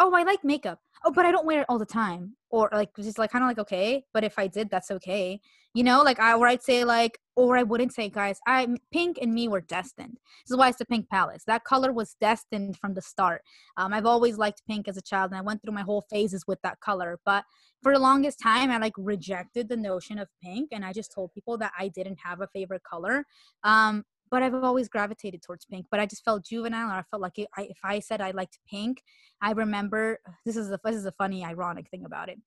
oh, 0.00 0.12
I 0.14 0.22
like 0.22 0.42
makeup. 0.42 0.80
Oh, 1.04 1.12
but 1.12 1.24
I 1.24 1.30
don't 1.30 1.46
wear 1.46 1.60
it 1.60 1.66
all 1.68 1.78
the 1.78 1.86
time. 1.86 2.36
Or 2.50 2.68
like 2.72 2.90
just 2.96 3.18
like 3.18 3.30
kind 3.30 3.44
of 3.44 3.48
like 3.48 3.58
okay, 3.58 4.04
but 4.12 4.24
if 4.24 4.38
I 4.38 4.48
did, 4.48 4.70
that's 4.70 4.90
okay. 4.90 5.40
You 5.72 5.84
know, 5.84 6.02
like 6.02 6.18
I 6.18 6.34
or 6.34 6.48
I'd 6.48 6.62
say 6.62 6.84
like, 6.84 7.20
or 7.36 7.56
I 7.56 7.62
wouldn't 7.62 7.94
say, 7.94 8.08
guys, 8.08 8.40
I 8.46 8.66
pink 8.92 9.18
and 9.22 9.32
me 9.32 9.46
were 9.46 9.60
destined. 9.60 10.18
This 10.44 10.50
is 10.50 10.56
why 10.56 10.68
it's 10.68 10.78
the 10.78 10.84
pink 10.84 11.08
palace. 11.08 11.44
That 11.46 11.64
color 11.64 11.92
was 11.92 12.16
destined 12.20 12.76
from 12.76 12.94
the 12.94 13.02
start. 13.02 13.42
Um, 13.76 13.92
I've 13.92 14.04
always 14.06 14.36
liked 14.36 14.62
pink 14.66 14.88
as 14.88 14.96
a 14.96 15.02
child, 15.02 15.30
and 15.30 15.38
I 15.38 15.42
went 15.42 15.62
through 15.62 15.74
my 15.74 15.82
whole 15.82 16.04
phases 16.10 16.44
with 16.46 16.60
that 16.62 16.80
color. 16.80 17.20
But 17.24 17.44
for 17.82 17.92
the 17.92 18.00
longest 18.00 18.40
time, 18.40 18.70
I 18.70 18.78
like 18.78 18.94
rejected 18.96 19.68
the 19.68 19.76
notion 19.76 20.18
of 20.18 20.28
pink, 20.42 20.70
and 20.72 20.84
I 20.84 20.92
just 20.92 21.12
told 21.14 21.32
people 21.32 21.56
that 21.58 21.72
I 21.78 21.88
didn't 21.88 22.18
have 22.24 22.40
a 22.40 22.48
favorite 22.48 22.82
color. 22.82 23.24
Um, 23.62 24.04
but 24.30 24.42
I've 24.42 24.54
always 24.54 24.88
gravitated 24.88 25.42
towards 25.42 25.64
pink. 25.64 25.86
But 25.90 26.00
I 26.00 26.06
just 26.06 26.24
felt 26.24 26.44
juvenile, 26.44 26.90
or 26.90 26.94
I 26.94 27.02
felt 27.10 27.22
like 27.22 27.38
it, 27.38 27.48
I, 27.56 27.62
if 27.62 27.78
I 27.84 28.00
said 28.00 28.20
I 28.20 28.30
liked 28.30 28.58
pink, 28.68 29.02
I 29.42 29.52
remember 29.52 30.18
this 30.44 30.56
is 30.56 30.70
a 30.70 30.78
this 30.84 30.96
is 30.96 31.06
a 31.06 31.12
funny, 31.12 31.44
ironic 31.44 31.88
thing 31.90 32.04
about 32.04 32.28
it. 32.28 32.38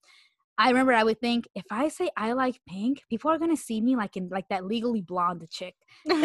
I 0.56 0.68
remember 0.68 0.92
I 0.92 1.02
would 1.02 1.20
think 1.20 1.48
if 1.54 1.64
I 1.70 1.88
say 1.88 2.10
I 2.16 2.32
like 2.32 2.60
pink, 2.68 3.02
people 3.10 3.30
are 3.30 3.38
gonna 3.38 3.56
see 3.56 3.80
me 3.80 3.96
like 3.96 4.16
in 4.16 4.28
like 4.28 4.48
that 4.48 4.64
legally 4.64 5.00
blonde 5.00 5.44
chick. 5.50 5.74
but 6.04 6.18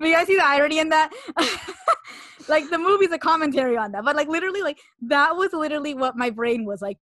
you 0.00 0.14
guys 0.14 0.26
see 0.26 0.36
the 0.36 0.44
irony 0.44 0.78
in 0.78 0.88
that? 0.88 1.10
like 2.48 2.68
the 2.70 2.78
movie's 2.78 3.12
a 3.12 3.18
commentary 3.18 3.76
on 3.76 3.92
that, 3.92 4.04
but 4.04 4.16
like 4.16 4.28
literally, 4.28 4.62
like 4.62 4.78
that 5.02 5.36
was 5.36 5.52
literally 5.52 5.94
what 5.94 6.16
my 6.16 6.30
brain 6.30 6.64
was 6.64 6.80
like 6.80 6.98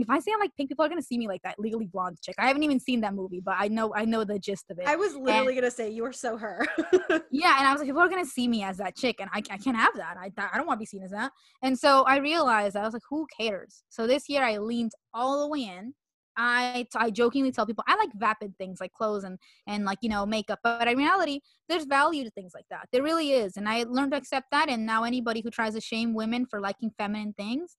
if 0.00 0.10
I 0.10 0.18
say 0.18 0.32
I'm 0.32 0.40
like 0.40 0.54
pink, 0.56 0.68
people 0.68 0.84
are 0.84 0.88
gonna 0.88 1.02
see 1.02 1.18
me 1.18 1.28
like 1.28 1.42
that 1.42 1.58
legally 1.58 1.86
blonde 1.86 2.18
chick. 2.22 2.34
I 2.38 2.46
haven't 2.46 2.62
even 2.62 2.80
seen 2.80 3.00
that 3.02 3.14
movie, 3.14 3.40
but 3.40 3.56
I 3.58 3.68
know 3.68 3.92
I 3.94 4.04
know 4.04 4.24
the 4.24 4.38
gist 4.38 4.66
of 4.70 4.78
it. 4.78 4.86
I 4.86 4.96
was 4.96 5.14
literally 5.14 5.54
and, 5.54 5.62
gonna 5.62 5.70
say 5.70 5.90
you 5.90 6.04
are 6.04 6.12
so 6.12 6.36
her. 6.36 6.66
yeah, 7.30 7.56
and 7.58 7.66
I 7.66 7.72
was 7.72 7.80
like, 7.80 7.88
people 7.88 8.00
are 8.00 8.08
gonna 8.08 8.24
see 8.24 8.48
me 8.48 8.62
as 8.62 8.76
that 8.78 8.96
chick, 8.96 9.16
and 9.20 9.30
I, 9.32 9.38
I 9.50 9.58
can't 9.58 9.76
have 9.76 9.96
that. 9.96 10.16
I 10.18 10.30
I 10.36 10.56
don't 10.56 10.66
want 10.66 10.78
to 10.78 10.82
be 10.82 10.86
seen 10.86 11.02
as 11.02 11.10
that. 11.10 11.32
And 11.62 11.78
so 11.78 12.02
I 12.02 12.18
realized 12.18 12.76
I 12.76 12.82
was 12.82 12.92
like, 12.92 13.02
who 13.08 13.26
cares? 13.38 13.82
So 13.88 14.06
this 14.06 14.28
year 14.28 14.42
I 14.42 14.58
leaned 14.58 14.92
all 15.14 15.40
the 15.40 15.48
way 15.48 15.62
in. 15.62 15.94
I, 16.36 16.86
I 16.94 17.10
jokingly 17.10 17.52
tell 17.52 17.66
people 17.66 17.84
I 17.86 17.96
like 17.96 18.10
vapid 18.14 18.56
things 18.56 18.78
like 18.80 18.92
clothes 18.92 19.24
and 19.24 19.38
and 19.66 19.84
like 19.84 19.98
you 20.00 20.08
know 20.08 20.24
makeup, 20.24 20.60
but 20.62 20.88
in 20.88 20.96
reality, 20.96 21.40
there's 21.68 21.84
value 21.84 22.24
to 22.24 22.30
things 22.30 22.52
like 22.54 22.66
that. 22.70 22.88
There 22.92 23.02
really 23.02 23.32
is, 23.32 23.56
and 23.56 23.68
I 23.68 23.84
learned 23.88 24.12
to 24.12 24.18
accept 24.18 24.46
that. 24.52 24.68
And 24.68 24.86
now 24.86 25.04
anybody 25.04 25.42
who 25.42 25.50
tries 25.50 25.74
to 25.74 25.80
shame 25.80 26.14
women 26.14 26.46
for 26.46 26.60
liking 26.60 26.92
feminine 26.96 27.34
things, 27.34 27.76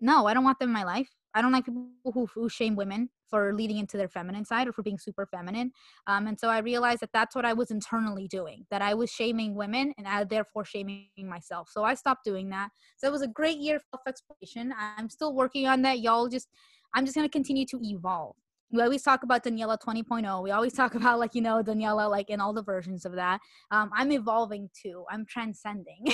no, 0.00 0.26
I 0.26 0.34
don't 0.34 0.44
want 0.44 0.58
them 0.58 0.70
in 0.70 0.74
my 0.74 0.84
life. 0.84 1.10
I 1.34 1.42
don't 1.42 1.52
like 1.52 1.66
people 1.66 1.86
who, 2.04 2.26
who 2.26 2.48
shame 2.48 2.76
women 2.76 3.08
for 3.28 3.54
leading 3.54 3.78
into 3.78 3.96
their 3.96 4.08
feminine 4.08 4.44
side 4.44 4.66
or 4.66 4.72
for 4.72 4.82
being 4.82 4.98
super 4.98 5.26
feminine. 5.26 5.72
Um, 6.06 6.26
and 6.26 6.38
so 6.38 6.48
I 6.48 6.58
realized 6.58 7.00
that 7.00 7.10
that's 7.12 7.36
what 7.36 7.44
I 7.44 7.52
was 7.52 7.70
internally 7.70 8.26
doing, 8.26 8.66
that 8.70 8.82
I 8.82 8.94
was 8.94 9.10
shaming 9.10 9.54
women 9.54 9.94
and 9.96 10.06
I 10.06 10.24
therefore 10.24 10.64
shaming 10.64 11.06
myself. 11.18 11.68
So 11.70 11.84
I 11.84 11.94
stopped 11.94 12.24
doing 12.24 12.50
that. 12.50 12.70
So 12.96 13.06
it 13.06 13.12
was 13.12 13.22
a 13.22 13.28
great 13.28 13.58
year 13.58 13.76
of 13.76 13.82
self 13.90 14.02
exploration. 14.06 14.74
I'm 14.78 15.08
still 15.08 15.34
working 15.34 15.66
on 15.66 15.82
that. 15.82 16.00
Y'all 16.00 16.28
just, 16.28 16.48
I'm 16.94 17.04
just 17.04 17.14
going 17.14 17.26
to 17.26 17.32
continue 17.32 17.64
to 17.66 17.80
evolve. 17.82 18.34
We 18.72 18.82
always 18.82 19.02
talk 19.02 19.24
about 19.24 19.42
Daniela 19.42 19.78
20.0. 19.80 20.42
We 20.42 20.50
always 20.52 20.72
talk 20.80 20.94
about 20.94 21.18
like, 21.18 21.34
you 21.34 21.42
know, 21.42 21.62
Daniela, 21.62 22.10
like 22.10 22.30
in 22.30 22.40
all 22.40 22.52
the 22.52 22.62
versions 22.62 23.04
of 23.04 23.12
that. 23.12 23.40
Um, 23.70 23.90
I'm 23.94 24.12
evolving 24.12 24.70
too. 24.80 25.04
I'm 25.10 25.24
transcending. 25.26 26.06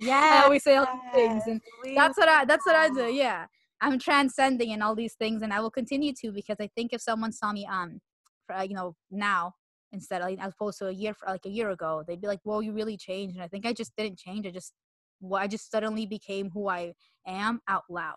Yeah. 0.00 0.40
I 0.40 0.44
always 0.44 0.64
say 0.64 0.76
all 0.76 0.86
these 0.86 1.14
things. 1.14 1.42
And 1.46 1.60
that's 1.96 2.16
what 2.18 2.28
I, 2.28 2.44
that's 2.44 2.66
what 2.66 2.76
I 2.76 2.88
do. 2.88 3.06
Yeah. 3.06 3.46
I'm 3.80 3.98
transcending 3.98 4.72
and 4.72 4.82
all 4.82 4.94
these 4.94 5.14
things, 5.14 5.42
and 5.42 5.52
I 5.52 5.60
will 5.60 5.70
continue 5.70 6.12
to 6.20 6.32
because 6.32 6.56
I 6.60 6.68
think 6.74 6.92
if 6.92 7.00
someone 7.00 7.32
saw 7.32 7.52
me 7.52 7.66
um, 7.66 8.00
for, 8.46 8.62
you 8.62 8.74
know, 8.74 8.94
now 9.10 9.52
instead 9.92 10.22
of 10.22 10.38
as 10.38 10.52
opposed 10.52 10.78
to 10.78 10.88
a 10.88 10.92
year 10.92 11.14
for 11.14 11.26
like 11.28 11.44
a 11.46 11.50
year 11.50 11.70
ago, 11.70 12.02
they'd 12.06 12.20
be 12.20 12.26
like, 12.26 12.40
"Well, 12.44 12.62
you 12.62 12.72
really 12.72 12.96
changed," 12.96 13.36
and 13.36 13.44
I 13.44 13.48
think 13.48 13.66
I 13.66 13.72
just 13.72 13.92
didn't 13.96 14.18
change. 14.18 14.46
I 14.46 14.50
just, 14.50 14.72
well, 15.20 15.42
I 15.42 15.46
just 15.46 15.70
suddenly 15.70 16.06
became 16.06 16.50
who 16.50 16.68
I 16.68 16.94
am 17.26 17.60
out 17.68 17.84
loud. 17.88 18.16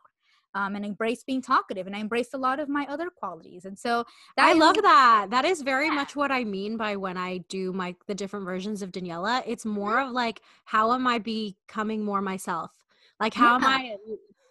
Um, 0.55 0.75
and 0.75 0.83
embrace 0.83 1.23
being 1.23 1.43
talkative 1.43 1.85
and 1.85 1.95
I 1.95 1.99
embraced 1.99 2.33
a 2.33 2.37
lot 2.37 2.59
of 2.59 2.67
my 2.67 2.87
other 2.89 3.11
qualities. 3.11 3.65
And 3.65 3.77
so 3.77 4.03
I 4.35 4.53
love 4.53 4.77
that. 4.81 5.27
That 5.29 5.45
is 5.45 5.61
very 5.61 5.85
yeah. 5.85 5.93
much 5.93 6.15
what 6.15 6.31
I 6.31 6.43
mean 6.43 6.75
by 6.75 6.95
when 6.95 7.17
I 7.17 7.37
do 7.49 7.71
my 7.71 7.95
the 8.07 8.15
different 8.15 8.45
versions 8.45 8.81
of 8.81 8.91
Daniela. 8.91 9.43
It's 9.45 9.63
more 9.63 9.97
mm-hmm. 9.97 10.07
of 10.07 10.13
like 10.15 10.41
how 10.65 10.91
am 10.93 11.05
I 11.05 11.19
becoming 11.19 12.03
more 12.03 12.19
myself? 12.19 12.71
Like 13.19 13.35
how 13.35 13.59
yeah. 13.59 13.63
am 13.63 13.63
I 13.63 13.95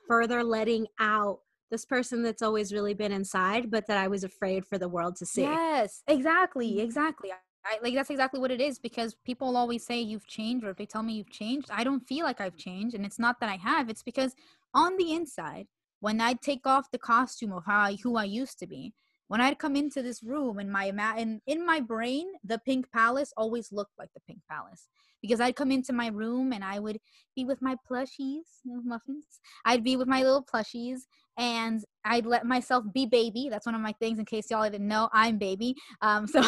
further 0.08 0.42
letting 0.42 0.86
out 0.98 1.40
this 1.70 1.84
person 1.84 2.22
that's 2.22 2.42
always 2.42 2.72
really 2.72 2.94
been 2.94 3.12
inside, 3.12 3.70
but 3.70 3.86
that 3.86 3.98
I 3.98 4.08
was 4.08 4.24
afraid 4.24 4.64
for 4.64 4.78
the 4.78 4.88
world 4.88 5.16
to 5.16 5.26
see. 5.26 5.42
Yes, 5.42 6.02
exactly, 6.08 6.72
mm-hmm. 6.72 6.80
exactly. 6.80 7.30
I, 7.64 7.78
like 7.82 7.94
that's 7.94 8.10
exactly 8.10 8.40
what 8.40 8.50
it 8.50 8.60
is 8.60 8.78
because 8.78 9.14
people 9.26 9.56
always 9.56 9.84
say 9.84 10.00
you've 10.00 10.26
changed 10.26 10.64
or 10.64 10.70
if 10.70 10.76
they 10.76 10.86
tell 10.86 11.02
me 11.02 11.14
you've 11.14 11.30
changed 11.30 11.68
i 11.70 11.82
don't 11.82 12.06
feel 12.06 12.24
like 12.24 12.40
i've 12.40 12.56
changed 12.56 12.94
and 12.94 13.04
it's 13.04 13.18
not 13.18 13.40
that 13.40 13.50
i 13.50 13.56
have 13.56 13.90
it's 13.90 14.02
because 14.02 14.34
on 14.74 14.96
the 14.96 15.12
inside 15.12 15.66
when 16.00 16.20
i 16.20 16.32
take 16.34 16.66
off 16.66 16.90
the 16.92 16.98
costume 16.98 17.52
of 17.52 17.64
how 17.66 17.80
I, 17.80 17.96
who 18.02 18.16
i 18.16 18.24
used 18.24 18.58
to 18.60 18.66
be 18.66 18.94
when 19.28 19.40
i'd 19.40 19.58
come 19.58 19.76
into 19.76 20.02
this 20.02 20.22
room 20.22 20.58
in 20.58 20.70
my 20.70 20.92
in, 21.16 21.40
in 21.46 21.64
my 21.64 21.80
brain 21.80 22.26
the 22.44 22.58
pink 22.58 22.90
palace 22.92 23.32
always 23.36 23.72
looked 23.72 23.98
like 23.98 24.10
the 24.14 24.20
pink 24.26 24.40
palace 24.50 24.88
because 25.22 25.40
i'd 25.40 25.56
come 25.56 25.70
into 25.70 25.92
my 25.92 26.08
room 26.08 26.52
and 26.52 26.64
i 26.64 26.78
would 26.78 26.98
be 27.36 27.44
with 27.44 27.62
my 27.62 27.76
plushies 27.90 28.60
muffins 28.64 29.40
i'd 29.64 29.84
be 29.84 29.96
with 29.96 30.08
my 30.08 30.22
little 30.22 30.44
plushies 30.44 31.02
and 31.38 31.84
I'd 32.04 32.26
let 32.26 32.44
myself 32.44 32.84
be 32.92 33.06
baby. 33.06 33.48
That's 33.48 33.64
one 33.64 33.76
of 33.76 33.80
my 33.80 33.94
things. 34.00 34.18
In 34.18 34.24
case 34.24 34.50
y'all 34.50 34.68
didn't 34.68 34.88
know, 34.88 35.08
I'm 35.12 35.38
baby. 35.38 35.76
Um, 36.02 36.26
so 36.26 36.42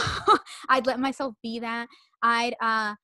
I'd 0.68 0.86
let 0.86 0.98
myself 0.98 1.34
be 1.42 1.60
that. 1.60 1.86
I'd 2.22 2.54
uh, 2.60 2.94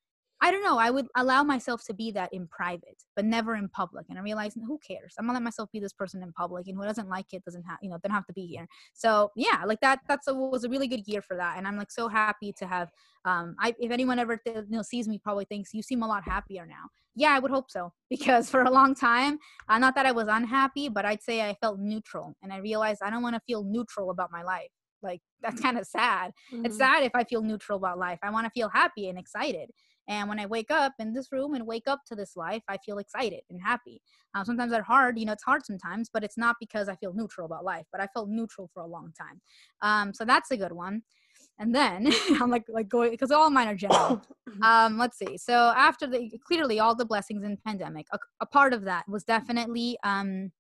I 0.46 0.52
don't 0.52 0.62
know. 0.62 0.78
I 0.78 0.90
would 0.90 1.08
allow 1.16 1.42
myself 1.42 1.82
to 1.86 1.92
be 1.92 2.12
that 2.12 2.32
in 2.32 2.46
private, 2.46 3.02
but 3.16 3.24
never 3.24 3.56
in 3.56 3.68
public. 3.68 4.06
And 4.08 4.16
I 4.16 4.22
realized, 4.22 4.56
who 4.64 4.78
cares? 4.78 5.12
I'm 5.18 5.26
gonna 5.26 5.38
let 5.38 5.42
myself 5.42 5.68
be 5.72 5.80
this 5.80 5.92
person 5.92 6.22
in 6.22 6.32
public, 6.34 6.68
and 6.68 6.76
who 6.76 6.84
doesn't 6.84 7.08
like 7.08 7.26
it 7.32 7.44
doesn't 7.44 7.64
have, 7.64 7.78
you 7.82 7.90
know, 7.90 7.98
don't 8.00 8.12
have 8.12 8.26
to 8.26 8.32
be 8.32 8.46
here. 8.46 8.64
So 8.94 9.32
yeah, 9.34 9.64
like 9.66 9.80
that. 9.80 10.02
That's 10.06 10.28
a, 10.28 10.34
was 10.34 10.62
a 10.62 10.68
really 10.68 10.86
good 10.86 11.02
year 11.08 11.20
for 11.20 11.36
that, 11.36 11.58
and 11.58 11.66
I'm 11.66 11.76
like 11.76 11.90
so 11.90 12.06
happy 12.06 12.54
to 12.58 12.66
have. 12.68 12.92
Um, 13.24 13.56
I 13.58 13.74
if 13.80 13.90
anyone 13.90 14.20
ever 14.20 14.36
th- 14.36 14.58
you 14.70 14.76
know 14.76 14.82
sees 14.82 15.08
me, 15.08 15.18
probably 15.18 15.46
thinks 15.46 15.74
you 15.74 15.82
seem 15.82 16.04
a 16.04 16.06
lot 16.06 16.22
happier 16.22 16.64
now. 16.64 16.84
Yeah, 17.16 17.34
I 17.34 17.40
would 17.40 17.50
hope 17.50 17.68
so 17.68 17.92
because 18.08 18.48
for 18.48 18.62
a 18.62 18.70
long 18.70 18.94
time, 18.94 19.38
uh, 19.68 19.78
not 19.78 19.96
that 19.96 20.06
I 20.06 20.12
was 20.12 20.28
unhappy, 20.28 20.88
but 20.88 21.04
I'd 21.04 21.24
say 21.24 21.40
I 21.40 21.56
felt 21.60 21.80
neutral, 21.80 22.36
and 22.40 22.52
I 22.52 22.58
realized 22.58 23.00
I 23.02 23.10
don't 23.10 23.24
want 23.24 23.34
to 23.34 23.42
feel 23.48 23.64
neutral 23.64 24.10
about 24.10 24.30
my 24.30 24.44
life 24.44 24.70
like 25.02 25.20
that's 25.42 25.60
kind 25.60 25.78
of 25.78 25.86
sad 25.86 26.32
mm-hmm. 26.50 26.64
it's 26.64 26.78
sad 26.78 27.02
if 27.02 27.12
i 27.14 27.22
feel 27.22 27.42
neutral 27.42 27.76
about 27.76 27.98
life 27.98 28.18
i 28.22 28.30
want 28.30 28.46
to 28.46 28.50
feel 28.50 28.70
happy 28.70 29.10
and 29.10 29.18
excited 29.18 29.70
and 30.08 30.28
when 30.28 30.38
I 30.38 30.46
wake 30.46 30.70
up 30.70 30.92
in 30.98 31.12
this 31.12 31.32
room 31.32 31.54
and 31.54 31.66
wake 31.66 31.88
up 31.88 32.00
to 32.06 32.14
this 32.14 32.36
life, 32.36 32.62
I 32.68 32.78
feel 32.78 32.98
excited 32.98 33.40
and 33.50 33.60
happy. 33.62 34.00
Uh, 34.34 34.44
sometimes 34.44 34.72
it's 34.72 34.86
hard, 34.86 35.18
you 35.18 35.24
know, 35.24 35.32
it's 35.32 35.44
hard 35.44 35.64
sometimes, 35.64 36.10
but 36.12 36.22
it's 36.22 36.38
not 36.38 36.56
because 36.60 36.88
I 36.88 36.96
feel 36.96 37.12
neutral 37.12 37.46
about 37.46 37.64
life, 37.64 37.86
but 37.92 38.00
I 38.00 38.06
felt 38.08 38.28
neutral 38.28 38.70
for 38.72 38.82
a 38.82 38.86
long 38.86 39.12
time. 39.18 39.40
Um, 39.82 40.14
so 40.14 40.24
that's 40.24 40.50
a 40.50 40.56
good 40.56 40.72
one. 40.72 41.02
And 41.58 41.74
then 41.74 42.12
I'm 42.40 42.50
like, 42.50 42.64
like 42.68 42.88
going 42.88 43.10
because 43.10 43.30
all 43.30 43.50
mine 43.50 43.68
are 43.68 43.74
general. 43.74 44.22
um, 44.62 44.98
let's 44.98 45.18
see. 45.18 45.38
So 45.38 45.72
after 45.76 46.06
the 46.06 46.30
clearly 46.46 46.80
all 46.80 46.94
the 46.94 47.04
blessings 47.04 47.44
in 47.44 47.56
pandemic, 47.66 48.06
a, 48.12 48.18
a 48.40 48.46
part 48.46 48.72
of 48.72 48.84
that 48.84 49.08
was 49.08 49.24
definitely 49.24 49.98
um, 50.04 50.52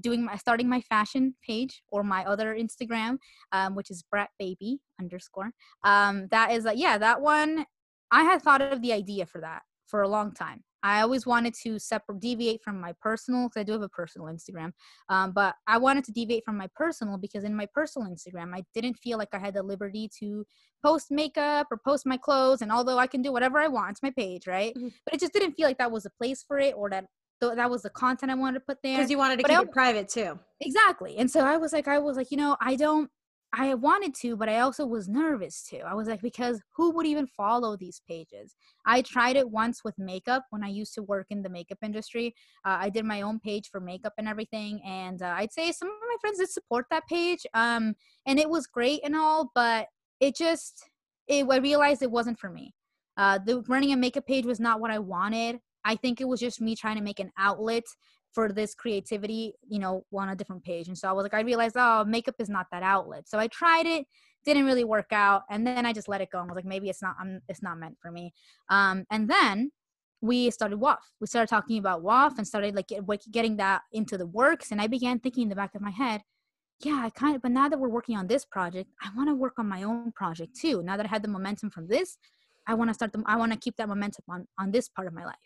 doing 0.00 0.24
my 0.24 0.36
starting 0.36 0.68
my 0.68 0.80
fashion 0.82 1.34
page 1.44 1.82
or 1.88 2.02
my 2.02 2.24
other 2.24 2.54
Instagram, 2.54 3.18
um, 3.52 3.74
which 3.74 3.90
is 3.90 4.02
Brat 4.02 4.30
Baby 4.38 4.78
underscore. 5.00 5.50
Um, 5.84 6.28
that 6.30 6.52
is 6.52 6.64
like 6.64 6.78
yeah, 6.78 6.98
that 6.98 7.20
one 7.20 7.64
I 8.10 8.24
had 8.24 8.42
thought 8.42 8.62
of 8.62 8.82
the 8.82 8.92
idea 8.92 9.26
for 9.26 9.40
that 9.40 9.62
for 9.86 10.02
a 10.02 10.08
long 10.08 10.32
time. 10.32 10.62
I 10.82 11.00
always 11.00 11.26
wanted 11.26 11.54
to 11.64 11.80
separate, 11.80 12.20
deviate 12.20 12.62
from 12.62 12.80
my 12.80 12.94
personal, 13.00 13.48
because 13.48 13.60
I 13.60 13.64
do 13.64 13.72
have 13.72 13.82
a 13.82 13.88
personal 13.88 14.28
Instagram. 14.28 14.70
Um, 15.08 15.32
but 15.32 15.56
I 15.66 15.78
wanted 15.78 16.04
to 16.04 16.12
deviate 16.12 16.44
from 16.44 16.56
my 16.56 16.68
personal 16.76 17.18
because 17.18 17.42
in 17.42 17.56
my 17.56 17.66
personal 17.74 18.08
Instagram, 18.08 18.54
I 18.54 18.62
didn't 18.72 18.94
feel 18.94 19.18
like 19.18 19.30
I 19.32 19.38
had 19.38 19.54
the 19.54 19.64
liberty 19.64 20.08
to 20.20 20.44
post 20.84 21.10
makeup 21.10 21.66
or 21.72 21.80
post 21.84 22.06
my 22.06 22.16
clothes. 22.16 22.62
And 22.62 22.70
although 22.70 22.98
I 22.98 23.08
can 23.08 23.20
do 23.20 23.32
whatever 23.32 23.58
I 23.58 23.66
want, 23.66 23.92
it's 23.92 24.02
my 24.02 24.12
page, 24.16 24.46
right? 24.46 24.74
Mm-hmm. 24.76 24.88
But 25.04 25.14
it 25.14 25.20
just 25.20 25.32
didn't 25.32 25.54
feel 25.54 25.66
like 25.66 25.78
that 25.78 25.90
was 25.90 26.06
a 26.06 26.10
place 26.10 26.44
for 26.46 26.58
it 26.58 26.74
or 26.76 26.88
that 26.90 27.06
that 27.40 27.70
was 27.70 27.82
the 27.82 27.90
content 27.90 28.30
I 28.30 28.34
wanted 28.34 28.60
to 28.60 28.64
put 28.64 28.78
there. 28.82 28.96
Because 28.96 29.10
you 29.10 29.18
wanted 29.18 29.38
to 29.38 29.42
but 29.42 29.50
keep 29.50 29.58
I, 29.58 29.62
it 29.62 29.72
private 29.72 30.08
too. 30.08 30.38
Exactly. 30.60 31.16
And 31.18 31.30
so 31.30 31.40
I 31.40 31.56
was 31.56 31.72
like, 31.72 31.88
I 31.88 31.98
was 31.98 32.16
like, 32.16 32.30
you 32.30 32.36
know, 32.36 32.56
I 32.60 32.76
don't 32.76 33.10
I 33.52 33.74
wanted 33.74 34.14
to, 34.16 34.36
but 34.36 34.48
I 34.48 34.60
also 34.60 34.84
was 34.84 35.08
nervous 35.08 35.62
too. 35.62 35.80
I 35.86 35.94
was 35.94 36.08
like, 36.08 36.20
because 36.20 36.60
who 36.74 36.90
would 36.90 37.06
even 37.06 37.26
follow 37.26 37.76
these 37.76 38.02
pages? 38.06 38.54
I 38.84 39.02
tried 39.02 39.36
it 39.36 39.50
once 39.50 39.82
with 39.82 39.98
makeup 39.98 40.44
when 40.50 40.62
I 40.62 40.68
used 40.68 40.94
to 40.94 41.02
work 41.02 41.28
in 41.30 41.42
the 41.42 41.48
makeup 41.48 41.78
industry. 41.82 42.34
Uh, 42.64 42.76
I 42.80 42.90
did 42.90 43.04
my 43.04 43.22
own 43.22 43.40
page 43.40 43.68
for 43.70 43.80
makeup 43.80 44.12
and 44.18 44.28
everything. 44.28 44.80
And 44.84 45.22
uh, 45.22 45.34
I'd 45.36 45.52
say 45.52 45.72
some 45.72 45.88
of 45.88 45.94
my 46.00 46.16
friends 46.20 46.38
did 46.38 46.50
support 46.50 46.86
that 46.90 47.06
page. 47.06 47.46
Um, 47.54 47.94
and 48.26 48.38
it 48.38 48.50
was 48.50 48.66
great 48.66 49.00
and 49.04 49.16
all, 49.16 49.50
but 49.54 49.86
it 50.20 50.36
just, 50.36 50.84
it, 51.26 51.46
I 51.50 51.56
realized 51.58 52.02
it 52.02 52.10
wasn't 52.10 52.38
for 52.38 52.50
me. 52.50 52.74
Uh, 53.16 53.38
the 53.38 53.62
running 53.68 53.92
a 53.92 53.96
makeup 53.96 54.26
page 54.26 54.44
was 54.44 54.60
not 54.60 54.80
what 54.80 54.90
I 54.90 54.98
wanted. 54.98 55.60
I 55.84 55.94
think 55.94 56.20
it 56.20 56.28
was 56.28 56.40
just 56.40 56.60
me 56.60 56.74
trying 56.74 56.96
to 56.96 57.02
make 57.02 57.20
an 57.20 57.30
outlet 57.38 57.84
for 58.36 58.52
this 58.52 58.74
creativity, 58.74 59.54
you 59.66 59.78
know, 59.78 60.04
on 60.14 60.28
a 60.28 60.36
different 60.36 60.62
page. 60.62 60.88
And 60.88 60.98
so 60.98 61.08
I 61.08 61.12
was 61.12 61.22
like, 61.22 61.32
I 61.32 61.40
realized, 61.40 61.74
oh, 61.78 62.04
makeup 62.04 62.34
is 62.38 62.50
not 62.50 62.66
that 62.70 62.82
outlet. 62.82 63.26
So 63.26 63.38
I 63.38 63.46
tried 63.46 63.86
it, 63.86 64.04
didn't 64.44 64.66
really 64.66 64.84
work 64.84 65.10
out, 65.10 65.44
and 65.48 65.66
then 65.66 65.86
I 65.86 65.94
just 65.94 66.06
let 66.06 66.20
it 66.20 66.28
go 66.30 66.40
and 66.40 66.46
was 66.50 66.56
like, 66.56 66.66
maybe 66.66 66.90
it's 66.90 67.00
not, 67.00 67.16
I'm, 67.18 67.40
it's 67.48 67.62
not 67.62 67.78
meant 67.78 67.96
for 68.02 68.10
me. 68.10 68.34
Um, 68.68 69.06
and 69.10 69.30
then 69.30 69.70
we 70.20 70.50
started 70.50 70.78
WAF. 70.78 70.98
We 71.18 71.26
started 71.28 71.48
talking 71.48 71.78
about 71.78 72.04
WAF 72.04 72.36
and 72.36 72.46
started 72.46 72.74
like 72.74 72.90
getting 73.32 73.56
that 73.56 73.80
into 73.90 74.18
the 74.18 74.26
works. 74.26 74.70
And 74.70 74.82
I 74.82 74.86
began 74.86 75.18
thinking 75.18 75.44
in 75.44 75.48
the 75.48 75.56
back 75.56 75.74
of 75.74 75.80
my 75.80 75.90
head, 75.90 76.20
yeah, 76.84 77.00
I 77.02 77.08
kind 77.08 77.36
of, 77.36 77.40
but 77.40 77.52
now 77.52 77.70
that 77.70 77.78
we're 77.78 77.88
working 77.88 78.18
on 78.18 78.26
this 78.26 78.44
project, 78.44 78.90
I 79.02 79.08
want 79.16 79.30
to 79.30 79.34
work 79.34 79.54
on 79.58 79.66
my 79.66 79.82
own 79.82 80.12
project 80.12 80.54
too. 80.60 80.82
Now 80.82 80.98
that 80.98 81.06
I 81.06 81.08
had 81.08 81.22
the 81.22 81.28
momentum 81.28 81.70
from 81.70 81.88
this, 81.88 82.18
I 82.66 82.74
want 82.74 82.90
to 82.90 82.94
start 82.94 83.12
them. 83.12 83.24
I 83.26 83.36
want 83.36 83.52
to 83.52 83.58
keep 83.58 83.76
that 83.76 83.88
momentum 83.88 84.24
on 84.28 84.46
on 84.58 84.72
this 84.72 84.88
part 84.90 85.06
of 85.06 85.14
my 85.14 85.24
life. 85.24 85.36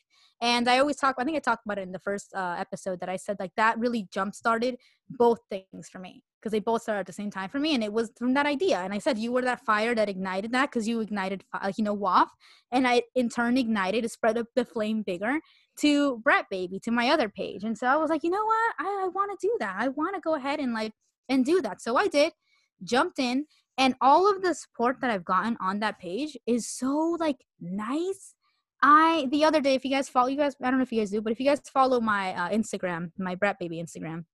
And 0.41 0.69
I 0.69 0.79
always 0.79 0.97
talk, 0.97 1.17
I 1.19 1.25
think 1.25 1.37
I 1.37 1.41
talked 1.41 1.67
about 1.67 1.79
it 1.79 1.83
in 1.83 1.93
the 1.93 1.99
first 1.99 2.33
uh, 2.35 2.57
episode 2.59 3.01
that 3.01 3.09
I 3.09 3.17
said 3.17 3.37
like 3.39 3.53
that 3.57 3.79
really 3.79 4.09
jump 4.11 4.35
started 4.35 4.77
both 5.11 5.41
things 5.51 5.89
for 5.91 5.99
me 5.99 6.23
because 6.41 6.53
they 6.53 6.61
both 6.61 6.83
started 6.83 7.01
at 7.01 7.07
the 7.07 7.13
same 7.13 7.31
time 7.31 7.51
for 7.51 7.59
me. 7.59 7.75
And 7.75 7.85
it 7.85 7.93
was 7.93 8.11
from 8.17 8.33
that 8.35 8.47
idea. 8.47 8.79
And 8.79 8.95
I 8.95 8.99
said, 8.99 9.19
you 9.19 9.33
were 9.33 9.43
that 9.43 9.65
fire 9.67 9.95
that 9.95 10.09
ignited 10.09 10.53
that 10.53 10.71
because 10.71 10.89
you 10.89 11.01
ignited, 11.01 11.45
like, 11.63 11.77
you 11.77 11.85
know, 11.85 11.97
WAF. 11.97 12.29
And 12.73 12.89
I 12.89 13.03
in 13.15 13.29
turn 13.29 13.59
ignited 13.59 14.03
to 14.05 14.09
spread 14.09 14.39
up 14.39 14.47
the 14.57 14.65
flame 14.65 15.03
bigger 15.03 15.41
to 15.81 16.19
Brat 16.19 16.47
Baby, 16.51 16.81
to 16.81 16.91
my 16.91 17.11
other 17.11 17.29
page. 17.29 17.65
And 17.65 17.77
so 17.77 17.87
I 17.87 17.97
was 17.97 18.09
like, 18.09 18.23
you 18.25 18.31
know 18.31 18.45
what? 18.45 18.75
I, 18.79 19.03
I 19.05 19.09
want 19.09 19.39
to 19.39 19.47
do 19.47 19.55
that. 19.61 19.77
I 19.79 19.89
want 19.89 20.15
to 20.15 20.21
go 20.21 20.35
ahead 20.35 20.61
and 20.61 20.73
like, 20.73 20.93
and 21.29 21.45
do 21.45 21.61
that. 21.63 21.83
So 21.83 21.97
I 21.97 22.09
did, 22.09 22.33
jumped 22.83 23.19
in. 23.19 23.47
And 23.77 23.95
all 24.01 24.31
of 24.31 24.43
the 24.43 24.55
support 24.55 25.01
that 25.01 25.11
I've 25.11 25.25
gotten 25.25 25.57
on 25.61 25.81
that 25.81 25.99
page 25.99 26.37
is 26.47 26.69
so 26.69 27.17
like 27.19 27.39
nice 27.61 28.35
I 28.83 29.29
the 29.31 29.45
other 29.45 29.61
day, 29.61 29.75
if 29.75 29.85
you 29.85 29.91
guys 29.91 30.09
follow 30.09 30.29
you 30.29 30.37
guys, 30.37 30.57
I 30.63 30.71
don't 30.71 30.79
know 30.79 30.83
if 30.83 30.93
you 30.93 31.01
guys 31.01 31.11
do, 31.11 31.21
but 31.21 31.33
if 31.33 31.41
you 31.41 31.47
guys 31.47 31.61
follow 31.73 32.01
my 32.01 32.35
uh, 32.35 32.51
Instagram, 32.51 33.13
my 33.19 33.35
Brat 33.35 33.59
Baby 33.59 33.83
Instagram, 33.83 34.25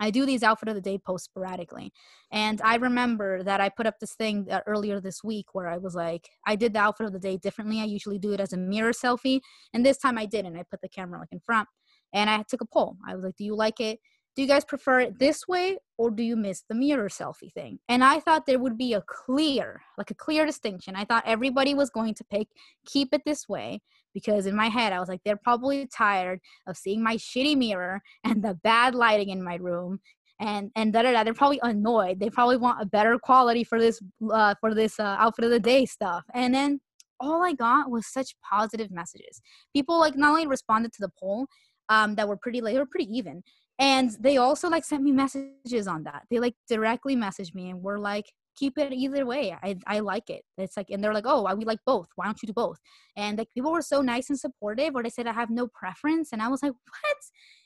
I 0.00 0.10
do 0.10 0.26
these 0.26 0.42
outfit 0.42 0.68
of 0.68 0.74
the 0.74 0.80
day 0.80 0.98
posts 0.98 1.26
sporadically. 1.26 1.92
And 2.30 2.60
I 2.62 2.76
remember 2.76 3.42
that 3.42 3.60
I 3.60 3.68
put 3.68 3.86
up 3.86 3.98
this 4.00 4.14
thing 4.14 4.46
uh, 4.50 4.60
earlier 4.66 5.00
this 5.00 5.24
week 5.24 5.46
where 5.54 5.68
I 5.68 5.78
was 5.78 5.94
like, 5.94 6.28
I 6.46 6.54
did 6.54 6.74
the 6.74 6.78
outfit 6.80 7.06
of 7.06 7.12
the 7.12 7.18
day 7.18 7.36
differently. 7.36 7.80
I 7.80 7.84
usually 7.84 8.18
do 8.18 8.32
it 8.32 8.40
as 8.40 8.52
a 8.52 8.56
mirror 8.56 8.92
selfie, 8.92 9.40
and 9.72 9.84
this 9.84 9.98
time 9.98 10.18
I 10.18 10.26
didn't. 10.26 10.56
I 10.56 10.64
put 10.70 10.80
the 10.82 10.88
camera 10.88 11.18
like 11.18 11.32
in 11.32 11.40
front, 11.40 11.68
and 12.12 12.28
I 12.30 12.44
took 12.48 12.60
a 12.60 12.66
poll. 12.66 12.96
I 13.08 13.14
was 13.14 13.24
like, 13.24 13.36
Do 13.36 13.44
you 13.44 13.56
like 13.56 13.80
it? 13.80 13.98
Do 14.38 14.42
you 14.42 14.48
guys 14.48 14.64
prefer 14.64 15.00
it 15.00 15.18
this 15.18 15.48
way 15.48 15.76
or 15.96 16.12
do 16.12 16.22
you 16.22 16.36
miss 16.36 16.62
the 16.68 16.74
mirror 16.76 17.08
selfie 17.08 17.52
thing? 17.52 17.80
And 17.88 18.04
I 18.04 18.20
thought 18.20 18.46
there 18.46 18.60
would 18.60 18.78
be 18.78 18.92
a 18.92 19.02
clear, 19.02 19.82
like 19.98 20.12
a 20.12 20.14
clear 20.14 20.46
distinction. 20.46 20.94
I 20.94 21.04
thought 21.04 21.24
everybody 21.26 21.74
was 21.74 21.90
going 21.90 22.14
to 22.14 22.22
pick 22.22 22.46
keep 22.86 23.08
it 23.12 23.22
this 23.26 23.48
way 23.48 23.80
because 24.14 24.46
in 24.46 24.54
my 24.54 24.68
head 24.68 24.92
I 24.92 25.00
was 25.00 25.08
like 25.08 25.22
they're 25.24 25.34
probably 25.34 25.88
tired 25.88 26.38
of 26.68 26.76
seeing 26.76 27.02
my 27.02 27.16
shitty 27.16 27.56
mirror 27.56 28.00
and 28.24 28.40
the 28.40 28.54
bad 28.62 28.94
lighting 28.94 29.30
in 29.30 29.42
my 29.42 29.56
room 29.56 29.98
and 30.38 30.70
and 30.76 30.92
da 30.92 31.02
da 31.02 31.10
da. 31.10 31.24
They're 31.24 31.34
probably 31.34 31.58
annoyed. 31.64 32.20
They 32.20 32.30
probably 32.30 32.58
want 32.58 32.80
a 32.80 32.86
better 32.86 33.18
quality 33.18 33.64
for 33.64 33.80
this 33.80 34.00
uh, 34.32 34.54
for 34.60 34.72
this 34.72 35.00
uh, 35.00 35.16
outfit 35.18 35.46
of 35.46 35.50
the 35.50 35.58
day 35.58 35.84
stuff. 35.84 36.22
And 36.32 36.54
then 36.54 36.80
all 37.18 37.42
I 37.42 37.54
got 37.54 37.90
was 37.90 38.06
such 38.06 38.36
positive 38.48 38.92
messages. 38.92 39.42
People 39.74 39.98
like 39.98 40.16
not 40.16 40.30
only 40.30 40.46
responded 40.46 40.92
to 40.92 41.00
the 41.00 41.10
poll 41.18 41.48
um, 41.88 42.14
that 42.14 42.28
were 42.28 42.36
pretty 42.36 42.60
like 42.60 42.74
they 42.74 42.78
were 42.78 42.86
pretty 42.86 43.10
even 43.12 43.42
and 43.78 44.10
they 44.20 44.36
also 44.36 44.68
like 44.68 44.84
sent 44.84 45.02
me 45.02 45.12
messages 45.12 45.86
on 45.86 46.04
that. 46.04 46.24
They 46.30 46.38
like 46.38 46.54
directly 46.68 47.16
messaged 47.16 47.54
me 47.54 47.70
and 47.70 47.82
were 47.82 47.98
like 47.98 48.32
keep 48.56 48.76
it 48.76 48.92
either 48.92 49.24
way. 49.24 49.56
I 49.62 49.76
i 49.86 50.00
like 50.00 50.30
it. 50.30 50.42
It's 50.56 50.76
like 50.76 50.90
and 50.90 51.02
they're 51.02 51.14
like 51.14 51.26
oh 51.26 51.46
I 51.46 51.54
we 51.54 51.64
like 51.64 51.80
both. 51.86 52.08
Why 52.16 52.24
don't 52.26 52.42
you 52.42 52.48
do 52.48 52.52
both? 52.52 52.78
And 53.16 53.38
like 53.38 53.48
people 53.54 53.72
were 53.72 53.82
so 53.82 54.02
nice 54.02 54.30
and 54.30 54.38
supportive 54.38 54.94
or 54.94 55.02
they 55.02 55.10
said 55.10 55.26
i 55.26 55.32
have 55.32 55.50
no 55.50 55.68
preference. 55.68 56.32
And 56.32 56.42
i 56.42 56.48
was 56.48 56.62
like 56.62 56.72
what? 56.72 57.16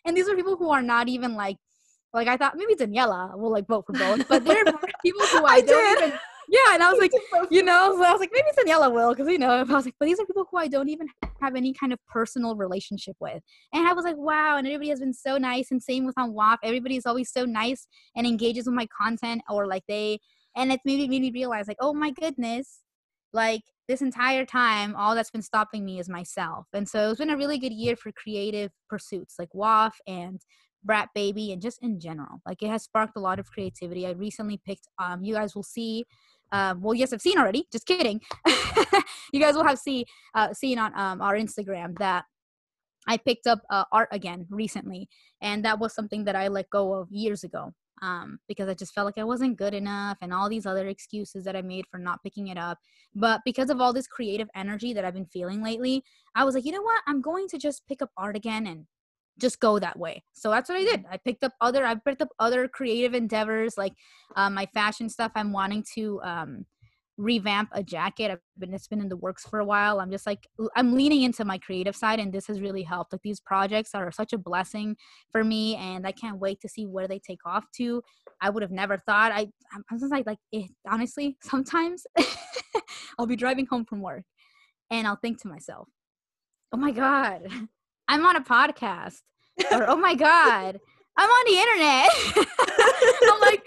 And 0.04 0.16
these 0.16 0.28
are 0.28 0.36
people 0.36 0.56
who 0.56 0.70
are 0.70 0.82
not 0.82 1.08
even 1.08 1.34
like 1.34 1.56
like 2.14 2.28
i 2.28 2.36
thought 2.36 2.56
maybe 2.56 2.74
daniela 2.74 3.36
will 3.38 3.50
like 3.50 3.66
vote 3.66 3.86
for 3.86 3.94
both 3.94 4.28
but 4.28 4.44
there 4.44 4.58
are 4.66 4.78
people 5.02 5.26
who 5.28 5.44
i, 5.46 5.54
I 5.54 5.60
don't 5.62 5.98
did. 5.98 6.08
even 6.08 6.18
yeah, 6.48 6.74
and 6.74 6.82
I 6.82 6.90
was 6.90 6.98
like, 7.00 7.12
you 7.50 7.62
know, 7.62 7.96
so 7.96 8.04
I 8.04 8.12
was 8.12 8.20
like, 8.20 8.30
maybe 8.32 8.48
Daniela 8.56 8.92
will, 8.92 9.10
because 9.10 9.28
you 9.28 9.38
know, 9.38 9.50
I 9.50 9.62
was 9.62 9.84
like, 9.84 9.94
but 9.98 10.06
these 10.06 10.20
are 10.20 10.26
people 10.26 10.46
who 10.50 10.56
I 10.56 10.68
don't 10.68 10.88
even 10.88 11.08
have 11.40 11.54
any 11.54 11.72
kind 11.72 11.92
of 11.92 11.98
personal 12.06 12.56
relationship 12.56 13.16
with, 13.20 13.42
and 13.72 13.86
I 13.86 13.92
was 13.92 14.04
like, 14.04 14.16
wow, 14.16 14.56
and 14.56 14.66
everybody 14.66 14.90
has 14.90 15.00
been 15.00 15.14
so 15.14 15.38
nice, 15.38 15.70
and 15.70 15.82
same 15.82 16.06
with 16.06 16.18
on 16.18 16.32
WAF, 16.32 16.58
everybody's 16.62 17.06
always 17.06 17.32
so 17.32 17.44
nice 17.44 17.86
and 18.16 18.26
engages 18.26 18.66
with 18.66 18.74
my 18.74 18.86
content, 18.86 19.42
or 19.48 19.66
like 19.66 19.84
they, 19.88 20.18
and 20.56 20.72
it's 20.72 20.84
made 20.84 20.98
me, 20.98 21.08
made 21.08 21.22
me 21.22 21.30
realize, 21.32 21.68
like, 21.68 21.78
oh 21.80 21.94
my 21.94 22.10
goodness, 22.10 22.80
like 23.32 23.62
this 23.88 24.02
entire 24.02 24.44
time, 24.44 24.94
all 24.96 25.14
that's 25.14 25.30
been 25.30 25.42
stopping 25.42 25.84
me 25.84 25.98
is 25.98 26.08
myself, 26.08 26.66
and 26.72 26.88
so 26.88 27.10
it's 27.10 27.18
been 27.18 27.30
a 27.30 27.36
really 27.36 27.58
good 27.58 27.72
year 27.72 27.96
for 27.96 28.12
creative 28.12 28.72
pursuits 28.88 29.36
like 29.38 29.50
WAF 29.54 29.92
and 30.06 30.40
brat 30.84 31.08
baby 31.14 31.52
and 31.52 31.62
just 31.62 31.82
in 31.82 32.00
general. 32.00 32.40
Like 32.46 32.62
it 32.62 32.68
has 32.68 32.82
sparked 32.82 33.16
a 33.16 33.20
lot 33.20 33.38
of 33.38 33.50
creativity. 33.50 34.06
I 34.06 34.10
recently 34.10 34.60
picked 34.64 34.88
um 34.98 35.22
you 35.22 35.34
guys 35.34 35.54
will 35.54 35.62
see 35.62 36.04
um, 36.52 36.80
well 36.80 36.94
yes 36.94 37.12
i've 37.12 37.20
seen 37.20 37.38
already 37.38 37.66
just 37.72 37.86
kidding 37.86 38.20
you 39.32 39.40
guys 39.40 39.54
will 39.54 39.64
have 39.64 39.78
see 39.78 40.04
uh, 40.34 40.52
seen 40.52 40.78
on 40.78 40.96
um, 40.98 41.20
our 41.20 41.34
instagram 41.34 41.96
that 41.98 42.24
i 43.08 43.16
picked 43.16 43.46
up 43.46 43.60
uh, 43.70 43.84
art 43.92 44.08
again 44.12 44.46
recently 44.50 45.08
and 45.40 45.64
that 45.64 45.78
was 45.78 45.94
something 45.94 46.24
that 46.24 46.36
i 46.36 46.48
let 46.48 46.68
go 46.70 46.94
of 46.94 47.10
years 47.10 47.44
ago 47.44 47.72
um, 48.02 48.40
because 48.48 48.68
I 48.68 48.74
just 48.74 48.92
felt 48.92 49.06
like 49.06 49.16
I 49.16 49.24
wasn't 49.24 49.56
good 49.56 49.74
enough 49.74 50.18
and 50.20 50.34
all 50.34 50.48
these 50.48 50.66
other 50.66 50.88
excuses 50.88 51.44
that 51.44 51.54
I 51.54 51.62
made 51.62 51.86
for 51.90 51.98
not 51.98 52.22
picking 52.22 52.48
it 52.48 52.58
up. 52.58 52.78
But 53.14 53.40
because 53.44 53.70
of 53.70 53.80
all 53.80 53.92
this 53.92 54.08
creative 54.08 54.48
energy 54.56 54.92
that 54.92 55.04
I've 55.04 55.14
been 55.14 55.26
feeling 55.26 55.62
lately, 55.62 56.02
I 56.34 56.44
was 56.44 56.54
like, 56.54 56.64
you 56.64 56.72
know 56.72 56.82
what? 56.82 57.02
I'm 57.06 57.22
going 57.22 57.46
to 57.48 57.58
just 57.58 57.86
pick 57.86 58.02
up 58.02 58.10
art 58.16 58.36
again 58.36 58.66
and 58.66 58.86
just 59.38 59.60
go 59.60 59.78
that 59.78 59.98
way. 59.98 60.24
So 60.32 60.50
that's 60.50 60.68
what 60.68 60.78
I 60.78 60.84
did. 60.84 61.04
I 61.10 61.16
picked 61.16 61.44
up 61.44 61.52
other 61.60 61.84
I 61.86 61.94
picked 61.94 62.22
up 62.22 62.28
other 62.38 62.68
creative 62.68 63.14
endeavors 63.14 63.76
like 63.76 63.94
um, 64.36 64.54
my 64.54 64.66
fashion 64.66 65.08
stuff. 65.08 65.32
I'm 65.34 65.52
wanting 65.52 65.84
to 65.94 66.20
um, 66.22 66.66
revamp 67.16 67.68
a 67.72 67.82
jacket. 67.82 68.30
I've 68.30 68.40
been 68.58 68.74
it's 68.74 68.88
been 68.88 69.00
in 69.00 69.08
the 69.08 69.16
works 69.16 69.46
for 69.46 69.58
a 69.58 69.64
while. 69.64 70.00
I'm 70.00 70.10
just 70.10 70.26
like 70.26 70.46
I'm 70.76 70.94
leaning 70.94 71.22
into 71.22 71.44
my 71.44 71.58
creative 71.58 71.96
side 71.96 72.20
and 72.20 72.32
this 72.32 72.46
has 72.46 72.60
really 72.60 72.82
helped. 72.82 73.12
Like 73.12 73.22
these 73.22 73.40
projects 73.40 73.94
are 73.94 74.10
such 74.10 74.32
a 74.32 74.38
blessing 74.38 74.96
for 75.30 75.44
me 75.44 75.76
and 75.76 76.06
I 76.06 76.12
can't 76.12 76.38
wait 76.38 76.60
to 76.60 76.68
see 76.68 76.86
where 76.86 77.08
they 77.08 77.18
take 77.18 77.40
off 77.46 77.64
to. 77.76 78.02
I 78.40 78.50
would 78.50 78.62
have 78.62 78.72
never 78.72 78.98
thought 78.98 79.32
I 79.32 79.48
I'm 79.90 79.98
just 79.98 80.12
like 80.12 80.26
like 80.26 80.38
it, 80.50 80.70
honestly, 80.90 81.36
sometimes 81.42 82.06
I'll 83.18 83.26
be 83.26 83.36
driving 83.36 83.66
home 83.66 83.84
from 83.84 84.00
work 84.00 84.24
and 84.90 85.06
I'll 85.06 85.16
think 85.16 85.40
to 85.42 85.48
myself, 85.48 85.88
"Oh 86.72 86.76
my 86.78 86.92
god, 86.92 87.46
I'm 88.08 88.24
on 88.26 88.36
a 88.36 88.42
podcast." 88.42 89.20
or 89.72 89.88
"Oh 89.90 89.96
my 89.96 90.14
god, 90.14 90.78
I'm 91.16 91.30
on 91.30 91.44
the 91.46 91.58
internet." 91.58 92.48
I'm 93.32 93.40
like 93.40 93.66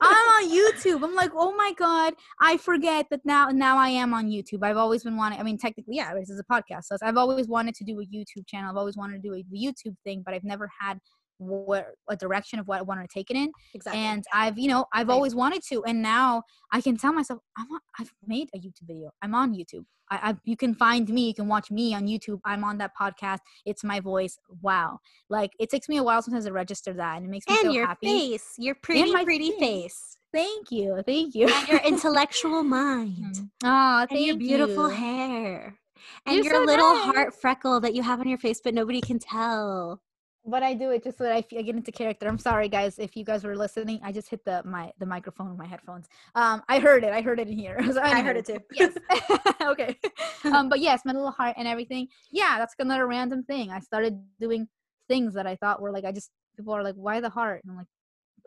I'm 0.00 0.10
on 0.14 0.50
YouTube. 0.50 1.02
I'm 1.02 1.14
like, 1.14 1.30
oh 1.34 1.54
my 1.56 1.72
god, 1.78 2.14
I 2.40 2.56
forget 2.56 3.06
that 3.10 3.20
now. 3.24 3.48
Now 3.48 3.78
I 3.78 3.88
am 3.88 4.12
on 4.12 4.26
YouTube. 4.26 4.62
I've 4.62 4.76
always 4.76 5.04
been 5.04 5.16
wanting. 5.16 5.40
I 5.40 5.42
mean, 5.42 5.58
technically, 5.58 5.96
yeah, 5.96 6.14
this 6.14 6.30
is 6.30 6.40
a 6.40 6.44
podcast. 6.44 6.84
So 6.84 6.96
I've 7.02 7.16
always 7.16 7.48
wanted 7.48 7.74
to 7.76 7.84
do 7.84 7.98
a 8.00 8.04
YouTube 8.04 8.46
channel. 8.46 8.70
I've 8.70 8.76
always 8.76 8.96
wanted 8.96 9.22
to 9.22 9.28
do 9.28 9.34
a 9.34 9.42
YouTube 9.54 9.96
thing, 10.04 10.22
but 10.24 10.34
I've 10.34 10.44
never 10.44 10.70
had 10.80 10.98
what 11.38 11.86
a 12.08 12.16
direction 12.16 12.58
of 12.58 12.68
what 12.68 12.78
I 12.78 12.82
want 12.82 13.00
to 13.00 13.08
take 13.12 13.30
it 13.30 13.36
in. 13.36 13.52
Exactly. 13.74 14.00
And 14.00 14.24
I've, 14.32 14.58
you 14.58 14.68
know, 14.68 14.86
I've 14.92 15.10
always 15.10 15.34
wanted 15.34 15.62
to, 15.68 15.84
and 15.84 16.02
now 16.02 16.42
I 16.72 16.80
can 16.80 16.96
tell 16.96 17.12
myself, 17.12 17.40
I'm, 17.56 17.70
on, 17.70 17.80
I've 17.98 18.12
made 18.26 18.48
a 18.54 18.58
YouTube 18.58 18.86
video. 18.86 19.10
I'm 19.22 19.34
on 19.34 19.54
YouTube. 19.54 19.84
I, 20.10 20.30
I, 20.30 20.34
you 20.44 20.56
can 20.56 20.74
find 20.74 21.08
me. 21.08 21.28
You 21.28 21.34
can 21.34 21.48
watch 21.48 21.70
me 21.70 21.94
on 21.94 22.06
YouTube. 22.06 22.40
I'm 22.44 22.62
on 22.64 22.78
that 22.78 22.92
podcast. 23.00 23.38
It's 23.64 23.82
my 23.82 24.00
voice. 24.00 24.38
Wow. 24.62 24.98
Like 25.28 25.50
it 25.58 25.68
takes 25.68 25.88
me 25.88 25.96
a 25.96 26.02
while 26.02 26.22
sometimes 26.22 26.44
to 26.44 26.52
register 26.52 26.92
that, 26.92 27.16
and 27.16 27.26
it 27.26 27.28
makes 27.28 27.48
me 27.48 27.56
and 27.56 27.66
so 27.66 27.72
your 27.72 27.86
happy. 27.86 28.06
face, 28.06 28.54
your 28.58 28.76
pretty, 28.76 29.10
pretty 29.12 29.50
face. 29.52 29.58
face. 29.58 30.16
Thank 30.32 30.70
you. 30.70 31.02
Thank 31.04 31.34
you. 31.34 31.48
And 31.48 31.68
your 31.68 31.80
intellectual 31.80 32.62
mind. 32.62 33.34
Mm-hmm. 33.34 33.44
Oh, 33.64 34.06
thank 34.08 34.12
and 34.12 34.26
your 34.26 34.36
beautiful 34.36 34.90
you. 34.90 34.96
hair. 34.96 35.78
And 36.26 36.36
You're 36.36 36.44
your 36.44 36.54
so 36.54 36.60
little 36.64 36.92
nice. 36.92 37.04
heart 37.04 37.34
freckle 37.34 37.80
that 37.80 37.94
you 37.94 38.02
have 38.02 38.20
on 38.20 38.28
your 38.28 38.38
face, 38.38 38.60
but 38.62 38.74
nobody 38.74 39.00
can 39.00 39.18
tell. 39.18 40.00
But 40.46 40.62
I 40.62 40.74
do 40.74 40.90
it 40.90 41.02
just 41.02 41.18
so 41.18 41.24
that 41.24 41.32
I, 41.32 41.44
I 41.56 41.62
get 41.62 41.74
into 41.74 41.92
character. 41.92 42.28
I'm 42.28 42.38
sorry, 42.38 42.68
guys, 42.68 42.98
if 42.98 43.16
you 43.16 43.24
guys 43.24 43.44
were 43.44 43.56
listening. 43.56 44.00
I 44.02 44.12
just 44.12 44.28
hit 44.28 44.44
the 44.44 44.62
my 44.64 44.92
the 44.98 45.06
microphone 45.06 45.50
with 45.50 45.58
my 45.58 45.66
headphones. 45.66 46.06
Um, 46.34 46.62
I 46.68 46.78
heard 46.78 47.04
it. 47.04 47.12
I 47.12 47.20
heard 47.20 47.40
it 47.40 47.48
in 47.48 47.58
here. 47.58 47.78
So 47.96 48.02
I 48.02 48.20
heard 48.20 48.36
it 48.36 48.44
too. 48.44 48.58
Yes. 48.72 48.94
okay. 49.62 49.96
Um, 50.44 50.68
but 50.68 50.80
yes, 50.80 51.02
my 51.06 51.12
little 51.12 51.30
heart 51.30 51.54
and 51.56 51.66
everything. 51.66 52.08
Yeah, 52.30 52.58
that's 52.58 52.74
another 52.78 53.06
random 53.06 53.42
thing. 53.42 53.70
I 53.70 53.80
started 53.80 54.22
doing 54.38 54.68
things 55.08 55.32
that 55.34 55.46
I 55.46 55.56
thought 55.56 55.80
were 55.80 55.92
like 55.92 56.04
I 56.04 56.12
just 56.12 56.30
people 56.56 56.74
are 56.74 56.82
like, 56.82 56.94
why 56.94 57.20
the 57.20 57.30
heart? 57.30 57.62
And 57.64 57.70
I'm 57.70 57.78
like, 57.78 57.86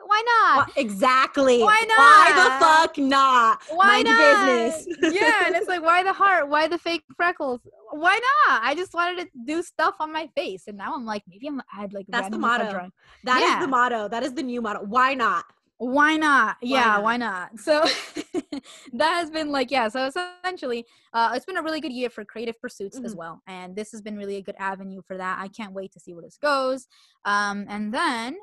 why 0.06 0.24
not? 0.26 0.68
Why- 0.68 0.74
exactly. 0.82 1.62
Why 1.62 1.84
not? 1.88 1.97
Why 1.97 2.43
the 2.43 2.66
fuck 2.66 2.97
not? 2.97 3.62
Why 3.70 3.88
Mind 3.88 4.06
not? 4.06 4.18
business. 4.18 4.97
yeah, 5.14 5.45
and 5.47 5.56
it's 5.56 5.68
like, 5.68 5.82
why 5.82 6.04
the 6.04 6.14
heart? 6.14 6.50
Why 6.50 6.68
the 6.68 6.78
fake 6.78 7.04
freckles? 7.16 7.60
Why 7.91 8.14
not? 8.47 8.62
I 8.64 8.76
just 8.76 8.93
wanted 8.93 9.24
to 9.26 9.30
do 9.45 9.62
stuff 9.64 9.95
on 10.00 10.12
my 10.12 10.28
face, 10.36 10.64
and 10.68 10.78
now 10.78 10.93
I'm 10.95 11.06
like, 11.06 11.24
maybe 11.28 11.47
I'm 11.47 11.60
I 11.60 11.82
had 11.82 11.93
like 11.93 12.06
That's 12.10 12.30
the 12.30 12.38
motto. 12.38 12.91
That 13.24 13.41
is 13.41 13.50
Yeah. 13.50 13.60
the 13.60 13.68
motto. 13.68 14.08
That 14.08 14.24
is 14.24 14.34
the 14.34 14.43
new 14.43 14.62
motto. 14.62 14.84
Why 14.84 15.14
not? 15.14 15.45
Why 15.78 16.18
not? 16.18 16.58
yeah, 16.62 16.84
not? 16.84 17.04
why 17.04 17.16
not? 17.16 17.58
So 17.58 17.86
that 18.93 19.14
has 19.14 19.30
been 19.32 19.50
like, 19.50 19.72
yeah. 19.72 19.88
So 19.88 20.08
essentially, 20.43 20.86
uh, 21.14 21.32
it's 21.34 21.45
been 21.45 21.56
a 21.56 21.64
really 21.64 21.80
good 21.80 21.93
year 21.93 22.10
for 22.10 22.26
creative 22.26 22.60
pursuits 22.60 23.00
as 23.04 23.14
Mhm. 23.16 23.18
well, 23.18 23.41
and 23.47 23.76
this 23.78 23.91
has 23.91 24.02
been 24.02 24.18
really 24.18 24.36
a 24.36 24.41
good 24.41 24.56
avenue 24.60 25.02
for 25.08 25.16
that. 25.18 25.39
I 25.39 25.47
can't 25.47 25.72
wait 25.74 25.93
to 25.93 26.00
see 26.00 26.14
where 26.14 26.22
this 26.24 26.38
goes. 26.38 26.88
Um, 27.24 27.66
and 27.70 27.93
then 27.93 28.38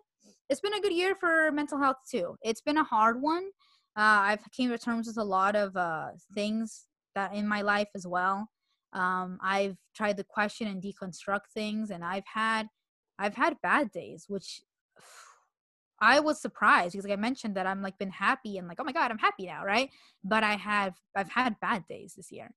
it's 0.48 0.60
been 0.60 0.74
a 0.74 0.80
good 0.80 0.92
year 0.92 1.14
for 1.14 1.50
mental 1.52 1.78
health 1.78 1.96
too. 2.08 2.36
It's 2.42 2.60
been 2.60 2.78
a 2.78 2.84
hard 2.84 3.20
one. 3.20 3.44
Uh, 3.96 4.36
I've 4.36 4.52
came 4.52 4.70
to 4.70 4.78
terms 4.78 5.06
with 5.06 5.18
a 5.18 5.24
lot 5.24 5.56
of 5.56 5.76
uh, 5.76 6.08
things 6.34 6.86
that 7.14 7.34
in 7.34 7.48
my 7.48 7.62
life 7.62 7.88
as 7.94 8.06
well. 8.06 8.48
Um, 8.92 9.38
I've 9.42 9.76
tried 9.94 10.16
to 10.18 10.24
question 10.24 10.68
and 10.68 10.82
deconstruct 10.82 11.48
things, 11.52 11.90
and 11.90 12.04
I've 12.04 12.26
had 12.32 12.68
I've 13.18 13.34
had 13.34 13.60
bad 13.62 13.90
days, 13.90 14.26
which 14.28 14.60
I 16.00 16.20
was 16.20 16.40
surprised 16.40 16.92
because 16.92 17.04
like 17.04 17.18
I 17.18 17.20
mentioned 17.20 17.56
that 17.56 17.66
I'm 17.66 17.82
like 17.82 17.98
been 17.98 18.10
happy 18.10 18.58
and 18.58 18.68
like 18.68 18.78
oh 18.78 18.84
my 18.84 18.92
god 18.92 19.10
I'm 19.10 19.16
happy 19.16 19.46
now 19.46 19.64
right 19.64 19.88
but 20.22 20.44
I 20.44 20.52
have 20.56 20.94
I've 21.16 21.30
had 21.30 21.58
bad 21.60 21.86
days 21.88 22.12
this 22.14 22.30
year 22.30 22.52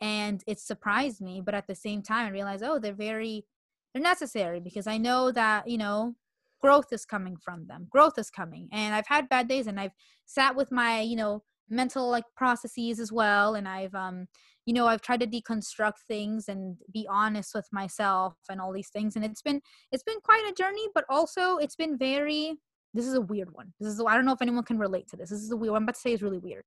and 0.00 0.40
it 0.46 0.60
surprised 0.60 1.20
me 1.20 1.40
but 1.40 1.54
at 1.54 1.66
the 1.66 1.74
same 1.74 2.00
time 2.00 2.26
I 2.26 2.30
realized 2.30 2.62
oh 2.62 2.78
they're 2.78 2.92
very 2.92 3.44
they're 3.92 4.02
necessary 4.02 4.60
because 4.60 4.86
I 4.86 4.98
know 4.98 5.32
that 5.32 5.66
you 5.66 5.78
know 5.78 6.14
growth 6.60 6.92
is 6.92 7.04
coming 7.04 7.36
from 7.36 7.66
them 7.66 7.86
growth 7.90 8.18
is 8.18 8.30
coming 8.30 8.68
and 8.72 8.94
I've 8.94 9.06
had 9.06 9.28
bad 9.28 9.48
days 9.48 9.66
and 9.66 9.78
I've 9.78 9.94
sat 10.26 10.56
with 10.56 10.72
my 10.72 11.00
you 11.00 11.16
know 11.16 11.42
mental 11.68 12.08
like 12.08 12.24
processes 12.36 13.00
as 13.00 13.10
well 13.12 13.54
and 13.54 13.66
I've 13.68 13.94
um 13.94 14.26
you 14.66 14.74
know 14.74 14.86
I've 14.86 15.02
tried 15.02 15.20
to 15.20 15.26
deconstruct 15.26 15.98
things 16.06 16.48
and 16.48 16.76
be 16.92 17.06
honest 17.10 17.54
with 17.54 17.66
myself 17.72 18.34
and 18.48 18.60
all 18.60 18.72
these 18.72 18.90
things 18.90 19.16
and 19.16 19.24
it's 19.24 19.42
been 19.42 19.60
it's 19.92 20.04
been 20.04 20.20
quite 20.22 20.44
a 20.48 20.54
journey 20.54 20.86
but 20.94 21.04
also 21.08 21.56
it's 21.56 21.76
been 21.76 21.98
very 21.98 22.54
this 22.96 23.06
is 23.06 23.14
a 23.14 23.20
weird 23.20 23.52
one. 23.52 23.72
This 23.78 23.92
is 23.92 24.02
I 24.04 24.14
don't 24.14 24.24
know 24.24 24.32
if 24.32 24.42
anyone 24.42 24.64
can 24.64 24.78
relate 24.78 25.06
to 25.08 25.16
this. 25.16 25.28
This 25.28 25.42
is 25.42 25.50
a 25.50 25.56
weird. 25.56 25.76
About 25.76 25.94
to 25.94 26.00
say 26.00 26.12
is 26.12 26.22
really 26.22 26.38
weird. 26.38 26.64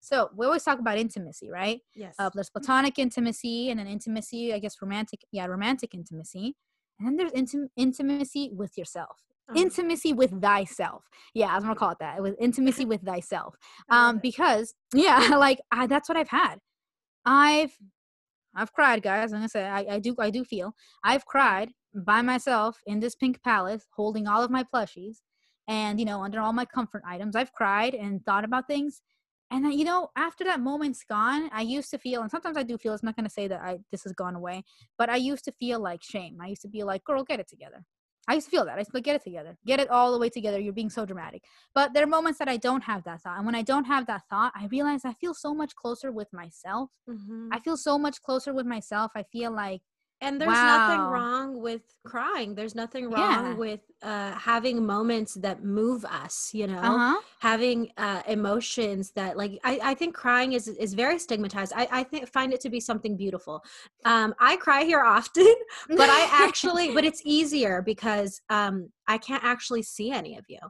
So 0.00 0.28
we 0.36 0.44
always 0.44 0.62
talk 0.62 0.78
about 0.78 0.98
intimacy, 0.98 1.50
right? 1.50 1.80
Yes. 1.94 2.14
Uh, 2.18 2.28
there's 2.34 2.50
platonic 2.50 2.98
intimacy, 2.98 3.70
and 3.70 3.80
then 3.80 3.86
intimacy, 3.86 4.52
I 4.52 4.58
guess 4.58 4.76
romantic, 4.82 5.20
yeah, 5.32 5.46
romantic 5.46 5.94
intimacy, 5.94 6.54
and 6.98 7.08
then 7.08 7.16
there's 7.16 7.32
intim- 7.32 7.68
intimacy 7.76 8.50
with 8.52 8.76
yourself. 8.76 9.16
Oh, 9.50 9.54
Intimacy 9.54 10.12
with 10.14 10.40
thyself. 10.40 11.04
Yeah, 11.34 11.54
I'm 11.54 11.62
gonna 11.62 11.74
call 11.74 11.90
it 11.90 11.98
that. 12.00 12.22
With 12.22 12.34
intimacy 12.40 12.84
with 12.86 13.02
thyself. 13.02 13.54
Um, 13.90 14.18
because 14.22 14.74
yeah, 14.94 15.34
like 15.38 15.60
I, 15.70 15.86
that's 15.86 16.08
what 16.08 16.16
I've 16.16 16.28
had. 16.28 16.56
I've 17.26 17.76
I've 18.56 18.72
cried, 18.72 19.02
guys. 19.02 19.32
I'm 19.32 19.40
gonna 19.40 19.48
say 19.48 19.64
I, 19.64 19.86
I 19.90 19.98
do 19.98 20.14
I 20.18 20.30
do 20.30 20.44
feel 20.44 20.74
I've 21.04 21.26
cried 21.26 21.70
by 21.94 22.22
myself 22.22 22.78
in 22.86 23.00
this 23.00 23.14
pink 23.14 23.42
palace, 23.42 23.86
holding 23.94 24.26
all 24.26 24.42
of 24.42 24.50
my 24.50 24.64
plushies, 24.74 25.18
and 25.68 25.98
you 25.98 26.06
know 26.06 26.22
under 26.22 26.40
all 26.40 26.52
my 26.52 26.64
comfort 26.64 27.02
items. 27.06 27.36
I've 27.36 27.52
cried 27.52 27.94
and 27.94 28.24
thought 28.24 28.44
about 28.44 28.66
things, 28.66 29.02
and 29.50 29.66
I, 29.66 29.70
you 29.70 29.84
know 29.84 30.10
after 30.16 30.44
that 30.44 30.60
moment's 30.60 31.04
gone, 31.04 31.50
I 31.52 31.62
used 31.62 31.90
to 31.90 31.98
feel, 31.98 32.22
and 32.22 32.30
sometimes 32.30 32.56
I 32.56 32.62
do 32.62 32.78
feel. 32.78 32.92
I'm 32.92 33.00
not 33.02 33.16
gonna 33.16 33.30
say 33.30 33.48
that 33.48 33.60
I 33.60 33.78
this 33.90 34.04
has 34.04 34.12
gone 34.12 34.34
away, 34.34 34.64
but 34.98 35.08
I 35.10 35.16
used 35.16 35.44
to 35.46 35.52
feel 35.52 35.80
like 35.80 36.02
shame. 36.02 36.38
I 36.40 36.48
used 36.48 36.62
to 36.62 36.68
be 36.68 36.82
like, 36.84 37.04
girl, 37.04 37.24
get 37.24 37.40
it 37.40 37.48
together. 37.48 37.84
I 38.26 38.34
used 38.34 38.46
to 38.46 38.50
feel 38.50 38.64
that. 38.64 38.76
I 38.76 38.78
used 38.78 38.90
to 38.92 38.96
like, 38.96 39.04
get 39.04 39.16
it 39.16 39.22
together. 39.22 39.58
Get 39.66 39.80
it 39.80 39.90
all 39.90 40.10
the 40.12 40.18
way 40.18 40.30
together. 40.30 40.58
You're 40.58 40.72
being 40.72 40.88
so 40.88 41.04
dramatic. 41.04 41.42
But 41.74 41.92
there 41.92 42.02
are 42.02 42.06
moments 42.06 42.38
that 42.38 42.48
I 42.48 42.56
don't 42.56 42.82
have 42.84 43.04
that 43.04 43.20
thought. 43.20 43.36
And 43.36 43.44
when 43.44 43.54
I 43.54 43.60
don't 43.60 43.84
have 43.84 44.06
that 44.06 44.22
thought, 44.30 44.52
I 44.56 44.66
realize 44.68 45.04
I 45.04 45.12
feel 45.12 45.34
so 45.34 45.54
much 45.54 45.74
closer 45.74 46.10
with 46.10 46.32
myself. 46.32 46.90
Mhm. 47.06 47.50
I 47.52 47.58
feel 47.60 47.76
so 47.76 47.98
much 47.98 48.22
closer 48.22 48.54
with 48.54 48.64
myself. 48.64 49.12
I 49.14 49.24
feel 49.24 49.50
like, 49.52 49.82
And 50.20 50.40
there's 50.40 50.62
nothing 50.62 51.00
wrong 51.10 51.60
with 51.60 51.82
crying. 52.04 52.54
There's 52.54 52.74
nothing 52.74 53.10
wrong 53.10 53.20
Yeah. 53.42 53.54
with 53.58 53.80
uh, 54.02 54.32
having 54.32 54.86
moments 54.86 55.34
that 55.34 55.62
move 55.62 56.04
us, 56.06 56.50
you 56.54 56.66
know, 56.66 56.80
uh 56.80 56.98
huh. 56.98 57.20
having 57.40 57.90
uh, 57.98 58.22
emotions 58.26 59.10
that 59.12 59.36
like 59.36 59.58
I, 59.64 59.80
I 59.82 59.94
think 59.94 60.14
crying 60.14 60.54
is 60.54 60.66
is 60.68 60.94
very 60.94 61.18
stigmatized. 61.18 61.72
I, 61.76 61.88
I 61.90 62.02
think 62.04 62.28
find 62.32 62.54
it 62.54 62.60
to 62.62 62.70
be 62.70 62.80
something 62.80 63.16
beautiful. 63.18 63.62
Um, 64.06 64.34
I 64.40 64.56
cry 64.56 64.84
here 64.84 65.02
often, 65.02 65.52
but 65.90 66.08
I 66.08 66.26
actually 66.30 66.90
but 66.94 67.04
it's 67.04 67.20
easier 67.24 67.82
because 67.82 68.40
um, 68.48 68.90
I 69.06 69.18
can't 69.18 69.44
actually 69.44 69.82
see 69.82 70.10
any 70.10 70.36
of 70.38 70.44
you. 70.48 70.60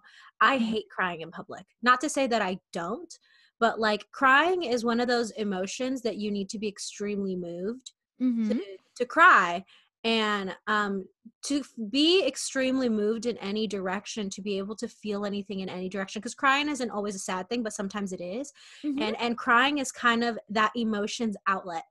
I 0.40 0.56
Mhm. 0.56 0.60
hate 0.60 0.88
crying 0.90 1.20
in 1.20 1.30
public. 1.30 1.64
Not 1.82 2.00
to 2.00 2.08
say 2.08 2.26
that 2.26 2.42
I 2.42 2.58
don't, 2.72 3.16
but 3.60 3.78
like 3.78 4.06
crying 4.10 4.64
is 4.64 4.84
one 4.84 4.98
of 5.00 5.06
those 5.06 5.30
emotions 5.32 6.02
that 6.02 6.16
you 6.16 6.30
need 6.32 6.48
to 6.50 6.58
be 6.58 6.66
extremely 6.66 7.36
moved 7.36 7.92
Mhm. 8.20 8.48
to, 8.48 8.60
to 8.96 9.04
cry 9.04 9.64
and 10.04 10.54
um 10.66 11.06
to 11.42 11.60
f- 11.60 11.72
be 11.90 12.24
extremely 12.26 12.88
moved 12.88 13.24
in 13.26 13.38
any 13.38 13.66
direction 13.66 14.28
to 14.28 14.42
be 14.42 14.58
able 14.58 14.76
to 14.76 14.86
feel 14.86 15.24
anything 15.24 15.60
in 15.60 15.68
any 15.68 15.88
direction 15.88 16.20
because 16.20 16.34
crying 16.34 16.68
isn't 16.68 16.90
always 16.90 17.14
a 17.14 17.18
sad 17.18 17.48
thing 17.48 17.62
but 17.62 17.72
sometimes 17.72 18.12
it 18.12 18.20
is 18.20 18.52
Mhm. 18.84 19.00
and 19.00 19.16
and 19.20 19.38
crying 19.38 19.78
is 19.78 19.90
kind 19.90 20.22
of 20.22 20.38
that 20.50 20.72
emotions 20.76 21.36
outlet 21.46 21.84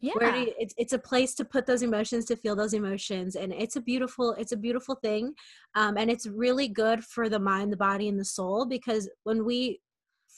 yeah. 0.00 0.12
where 0.12 0.36
you, 0.36 0.52
it's, 0.58 0.74
it's 0.76 0.92
a 0.92 0.98
place 0.98 1.34
to 1.34 1.44
put 1.44 1.64
those 1.64 1.82
emotions 1.82 2.26
to 2.26 2.36
feel 2.36 2.54
those 2.54 2.74
emotions 2.74 3.34
and 3.34 3.52
it's 3.52 3.76
a 3.76 3.80
beautiful 3.80 4.32
it's 4.34 4.52
a 4.52 4.56
beautiful 4.56 4.94
thing 4.96 5.32
um, 5.74 5.96
and 5.96 6.10
it's 6.10 6.26
really 6.26 6.68
good 6.68 7.02
for 7.02 7.30
the 7.30 7.38
mind 7.38 7.72
the 7.72 7.76
body 7.78 8.08
and 8.08 8.20
the 8.20 8.24
soul 8.24 8.66
because 8.66 9.08
when 9.24 9.44
we 9.44 9.80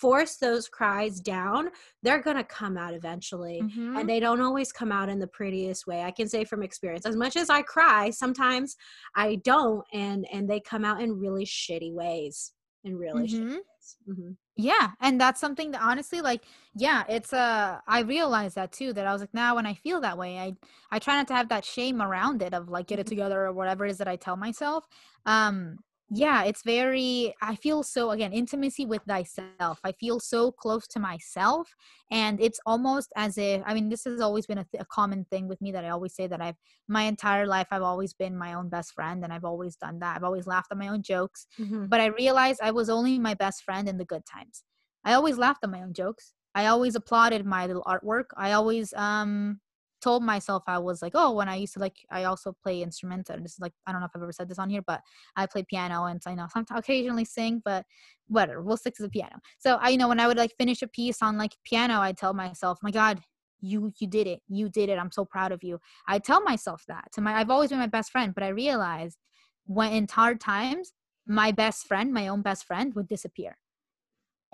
force 0.01 0.37
those 0.37 0.69
cries 0.69 1.21
down 1.21 1.69
they're 2.03 2.23
going 2.23 2.37
to 2.37 2.45
come 2.45 2.77
out 2.77 2.95
eventually 2.95 3.61
mm-hmm. 3.63 3.97
and 3.97 4.09
they 4.09 4.21
don't 4.21 4.41
always 4.41 4.73
come 4.73 4.93
out 4.93 5.09
in 5.09 5.19
the 5.19 5.27
prettiest 5.27 5.87
way 5.87 6.03
i 6.03 6.11
can 6.11 6.29
say 6.29 6.45
from 6.45 6.63
experience 6.63 7.07
as 7.07 7.17
much 7.17 7.37
as 7.37 7.51
i 7.51 7.63
cry 7.63 8.11
sometimes 8.11 8.77
i 9.17 9.37
don't 9.45 9.85
and 9.93 10.27
and 10.33 10.49
they 10.49 10.61
come 10.61 10.85
out 10.85 11.01
in 11.01 11.19
really 11.19 11.45
shitty 11.45 11.93
ways 11.93 12.53
in 12.85 12.97
really 12.97 13.27
mm-hmm. 13.27 13.45
shitty 13.45 13.51
ways 13.51 13.97
mm-hmm 14.09 14.31
yeah 14.59 14.91
and 15.01 15.21
that's 15.21 15.41
something 15.41 15.71
that 15.71 15.81
honestly 15.81 16.21
like 16.21 16.43
yeah 16.75 17.05
it's 17.09 17.33
uh 17.33 17.79
i 17.87 18.01
realized 18.01 18.57
that 18.57 18.73
too 18.73 18.93
that 18.93 19.07
i 19.07 19.13
was 19.13 19.23
like 19.23 19.33
now 19.33 19.55
when 19.55 19.65
i 19.65 19.73
feel 19.73 20.01
that 20.01 20.19
way 20.19 20.37
i 20.37 20.53
i 20.91 20.99
try 20.99 21.15
not 21.15 21.29
to 21.29 21.33
have 21.33 21.49
that 21.49 21.65
shame 21.65 22.03
around 22.03 22.43
it 22.43 22.53
of 22.53 22.69
like 22.69 22.89
get 22.89 22.99
it 22.99 23.07
mm-hmm. 23.07 23.11
together 23.11 23.47
or 23.47 23.53
whatever 23.53 23.87
it 23.87 23.91
is 23.91 23.99
that 23.99 24.09
i 24.09 24.17
tell 24.17 24.37
myself 24.37 24.85
um 25.27 25.79
yeah 26.11 26.45
it's 26.45 26.63
very 26.63 27.35
i 27.43 27.55
feel 27.55 27.83
so 27.83 28.11
again 28.11 28.33
intimacy 28.33 28.87
with 28.87 29.03
thyself. 29.07 29.79
I 29.85 29.93
feel 29.93 30.21
so 30.21 30.51
close 30.51 30.87
to 30.89 30.99
myself 30.99 31.69
and 32.11 32.41
it's 32.41 32.61
almost 32.65 33.13
as 33.17 33.37
if 33.37 33.63
i 33.67 33.75
mean 33.75 33.89
this 33.89 34.05
has 34.05 34.21
always 34.21 34.47
been 34.47 34.59
a, 34.59 34.65
th- 34.65 34.83
a, 34.83 34.87
common 34.87 35.27
thing 35.31 35.49
with 35.49 35.61
me 35.61 35.71
that 35.73 35.85
i 35.85 35.91
always 35.91 36.15
say 36.15 36.27
that 36.27 36.41
i've 36.41 36.57
my 36.89 37.03
entire 37.03 37.47
life 37.47 37.67
i've 37.71 37.83
always 37.83 38.15
been 38.15 38.37
my 38.37 38.55
own 38.55 38.69
best 38.69 38.93
friend 38.93 39.23
and 39.23 39.33
i've 39.33 39.45
always 39.45 39.77
done 39.77 39.99
that. 39.99 40.17
I've 40.17 40.25
always 40.25 40.47
laughed 40.47 40.73
at 40.73 40.79
my 40.79 40.89
own 40.89 41.03
jokes 41.03 41.47
mm-hmm. 41.59 41.87
but 41.87 42.01
i 42.01 42.07
realized 42.07 42.61
i 42.63 42.71
was 42.71 42.89
only 42.89 43.19
my 43.19 43.35
best 43.35 43.63
friend 43.63 43.89
in 43.89 43.99
the 43.99 44.05
good 44.05 44.25
times. 44.25 44.65
I 45.05 45.15
always 45.15 45.39
laughed 45.39 45.65
at 45.65 45.71
my 45.71 45.83
own 45.83 45.95
jokes. 45.95 46.35
I 46.55 46.67
always 46.67 46.95
applauded 46.95 47.47
my 47.47 47.67
little 47.67 47.85
artwork. 47.85 48.27
I 48.37 48.53
always 48.53 48.93
um 48.95 49.61
told 50.01 50.23
myself 50.23 50.63
I 50.67 50.79
was 50.79 51.03
like, 51.03 51.13
oh, 51.15 51.33
when 51.33 51.49
I 51.49 51.57
used 51.57 51.75
to 51.75 51.81
like, 51.81 51.97
I 52.11 52.25
also 52.25 52.55
play 52.63 52.83
instruments. 52.83 53.31
And 53.31 53.45
this 53.45 53.53
is 53.53 53.61
like, 53.61 53.73
I 53.87 53.93
don't 53.93 54.01
know 54.01 54.07
if 54.07 54.13
I've 54.15 54.23
ever 54.23 54.33
said 54.33 54.49
this 54.49 54.59
on 54.59 54.71
here, 54.71 54.83
but 54.87 55.01
I 55.37 55.47
play 55.47 55.65
piano 55.69 56.05
and 56.05 56.23
I 56.27 56.35
know 56.35 56.47
sometimes 56.53 56.79
occasionally 56.79 57.25
sing, 57.25 57.63
but 57.65 57.85
whatever, 58.29 58.63
we'll 58.63 58.77
stick 58.77 58.95
to 58.97 59.03
the 59.03 59.11
piano. 59.11 59.37
So 59.59 59.77
I, 59.81 59.89
you 59.91 59.99
know, 59.99 60.09
when 60.09 60.21
I 60.21 60.27
would 60.27 60.37
like 60.37 60.55
finish 60.59 60.83
a 60.83 60.89
piece 60.89 61.23
on 61.23 61.39
like 61.39 61.57
piano, 61.65 62.01
I'd 62.01 62.17
tell 62.17 62.35
myself, 62.35 62.79
oh 62.81 62.85
my 62.85 62.91
God, 62.91 63.21
you 63.61 63.93
you 63.99 64.07
did 64.07 64.27
it 64.27 64.41
you 64.49 64.69
did 64.69 64.89
it 64.89 64.99
i'm 64.99 65.11
so 65.11 65.25
proud 65.25 65.53
of 65.53 65.63
you 65.63 65.81
i 66.07 66.19
tell 66.19 66.41
myself 66.43 66.85
that 66.87 67.09
to 67.13 67.21
my 67.21 67.35
i've 67.35 67.51
always 67.51 67.71
been 67.71 67.79
my 67.79 67.87
best 67.87 68.13
friend 68.13 68.35
but 68.35 68.45
i 68.45 68.49
realized 68.49 69.19
when 69.67 69.93
in 69.93 70.07
hard 70.09 70.41
times 70.41 70.93
my 71.27 71.51
best 71.51 71.87
friend 71.87 72.13
my 72.13 72.29
own 72.29 72.43
best 72.43 72.65
friend 72.65 72.95
would 72.95 73.09
disappear 73.09 73.57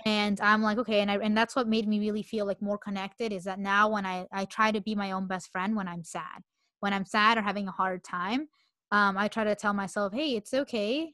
and 0.05 0.41
i'm 0.41 0.63
like 0.63 0.79
okay 0.79 1.01
and 1.01 1.11
I, 1.11 1.17
and 1.17 1.37
that's 1.37 1.55
what 1.55 1.69
made 1.69 1.87
me 1.87 2.01
really 2.01 2.23
feel 2.23 2.47
like 2.47 2.61
more 2.61 2.79
connected 2.79 3.33
is 3.33 3.45
that 3.45 3.59
now 3.59 3.89
when 3.89 4.05
i 4.05 4.27
i 4.33 4.45
try 4.45 4.73
to 4.73 4.81
be 4.81 4.95
my 4.95 5.13
own 5.13 5.27
best 5.27 5.51
friend 5.51 5.77
when 5.77 5.89
i'm 5.89 6.05
sad 6.05 6.43
when 6.81 6.93
i'm 6.93 7.05
sad 7.07 7.39
or 7.39 7.43
having 7.43 7.69
a 7.69 7.73
hard 7.73 8.03
time 8.05 8.49
um 8.91 9.17
i 9.17 9.29
try 9.29 9.45
to 9.45 9.55
tell 9.55 9.73
myself 9.73 10.13
hey 10.13 10.37
it's 10.37 10.55
okay. 10.55 11.13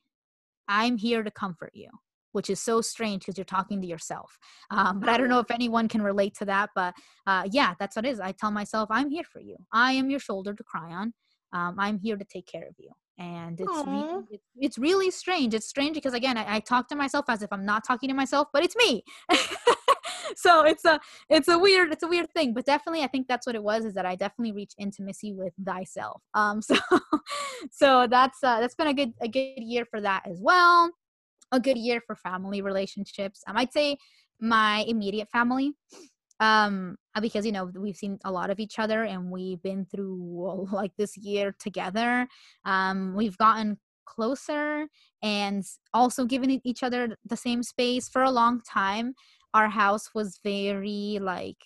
I'm 0.68 0.96
here 0.96 1.24
to 1.24 1.30
comfort 1.30 1.72
you 1.74 1.88
which 2.32 2.48
is 2.48 2.60
so 2.60 2.80
strange 2.80 3.22
because 3.22 3.36
you're 3.36 3.44
talking 3.44 3.80
to 3.80 3.88
yourself. 3.88 4.38
Um, 4.70 5.00
but 5.00 5.08
i 5.08 5.16
don't 5.16 5.28
know 5.28 5.40
if 5.40 5.50
anyone 5.50 5.88
can 5.88 6.00
relate 6.02 6.34
to 6.38 6.44
that 6.46 6.70
but 6.74 6.94
uh, 7.26 7.48
yeah 7.50 7.74
that's 7.78 7.96
what 7.96 8.06
it 8.06 8.10
is. 8.10 8.20
I 8.20 8.32
tell 8.32 8.50
myself 8.50 8.88
i'm 8.90 9.10
here 9.10 9.24
for 9.24 9.40
you. 9.40 9.56
I 9.72 9.92
am 9.92 10.10
your 10.10 10.20
shoulder 10.20 10.54
to 10.54 10.64
cry 10.64 10.92
on. 10.92 11.12
Um, 11.52 11.74
i'm 11.78 11.98
here 11.98 12.16
to 12.16 12.24
take 12.24 12.46
care 12.46 12.66
of 12.68 12.74
you 12.78 12.90
and 13.20 13.60
it's 13.60 13.86
re- 13.86 14.04
it's, 14.32 14.44
it's 14.56 14.78
really 14.78 15.10
strange. 15.10 15.54
It's 15.54 15.66
strange 15.66 15.94
because 15.94 16.14
again 16.14 16.36
I, 16.36 16.56
I 16.56 16.60
talk 16.60 16.88
to 16.88 16.96
myself 16.96 17.26
as 17.28 17.42
if 17.42 17.52
i'm 17.52 17.64
not 17.64 17.84
talking 17.86 18.08
to 18.08 18.14
myself 18.14 18.48
but 18.52 18.64
it's 18.64 18.76
me. 18.76 19.04
So 20.36 20.64
it's 20.64 20.84
a 20.84 21.00
it's 21.28 21.48
a 21.48 21.58
weird 21.58 21.92
it's 21.92 22.02
a 22.02 22.06
weird 22.06 22.30
thing 22.32 22.54
but 22.54 22.64
definitely 22.64 23.02
i 23.02 23.08
think 23.08 23.26
that's 23.26 23.46
what 23.46 23.56
it 23.56 23.62
was 23.62 23.84
is 23.84 23.94
that 23.94 24.06
i 24.06 24.14
definitely 24.14 24.52
reached 24.52 24.76
intimacy 24.78 25.32
with 25.32 25.52
thyself. 25.64 26.22
Um 26.34 26.62
so 26.70 26.76
so 27.70 28.06
that's 28.08 28.42
uh 28.42 28.60
that's 28.60 28.74
been 28.74 28.86
a 28.88 28.94
good 28.94 29.12
a 29.20 29.28
good 29.28 29.62
year 29.62 29.84
for 29.84 30.00
that 30.00 30.22
as 30.26 30.38
well. 30.40 30.92
A 31.52 31.60
good 31.60 31.76
year 31.76 32.00
for 32.06 32.14
family 32.14 32.62
relationships. 32.62 33.42
I 33.46 33.52
might 33.52 33.72
say 33.72 33.98
my 34.40 34.84
immediate 34.86 35.28
family 35.30 35.72
um 36.40 36.96
because 37.20 37.44
you 37.46 37.52
know 37.52 37.70
we've 37.74 37.96
seen 37.96 38.18
a 38.24 38.32
lot 38.32 38.50
of 38.50 38.58
each 38.60 38.78
other 38.78 39.04
and 39.04 39.30
we've 39.30 39.62
been 39.62 39.84
through 39.84 40.68
like 40.72 40.92
this 40.96 41.16
year 41.16 41.54
together. 41.58 42.26
Um 42.64 43.14
we've 43.14 43.38
gotten 43.38 43.78
closer 44.06 44.88
and 45.22 45.64
also 45.94 46.24
given 46.24 46.60
each 46.64 46.82
other 46.82 47.16
the 47.24 47.36
same 47.36 47.62
space. 47.62 48.08
For 48.08 48.22
a 48.22 48.30
long 48.30 48.60
time 48.62 49.14
our 49.54 49.68
house 49.68 50.10
was 50.14 50.38
very 50.44 51.18
like 51.20 51.56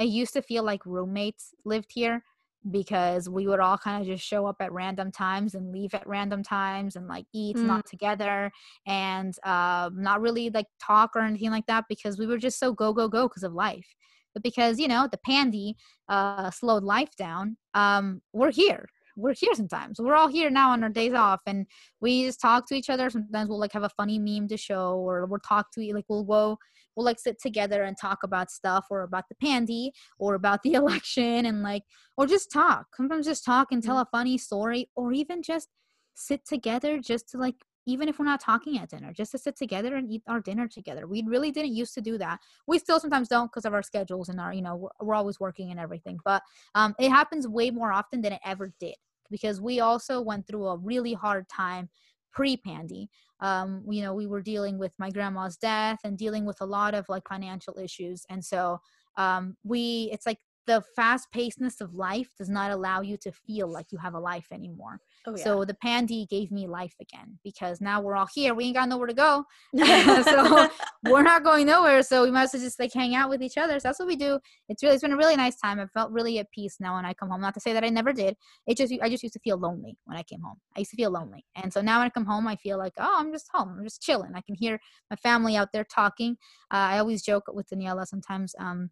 i 0.00 0.04
used 0.04 0.32
to 0.32 0.42
feel 0.42 0.62
like 0.62 0.84
roommates 0.86 1.52
lived 1.64 1.90
here 1.92 2.22
because 2.70 3.28
we 3.28 3.46
would 3.46 3.60
all 3.60 3.78
kind 3.78 4.00
of 4.00 4.06
just 4.06 4.24
show 4.24 4.46
up 4.46 4.56
at 4.60 4.72
random 4.72 5.10
times 5.10 5.54
and 5.54 5.72
leave 5.72 5.94
at 5.94 6.06
random 6.06 6.42
times 6.42 6.96
and 6.96 7.06
like 7.06 7.24
eat 7.32 7.56
mm. 7.56 7.64
not 7.64 7.86
together 7.86 8.50
and 8.86 9.34
uh, 9.44 9.90
not 9.94 10.20
really 10.20 10.50
like 10.50 10.66
talk 10.80 11.10
or 11.14 11.20
anything 11.20 11.50
like 11.50 11.66
that 11.66 11.84
because 11.88 12.18
we 12.18 12.26
were 12.26 12.38
just 12.38 12.58
so 12.58 12.72
go 12.72 12.92
go 12.92 13.08
go 13.08 13.28
because 13.28 13.42
of 13.44 13.52
life 13.52 13.86
but 14.34 14.42
because 14.42 14.78
you 14.78 14.88
know 14.88 15.08
the 15.10 15.18
pandy 15.18 15.76
uh, 16.08 16.50
slowed 16.50 16.84
life 16.84 17.14
down 17.16 17.56
um, 17.74 18.20
we're 18.32 18.52
here 18.52 18.88
we're 19.18 19.34
here 19.34 19.52
sometimes 19.54 19.98
we're 19.98 20.14
all 20.14 20.28
here 20.28 20.48
now 20.48 20.70
on 20.70 20.82
our 20.82 20.88
days 20.88 21.12
off 21.12 21.40
and 21.46 21.66
we 22.00 22.24
just 22.24 22.40
talk 22.40 22.66
to 22.66 22.74
each 22.74 22.88
other 22.88 23.10
sometimes 23.10 23.48
we'll 23.48 23.58
like 23.58 23.72
have 23.72 23.82
a 23.82 23.90
funny 23.90 24.18
meme 24.18 24.46
to 24.46 24.56
show 24.56 24.96
or 24.96 25.26
we'll 25.26 25.40
talk 25.40 25.70
to 25.72 25.80
each 25.80 25.92
like 25.92 26.04
we'll 26.08 26.24
go 26.24 26.56
we'll 26.94 27.04
like 27.04 27.18
sit 27.18 27.40
together 27.40 27.82
and 27.82 27.96
talk 28.00 28.18
about 28.22 28.50
stuff 28.50 28.86
or 28.90 29.02
about 29.02 29.24
the 29.28 29.34
pandy 29.42 29.92
or 30.18 30.34
about 30.34 30.62
the 30.62 30.72
election 30.74 31.46
and 31.46 31.62
like 31.62 31.82
or 32.16 32.26
just 32.26 32.50
talk 32.50 32.86
sometimes 32.96 33.26
just 33.26 33.44
talk 33.44 33.68
and 33.72 33.82
tell 33.82 33.96
mm. 33.96 34.02
a 34.02 34.06
funny 34.10 34.38
story 34.38 34.88
or 34.94 35.12
even 35.12 35.42
just 35.42 35.68
sit 36.14 36.44
together 36.46 36.98
just 36.98 37.28
to 37.28 37.38
like 37.38 37.54
even 37.88 38.06
if 38.06 38.18
we're 38.18 38.24
not 38.26 38.38
talking 38.38 38.78
at 38.78 38.90
dinner, 38.90 39.14
just 39.14 39.32
to 39.32 39.38
sit 39.38 39.56
together 39.56 39.96
and 39.96 40.12
eat 40.12 40.22
our 40.28 40.40
dinner 40.40 40.68
together. 40.68 41.06
We 41.06 41.24
really 41.26 41.50
didn't 41.50 41.74
used 41.74 41.94
to 41.94 42.02
do 42.02 42.18
that. 42.18 42.38
We 42.66 42.78
still 42.78 43.00
sometimes 43.00 43.28
don't 43.28 43.50
because 43.50 43.64
of 43.64 43.72
our 43.72 43.82
schedules 43.82 44.28
and 44.28 44.38
our, 44.38 44.52
you 44.52 44.60
know, 44.60 44.76
we're, 44.76 44.90
we're 45.00 45.14
always 45.14 45.40
working 45.40 45.70
and 45.70 45.80
everything. 45.80 46.18
But 46.22 46.42
um, 46.74 46.94
it 46.98 47.08
happens 47.08 47.48
way 47.48 47.70
more 47.70 47.90
often 47.90 48.20
than 48.20 48.34
it 48.34 48.40
ever 48.44 48.74
did 48.78 48.94
because 49.30 49.60
we 49.60 49.80
also 49.80 50.20
went 50.20 50.46
through 50.46 50.66
a 50.66 50.76
really 50.76 51.14
hard 51.14 51.46
time 51.48 51.88
pre-pandy 52.32 53.08
um, 53.40 53.84
you 53.88 54.02
know 54.02 54.14
we 54.14 54.26
were 54.26 54.42
dealing 54.42 54.78
with 54.78 54.92
my 54.98 55.10
grandma's 55.10 55.56
death 55.56 55.98
and 56.04 56.18
dealing 56.18 56.44
with 56.44 56.60
a 56.60 56.66
lot 56.66 56.94
of 56.94 57.08
like 57.08 57.22
financial 57.28 57.78
issues. 57.78 58.24
And 58.28 58.44
so 58.44 58.80
um, 59.16 59.56
we 59.64 60.08
it's 60.12 60.26
like 60.26 60.38
the 60.68 60.82
fast 60.94 61.32
pacedness 61.32 61.80
of 61.80 61.94
life 61.94 62.28
does 62.36 62.50
not 62.50 62.70
allow 62.70 63.00
you 63.00 63.16
to 63.16 63.32
feel 63.32 63.66
like 63.66 63.86
you 63.90 63.96
have 63.96 64.12
a 64.12 64.20
life 64.20 64.46
anymore. 64.52 65.00
Oh, 65.26 65.34
yeah. 65.34 65.42
So 65.42 65.64
the 65.64 65.72
pandy 65.72 66.26
gave 66.26 66.52
me 66.52 66.66
life 66.66 66.94
again 67.00 67.38
because 67.42 67.80
now 67.80 68.02
we're 68.02 68.16
all 68.16 68.28
here. 68.34 68.52
We 68.52 68.66
ain't 68.66 68.76
got 68.76 68.90
nowhere 68.90 69.06
to 69.06 69.14
go. 69.14 69.44
so 69.74 70.68
we're 71.04 71.22
not 71.22 71.42
going 71.42 71.66
nowhere. 71.66 72.02
So 72.02 72.22
we 72.22 72.30
might 72.30 72.44
as 72.44 72.52
well 72.52 72.62
just 72.62 72.78
like 72.78 72.92
hang 72.92 73.14
out 73.14 73.30
with 73.30 73.42
each 73.42 73.56
other. 73.56 73.80
So 73.80 73.88
that's 73.88 73.98
what 73.98 74.08
we 74.08 74.14
do. 74.14 74.38
It's 74.68 74.82
really 74.82 74.94
it's 74.94 75.02
been 75.02 75.14
a 75.14 75.16
really 75.16 75.36
nice 75.36 75.56
time. 75.56 75.80
I 75.80 75.86
felt 75.86 76.12
really 76.12 76.38
at 76.38 76.50
peace 76.50 76.76
now 76.80 76.96
when 76.96 77.06
I 77.06 77.14
come 77.14 77.30
home. 77.30 77.40
Not 77.40 77.54
to 77.54 77.60
say 77.60 77.72
that 77.72 77.82
I 77.82 77.88
never 77.88 78.12
did. 78.12 78.36
It 78.66 78.76
just 78.76 78.92
I 79.02 79.08
just 79.08 79.22
used 79.22 79.32
to 79.32 79.40
feel 79.40 79.56
lonely 79.56 79.96
when 80.04 80.18
I 80.18 80.22
came 80.22 80.42
home. 80.42 80.58
I 80.76 80.80
used 80.80 80.90
to 80.90 80.98
feel 80.98 81.10
lonely. 81.10 81.46
And 81.56 81.72
so 81.72 81.80
now 81.80 82.00
when 82.00 82.08
I 82.08 82.10
come 82.10 82.26
home, 82.26 82.46
I 82.46 82.56
feel 82.56 82.76
like, 82.76 82.92
oh, 82.98 83.16
I'm 83.18 83.32
just 83.32 83.48
home. 83.54 83.74
I'm 83.78 83.84
just 83.84 84.02
chilling. 84.02 84.32
I 84.34 84.42
can 84.42 84.54
hear 84.54 84.78
my 85.08 85.16
family 85.16 85.56
out 85.56 85.68
there 85.72 85.84
talking. 85.84 86.36
Uh, 86.70 86.92
I 86.92 86.98
always 86.98 87.22
joke 87.22 87.44
with 87.48 87.70
Daniela 87.70 88.06
sometimes. 88.06 88.54
Um, 88.60 88.90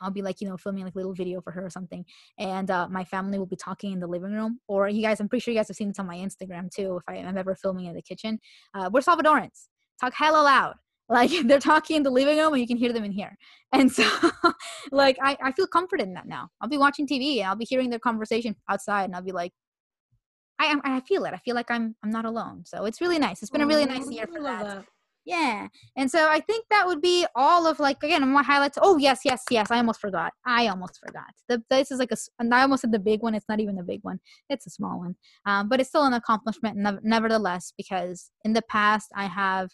I'll 0.00 0.10
be 0.10 0.22
like, 0.22 0.40
you 0.40 0.48
know, 0.48 0.56
filming 0.56 0.84
like 0.84 0.94
a 0.94 0.98
little 0.98 1.14
video 1.14 1.40
for 1.40 1.50
her 1.52 1.66
or 1.66 1.70
something. 1.70 2.04
And 2.38 2.70
uh, 2.70 2.88
my 2.88 3.04
family 3.04 3.38
will 3.38 3.46
be 3.46 3.56
talking 3.56 3.92
in 3.92 4.00
the 4.00 4.06
living 4.06 4.32
room. 4.32 4.58
Or 4.68 4.88
you 4.88 5.02
guys, 5.02 5.20
I'm 5.20 5.28
pretty 5.28 5.42
sure 5.42 5.52
you 5.52 5.60
guys 5.60 5.68
have 5.68 5.76
seen 5.76 5.88
this 5.88 5.98
on 5.98 6.06
my 6.06 6.16
Instagram 6.16 6.70
too, 6.70 6.96
if 6.96 7.02
I 7.08 7.16
am 7.16 7.36
ever 7.36 7.54
filming 7.54 7.86
in 7.86 7.94
the 7.94 8.02
kitchen. 8.02 8.38
Uh, 8.74 8.90
we're 8.92 9.00
Salvadorans. 9.00 9.68
Talk 10.00 10.14
hella 10.14 10.42
loud. 10.42 10.74
Like 11.08 11.30
they're 11.44 11.58
talking 11.58 11.96
in 11.96 12.04
the 12.04 12.10
living 12.10 12.38
room 12.38 12.54
and 12.54 12.60
you 12.60 12.66
can 12.66 12.78
hear 12.78 12.90
them 12.90 13.04
in 13.04 13.12
here. 13.12 13.36
And 13.72 13.92
so 13.92 14.08
like 14.92 15.18
I, 15.20 15.36
I 15.42 15.52
feel 15.52 15.66
comforted 15.66 16.06
in 16.06 16.14
that 16.14 16.26
now. 16.26 16.48
I'll 16.60 16.70
be 16.70 16.78
watching 16.78 17.06
TV 17.06 17.38
and 17.38 17.48
I'll 17.48 17.56
be 17.56 17.66
hearing 17.68 17.90
their 17.90 17.98
conversation 17.98 18.56
outside 18.70 19.04
and 19.04 19.14
I'll 19.14 19.20
be 19.20 19.32
like, 19.32 19.52
I, 20.58 20.74
I 20.84 21.00
feel 21.00 21.24
it. 21.24 21.34
I 21.34 21.38
feel 21.38 21.54
like 21.54 21.70
I'm 21.70 21.96
I'm 22.02 22.10
not 22.10 22.24
alone. 22.24 22.62
So 22.64 22.86
it's 22.86 23.00
really 23.02 23.18
nice. 23.18 23.42
It's 23.42 23.50
been 23.50 23.60
a 23.60 23.66
really 23.66 23.84
nice 23.84 24.10
year 24.10 24.26
for 24.26 24.42
that. 24.42 24.84
Yeah. 25.24 25.68
And 25.96 26.10
so 26.10 26.28
I 26.28 26.40
think 26.40 26.66
that 26.70 26.86
would 26.86 27.00
be 27.00 27.26
all 27.36 27.66
of 27.66 27.78
like 27.78 28.02
again 28.02 28.28
my 28.28 28.42
highlights. 28.42 28.78
Oh 28.80 28.96
yes, 28.96 29.20
yes, 29.24 29.44
yes. 29.50 29.70
I 29.70 29.78
almost 29.78 30.00
forgot. 30.00 30.32
I 30.44 30.66
almost 30.66 30.98
forgot. 31.04 31.32
The 31.48 31.62
this 31.70 31.90
is 31.90 31.98
like 31.98 32.10
a 32.12 32.16
and 32.38 32.52
I 32.52 32.62
almost 32.62 32.82
said 32.82 32.92
the 32.92 32.98
big 32.98 33.22
one. 33.22 33.34
It's 33.34 33.48
not 33.48 33.60
even 33.60 33.78
a 33.78 33.84
big 33.84 34.00
one. 34.02 34.18
It's 34.48 34.66
a 34.66 34.70
small 34.70 34.98
one. 34.98 35.14
Um, 35.46 35.68
but 35.68 35.80
it's 35.80 35.90
still 35.90 36.04
an 36.04 36.14
accomplishment 36.14 36.76
nevertheless 37.04 37.72
because 37.76 38.30
in 38.44 38.52
the 38.52 38.62
past 38.62 39.10
I 39.14 39.26
have 39.26 39.70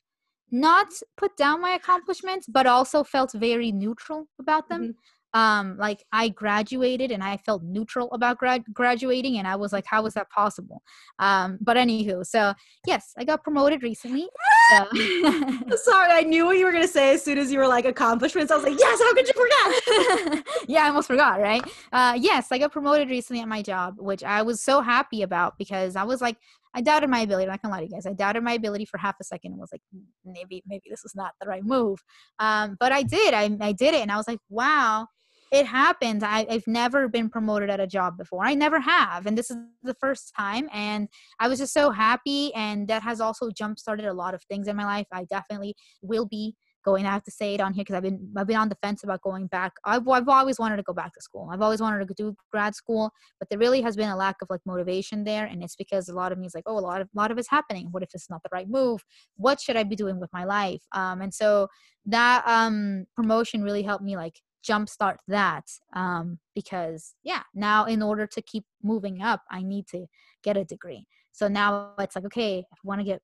not 0.50 0.88
put 1.16 1.36
down 1.36 1.60
my 1.60 1.70
accomplishments 1.70 2.46
but 2.46 2.66
also 2.66 3.04
felt 3.04 3.32
very 3.32 3.72
neutral 3.72 4.28
about 4.38 4.68
them. 4.68 4.82
Mm-hmm 4.82 4.90
um 5.34 5.76
like 5.78 6.02
i 6.12 6.28
graduated 6.30 7.10
and 7.10 7.22
i 7.22 7.36
felt 7.36 7.62
neutral 7.62 8.10
about 8.12 8.38
grad- 8.38 8.64
graduating 8.72 9.38
and 9.38 9.46
i 9.46 9.54
was 9.54 9.72
like 9.72 9.84
how 9.86 10.02
was 10.02 10.14
that 10.14 10.28
possible 10.30 10.82
um 11.18 11.58
but 11.60 11.76
anywho 11.76 12.24
so 12.24 12.54
yes 12.86 13.12
i 13.18 13.24
got 13.24 13.42
promoted 13.42 13.82
recently 13.82 14.26
So. 14.70 15.76
Sorry, 15.76 16.12
I 16.12 16.22
knew 16.26 16.46
what 16.46 16.58
you 16.58 16.66
were 16.66 16.72
gonna 16.72 16.88
say 16.88 17.14
as 17.14 17.24
soon 17.24 17.38
as 17.38 17.50
you 17.52 17.58
were 17.58 17.68
like 17.68 17.84
accomplishments. 17.84 18.52
I 18.52 18.56
was 18.56 18.64
like, 18.64 18.78
yes, 18.78 18.98
how 19.00 19.14
could 19.14 19.26
you 19.26 19.34
forget? 19.34 20.46
yeah, 20.68 20.84
I 20.84 20.88
almost 20.88 21.08
forgot, 21.08 21.40
right? 21.40 21.62
Uh, 21.92 22.14
yes, 22.18 22.52
I 22.52 22.58
got 22.58 22.72
promoted 22.72 23.08
recently 23.08 23.40
at 23.40 23.48
my 23.48 23.62
job, 23.62 23.96
which 23.98 24.22
I 24.22 24.42
was 24.42 24.62
so 24.62 24.80
happy 24.80 25.22
about 25.22 25.58
because 25.58 25.96
I 25.96 26.04
was 26.04 26.20
like, 26.20 26.36
I 26.74 26.80
doubted 26.80 27.08
my 27.08 27.20
ability. 27.20 27.44
I'm 27.44 27.52
not 27.52 27.62
gonna 27.62 27.74
lie 27.74 27.80
to 27.80 27.86
you 27.86 27.92
guys. 27.92 28.06
I 28.06 28.12
doubted 28.12 28.42
my 28.42 28.52
ability 28.52 28.84
for 28.84 28.98
half 28.98 29.16
a 29.20 29.24
second 29.24 29.52
and 29.52 29.60
was 29.60 29.72
like, 29.72 29.82
maybe, 30.24 30.62
maybe 30.66 30.84
this 30.90 31.04
is 31.04 31.14
not 31.14 31.32
the 31.40 31.46
right 31.46 31.64
move. 31.64 32.02
Um, 32.38 32.76
but 32.78 32.92
I 32.92 33.02
did. 33.02 33.34
I, 33.34 33.56
I 33.60 33.72
did 33.72 33.94
it, 33.94 34.02
and 34.02 34.12
I 34.12 34.16
was 34.16 34.28
like, 34.28 34.40
wow 34.48 35.08
it 35.50 35.66
happens. 35.66 36.22
I, 36.22 36.46
have 36.50 36.66
never 36.66 37.08
been 37.08 37.28
promoted 37.28 37.70
at 37.70 37.80
a 37.80 37.86
job 37.86 38.18
before. 38.18 38.44
I 38.44 38.54
never 38.54 38.80
have. 38.80 39.26
And 39.26 39.36
this 39.36 39.50
is 39.50 39.56
the 39.82 39.94
first 39.94 40.32
time. 40.36 40.68
And 40.72 41.08
I 41.40 41.48
was 41.48 41.58
just 41.58 41.72
so 41.72 41.90
happy. 41.90 42.52
And 42.54 42.88
that 42.88 43.02
has 43.02 43.20
also 43.20 43.50
jump 43.50 43.78
started 43.78 44.06
a 44.06 44.12
lot 44.12 44.34
of 44.34 44.42
things 44.44 44.68
in 44.68 44.76
my 44.76 44.84
life. 44.84 45.06
I 45.12 45.24
definitely 45.24 45.74
will 46.02 46.26
be 46.26 46.54
going. 46.84 47.06
I 47.06 47.12
have 47.12 47.24
to 47.24 47.30
say 47.30 47.54
it 47.54 47.60
on 47.60 47.74
here 47.74 47.82
because 47.82 47.96
I've 47.96 48.02
been 48.02 48.32
I've 48.36 48.46
been 48.46 48.56
on 48.56 48.68
the 48.68 48.76
fence 48.82 49.04
about 49.04 49.20
going 49.22 49.46
back. 49.46 49.72
I've, 49.84 50.06
I've 50.08 50.28
always 50.28 50.58
wanted 50.58 50.76
to 50.76 50.82
go 50.82 50.92
back 50.92 51.12
to 51.14 51.20
school. 51.20 51.48
I've 51.52 51.62
always 51.62 51.80
wanted 51.80 52.06
to 52.06 52.14
do 52.14 52.34
grad 52.52 52.74
school, 52.74 53.10
but 53.38 53.48
there 53.48 53.58
really 53.58 53.80
has 53.82 53.96
been 53.96 54.08
a 54.08 54.16
lack 54.16 54.36
of 54.42 54.48
like 54.50 54.60
motivation 54.64 55.24
there, 55.24 55.46
and 55.46 55.62
it's 55.62 55.76
because 55.76 56.08
a 56.08 56.14
lot 56.14 56.32
of 56.32 56.38
me 56.38 56.46
is 56.46 56.54
like, 56.54 56.64
oh, 56.66 56.78
a 56.78 56.80
lot 56.80 57.00
of 57.00 57.08
a 57.14 57.18
lot 57.18 57.30
of 57.30 57.38
it's 57.38 57.50
happening. 57.50 57.88
What 57.90 58.02
if 58.02 58.10
it's 58.14 58.30
not 58.30 58.42
the 58.42 58.50
right 58.52 58.68
move? 58.68 59.02
What 59.36 59.60
should 59.60 59.76
I 59.76 59.82
be 59.82 59.96
doing 59.96 60.20
with 60.20 60.30
my 60.32 60.44
life? 60.44 60.82
Um, 60.92 61.20
and 61.20 61.32
so 61.32 61.68
that 62.06 62.42
um 62.46 63.04
promotion 63.14 63.62
really 63.62 63.82
helped 63.82 64.04
me 64.04 64.16
like 64.16 64.40
jumpstart 64.68 65.16
that 65.28 65.64
um, 65.94 66.38
because 66.54 67.14
yeah 67.22 67.42
now 67.54 67.84
in 67.84 68.02
order 68.02 68.26
to 68.26 68.42
keep 68.42 68.64
moving 68.82 69.22
up 69.22 69.42
i 69.50 69.62
need 69.62 69.86
to 69.86 70.06
get 70.42 70.56
a 70.56 70.64
degree 70.64 71.06
so 71.32 71.48
now 71.48 71.92
it's 71.98 72.16
like 72.16 72.24
okay 72.24 72.58
i 72.72 72.76
want 72.84 73.00
to 73.00 73.04
get 73.04 73.20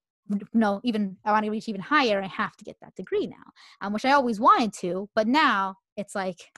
no 0.55 0.81
even 0.85 1.17
i 1.25 1.33
want 1.33 1.45
to 1.45 1.51
reach 1.51 1.69
even 1.69 1.81
higher 1.81 2.23
i 2.23 2.27
have 2.27 2.57
to 2.57 2.65
get 2.65 2.77
that 2.81 2.95
degree 2.95 3.27
now 3.27 3.47
um, 3.83 3.93
which 3.93 4.05
i 4.05 4.13
always 4.13 4.41
wanted 4.41 4.73
to 4.73 5.09
but 5.15 5.27
now 5.27 5.75
it's 5.97 6.15
like 6.15 6.51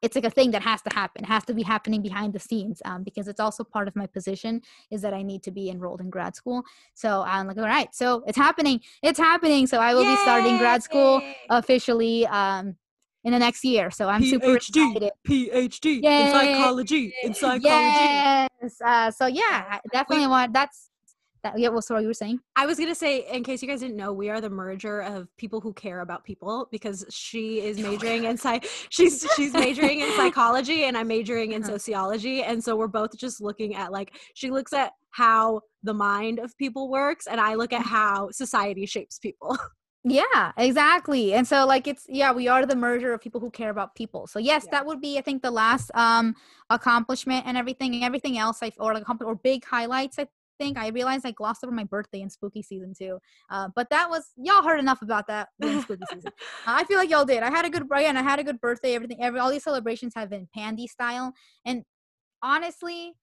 it's 0.00 0.16
like 0.16 0.24
a 0.24 0.30
thing 0.30 0.50
that 0.50 0.62
has 0.62 0.82
to 0.82 0.90
happen 0.94 1.22
it 1.22 1.28
has 1.28 1.44
to 1.44 1.54
be 1.54 1.62
happening 1.62 2.02
behind 2.02 2.32
the 2.32 2.38
scenes 2.38 2.80
um, 2.84 3.02
because 3.02 3.28
it's 3.28 3.38
also 3.38 3.62
part 3.62 3.86
of 3.86 3.94
my 3.94 4.06
position 4.06 4.60
is 4.90 5.02
that 5.02 5.14
i 5.14 5.22
need 5.22 5.42
to 5.42 5.50
be 5.50 5.68
enrolled 5.68 6.00
in 6.00 6.10
grad 6.10 6.34
school 6.34 6.62
so 6.94 7.22
i'm 7.26 7.46
like 7.46 7.58
all 7.58 7.64
right 7.64 7.94
so 7.94 8.24
it's 8.26 8.38
happening 8.38 8.80
it's 9.02 9.18
happening 9.18 9.66
so 9.66 9.78
i 9.78 9.94
will 9.94 10.04
Yay! 10.04 10.10
be 10.10 10.16
starting 10.22 10.56
grad 10.58 10.82
school 10.82 11.22
officially 11.50 12.26
um, 12.28 12.74
in 13.24 13.32
the 13.32 13.38
next 13.38 13.64
year. 13.64 13.90
So 13.90 14.08
I'm 14.08 14.22
PhD, 14.22 14.30
super 14.30 14.56
excited. 14.56 15.10
PhD 15.26 16.02
Yay. 16.02 16.26
in 16.26 16.32
psychology. 16.32 17.14
In 17.22 17.34
psychology. 17.34 17.68
Yes. 17.68 18.80
Uh, 18.84 19.10
so 19.10 19.26
yeah, 19.26 19.78
definitely 19.92 20.26
want. 20.26 20.52
That's 20.52 20.90
that, 21.42 21.58
yeah. 21.58 21.68
Well, 21.68 21.82
sorry, 21.82 22.02
you 22.02 22.08
were 22.08 22.14
saying. 22.14 22.38
I 22.54 22.66
was 22.66 22.78
gonna 22.78 22.94
say, 22.94 23.26
in 23.32 23.42
case 23.42 23.62
you 23.62 23.68
guys 23.68 23.80
didn't 23.80 23.96
know, 23.96 24.12
we 24.12 24.30
are 24.30 24.40
the 24.40 24.50
merger 24.50 25.00
of 25.00 25.28
people 25.36 25.60
who 25.60 25.72
care 25.72 26.00
about 26.00 26.24
people 26.24 26.68
because 26.70 27.04
she 27.10 27.60
is 27.60 27.78
majoring 27.78 28.24
in 28.24 28.36
psych. 28.36 28.68
She's 28.90 29.26
she's 29.36 29.52
majoring 29.52 30.00
in 30.00 30.12
psychology, 30.16 30.84
and 30.84 30.96
I'm 30.96 31.08
majoring 31.08 31.52
in 31.52 31.62
uh-huh. 31.62 31.72
sociology, 31.72 32.42
and 32.42 32.62
so 32.62 32.76
we're 32.76 32.86
both 32.86 33.16
just 33.16 33.40
looking 33.40 33.74
at 33.74 33.90
like 33.90 34.14
she 34.34 34.50
looks 34.50 34.72
at 34.72 34.92
how 35.10 35.60
the 35.82 35.94
mind 35.94 36.38
of 36.38 36.56
people 36.58 36.88
works, 36.88 37.26
and 37.26 37.40
I 37.40 37.54
look 37.54 37.72
at 37.72 37.82
how 37.82 38.30
society 38.30 38.86
shapes 38.86 39.18
people. 39.18 39.58
Yeah, 40.04 40.50
exactly. 40.56 41.32
And 41.34 41.46
so 41.46 41.64
like 41.64 41.86
it's 41.86 42.06
yeah, 42.08 42.32
we 42.32 42.48
are 42.48 42.66
the 42.66 42.74
merger 42.74 43.12
of 43.12 43.20
people 43.20 43.40
who 43.40 43.50
care 43.50 43.70
about 43.70 43.94
people. 43.94 44.26
So 44.26 44.40
yes, 44.40 44.64
yeah. 44.64 44.70
that 44.72 44.86
would 44.86 45.00
be 45.00 45.16
I 45.16 45.20
think 45.22 45.42
the 45.42 45.50
last 45.50 45.90
um 45.94 46.34
accomplishment 46.70 47.44
and 47.46 47.56
everything 47.56 47.94
and 47.94 48.02
everything 48.02 48.36
else 48.36 48.58
I 48.62 48.72
or 48.78 48.94
like 48.94 49.08
or 49.22 49.36
big 49.36 49.64
highlights 49.64 50.18
I 50.18 50.26
think 50.58 50.76
I 50.76 50.88
realized 50.88 51.24
I 51.24 51.30
glossed 51.30 51.64
over 51.64 51.72
my 51.72 51.84
birthday 51.84 52.20
in 52.20 52.30
spooky 52.30 52.62
season 52.62 52.94
too. 52.96 53.18
Uh, 53.50 53.68
but 53.74 53.90
that 53.90 54.10
was 54.10 54.32
y'all 54.36 54.62
heard 54.62 54.80
enough 54.80 55.02
about 55.02 55.26
that 55.28 55.48
spooky 55.62 56.04
season. 56.12 56.32
Uh, 56.66 56.66
I 56.66 56.84
feel 56.84 56.98
like 56.98 57.10
y'all 57.10 57.24
did. 57.24 57.42
I 57.42 57.50
had 57.50 57.64
a 57.64 57.70
good 57.70 57.86
and 57.92 58.18
I 58.18 58.22
had 58.22 58.40
a 58.40 58.44
good 58.44 58.60
birthday. 58.60 58.94
Everything, 58.94 59.22
every 59.22 59.38
all 59.38 59.50
these 59.50 59.64
celebrations 59.64 60.14
have 60.16 60.30
been 60.30 60.48
pandy 60.54 60.86
style. 60.88 61.32
And 61.64 61.84
honestly, 62.42 63.14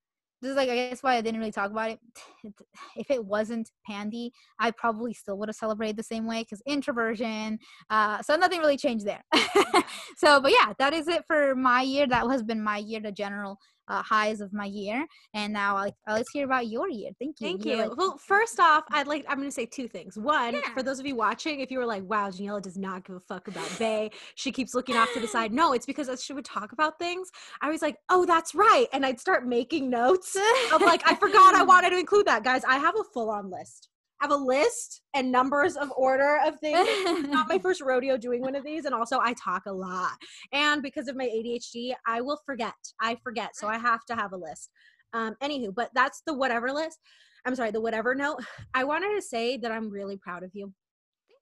this 0.42 0.52
is 0.52 0.58
like 0.58 0.70
I 0.70 0.76
guess 0.76 1.04
why 1.04 1.16
I 1.16 1.22
didn't 1.22 1.40
really 1.40 1.52
talk 1.52 1.72
about 1.72 1.92
it. 1.92 2.00
If 2.96 3.12
it 3.12 3.24
wasn't 3.24 3.70
Pandy, 3.88 4.32
I 4.60 4.72
probably 4.72 5.14
still 5.14 5.38
would 5.38 5.50
have 5.50 5.56
celebrated 5.56 5.98
the 5.98 6.04
same 6.04 6.26
way 6.26 6.42
because 6.42 6.62
introversion. 6.66 7.60
Uh, 7.90 8.22
so 8.22 8.36
nothing 8.36 8.60
really 8.60 8.78
changed 8.78 9.06
there. 9.06 9.24
so, 10.18 10.42
but 10.42 10.52
yeah, 10.52 10.74
that 10.80 10.94
is 10.94 11.08
it 11.08 11.24
for 11.28 11.56
my 11.56 11.82
year. 11.82 12.08
That 12.08 12.30
has 12.30 12.44
been 12.44 12.62
my 12.62 12.78
year. 12.78 13.00
The 13.00 13.12
general 13.12 13.58
uh, 13.90 14.02
highs 14.04 14.42
of 14.42 14.54
my 14.54 14.66
year. 14.66 15.06
And 15.34 15.52
now 15.52 15.76
I'll, 15.76 15.96
let's 16.08 16.30
hear 16.32 16.46
about 16.46 16.68
your 16.68 16.90
year. 16.90 17.12
Thank 17.20 17.40
you. 17.40 17.48
Thank 17.48 17.66
you. 17.66 17.78
Like, 17.78 17.98
well, 17.98 18.18
first 18.28 18.60
off, 18.60 18.84
I'd 18.92 19.08
like 19.08 19.26
I'm 19.28 19.38
going 19.38 19.48
to 19.48 19.54
say 19.54 19.66
two 19.66 19.88
things. 19.88 20.18
One, 20.18 20.54
yeah. 20.56 20.74
for 20.74 20.84
those 20.84 21.00
of 21.00 21.06
you 21.06 21.16
watching, 21.16 21.60
if 21.60 21.72
you 21.72 21.80
were 21.80 21.86
like, 21.86 22.04
"Wow, 22.04 22.30
Daniela 22.30 22.62
does 22.62 22.78
not 22.78 23.06
give 23.06 23.16
a 23.16 23.20
fuck 23.20 23.48
about 23.48 23.68
Bay," 23.78 24.12
she 24.36 24.52
keeps 24.52 24.74
looking 24.74 24.96
off 24.96 25.10
to 25.14 25.20
the 25.20 25.28
side. 25.28 25.54
No, 25.60 25.74
it's 25.74 25.86
because 25.86 26.08
as 26.08 26.24
she 26.24 26.32
would 26.32 26.46
talk 26.46 26.72
about 26.72 27.00
things, 27.00 27.30
I 27.62 27.70
was 27.70 27.82
like, 27.82 27.98
"Oh, 28.08 28.26
that's 28.26 28.56
right," 28.56 28.88
and 28.94 29.06
I'd 29.06 29.20
start 29.20 29.46
making 29.46 29.90
notes 29.90 30.38
of 30.72 30.82
like, 30.82 31.02
"I 31.06 31.16
forgot 31.16 31.54
I 31.54 31.64
wanted 31.74 31.90
to 31.90 31.98
include 31.98 32.28
that." 32.28 32.46
Guys, 32.46 32.64
I 32.64 32.78
have 32.78 32.96
a 32.98 33.04
full 33.14 33.30
on 33.30 33.50
list 33.50 33.90
have 34.22 34.32
a 34.32 34.36
list 34.36 35.02
and 35.14 35.32
numbers 35.32 35.76
of 35.76 35.92
order 35.96 36.40
of 36.46 36.60
things. 36.62 37.28
not 37.30 37.48
my 37.48 37.58
first 37.58 37.82
rodeo 37.82 38.18
doing 38.18 38.42
one 38.42 38.56
of 38.56 38.64
these. 38.64 38.86
And 38.86 38.94
also, 38.94 39.20
I 39.20 39.34
talk 39.34 39.64
a 39.66 39.74
lot. 39.74 40.14
And 40.52 40.82
because 40.82 41.08
of 41.08 41.16
my 41.16 41.26
ADHD, 41.26 41.94
I 42.06 42.22
will 42.22 42.40
forget. 42.46 42.74
I 43.02 43.18
forget. 43.24 43.56
So 43.56 43.68
I 43.68 43.78
have 43.78 44.06
to 44.06 44.16
have 44.16 44.34
a 44.34 44.38
list. 44.38 44.70
Um, 45.14 45.36
anywho, 45.42 45.74
but 45.74 45.90
that's 45.96 46.22
the 46.26 46.34
whatever 46.34 46.72
list. 46.72 47.00
I'm 47.46 47.56
sorry, 47.56 47.72
the 47.72 47.82
whatever 47.82 48.14
note. 48.16 48.44
I 48.74 48.84
wanted 48.84 49.16
to 49.16 49.22
say 49.22 49.58
that 49.58 49.72
I'm 49.72 49.90
really 49.90 50.18
proud 50.18 50.44
of 50.44 50.52
you. 50.54 50.74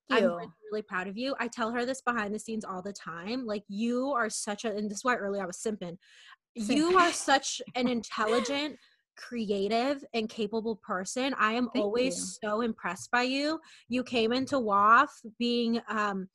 Thank 0.09 0.21
you. 0.21 0.27
I'm 0.27 0.35
really, 0.35 0.47
really 0.71 0.81
proud 0.83 1.07
of 1.07 1.17
you. 1.17 1.35
I 1.39 1.47
tell 1.47 1.71
her 1.71 1.85
this 1.85 2.01
behind 2.01 2.33
the 2.33 2.39
scenes 2.39 2.63
all 2.63 2.81
the 2.81 2.93
time. 2.93 3.45
Like, 3.45 3.63
you 3.67 4.13
are 4.13 4.29
such 4.29 4.63
a, 4.63 4.69
and 4.73 4.89
this 4.89 4.99
is 4.99 5.03
why 5.03 5.15
earlier 5.15 5.43
I 5.43 5.45
was 5.45 5.57
simping. 5.57 5.97
You 6.55 6.97
are 6.97 7.11
such 7.11 7.61
an 7.75 7.87
intelligent, 7.87 8.77
creative 9.17 10.03
and 10.13 10.29
capable 10.29 10.75
person. 10.77 11.35
I 11.37 11.53
am 11.53 11.69
Thank 11.73 11.85
always 11.85 12.15
you. 12.15 12.49
so 12.49 12.61
impressed 12.61 13.11
by 13.11 13.23
you. 13.23 13.59
You 13.89 14.03
came 14.03 14.31
into 14.31 14.55
WAF 14.55 15.09
being 15.37 15.81
um 15.89 16.29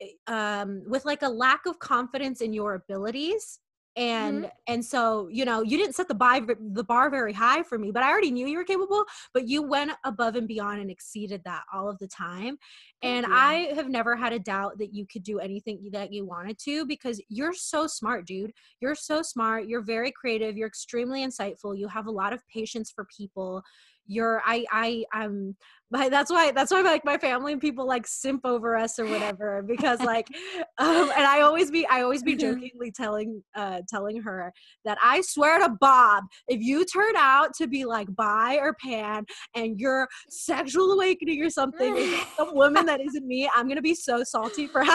eh, 0.00 0.08
um 0.26 0.82
with 0.86 1.04
like 1.04 1.22
a 1.22 1.28
lack 1.28 1.66
of 1.66 1.78
confidence 1.78 2.40
in 2.40 2.52
your 2.52 2.74
abilities 2.74 3.60
and 3.96 4.44
mm-hmm. 4.44 4.48
and 4.66 4.84
so 4.84 5.28
you 5.30 5.44
know 5.44 5.62
you 5.62 5.76
didn't 5.76 5.94
set 5.94 6.08
the 6.08 6.14
bar 6.14 6.40
the 6.72 6.84
bar 6.84 7.10
very 7.10 7.32
high 7.32 7.62
for 7.62 7.78
me 7.78 7.92
but 7.92 8.02
i 8.02 8.10
already 8.10 8.30
knew 8.30 8.46
you 8.46 8.58
were 8.58 8.64
capable 8.64 9.04
but 9.32 9.48
you 9.48 9.62
went 9.62 9.92
above 10.04 10.34
and 10.34 10.48
beyond 10.48 10.80
and 10.80 10.90
exceeded 10.90 11.40
that 11.44 11.62
all 11.72 11.88
of 11.88 11.98
the 11.98 12.08
time. 12.08 12.56
And 13.02 13.26
i 13.28 13.70
have 13.74 13.88
never 13.88 14.16
had 14.16 14.32
a 14.32 14.38
doubt 14.38 14.78
that 14.78 14.94
you 14.94 15.06
could 15.06 15.22
do 15.22 15.38
anything 15.38 15.88
that 15.92 16.12
you 16.12 16.24
wanted 16.26 16.58
to 16.60 16.86
because 16.86 17.20
you're 17.28 17.52
so 17.52 17.86
smart 17.86 18.26
dude. 18.26 18.52
You're 18.80 18.94
so 18.94 19.22
smart. 19.22 19.66
You're 19.66 19.82
very 19.82 20.10
creative. 20.10 20.56
You're 20.56 20.68
extremely 20.68 21.24
insightful. 21.24 21.78
You 21.78 21.88
have 21.88 22.06
a 22.06 22.10
lot 22.10 22.32
of 22.32 22.42
patience 22.48 22.90
for 22.90 23.06
people 23.16 23.62
you're 24.06 24.42
i 24.44 24.64
i 24.70 25.04
i'm 25.12 25.56
but 25.90 26.10
that's 26.10 26.30
why 26.30 26.50
that's 26.50 26.72
why 26.72 26.80
like 26.82 27.04
my 27.04 27.16
family 27.16 27.52
and 27.52 27.60
people 27.60 27.86
like 27.86 28.06
simp 28.06 28.44
over 28.44 28.76
us 28.76 28.98
or 28.98 29.06
whatever 29.06 29.62
because 29.62 30.00
like 30.00 30.26
um 30.78 31.10
and 31.16 31.24
i 31.24 31.40
always 31.40 31.70
be 31.70 31.86
i 31.86 32.02
always 32.02 32.22
be 32.22 32.36
jokingly 32.44 32.90
telling 32.90 33.42
uh 33.56 33.80
telling 33.88 34.20
her 34.20 34.52
that 34.84 34.98
i 35.02 35.20
swear 35.20 35.58
to 35.58 35.68
bob 35.80 36.24
if 36.48 36.60
you 36.60 36.84
turn 36.84 37.14
out 37.16 37.54
to 37.54 37.66
be 37.66 37.84
like 37.84 38.08
bi 38.14 38.56
or 38.56 38.74
pan 38.74 39.24
and 39.54 39.78
you're 39.78 40.08
sexual 40.28 40.92
awakening 40.92 41.42
or 41.42 41.50
something 41.50 41.94
some 42.36 42.54
woman 42.54 42.84
that 42.86 43.00
isn't 43.00 43.26
me 43.26 43.48
i'm 43.54 43.68
gonna 43.68 43.82
be 43.82 43.94
so 43.94 44.22
salty 44.24 44.66
for 44.66 44.80
a 44.82 44.86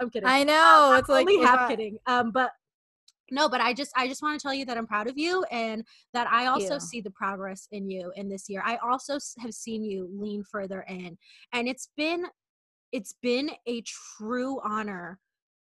i'm 0.00 0.10
kidding. 0.10 0.28
I 0.28 0.44
know 0.44 0.92
um, 0.92 0.98
it's 0.98 1.08
like 1.08 1.28
only 1.28 1.44
half 1.44 1.68
kidding 1.68 1.98
um 2.06 2.30
but 2.30 2.50
no 3.30 3.48
but 3.48 3.60
i 3.60 3.72
just 3.72 3.92
i 3.96 4.06
just 4.06 4.22
want 4.22 4.38
to 4.38 4.42
tell 4.42 4.54
you 4.54 4.64
that 4.64 4.76
i'm 4.76 4.86
proud 4.86 5.08
of 5.08 5.16
you 5.16 5.44
and 5.50 5.84
that 6.12 6.26
i 6.30 6.46
also 6.46 6.78
see 6.78 7.00
the 7.00 7.10
progress 7.10 7.68
in 7.72 7.90
you 7.90 8.12
in 8.16 8.28
this 8.28 8.48
year. 8.48 8.62
I 8.64 8.76
also 8.76 9.18
have 9.38 9.52
seen 9.52 9.84
you 9.84 10.08
lean 10.12 10.42
further 10.44 10.84
in 10.88 11.16
and 11.52 11.68
it's 11.68 11.88
been 11.96 12.26
it's 12.92 13.14
been 13.22 13.50
a 13.66 13.82
true 13.82 14.60
honor 14.64 15.18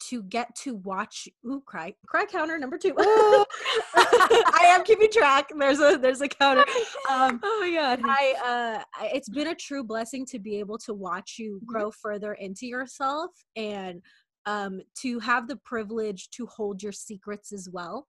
to 0.10 0.24
get 0.24 0.54
to 0.56 0.76
watch 0.76 1.30
ooh 1.46 1.64
cry 1.66 1.94
cry 2.06 2.26
counter 2.26 2.58
number 2.58 2.78
two. 2.78 2.94
I 2.98 4.66
am 4.68 4.84
keeping 4.84 5.10
track. 5.10 5.50
There's 5.58 5.80
a 5.80 5.98
there's 5.98 6.22
a 6.22 6.28
counter. 6.28 6.66
Um, 7.10 7.40
oh 7.44 7.60
my 7.62 7.72
god. 7.74 8.00
I 8.04 8.84
uh 9.00 9.06
it's 9.14 9.30
been 9.30 9.48
a 9.48 9.56
true 9.56 9.84
blessing 9.84 10.26
to 10.28 10.40
be 10.40 10.60
able 10.60 10.78
to 10.80 10.94
watch 10.94 11.36
you 11.38 11.56
mm-hmm. 11.58 11.66
grow 11.66 11.92
further 11.92 12.34
into 12.34 12.66
yourself 12.66 13.32
and 13.56 14.02
um, 14.46 14.82
to 15.02 15.20
have 15.20 15.48
the 15.48 15.56
privilege 15.58 16.30
to 16.32 16.46
hold 16.46 16.82
your 16.84 16.92
secrets 16.92 17.52
as 17.52 17.70
well, 17.70 18.08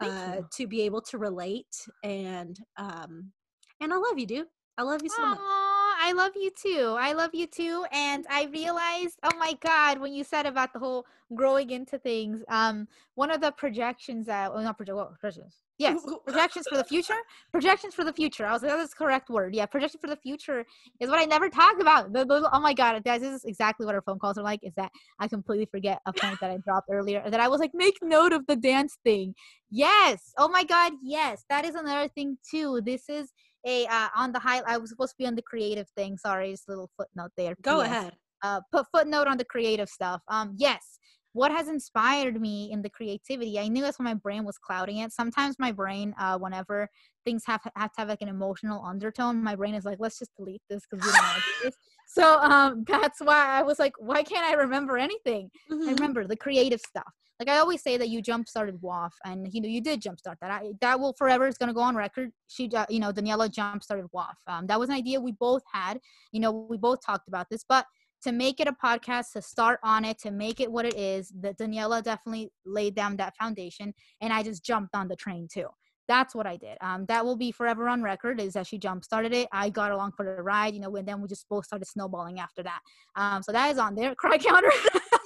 uh, 0.00 0.38
to 0.52 0.66
be 0.66 0.82
able 0.82 1.00
to 1.02 1.18
relate 1.18 1.86
and 2.02 2.58
um, 2.76 3.32
and 3.80 3.92
I 3.92 3.96
love 3.96 4.18
you, 4.18 4.26
dude. 4.26 4.46
I 4.78 4.82
love 4.82 5.02
you 5.02 5.08
so 5.08 5.22
Aww, 5.22 5.30
much. 5.30 5.38
I 5.38 6.12
love 6.14 6.32
you 6.36 6.50
too. 6.50 6.96
I 6.98 7.12
love 7.12 7.30
you 7.34 7.46
too. 7.46 7.84
And 7.92 8.26
I 8.30 8.44
realized, 8.46 9.18
oh 9.22 9.36
my 9.38 9.54
God, 9.60 9.98
when 9.98 10.12
you 10.12 10.22
said 10.24 10.46
about 10.46 10.72
the 10.72 10.78
whole 10.78 11.06
growing 11.34 11.70
into 11.70 11.98
things, 11.98 12.42
um, 12.48 12.86
one 13.14 13.30
of 13.30 13.40
the 13.40 13.52
projections 13.52 14.26
that, 14.26 14.52
well, 14.52 14.62
not 14.62 14.76
project, 14.76 14.96
well, 14.96 15.16
projections, 15.18 15.62
Yes, 15.78 16.00
projections 16.26 16.66
for 16.68 16.76
the 16.76 16.84
future. 16.84 17.16
Projections 17.52 17.94
for 17.94 18.04
the 18.04 18.12
future. 18.12 18.46
I 18.46 18.52
was 18.52 18.62
like, 18.62 18.72
that's 18.72 18.90
the 18.90 18.96
correct 18.96 19.28
word. 19.28 19.54
Yeah, 19.54 19.66
projection 19.66 20.00
for 20.00 20.08
the 20.08 20.16
future 20.16 20.64
is 21.00 21.10
what 21.10 21.18
I 21.18 21.24
never 21.24 21.48
talked 21.48 21.80
about. 21.80 22.12
The, 22.12 22.24
the, 22.24 22.48
oh 22.52 22.60
my 22.60 22.72
god, 22.72 23.02
guys, 23.04 23.20
this 23.20 23.34
is 23.34 23.44
exactly 23.44 23.84
what 23.84 23.94
our 23.94 24.02
phone 24.02 24.18
calls 24.18 24.38
are 24.38 24.44
like. 24.44 24.60
Is 24.62 24.74
that 24.76 24.90
I 25.20 25.28
completely 25.28 25.66
forget 25.66 26.00
a 26.06 26.12
point 26.12 26.40
that 26.40 26.50
I 26.50 26.58
dropped 26.58 26.88
earlier. 26.90 27.22
That 27.28 27.40
I 27.40 27.48
was 27.48 27.60
like, 27.60 27.72
make 27.74 27.96
note 28.02 28.32
of 28.32 28.46
the 28.46 28.56
dance 28.56 28.98
thing. 29.04 29.34
Yes. 29.70 30.32
Oh 30.38 30.48
my 30.48 30.64
god, 30.64 30.92
yes. 31.02 31.44
That 31.50 31.64
is 31.64 31.74
another 31.74 32.08
thing 32.08 32.38
too. 32.48 32.80
This 32.84 33.08
is 33.08 33.32
a 33.66 33.86
uh, 33.86 34.08
on 34.16 34.32
the 34.32 34.38
high. 34.38 34.62
I 34.66 34.78
was 34.78 34.90
supposed 34.90 35.12
to 35.12 35.18
be 35.18 35.26
on 35.26 35.34
the 35.34 35.42
creative 35.42 35.88
thing. 35.96 36.16
Sorry, 36.16 36.50
just 36.50 36.68
a 36.68 36.72
little 36.72 36.90
footnote 36.96 37.32
there. 37.36 37.54
Go 37.62 37.82
yes. 37.82 37.90
ahead. 37.90 38.12
Uh, 38.42 38.60
put 38.70 38.86
footnote 38.94 39.26
on 39.26 39.38
the 39.38 39.44
creative 39.44 39.88
stuff. 39.88 40.20
Um, 40.28 40.54
yes 40.56 40.98
what 41.36 41.52
has 41.52 41.68
inspired 41.68 42.40
me 42.40 42.70
in 42.72 42.80
the 42.80 42.88
creativity 42.88 43.58
i 43.58 43.68
knew 43.68 43.82
that's 43.82 43.98
when 43.98 44.04
my 44.04 44.14
brain 44.14 44.42
was 44.42 44.56
clouding 44.56 44.98
it. 44.98 45.12
Sometimes 45.12 45.58
my 45.58 45.70
brain 45.70 46.14
uh, 46.18 46.38
whenever 46.38 46.88
things 47.26 47.42
have, 47.46 47.60
have 47.76 47.92
to 47.92 48.00
have 48.00 48.08
like 48.08 48.22
an 48.22 48.28
emotional 48.28 48.82
undertone 48.82 49.42
my 49.42 49.54
brain 49.54 49.74
is 49.74 49.84
like 49.84 49.98
let's 50.00 50.18
just 50.18 50.34
delete 50.36 50.62
this 50.70 50.82
because 50.88 51.04
we 51.06 51.12
don't 51.12 51.34
do 51.34 51.64
this. 51.64 51.76
So 52.08 52.38
um, 52.38 52.84
that's 52.86 53.20
why 53.20 53.58
i 53.58 53.62
was 53.62 53.78
like 53.78 53.92
why 53.98 54.22
can't 54.22 54.46
i 54.46 54.54
remember 54.54 54.96
anything? 54.96 55.50
Mm-hmm. 55.70 55.88
i 55.88 55.92
remember 55.92 56.26
the 56.26 56.36
creative 56.36 56.80
stuff. 56.80 57.12
Like 57.38 57.50
i 57.50 57.58
always 57.58 57.82
say 57.82 57.98
that 57.98 58.08
you 58.08 58.22
jump 58.22 58.48
started 58.48 58.80
WAF 58.80 59.10
and 59.26 59.46
you 59.52 59.60
know 59.60 59.68
you 59.68 59.82
did 59.82 60.00
jump 60.00 60.18
start 60.18 60.38
that. 60.40 60.50
I, 60.50 60.72
that 60.80 60.98
will 60.98 61.14
forever 61.18 61.46
is 61.46 61.58
going 61.58 61.68
to 61.68 61.74
go 61.74 61.80
on 61.82 61.96
record. 61.96 62.30
She 62.46 62.70
uh, 62.74 62.86
you 62.88 63.00
know 63.00 63.12
daniela 63.12 63.50
jump 63.50 63.82
started 63.82 64.06
WAF 64.14 64.38
um, 64.46 64.66
that 64.68 64.80
was 64.80 64.88
an 64.88 64.94
idea 64.94 65.20
we 65.20 65.32
both 65.32 65.64
had. 65.70 65.98
You 66.32 66.40
know 66.40 66.52
we 66.70 66.78
both 66.78 67.00
talked 67.04 67.28
about 67.28 67.48
this 67.50 67.64
but 67.68 67.84
to 68.22 68.32
make 68.32 68.60
it 68.60 68.68
a 68.68 68.72
podcast, 68.72 69.32
to 69.32 69.42
start 69.42 69.80
on 69.82 70.04
it, 70.04 70.18
to 70.20 70.30
make 70.30 70.60
it 70.60 70.70
what 70.70 70.84
it 70.84 70.94
is, 70.94 71.32
that 71.40 71.58
Daniela 71.58 72.02
definitely 72.02 72.50
laid 72.64 72.94
down 72.94 73.16
that 73.16 73.36
foundation. 73.36 73.94
And 74.20 74.32
I 74.32 74.42
just 74.42 74.64
jumped 74.64 74.94
on 74.94 75.08
the 75.08 75.16
train 75.16 75.48
too. 75.52 75.68
That's 76.08 76.34
what 76.34 76.46
I 76.46 76.56
did. 76.56 76.76
Um, 76.80 77.04
that 77.06 77.24
will 77.24 77.36
be 77.36 77.50
forever 77.50 77.88
on 77.88 78.02
record 78.02 78.40
is 78.40 78.52
that 78.52 78.66
she 78.66 78.78
jump 78.78 79.04
started 79.04 79.32
it. 79.32 79.48
I 79.52 79.70
got 79.70 79.90
along 79.90 80.12
for 80.16 80.24
the 80.24 80.42
ride, 80.42 80.74
you 80.74 80.80
know, 80.80 80.94
and 80.94 81.06
then 81.06 81.20
we 81.20 81.28
just 81.28 81.48
both 81.48 81.64
started 81.64 81.86
snowballing 81.86 82.38
after 82.38 82.62
that. 82.62 82.80
Um, 83.16 83.42
so 83.42 83.52
that 83.52 83.70
is 83.72 83.78
on 83.78 83.94
there. 83.94 84.14
Cry 84.16 84.38
counter. 84.38 84.70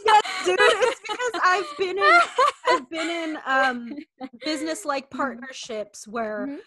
yes, 0.07 0.22
dude. 0.45 0.59
It's 0.61 1.01
because 1.01 1.41
I've 1.45 1.78
been 1.78 1.99
in 1.99 2.20
I've 2.70 2.91
been 2.91 3.11
in 3.11 3.38
um, 3.47 3.97
business 4.45 4.84
like 4.84 5.05
mm-hmm. 5.11 5.18
partnerships 5.18 6.09
where 6.09 6.47
mm-hmm. 6.47 6.59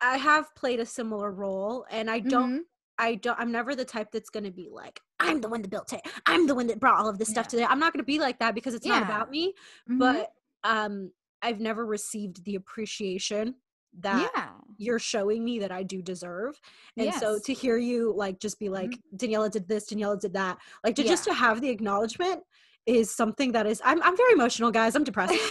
I 0.00 0.18
have 0.18 0.54
played 0.54 0.80
a 0.80 0.86
similar 0.86 1.32
role 1.32 1.86
and 1.90 2.10
I 2.10 2.18
don't 2.18 2.50
mm-hmm. 2.50 2.62
I 2.98 3.14
don't 3.16 3.38
I'm 3.38 3.50
never 3.50 3.74
the 3.74 3.84
type 3.84 4.08
that's 4.12 4.30
going 4.30 4.44
to 4.44 4.50
be 4.50 4.68
like 4.70 5.00
I'm 5.20 5.40
the 5.40 5.48
one 5.48 5.62
that 5.62 5.70
built 5.70 5.92
it. 5.92 6.00
I'm 6.26 6.46
the 6.46 6.54
one 6.54 6.66
that 6.66 6.80
brought 6.80 6.98
all 6.98 7.08
of 7.08 7.18
this 7.18 7.28
stuff 7.28 7.46
yeah. 7.46 7.50
today. 7.50 7.64
I'm 7.64 7.78
not 7.78 7.92
going 7.92 8.00
to 8.00 8.06
be 8.06 8.18
like 8.18 8.38
that 8.40 8.54
because 8.54 8.74
it's 8.74 8.86
yeah. 8.86 9.00
not 9.00 9.02
about 9.04 9.30
me. 9.30 9.54
Mm-hmm. 9.88 9.98
But 9.98 10.32
um 10.64 11.10
I've 11.42 11.60
never 11.60 11.84
received 11.84 12.44
the 12.44 12.54
appreciation 12.54 13.56
that 14.00 14.30
yeah. 14.34 14.48
you're 14.76 14.98
showing 14.98 15.44
me 15.44 15.58
that 15.60 15.70
I 15.70 15.82
do 15.82 16.02
deserve. 16.02 16.60
And 16.96 17.06
yes. 17.06 17.20
so 17.20 17.38
to 17.44 17.52
hear 17.52 17.76
you 17.76 18.12
like 18.16 18.40
just 18.40 18.58
be 18.58 18.68
like 18.68 18.90
mm-hmm. 18.90 19.16
Daniela 19.16 19.50
did 19.50 19.68
this, 19.68 19.92
Daniela 19.92 20.18
did 20.18 20.32
that. 20.32 20.58
Like 20.82 20.96
to 20.96 21.02
yeah. 21.02 21.10
just 21.10 21.24
to 21.24 21.34
have 21.34 21.60
the 21.60 21.68
acknowledgement 21.68 22.40
is 22.86 23.14
something 23.14 23.52
that 23.52 23.66
is 23.66 23.80
I'm 23.84 24.02
I'm 24.02 24.16
very 24.16 24.32
emotional 24.32 24.70
guys. 24.70 24.94
I'm 24.94 25.04
depressed. 25.04 25.32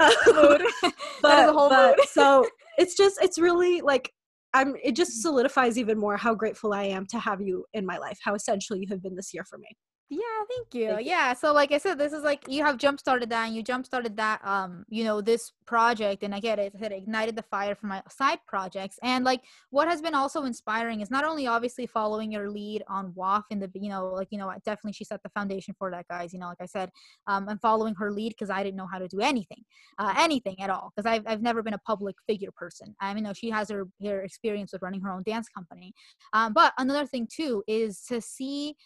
um, 0.00 0.58
but, 1.22 1.52
but 1.54 2.08
so 2.08 2.46
it's 2.78 2.96
just 2.96 3.22
it's 3.22 3.38
really 3.38 3.80
like 3.80 4.12
I'm 4.54 4.76
it 4.82 4.94
just 4.94 5.12
mm-hmm. 5.12 5.20
solidifies 5.22 5.78
even 5.78 5.98
more 5.98 6.16
how 6.16 6.34
grateful 6.34 6.72
I 6.72 6.84
am 6.84 7.06
to 7.06 7.18
have 7.18 7.40
you 7.40 7.64
in 7.72 7.86
my 7.86 7.98
life, 7.98 8.18
how 8.22 8.34
essential 8.34 8.76
you 8.76 8.86
have 8.90 9.02
been 9.02 9.16
this 9.16 9.32
year 9.32 9.44
for 9.44 9.58
me. 9.58 9.68
Yeah, 10.12 10.44
thank 10.46 10.74
you. 10.74 10.88
Thank 10.96 11.06
yeah, 11.06 11.32
so 11.32 11.54
like 11.54 11.72
I 11.72 11.78
said, 11.78 11.96
this 11.96 12.12
is 12.12 12.22
like 12.22 12.44
you 12.46 12.62
have 12.62 12.76
jump 12.76 13.00
started 13.00 13.30
that, 13.30 13.46
and 13.46 13.56
you 13.56 13.62
jump 13.62 13.86
started 13.86 14.14
that, 14.18 14.44
um, 14.44 14.84
you 14.90 15.04
know, 15.04 15.22
this 15.22 15.52
project, 15.64 16.22
and 16.22 16.34
I 16.34 16.40
get 16.40 16.58
it. 16.58 16.74
It 16.78 16.92
ignited 16.92 17.34
the 17.34 17.42
fire 17.44 17.74
for 17.74 17.86
my 17.86 18.02
side 18.10 18.38
projects, 18.46 18.98
and 19.02 19.24
like 19.24 19.40
what 19.70 19.88
has 19.88 20.02
been 20.02 20.14
also 20.14 20.44
inspiring 20.44 21.00
is 21.00 21.10
not 21.10 21.24
only 21.24 21.46
obviously 21.46 21.86
following 21.86 22.30
your 22.30 22.50
lead 22.50 22.82
on 22.88 23.12
WAF 23.12 23.44
in 23.48 23.58
the, 23.58 23.70
you 23.72 23.88
know, 23.88 24.08
like 24.08 24.28
you 24.30 24.36
know, 24.36 24.52
definitely 24.66 24.92
she 24.92 25.04
set 25.04 25.22
the 25.22 25.30
foundation 25.30 25.74
for 25.78 25.90
that, 25.90 26.06
guys. 26.08 26.34
You 26.34 26.40
know, 26.40 26.48
like 26.48 26.60
I 26.60 26.66
said, 26.66 26.90
um, 27.26 27.48
and 27.48 27.58
following 27.62 27.94
her 27.94 28.12
lead 28.12 28.34
because 28.38 28.50
I 28.50 28.62
didn't 28.62 28.76
know 28.76 28.88
how 28.92 28.98
to 28.98 29.08
do 29.08 29.20
anything, 29.20 29.64
uh, 29.98 30.12
anything 30.18 30.60
at 30.60 30.68
all, 30.68 30.92
because 30.94 31.10
I've 31.10 31.22
I've 31.26 31.40
never 31.40 31.62
been 31.62 31.72
a 31.72 31.78
public 31.86 32.16
figure 32.26 32.52
person. 32.54 32.94
I 33.00 33.14
mean, 33.14 33.24
you 33.24 33.28
know, 33.28 33.32
she 33.32 33.48
has 33.48 33.70
her 33.70 33.88
her 34.04 34.20
experience 34.20 34.74
with 34.74 34.82
running 34.82 35.00
her 35.00 35.10
own 35.10 35.22
dance 35.22 35.48
company, 35.48 35.94
um, 36.34 36.52
but 36.52 36.74
another 36.76 37.06
thing 37.06 37.26
too 37.34 37.64
is 37.66 38.02
to 38.08 38.20
see 38.20 38.76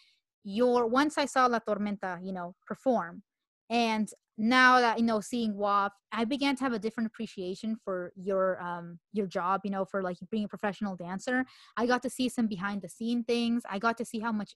your 0.47 0.87
once 0.87 1.17
I 1.17 1.25
saw 1.25 1.45
La 1.45 1.59
Tormenta, 1.59 2.19
you 2.23 2.31
know, 2.31 2.55
perform, 2.65 3.21
and 3.69 4.09
now 4.37 4.79
that 4.79 4.97
you 4.97 5.03
know 5.03 5.19
seeing 5.19 5.55
WAF, 5.55 5.89
I 6.11 6.23
began 6.23 6.55
to 6.55 6.63
have 6.63 6.73
a 6.73 6.79
different 6.79 7.07
appreciation 7.07 7.75
for 7.83 8.13
your 8.15 8.61
um 8.61 8.99
your 9.13 9.27
job, 9.27 9.61
you 9.63 9.71
know, 9.71 9.83
for 9.83 10.01
like 10.01 10.17
being 10.31 10.45
a 10.45 10.47
professional 10.47 10.95
dancer. 10.95 11.45
I 11.75 11.85
got 11.85 12.01
to 12.03 12.09
see 12.09 12.29
some 12.29 12.47
behind 12.47 12.81
the 12.81 12.89
scene 12.89 13.23
things. 13.23 13.63
I 13.69 13.79
got 13.79 13.97
to 13.97 14.05
see 14.05 14.19
how 14.19 14.31
much 14.31 14.55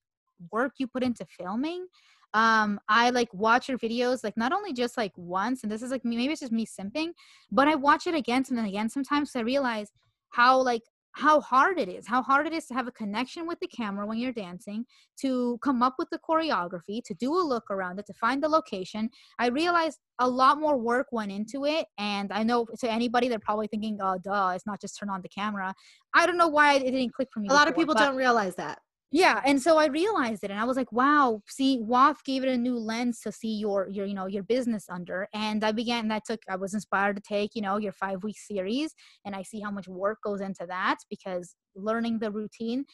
work 0.52 0.74
you 0.78 0.88
put 0.88 1.04
into 1.04 1.26
filming 1.26 1.86
um 2.34 2.80
i 2.88 3.10
like 3.10 3.32
watch 3.34 3.68
your 3.68 3.78
videos 3.78 4.24
like 4.24 4.38
not 4.38 4.54
only 4.54 4.72
just 4.74 4.98
like 4.98 5.12
once 5.18 5.64
and 5.64 5.72
this 5.72 5.82
is 5.82 5.92
like 5.92 6.04
maybe 6.06 6.32
it's 6.32 6.40
just 6.40 6.52
me 6.52 6.66
simping 6.66 7.10
but 7.52 7.68
i 7.68 7.76
watch 7.76 8.08
it 8.08 8.16
again 8.16 8.44
and 8.50 8.66
again 8.66 8.90
sometimes 8.90 9.36
i 9.36 9.42
realize 9.42 9.92
how 10.30 10.60
like 10.60 10.82
how 11.14 11.42
hard 11.42 11.80
it 11.80 11.90
is 11.90 12.08
how 12.08 12.22
hard 12.22 12.48
it 12.48 12.54
is 12.54 12.66
to 12.66 12.74
have 12.74 12.88
a 12.88 12.92
connection 12.92 13.48
with 13.48 13.60
the 13.60 13.68
camera 13.68 14.06
when 14.06 14.18
you're 14.18 14.32
dancing 14.32 14.86
to 15.20 15.58
come 15.64 15.84
up 15.84 15.96
with 16.00 16.10
the 16.10 16.20
choreography 16.20 17.02
to 17.04 17.14
do 17.16 17.34
a 17.34 17.44
look 17.44 17.70
around 17.70 18.00
it 18.00 18.06
to 18.06 18.14
find 18.14 18.42
the 18.42 18.50
location. 18.50 19.10
I 19.40 19.48
realized 19.48 20.00
a 20.20 20.30
lot 20.30 20.60
more 20.60 20.78
work 20.78 21.08
went 21.12 21.32
into 21.32 21.66
it 21.66 21.86
and 21.98 22.32
i 22.32 22.44
know 22.44 22.66
to 22.80 22.92
anybody 22.92 23.28
they're 23.28 23.40
probably 23.40 23.68
thinking 23.68 23.98
oh 24.02 24.18
duh 24.24 24.52
it's 24.56 24.66
not 24.66 24.80
just 24.80 24.98
turn 24.98 25.10
on 25.10 25.22
the 25.22 25.30
camera. 25.30 25.74
I 26.14 26.26
don't 26.26 26.38
know 26.38 26.48
why 26.48 26.76
it 26.76 26.84
didn't 26.84 27.14
click 27.14 27.30
for 27.34 27.40
me 27.40 27.48
a 27.50 27.54
lot 27.54 27.68
of 27.68 27.76
people 27.76 27.96
don't 27.96 28.16
realize 28.16 28.56
that 28.56 28.80
yeah 29.12 29.42
and 29.46 29.62
so 29.62 29.78
i 29.78 29.88
realized 29.88 30.44
it 30.44 30.52
and 30.52 30.60
i 30.60 30.64
was 30.64 30.78
like 30.78 30.92
wow 30.92 31.42
see 31.48 31.80
waf 31.80 32.24
gave 32.24 32.44
it 32.44 32.50
a 32.50 32.58
new 32.58 32.78
lens 32.78 33.20
to 33.20 33.32
see 33.32 33.56
your 33.56 33.88
your 33.90 34.06
you 34.06 34.14
know 34.14 34.26
your 34.26 34.44
business 34.44 34.86
under 34.90 35.28
and 35.34 35.64
i 35.64 35.72
began 35.72 36.06
and 36.06 36.14
i 36.14 36.20
took 36.26 36.40
i 36.50 36.56
was 36.56 36.74
inspired 36.74 37.16
to 37.16 37.22
take 37.22 37.52
you 37.54 37.62
know 37.62 37.78
your 37.78 37.92
five 37.92 38.24
week 38.24 38.38
series 38.38 38.94
and 39.26 39.36
i 39.36 39.42
see 39.42 39.60
how 39.60 39.72
much 39.72 39.88
work 39.88 40.20
goes 40.24 40.42
into 40.42 40.66
that 40.68 40.98
because 41.10 41.56
learning 41.76 42.20
the 42.20 42.32
routine 42.32 42.86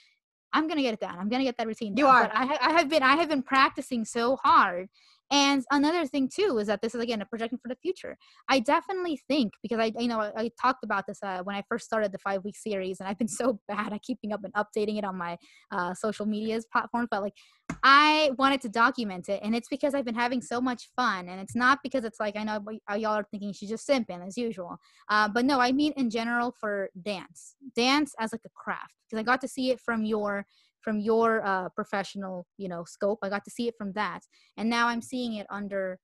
i'm 0.53 0.68
gonna 0.68 0.82
get 0.82 0.93
it 0.93 0.99
done 0.99 1.15
i'm 1.20 1.30
gonna 1.30 1.43
get 1.43 1.57
that 1.57 1.68
routine 1.68 1.95
you 1.95 2.07
are. 2.07 2.30
I, 2.34 2.57
I 2.61 2.72
have 2.72 2.89
been 2.89 3.03
i 3.03 3.15
have 3.15 3.30
been 3.30 3.43
practicing 3.43 4.03
so 4.03 4.38
hard 4.38 4.88
and 5.32 5.63
another 5.71 6.05
thing 6.05 6.30
too 6.34 6.57
is 6.59 6.67
that 6.67 6.82
this 6.82 6.95
is 6.95 7.01
again 7.01 7.21
a 7.21 7.25
projection 7.25 7.59
for 7.61 7.67
the 7.67 7.75
future. 7.75 8.17
I 8.47 8.59
definitely 8.59 9.19
think 9.28 9.53
because 9.61 9.80
I 9.80 9.91
you 9.97 10.07
know 10.07 10.21
I, 10.21 10.32
I 10.38 10.51
talked 10.61 10.84
about 10.84 11.05
this 11.07 11.19
uh, 11.21 11.41
when 11.43 11.55
I 11.55 11.63
first 11.67 11.86
started 11.86 12.11
the 12.11 12.17
five 12.19 12.43
week 12.43 12.55
series, 12.55 12.99
and 12.99 13.09
I've 13.09 13.17
been 13.17 13.28
so 13.41 13.59
bad 13.67 13.93
at 13.93 14.03
keeping 14.03 14.32
up 14.32 14.41
and 14.43 14.53
updating 14.53 14.97
it 14.97 15.03
on 15.03 15.17
my 15.17 15.38
uh, 15.71 15.93
social 15.93 16.25
medias 16.25 16.65
platforms. 16.71 17.07
But 17.11 17.21
like 17.21 17.34
I 17.84 18.32
wanted 18.38 18.61
to 18.61 18.69
document 18.69 19.28
it, 19.28 19.41
and 19.43 19.55
it's 19.55 19.67
because 19.67 19.93
I've 19.93 20.05
been 20.05 20.15
having 20.15 20.41
so 20.41 20.61
much 20.61 20.89
fun, 20.95 21.28
and 21.28 21.41
it's 21.41 21.55
not 21.55 21.80
because 21.84 22.05
it's 22.05 22.19
like 22.19 22.38
I 22.38 22.43
know 22.43 22.63
y'all 22.95 23.17
are 23.17 23.28
thinking 23.30 23.51
she's 23.53 23.69
just 23.69 23.88
simping 23.88 24.25
as 24.25 24.38
usual. 24.38 24.78
Uh, 25.09 25.28
but 25.28 25.45
no, 25.45 25.59
I 25.59 25.71
mean 25.71 25.93
in 25.97 26.09
general 26.09 26.55
for 26.59 26.89
dance, 27.01 27.55
dance 27.75 28.13
as 28.19 28.32
like 28.32 28.41
a 28.45 28.49
craft 28.55 28.93
because 29.07 29.19
I 29.19 29.23
got 29.23 29.41
to 29.41 29.47
see 29.47 29.71
it 29.71 29.80
from 29.80 30.05
your 30.05 30.45
from 30.82 30.99
your 30.99 31.45
uh, 31.45 31.69
professional 31.69 32.45
you 32.57 32.67
know 32.67 32.84
scope 32.86 33.19
i 33.23 33.30
got 33.30 33.43
to 33.43 33.51
see 33.51 33.67
it 33.67 33.75
from 33.78 33.91
that 33.93 34.21
and 34.57 34.69
now 34.69 34.88
i'm 34.88 35.01
seeing 35.01 35.34
it 35.34 35.47
under 35.49 35.99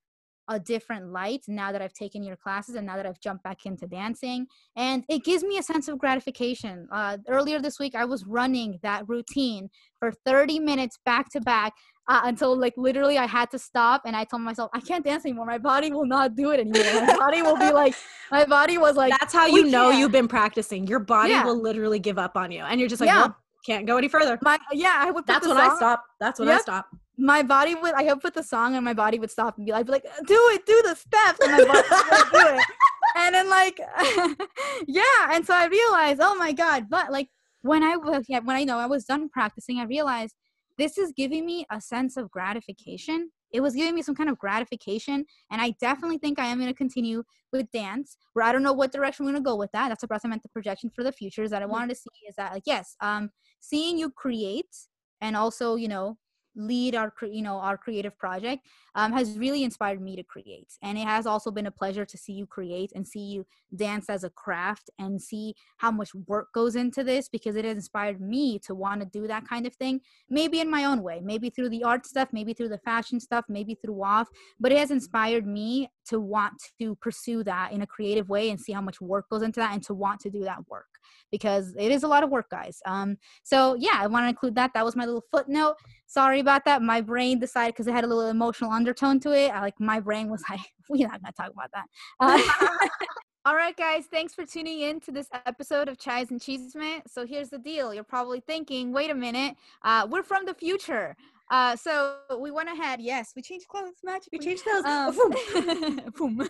a 0.48 0.60
different 0.60 1.10
light 1.10 1.42
now 1.48 1.72
that 1.72 1.80
I've 1.80 1.92
taken 1.92 2.22
your 2.22 2.36
classes 2.36 2.74
and 2.74 2.86
now 2.86 2.96
that 2.96 3.06
I've 3.06 3.20
jumped 3.20 3.44
back 3.44 3.64
into 3.64 3.86
dancing. 3.86 4.46
And 4.76 5.04
it 5.08 5.24
gives 5.24 5.42
me 5.42 5.58
a 5.58 5.62
sense 5.62 5.88
of 5.88 5.98
gratification. 5.98 6.86
Uh, 6.92 7.18
earlier 7.28 7.60
this 7.60 7.78
week, 7.78 7.94
I 7.94 8.04
was 8.04 8.24
running 8.26 8.78
that 8.82 9.08
routine 9.08 9.70
for 9.98 10.12
30 10.26 10.58
minutes 10.60 10.98
back 11.04 11.30
to 11.30 11.40
back 11.40 11.72
uh, 12.08 12.20
until 12.24 12.58
like 12.58 12.74
literally 12.76 13.16
I 13.16 13.26
had 13.26 13.50
to 13.52 13.58
stop 13.58 14.02
and 14.04 14.14
I 14.14 14.24
told 14.24 14.42
myself, 14.42 14.70
I 14.74 14.80
can't 14.80 15.04
dance 15.04 15.24
anymore. 15.24 15.46
My 15.46 15.58
body 15.58 15.90
will 15.90 16.06
not 16.06 16.36
do 16.36 16.50
it 16.50 16.60
anymore. 16.60 17.06
My 17.06 17.16
body 17.16 17.40
will 17.40 17.56
be 17.56 17.72
like, 17.72 17.94
my 18.30 18.44
body 18.44 18.76
was 18.76 18.96
like, 18.96 19.14
that's 19.18 19.32
how 19.32 19.46
you 19.46 19.64
know 19.64 19.90
can't. 19.90 20.00
you've 20.00 20.12
been 20.12 20.28
practicing. 20.28 20.86
Your 20.86 20.98
body 20.98 21.30
yeah. 21.30 21.44
will 21.44 21.60
literally 21.60 21.98
give 21.98 22.18
up 22.18 22.36
on 22.36 22.52
you. 22.52 22.60
And 22.60 22.78
you're 22.78 22.88
just 22.88 23.00
like, 23.00 23.08
yeah. 23.08 23.20
well, 23.22 23.36
can't 23.64 23.86
go 23.86 23.96
any 23.96 24.08
further. 24.08 24.38
My 24.42 24.58
yeah, 24.72 24.96
I 24.98 25.10
would. 25.10 25.26
That's 25.26 25.46
when 25.46 25.56
song. 25.56 25.70
I 25.70 25.76
stop. 25.76 26.04
That's 26.20 26.38
when 26.38 26.48
yep. 26.48 26.58
I 26.58 26.62
stop. 26.62 26.86
My 27.16 27.42
body 27.42 27.74
would. 27.74 27.94
I 27.94 28.04
would 28.04 28.20
put 28.20 28.34
the 28.34 28.42
song, 28.42 28.74
and 28.76 28.84
my 28.84 28.94
body 28.94 29.18
would 29.18 29.30
stop 29.30 29.56
and 29.56 29.66
be 29.66 29.72
like, 29.72 29.86
be 29.86 29.92
like 29.92 30.04
"Do 30.26 30.38
it, 30.52 30.66
do 30.66 30.82
the 30.82 30.94
steps," 30.94 31.38
and 31.42 31.52
my 31.52 31.64
body 31.64 31.88
would 32.10 32.32
do 32.32 32.56
it. 32.56 32.64
And 33.16 33.32
then 33.32 33.48
like, 33.48 33.78
yeah, 34.88 35.02
and 35.30 35.46
so 35.46 35.54
I 35.54 35.66
realized, 35.66 36.20
oh 36.20 36.34
my 36.34 36.50
god! 36.50 36.90
But 36.90 37.12
like 37.12 37.28
when 37.62 37.84
I 37.84 37.96
was, 37.96 38.24
yeah, 38.28 38.40
when 38.40 38.56
I 38.56 38.64
know 38.64 38.78
I 38.78 38.86
was 38.86 39.04
done 39.04 39.28
practicing, 39.28 39.78
I 39.78 39.84
realized 39.84 40.34
this 40.78 40.98
is 40.98 41.12
giving 41.16 41.46
me 41.46 41.64
a 41.70 41.80
sense 41.80 42.16
of 42.16 42.28
gratification 42.32 43.30
it 43.54 43.62
was 43.62 43.76
giving 43.76 43.94
me 43.94 44.02
some 44.02 44.16
kind 44.16 44.28
of 44.28 44.38
gratification 44.38 45.24
and 45.50 45.62
i 45.62 45.70
definitely 45.80 46.18
think 46.18 46.38
i 46.38 46.46
am 46.46 46.58
going 46.58 46.70
to 46.70 46.76
continue 46.76 47.22
with 47.52 47.70
dance 47.70 48.18
where 48.34 48.44
i 48.44 48.52
don't 48.52 48.62
know 48.62 48.72
what 48.72 48.92
direction 48.92 49.24
we're 49.24 49.32
going 49.32 49.42
to 49.42 49.48
go 49.48 49.56
with 49.56 49.70
that 49.72 49.88
that's 49.88 50.02
what 50.02 50.20
i 50.22 50.28
meant 50.28 50.42
the 50.42 50.48
projection 50.50 50.90
for 50.94 51.02
the 51.02 51.12
future 51.12 51.42
is 51.42 51.50
that 51.50 51.62
i 51.62 51.64
mm-hmm. 51.64 51.72
wanted 51.72 51.88
to 51.88 51.94
see 51.94 52.10
is 52.28 52.34
that 52.36 52.52
like 52.52 52.64
yes 52.66 52.96
um 53.00 53.30
seeing 53.68 53.98
you 53.98 54.10
create 54.10 54.74
and 55.20 55.36
also 55.36 55.76
you 55.76 55.88
know 55.88 56.18
lead 56.56 56.94
our 56.94 57.12
you 57.22 57.42
know 57.42 57.56
our 57.56 57.76
creative 57.76 58.16
project 58.18 58.66
um, 58.94 59.12
has 59.12 59.36
really 59.36 59.64
inspired 59.64 60.00
me 60.00 60.16
to 60.16 60.22
create. 60.22 60.72
And 60.82 60.96
it 60.96 61.06
has 61.06 61.26
also 61.26 61.50
been 61.50 61.66
a 61.66 61.70
pleasure 61.70 62.04
to 62.04 62.16
see 62.16 62.32
you 62.32 62.46
create 62.46 62.92
and 62.94 63.06
see 63.06 63.20
you 63.20 63.46
dance 63.74 64.08
as 64.08 64.24
a 64.24 64.30
craft 64.30 64.90
and 64.98 65.20
see 65.20 65.54
how 65.78 65.90
much 65.90 66.14
work 66.26 66.52
goes 66.52 66.76
into 66.76 67.02
this 67.02 67.28
because 67.28 67.56
it 67.56 67.64
has 67.64 67.76
inspired 67.76 68.20
me 68.20 68.58
to 68.60 68.74
want 68.74 69.00
to 69.00 69.06
do 69.06 69.26
that 69.26 69.48
kind 69.48 69.66
of 69.66 69.74
thing 69.74 70.00
maybe 70.30 70.60
in 70.60 70.70
my 70.70 70.84
own 70.84 71.02
way 71.02 71.20
maybe 71.24 71.50
through 71.50 71.68
the 71.68 71.82
art 71.82 72.06
stuff 72.06 72.28
maybe 72.32 72.52
through 72.52 72.68
the 72.68 72.78
fashion 72.78 73.18
stuff 73.18 73.44
maybe 73.48 73.74
through 73.74 73.94
WAF 73.94 74.26
but 74.60 74.70
it 74.70 74.78
has 74.78 74.90
inspired 74.90 75.46
me 75.46 75.90
to 76.06 76.20
want 76.20 76.54
to 76.78 76.94
pursue 76.96 77.42
that 77.44 77.72
in 77.72 77.82
a 77.82 77.86
creative 77.86 78.28
way 78.28 78.50
and 78.50 78.60
see 78.60 78.72
how 78.72 78.80
much 78.80 79.00
work 79.00 79.28
goes 79.30 79.42
into 79.42 79.60
that 79.60 79.72
and 79.72 79.82
to 79.82 79.94
want 79.94 80.20
to 80.20 80.30
do 80.30 80.40
that 80.44 80.58
work 80.68 80.86
because 81.30 81.74
it 81.78 81.90
is 81.90 82.02
a 82.02 82.08
lot 82.08 82.22
of 82.22 82.30
work 82.30 82.48
guys 82.50 82.80
um 82.86 83.16
so 83.42 83.74
yeah 83.78 83.96
i 83.96 84.06
want 84.06 84.24
to 84.24 84.28
include 84.28 84.54
that 84.54 84.70
that 84.74 84.84
was 84.84 84.96
my 84.96 85.04
little 85.04 85.24
footnote 85.30 85.76
sorry 86.06 86.40
about 86.40 86.64
that 86.64 86.82
my 86.82 87.00
brain 87.00 87.38
decided 87.38 87.74
because 87.74 87.86
it 87.86 87.92
had 87.92 88.04
a 88.04 88.06
little 88.06 88.28
emotional 88.28 88.70
undertone 88.70 89.18
to 89.18 89.32
it 89.32 89.48
I, 89.48 89.60
like 89.60 89.80
my 89.80 90.00
brain 90.00 90.30
was 90.30 90.42
like 90.50 90.60
we're 90.88 91.08
not 91.08 91.22
gonna 91.22 91.32
talk 91.32 91.52
about 91.52 91.70
that 91.72 91.86
uh, 92.20 92.88
All 93.46 93.54
right, 93.54 93.76
guys, 93.76 94.06
thanks 94.10 94.32
for 94.32 94.46
tuning 94.46 94.80
in 94.80 95.00
to 95.00 95.12
this 95.12 95.28
episode 95.44 95.90
of 95.90 95.98
Chais 95.98 96.30
and 96.30 96.40
Chisme. 96.40 97.02
So 97.06 97.26
here's 97.26 97.50
the 97.50 97.58
deal. 97.58 97.92
You're 97.92 98.02
probably 98.02 98.40
thinking, 98.40 98.90
wait 98.90 99.10
a 99.10 99.14
minute, 99.14 99.54
uh, 99.82 100.06
we're 100.10 100.22
from 100.22 100.46
the 100.46 100.54
future. 100.54 101.14
Uh, 101.50 101.76
so 101.76 102.16
we 102.40 102.50
went 102.50 102.68
ahead. 102.68 103.00
Yes, 103.00 103.32
we 103.36 103.42
changed 103.42 103.68
clothes. 103.68 103.94
Magically. 104.02 104.38
We 104.38 104.44
changed 104.44 104.64
clothes. 104.64 104.84
Um, 104.84 105.14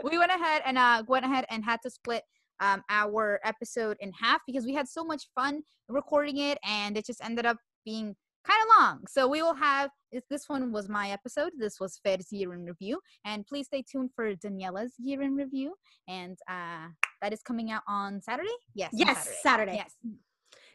we 0.02 0.18
went 0.18 0.30
ahead 0.30 0.62
and 0.66 0.78
uh, 0.78 1.02
went 1.06 1.24
ahead 1.24 1.44
and 1.50 1.64
had 1.64 1.80
to 1.82 1.90
split 1.90 2.22
um, 2.60 2.82
our 2.90 3.40
episode 3.44 3.96
in 4.00 4.12
half 4.12 4.40
because 4.46 4.64
we 4.64 4.74
had 4.74 4.88
so 4.88 5.04
much 5.04 5.28
fun 5.34 5.62
recording 5.88 6.38
it, 6.38 6.58
and 6.64 6.96
it 6.96 7.06
just 7.06 7.22
ended 7.24 7.46
up 7.46 7.56
being 7.84 8.14
kind 8.46 8.60
of 8.62 8.68
long. 8.78 9.04
So 9.08 9.28
we 9.28 9.42
will 9.42 9.54
have 9.54 9.90
this 10.30 10.44
one 10.48 10.72
was 10.72 10.88
my 10.88 11.10
episode. 11.10 11.52
This 11.58 11.78
was 11.80 12.00
Fer's 12.04 12.30
year 12.30 12.52
in 12.54 12.64
review, 12.64 13.00
and 13.24 13.46
please 13.46 13.66
stay 13.66 13.82
tuned 13.90 14.10
for 14.14 14.34
Daniela's 14.34 14.94
year 14.98 15.22
in 15.22 15.36
review, 15.36 15.74
and 16.06 16.38
uh, 16.50 16.88
that 17.22 17.32
is 17.32 17.42
coming 17.42 17.70
out 17.70 17.82
on 17.88 18.20
Saturday. 18.20 18.48
Yes. 18.74 18.90
Yes, 18.92 19.24
Saturday. 19.42 19.42
Saturday. 19.42 19.76
Yes. 19.76 19.94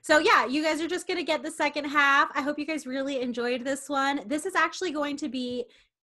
So 0.03 0.19
yeah, 0.19 0.45
you 0.45 0.61
guys 0.61 0.81
are 0.81 0.87
just 0.87 1.07
going 1.07 1.17
to 1.17 1.23
get 1.23 1.43
the 1.43 1.49
second 1.49 1.85
half. 1.85 2.29
I 2.35 2.41
hope 2.41 2.59
you 2.59 2.65
guys 2.65 2.85
really 2.85 3.21
enjoyed 3.21 3.63
this 3.63 3.87
one. 3.87 4.19
This 4.27 4.45
is 4.45 4.53
actually 4.53 4.91
going 4.91 5.15
to 5.15 5.29
be 5.29 5.63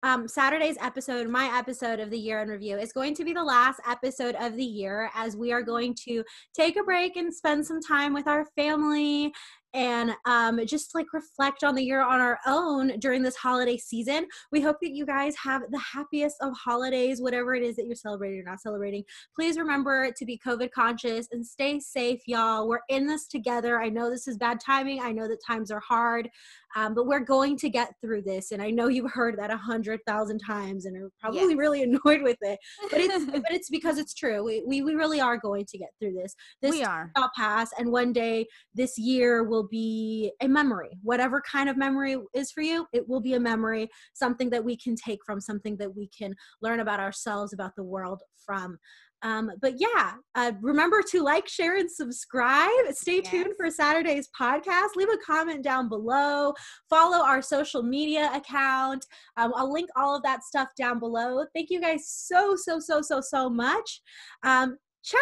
um, 0.02 0.26
Saturday's 0.26 0.78
episode, 0.80 1.28
my 1.28 1.54
episode 1.58 2.00
of 2.00 2.08
the 2.08 2.18
year 2.18 2.40
in 2.40 2.48
review, 2.48 2.78
is 2.78 2.90
going 2.90 3.14
to 3.14 3.24
be 3.24 3.34
the 3.34 3.44
last 3.44 3.80
episode 3.86 4.34
of 4.36 4.56
the 4.56 4.64
year 4.64 5.10
as 5.14 5.36
we 5.36 5.52
are 5.52 5.60
going 5.60 5.94
to 6.06 6.24
take 6.54 6.78
a 6.78 6.82
break 6.82 7.16
and 7.16 7.32
spend 7.32 7.66
some 7.66 7.82
time 7.82 8.14
with 8.14 8.26
our 8.26 8.46
family 8.56 9.30
and 9.74 10.12
um, 10.26 10.64
just 10.66 10.94
like 10.94 11.12
reflect 11.12 11.64
on 11.64 11.74
the 11.74 11.82
year 11.82 12.02
on 12.02 12.20
our 12.20 12.38
own 12.46 12.98
during 12.98 13.22
this 13.22 13.36
holiday 13.36 13.76
season. 13.76 14.26
We 14.50 14.60
hope 14.60 14.76
that 14.82 14.92
you 14.92 15.06
guys 15.06 15.34
have 15.36 15.62
the 15.70 15.78
happiest 15.78 16.36
of 16.40 16.52
holidays, 16.56 17.20
whatever 17.20 17.54
it 17.54 17.62
is 17.62 17.76
that 17.76 17.86
you're 17.86 17.94
celebrating 17.94 18.40
or 18.40 18.44
not 18.44 18.60
celebrating. 18.60 19.04
Please 19.34 19.56
remember 19.56 20.12
to 20.12 20.24
be 20.24 20.40
COVID 20.44 20.70
conscious 20.72 21.28
and 21.32 21.46
stay 21.46 21.80
safe, 21.80 22.20
y'all. 22.26 22.68
We're 22.68 22.80
in 22.88 23.06
this 23.06 23.26
together. 23.26 23.80
I 23.80 23.88
know 23.88 24.10
this 24.10 24.28
is 24.28 24.36
bad 24.36 24.60
timing. 24.60 25.00
I 25.00 25.12
know 25.12 25.28
that 25.28 25.38
times 25.46 25.70
are 25.70 25.80
hard, 25.80 26.28
um, 26.76 26.94
but 26.94 27.06
we're 27.06 27.20
going 27.20 27.56
to 27.58 27.68
get 27.68 27.94
through 28.00 28.22
this. 28.22 28.52
And 28.52 28.62
I 28.62 28.70
know 28.70 28.88
you've 28.88 29.10
heard 29.10 29.38
that 29.38 29.50
a 29.50 29.56
hundred 29.56 30.00
thousand 30.06 30.40
times 30.40 30.86
and 30.86 30.96
are 30.96 31.10
probably 31.20 31.50
yeah. 31.50 31.56
really 31.56 31.82
annoyed 32.04 32.22
with 32.22 32.38
it, 32.40 32.58
but 32.90 33.00
it's 33.00 33.24
but 33.32 33.50
it's 33.50 33.70
because 33.70 33.98
it's 33.98 34.14
true. 34.14 34.44
We, 34.44 34.62
we 34.66 34.82
we 34.82 34.94
really 34.94 35.20
are 35.20 35.36
going 35.36 35.66
to 35.66 35.78
get 35.78 35.90
through 35.98 36.14
this. 36.14 36.34
This 36.60 36.72
we 36.72 36.84
are. 36.84 37.10
will 37.16 37.30
pass, 37.36 37.70
and 37.78 37.90
one 37.90 38.12
day 38.12 38.46
this 38.74 38.98
year 38.98 39.44
will 39.62 39.68
be 39.68 40.32
a 40.40 40.48
memory. 40.48 40.90
Whatever 41.02 41.40
kind 41.50 41.68
of 41.68 41.76
memory 41.76 42.16
is 42.34 42.50
for 42.50 42.62
you, 42.62 42.86
it 42.92 43.08
will 43.08 43.20
be 43.20 43.34
a 43.34 43.40
memory, 43.40 43.88
something 44.14 44.50
that 44.50 44.64
we 44.64 44.76
can 44.76 44.96
take 44.96 45.20
from, 45.24 45.40
something 45.40 45.76
that 45.78 45.94
we 45.94 46.08
can 46.16 46.34
learn 46.60 46.80
about 46.80 47.00
ourselves, 47.00 47.52
about 47.52 47.72
the 47.76 47.84
world 47.84 48.22
from. 48.44 48.78
Um, 49.24 49.52
but 49.60 49.74
yeah, 49.78 50.14
uh, 50.34 50.50
remember 50.60 51.00
to 51.12 51.22
like, 51.22 51.48
share, 51.48 51.76
and 51.76 51.88
subscribe. 51.88 52.70
Stay 52.90 53.20
yes. 53.22 53.30
tuned 53.30 53.54
for 53.56 53.70
Saturday's 53.70 54.28
podcast. 54.38 54.96
Leave 54.96 55.10
a 55.10 55.18
comment 55.24 55.62
down 55.62 55.88
below. 55.88 56.52
Follow 56.90 57.24
our 57.24 57.40
social 57.40 57.84
media 57.84 58.32
account. 58.34 59.06
Um, 59.36 59.52
I'll 59.54 59.72
link 59.72 59.90
all 59.94 60.16
of 60.16 60.24
that 60.24 60.42
stuff 60.42 60.70
down 60.76 60.98
below. 60.98 61.44
Thank 61.54 61.70
you 61.70 61.80
guys 61.80 62.08
so, 62.08 62.56
so, 62.56 62.80
so, 62.80 63.00
so, 63.00 63.20
so 63.20 63.48
much. 63.48 64.00
Um, 64.42 64.76
ciao. 65.04 65.20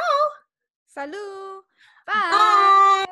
Salut. 0.87 1.63
Bye. 2.07 2.31
Bye. 2.33 3.05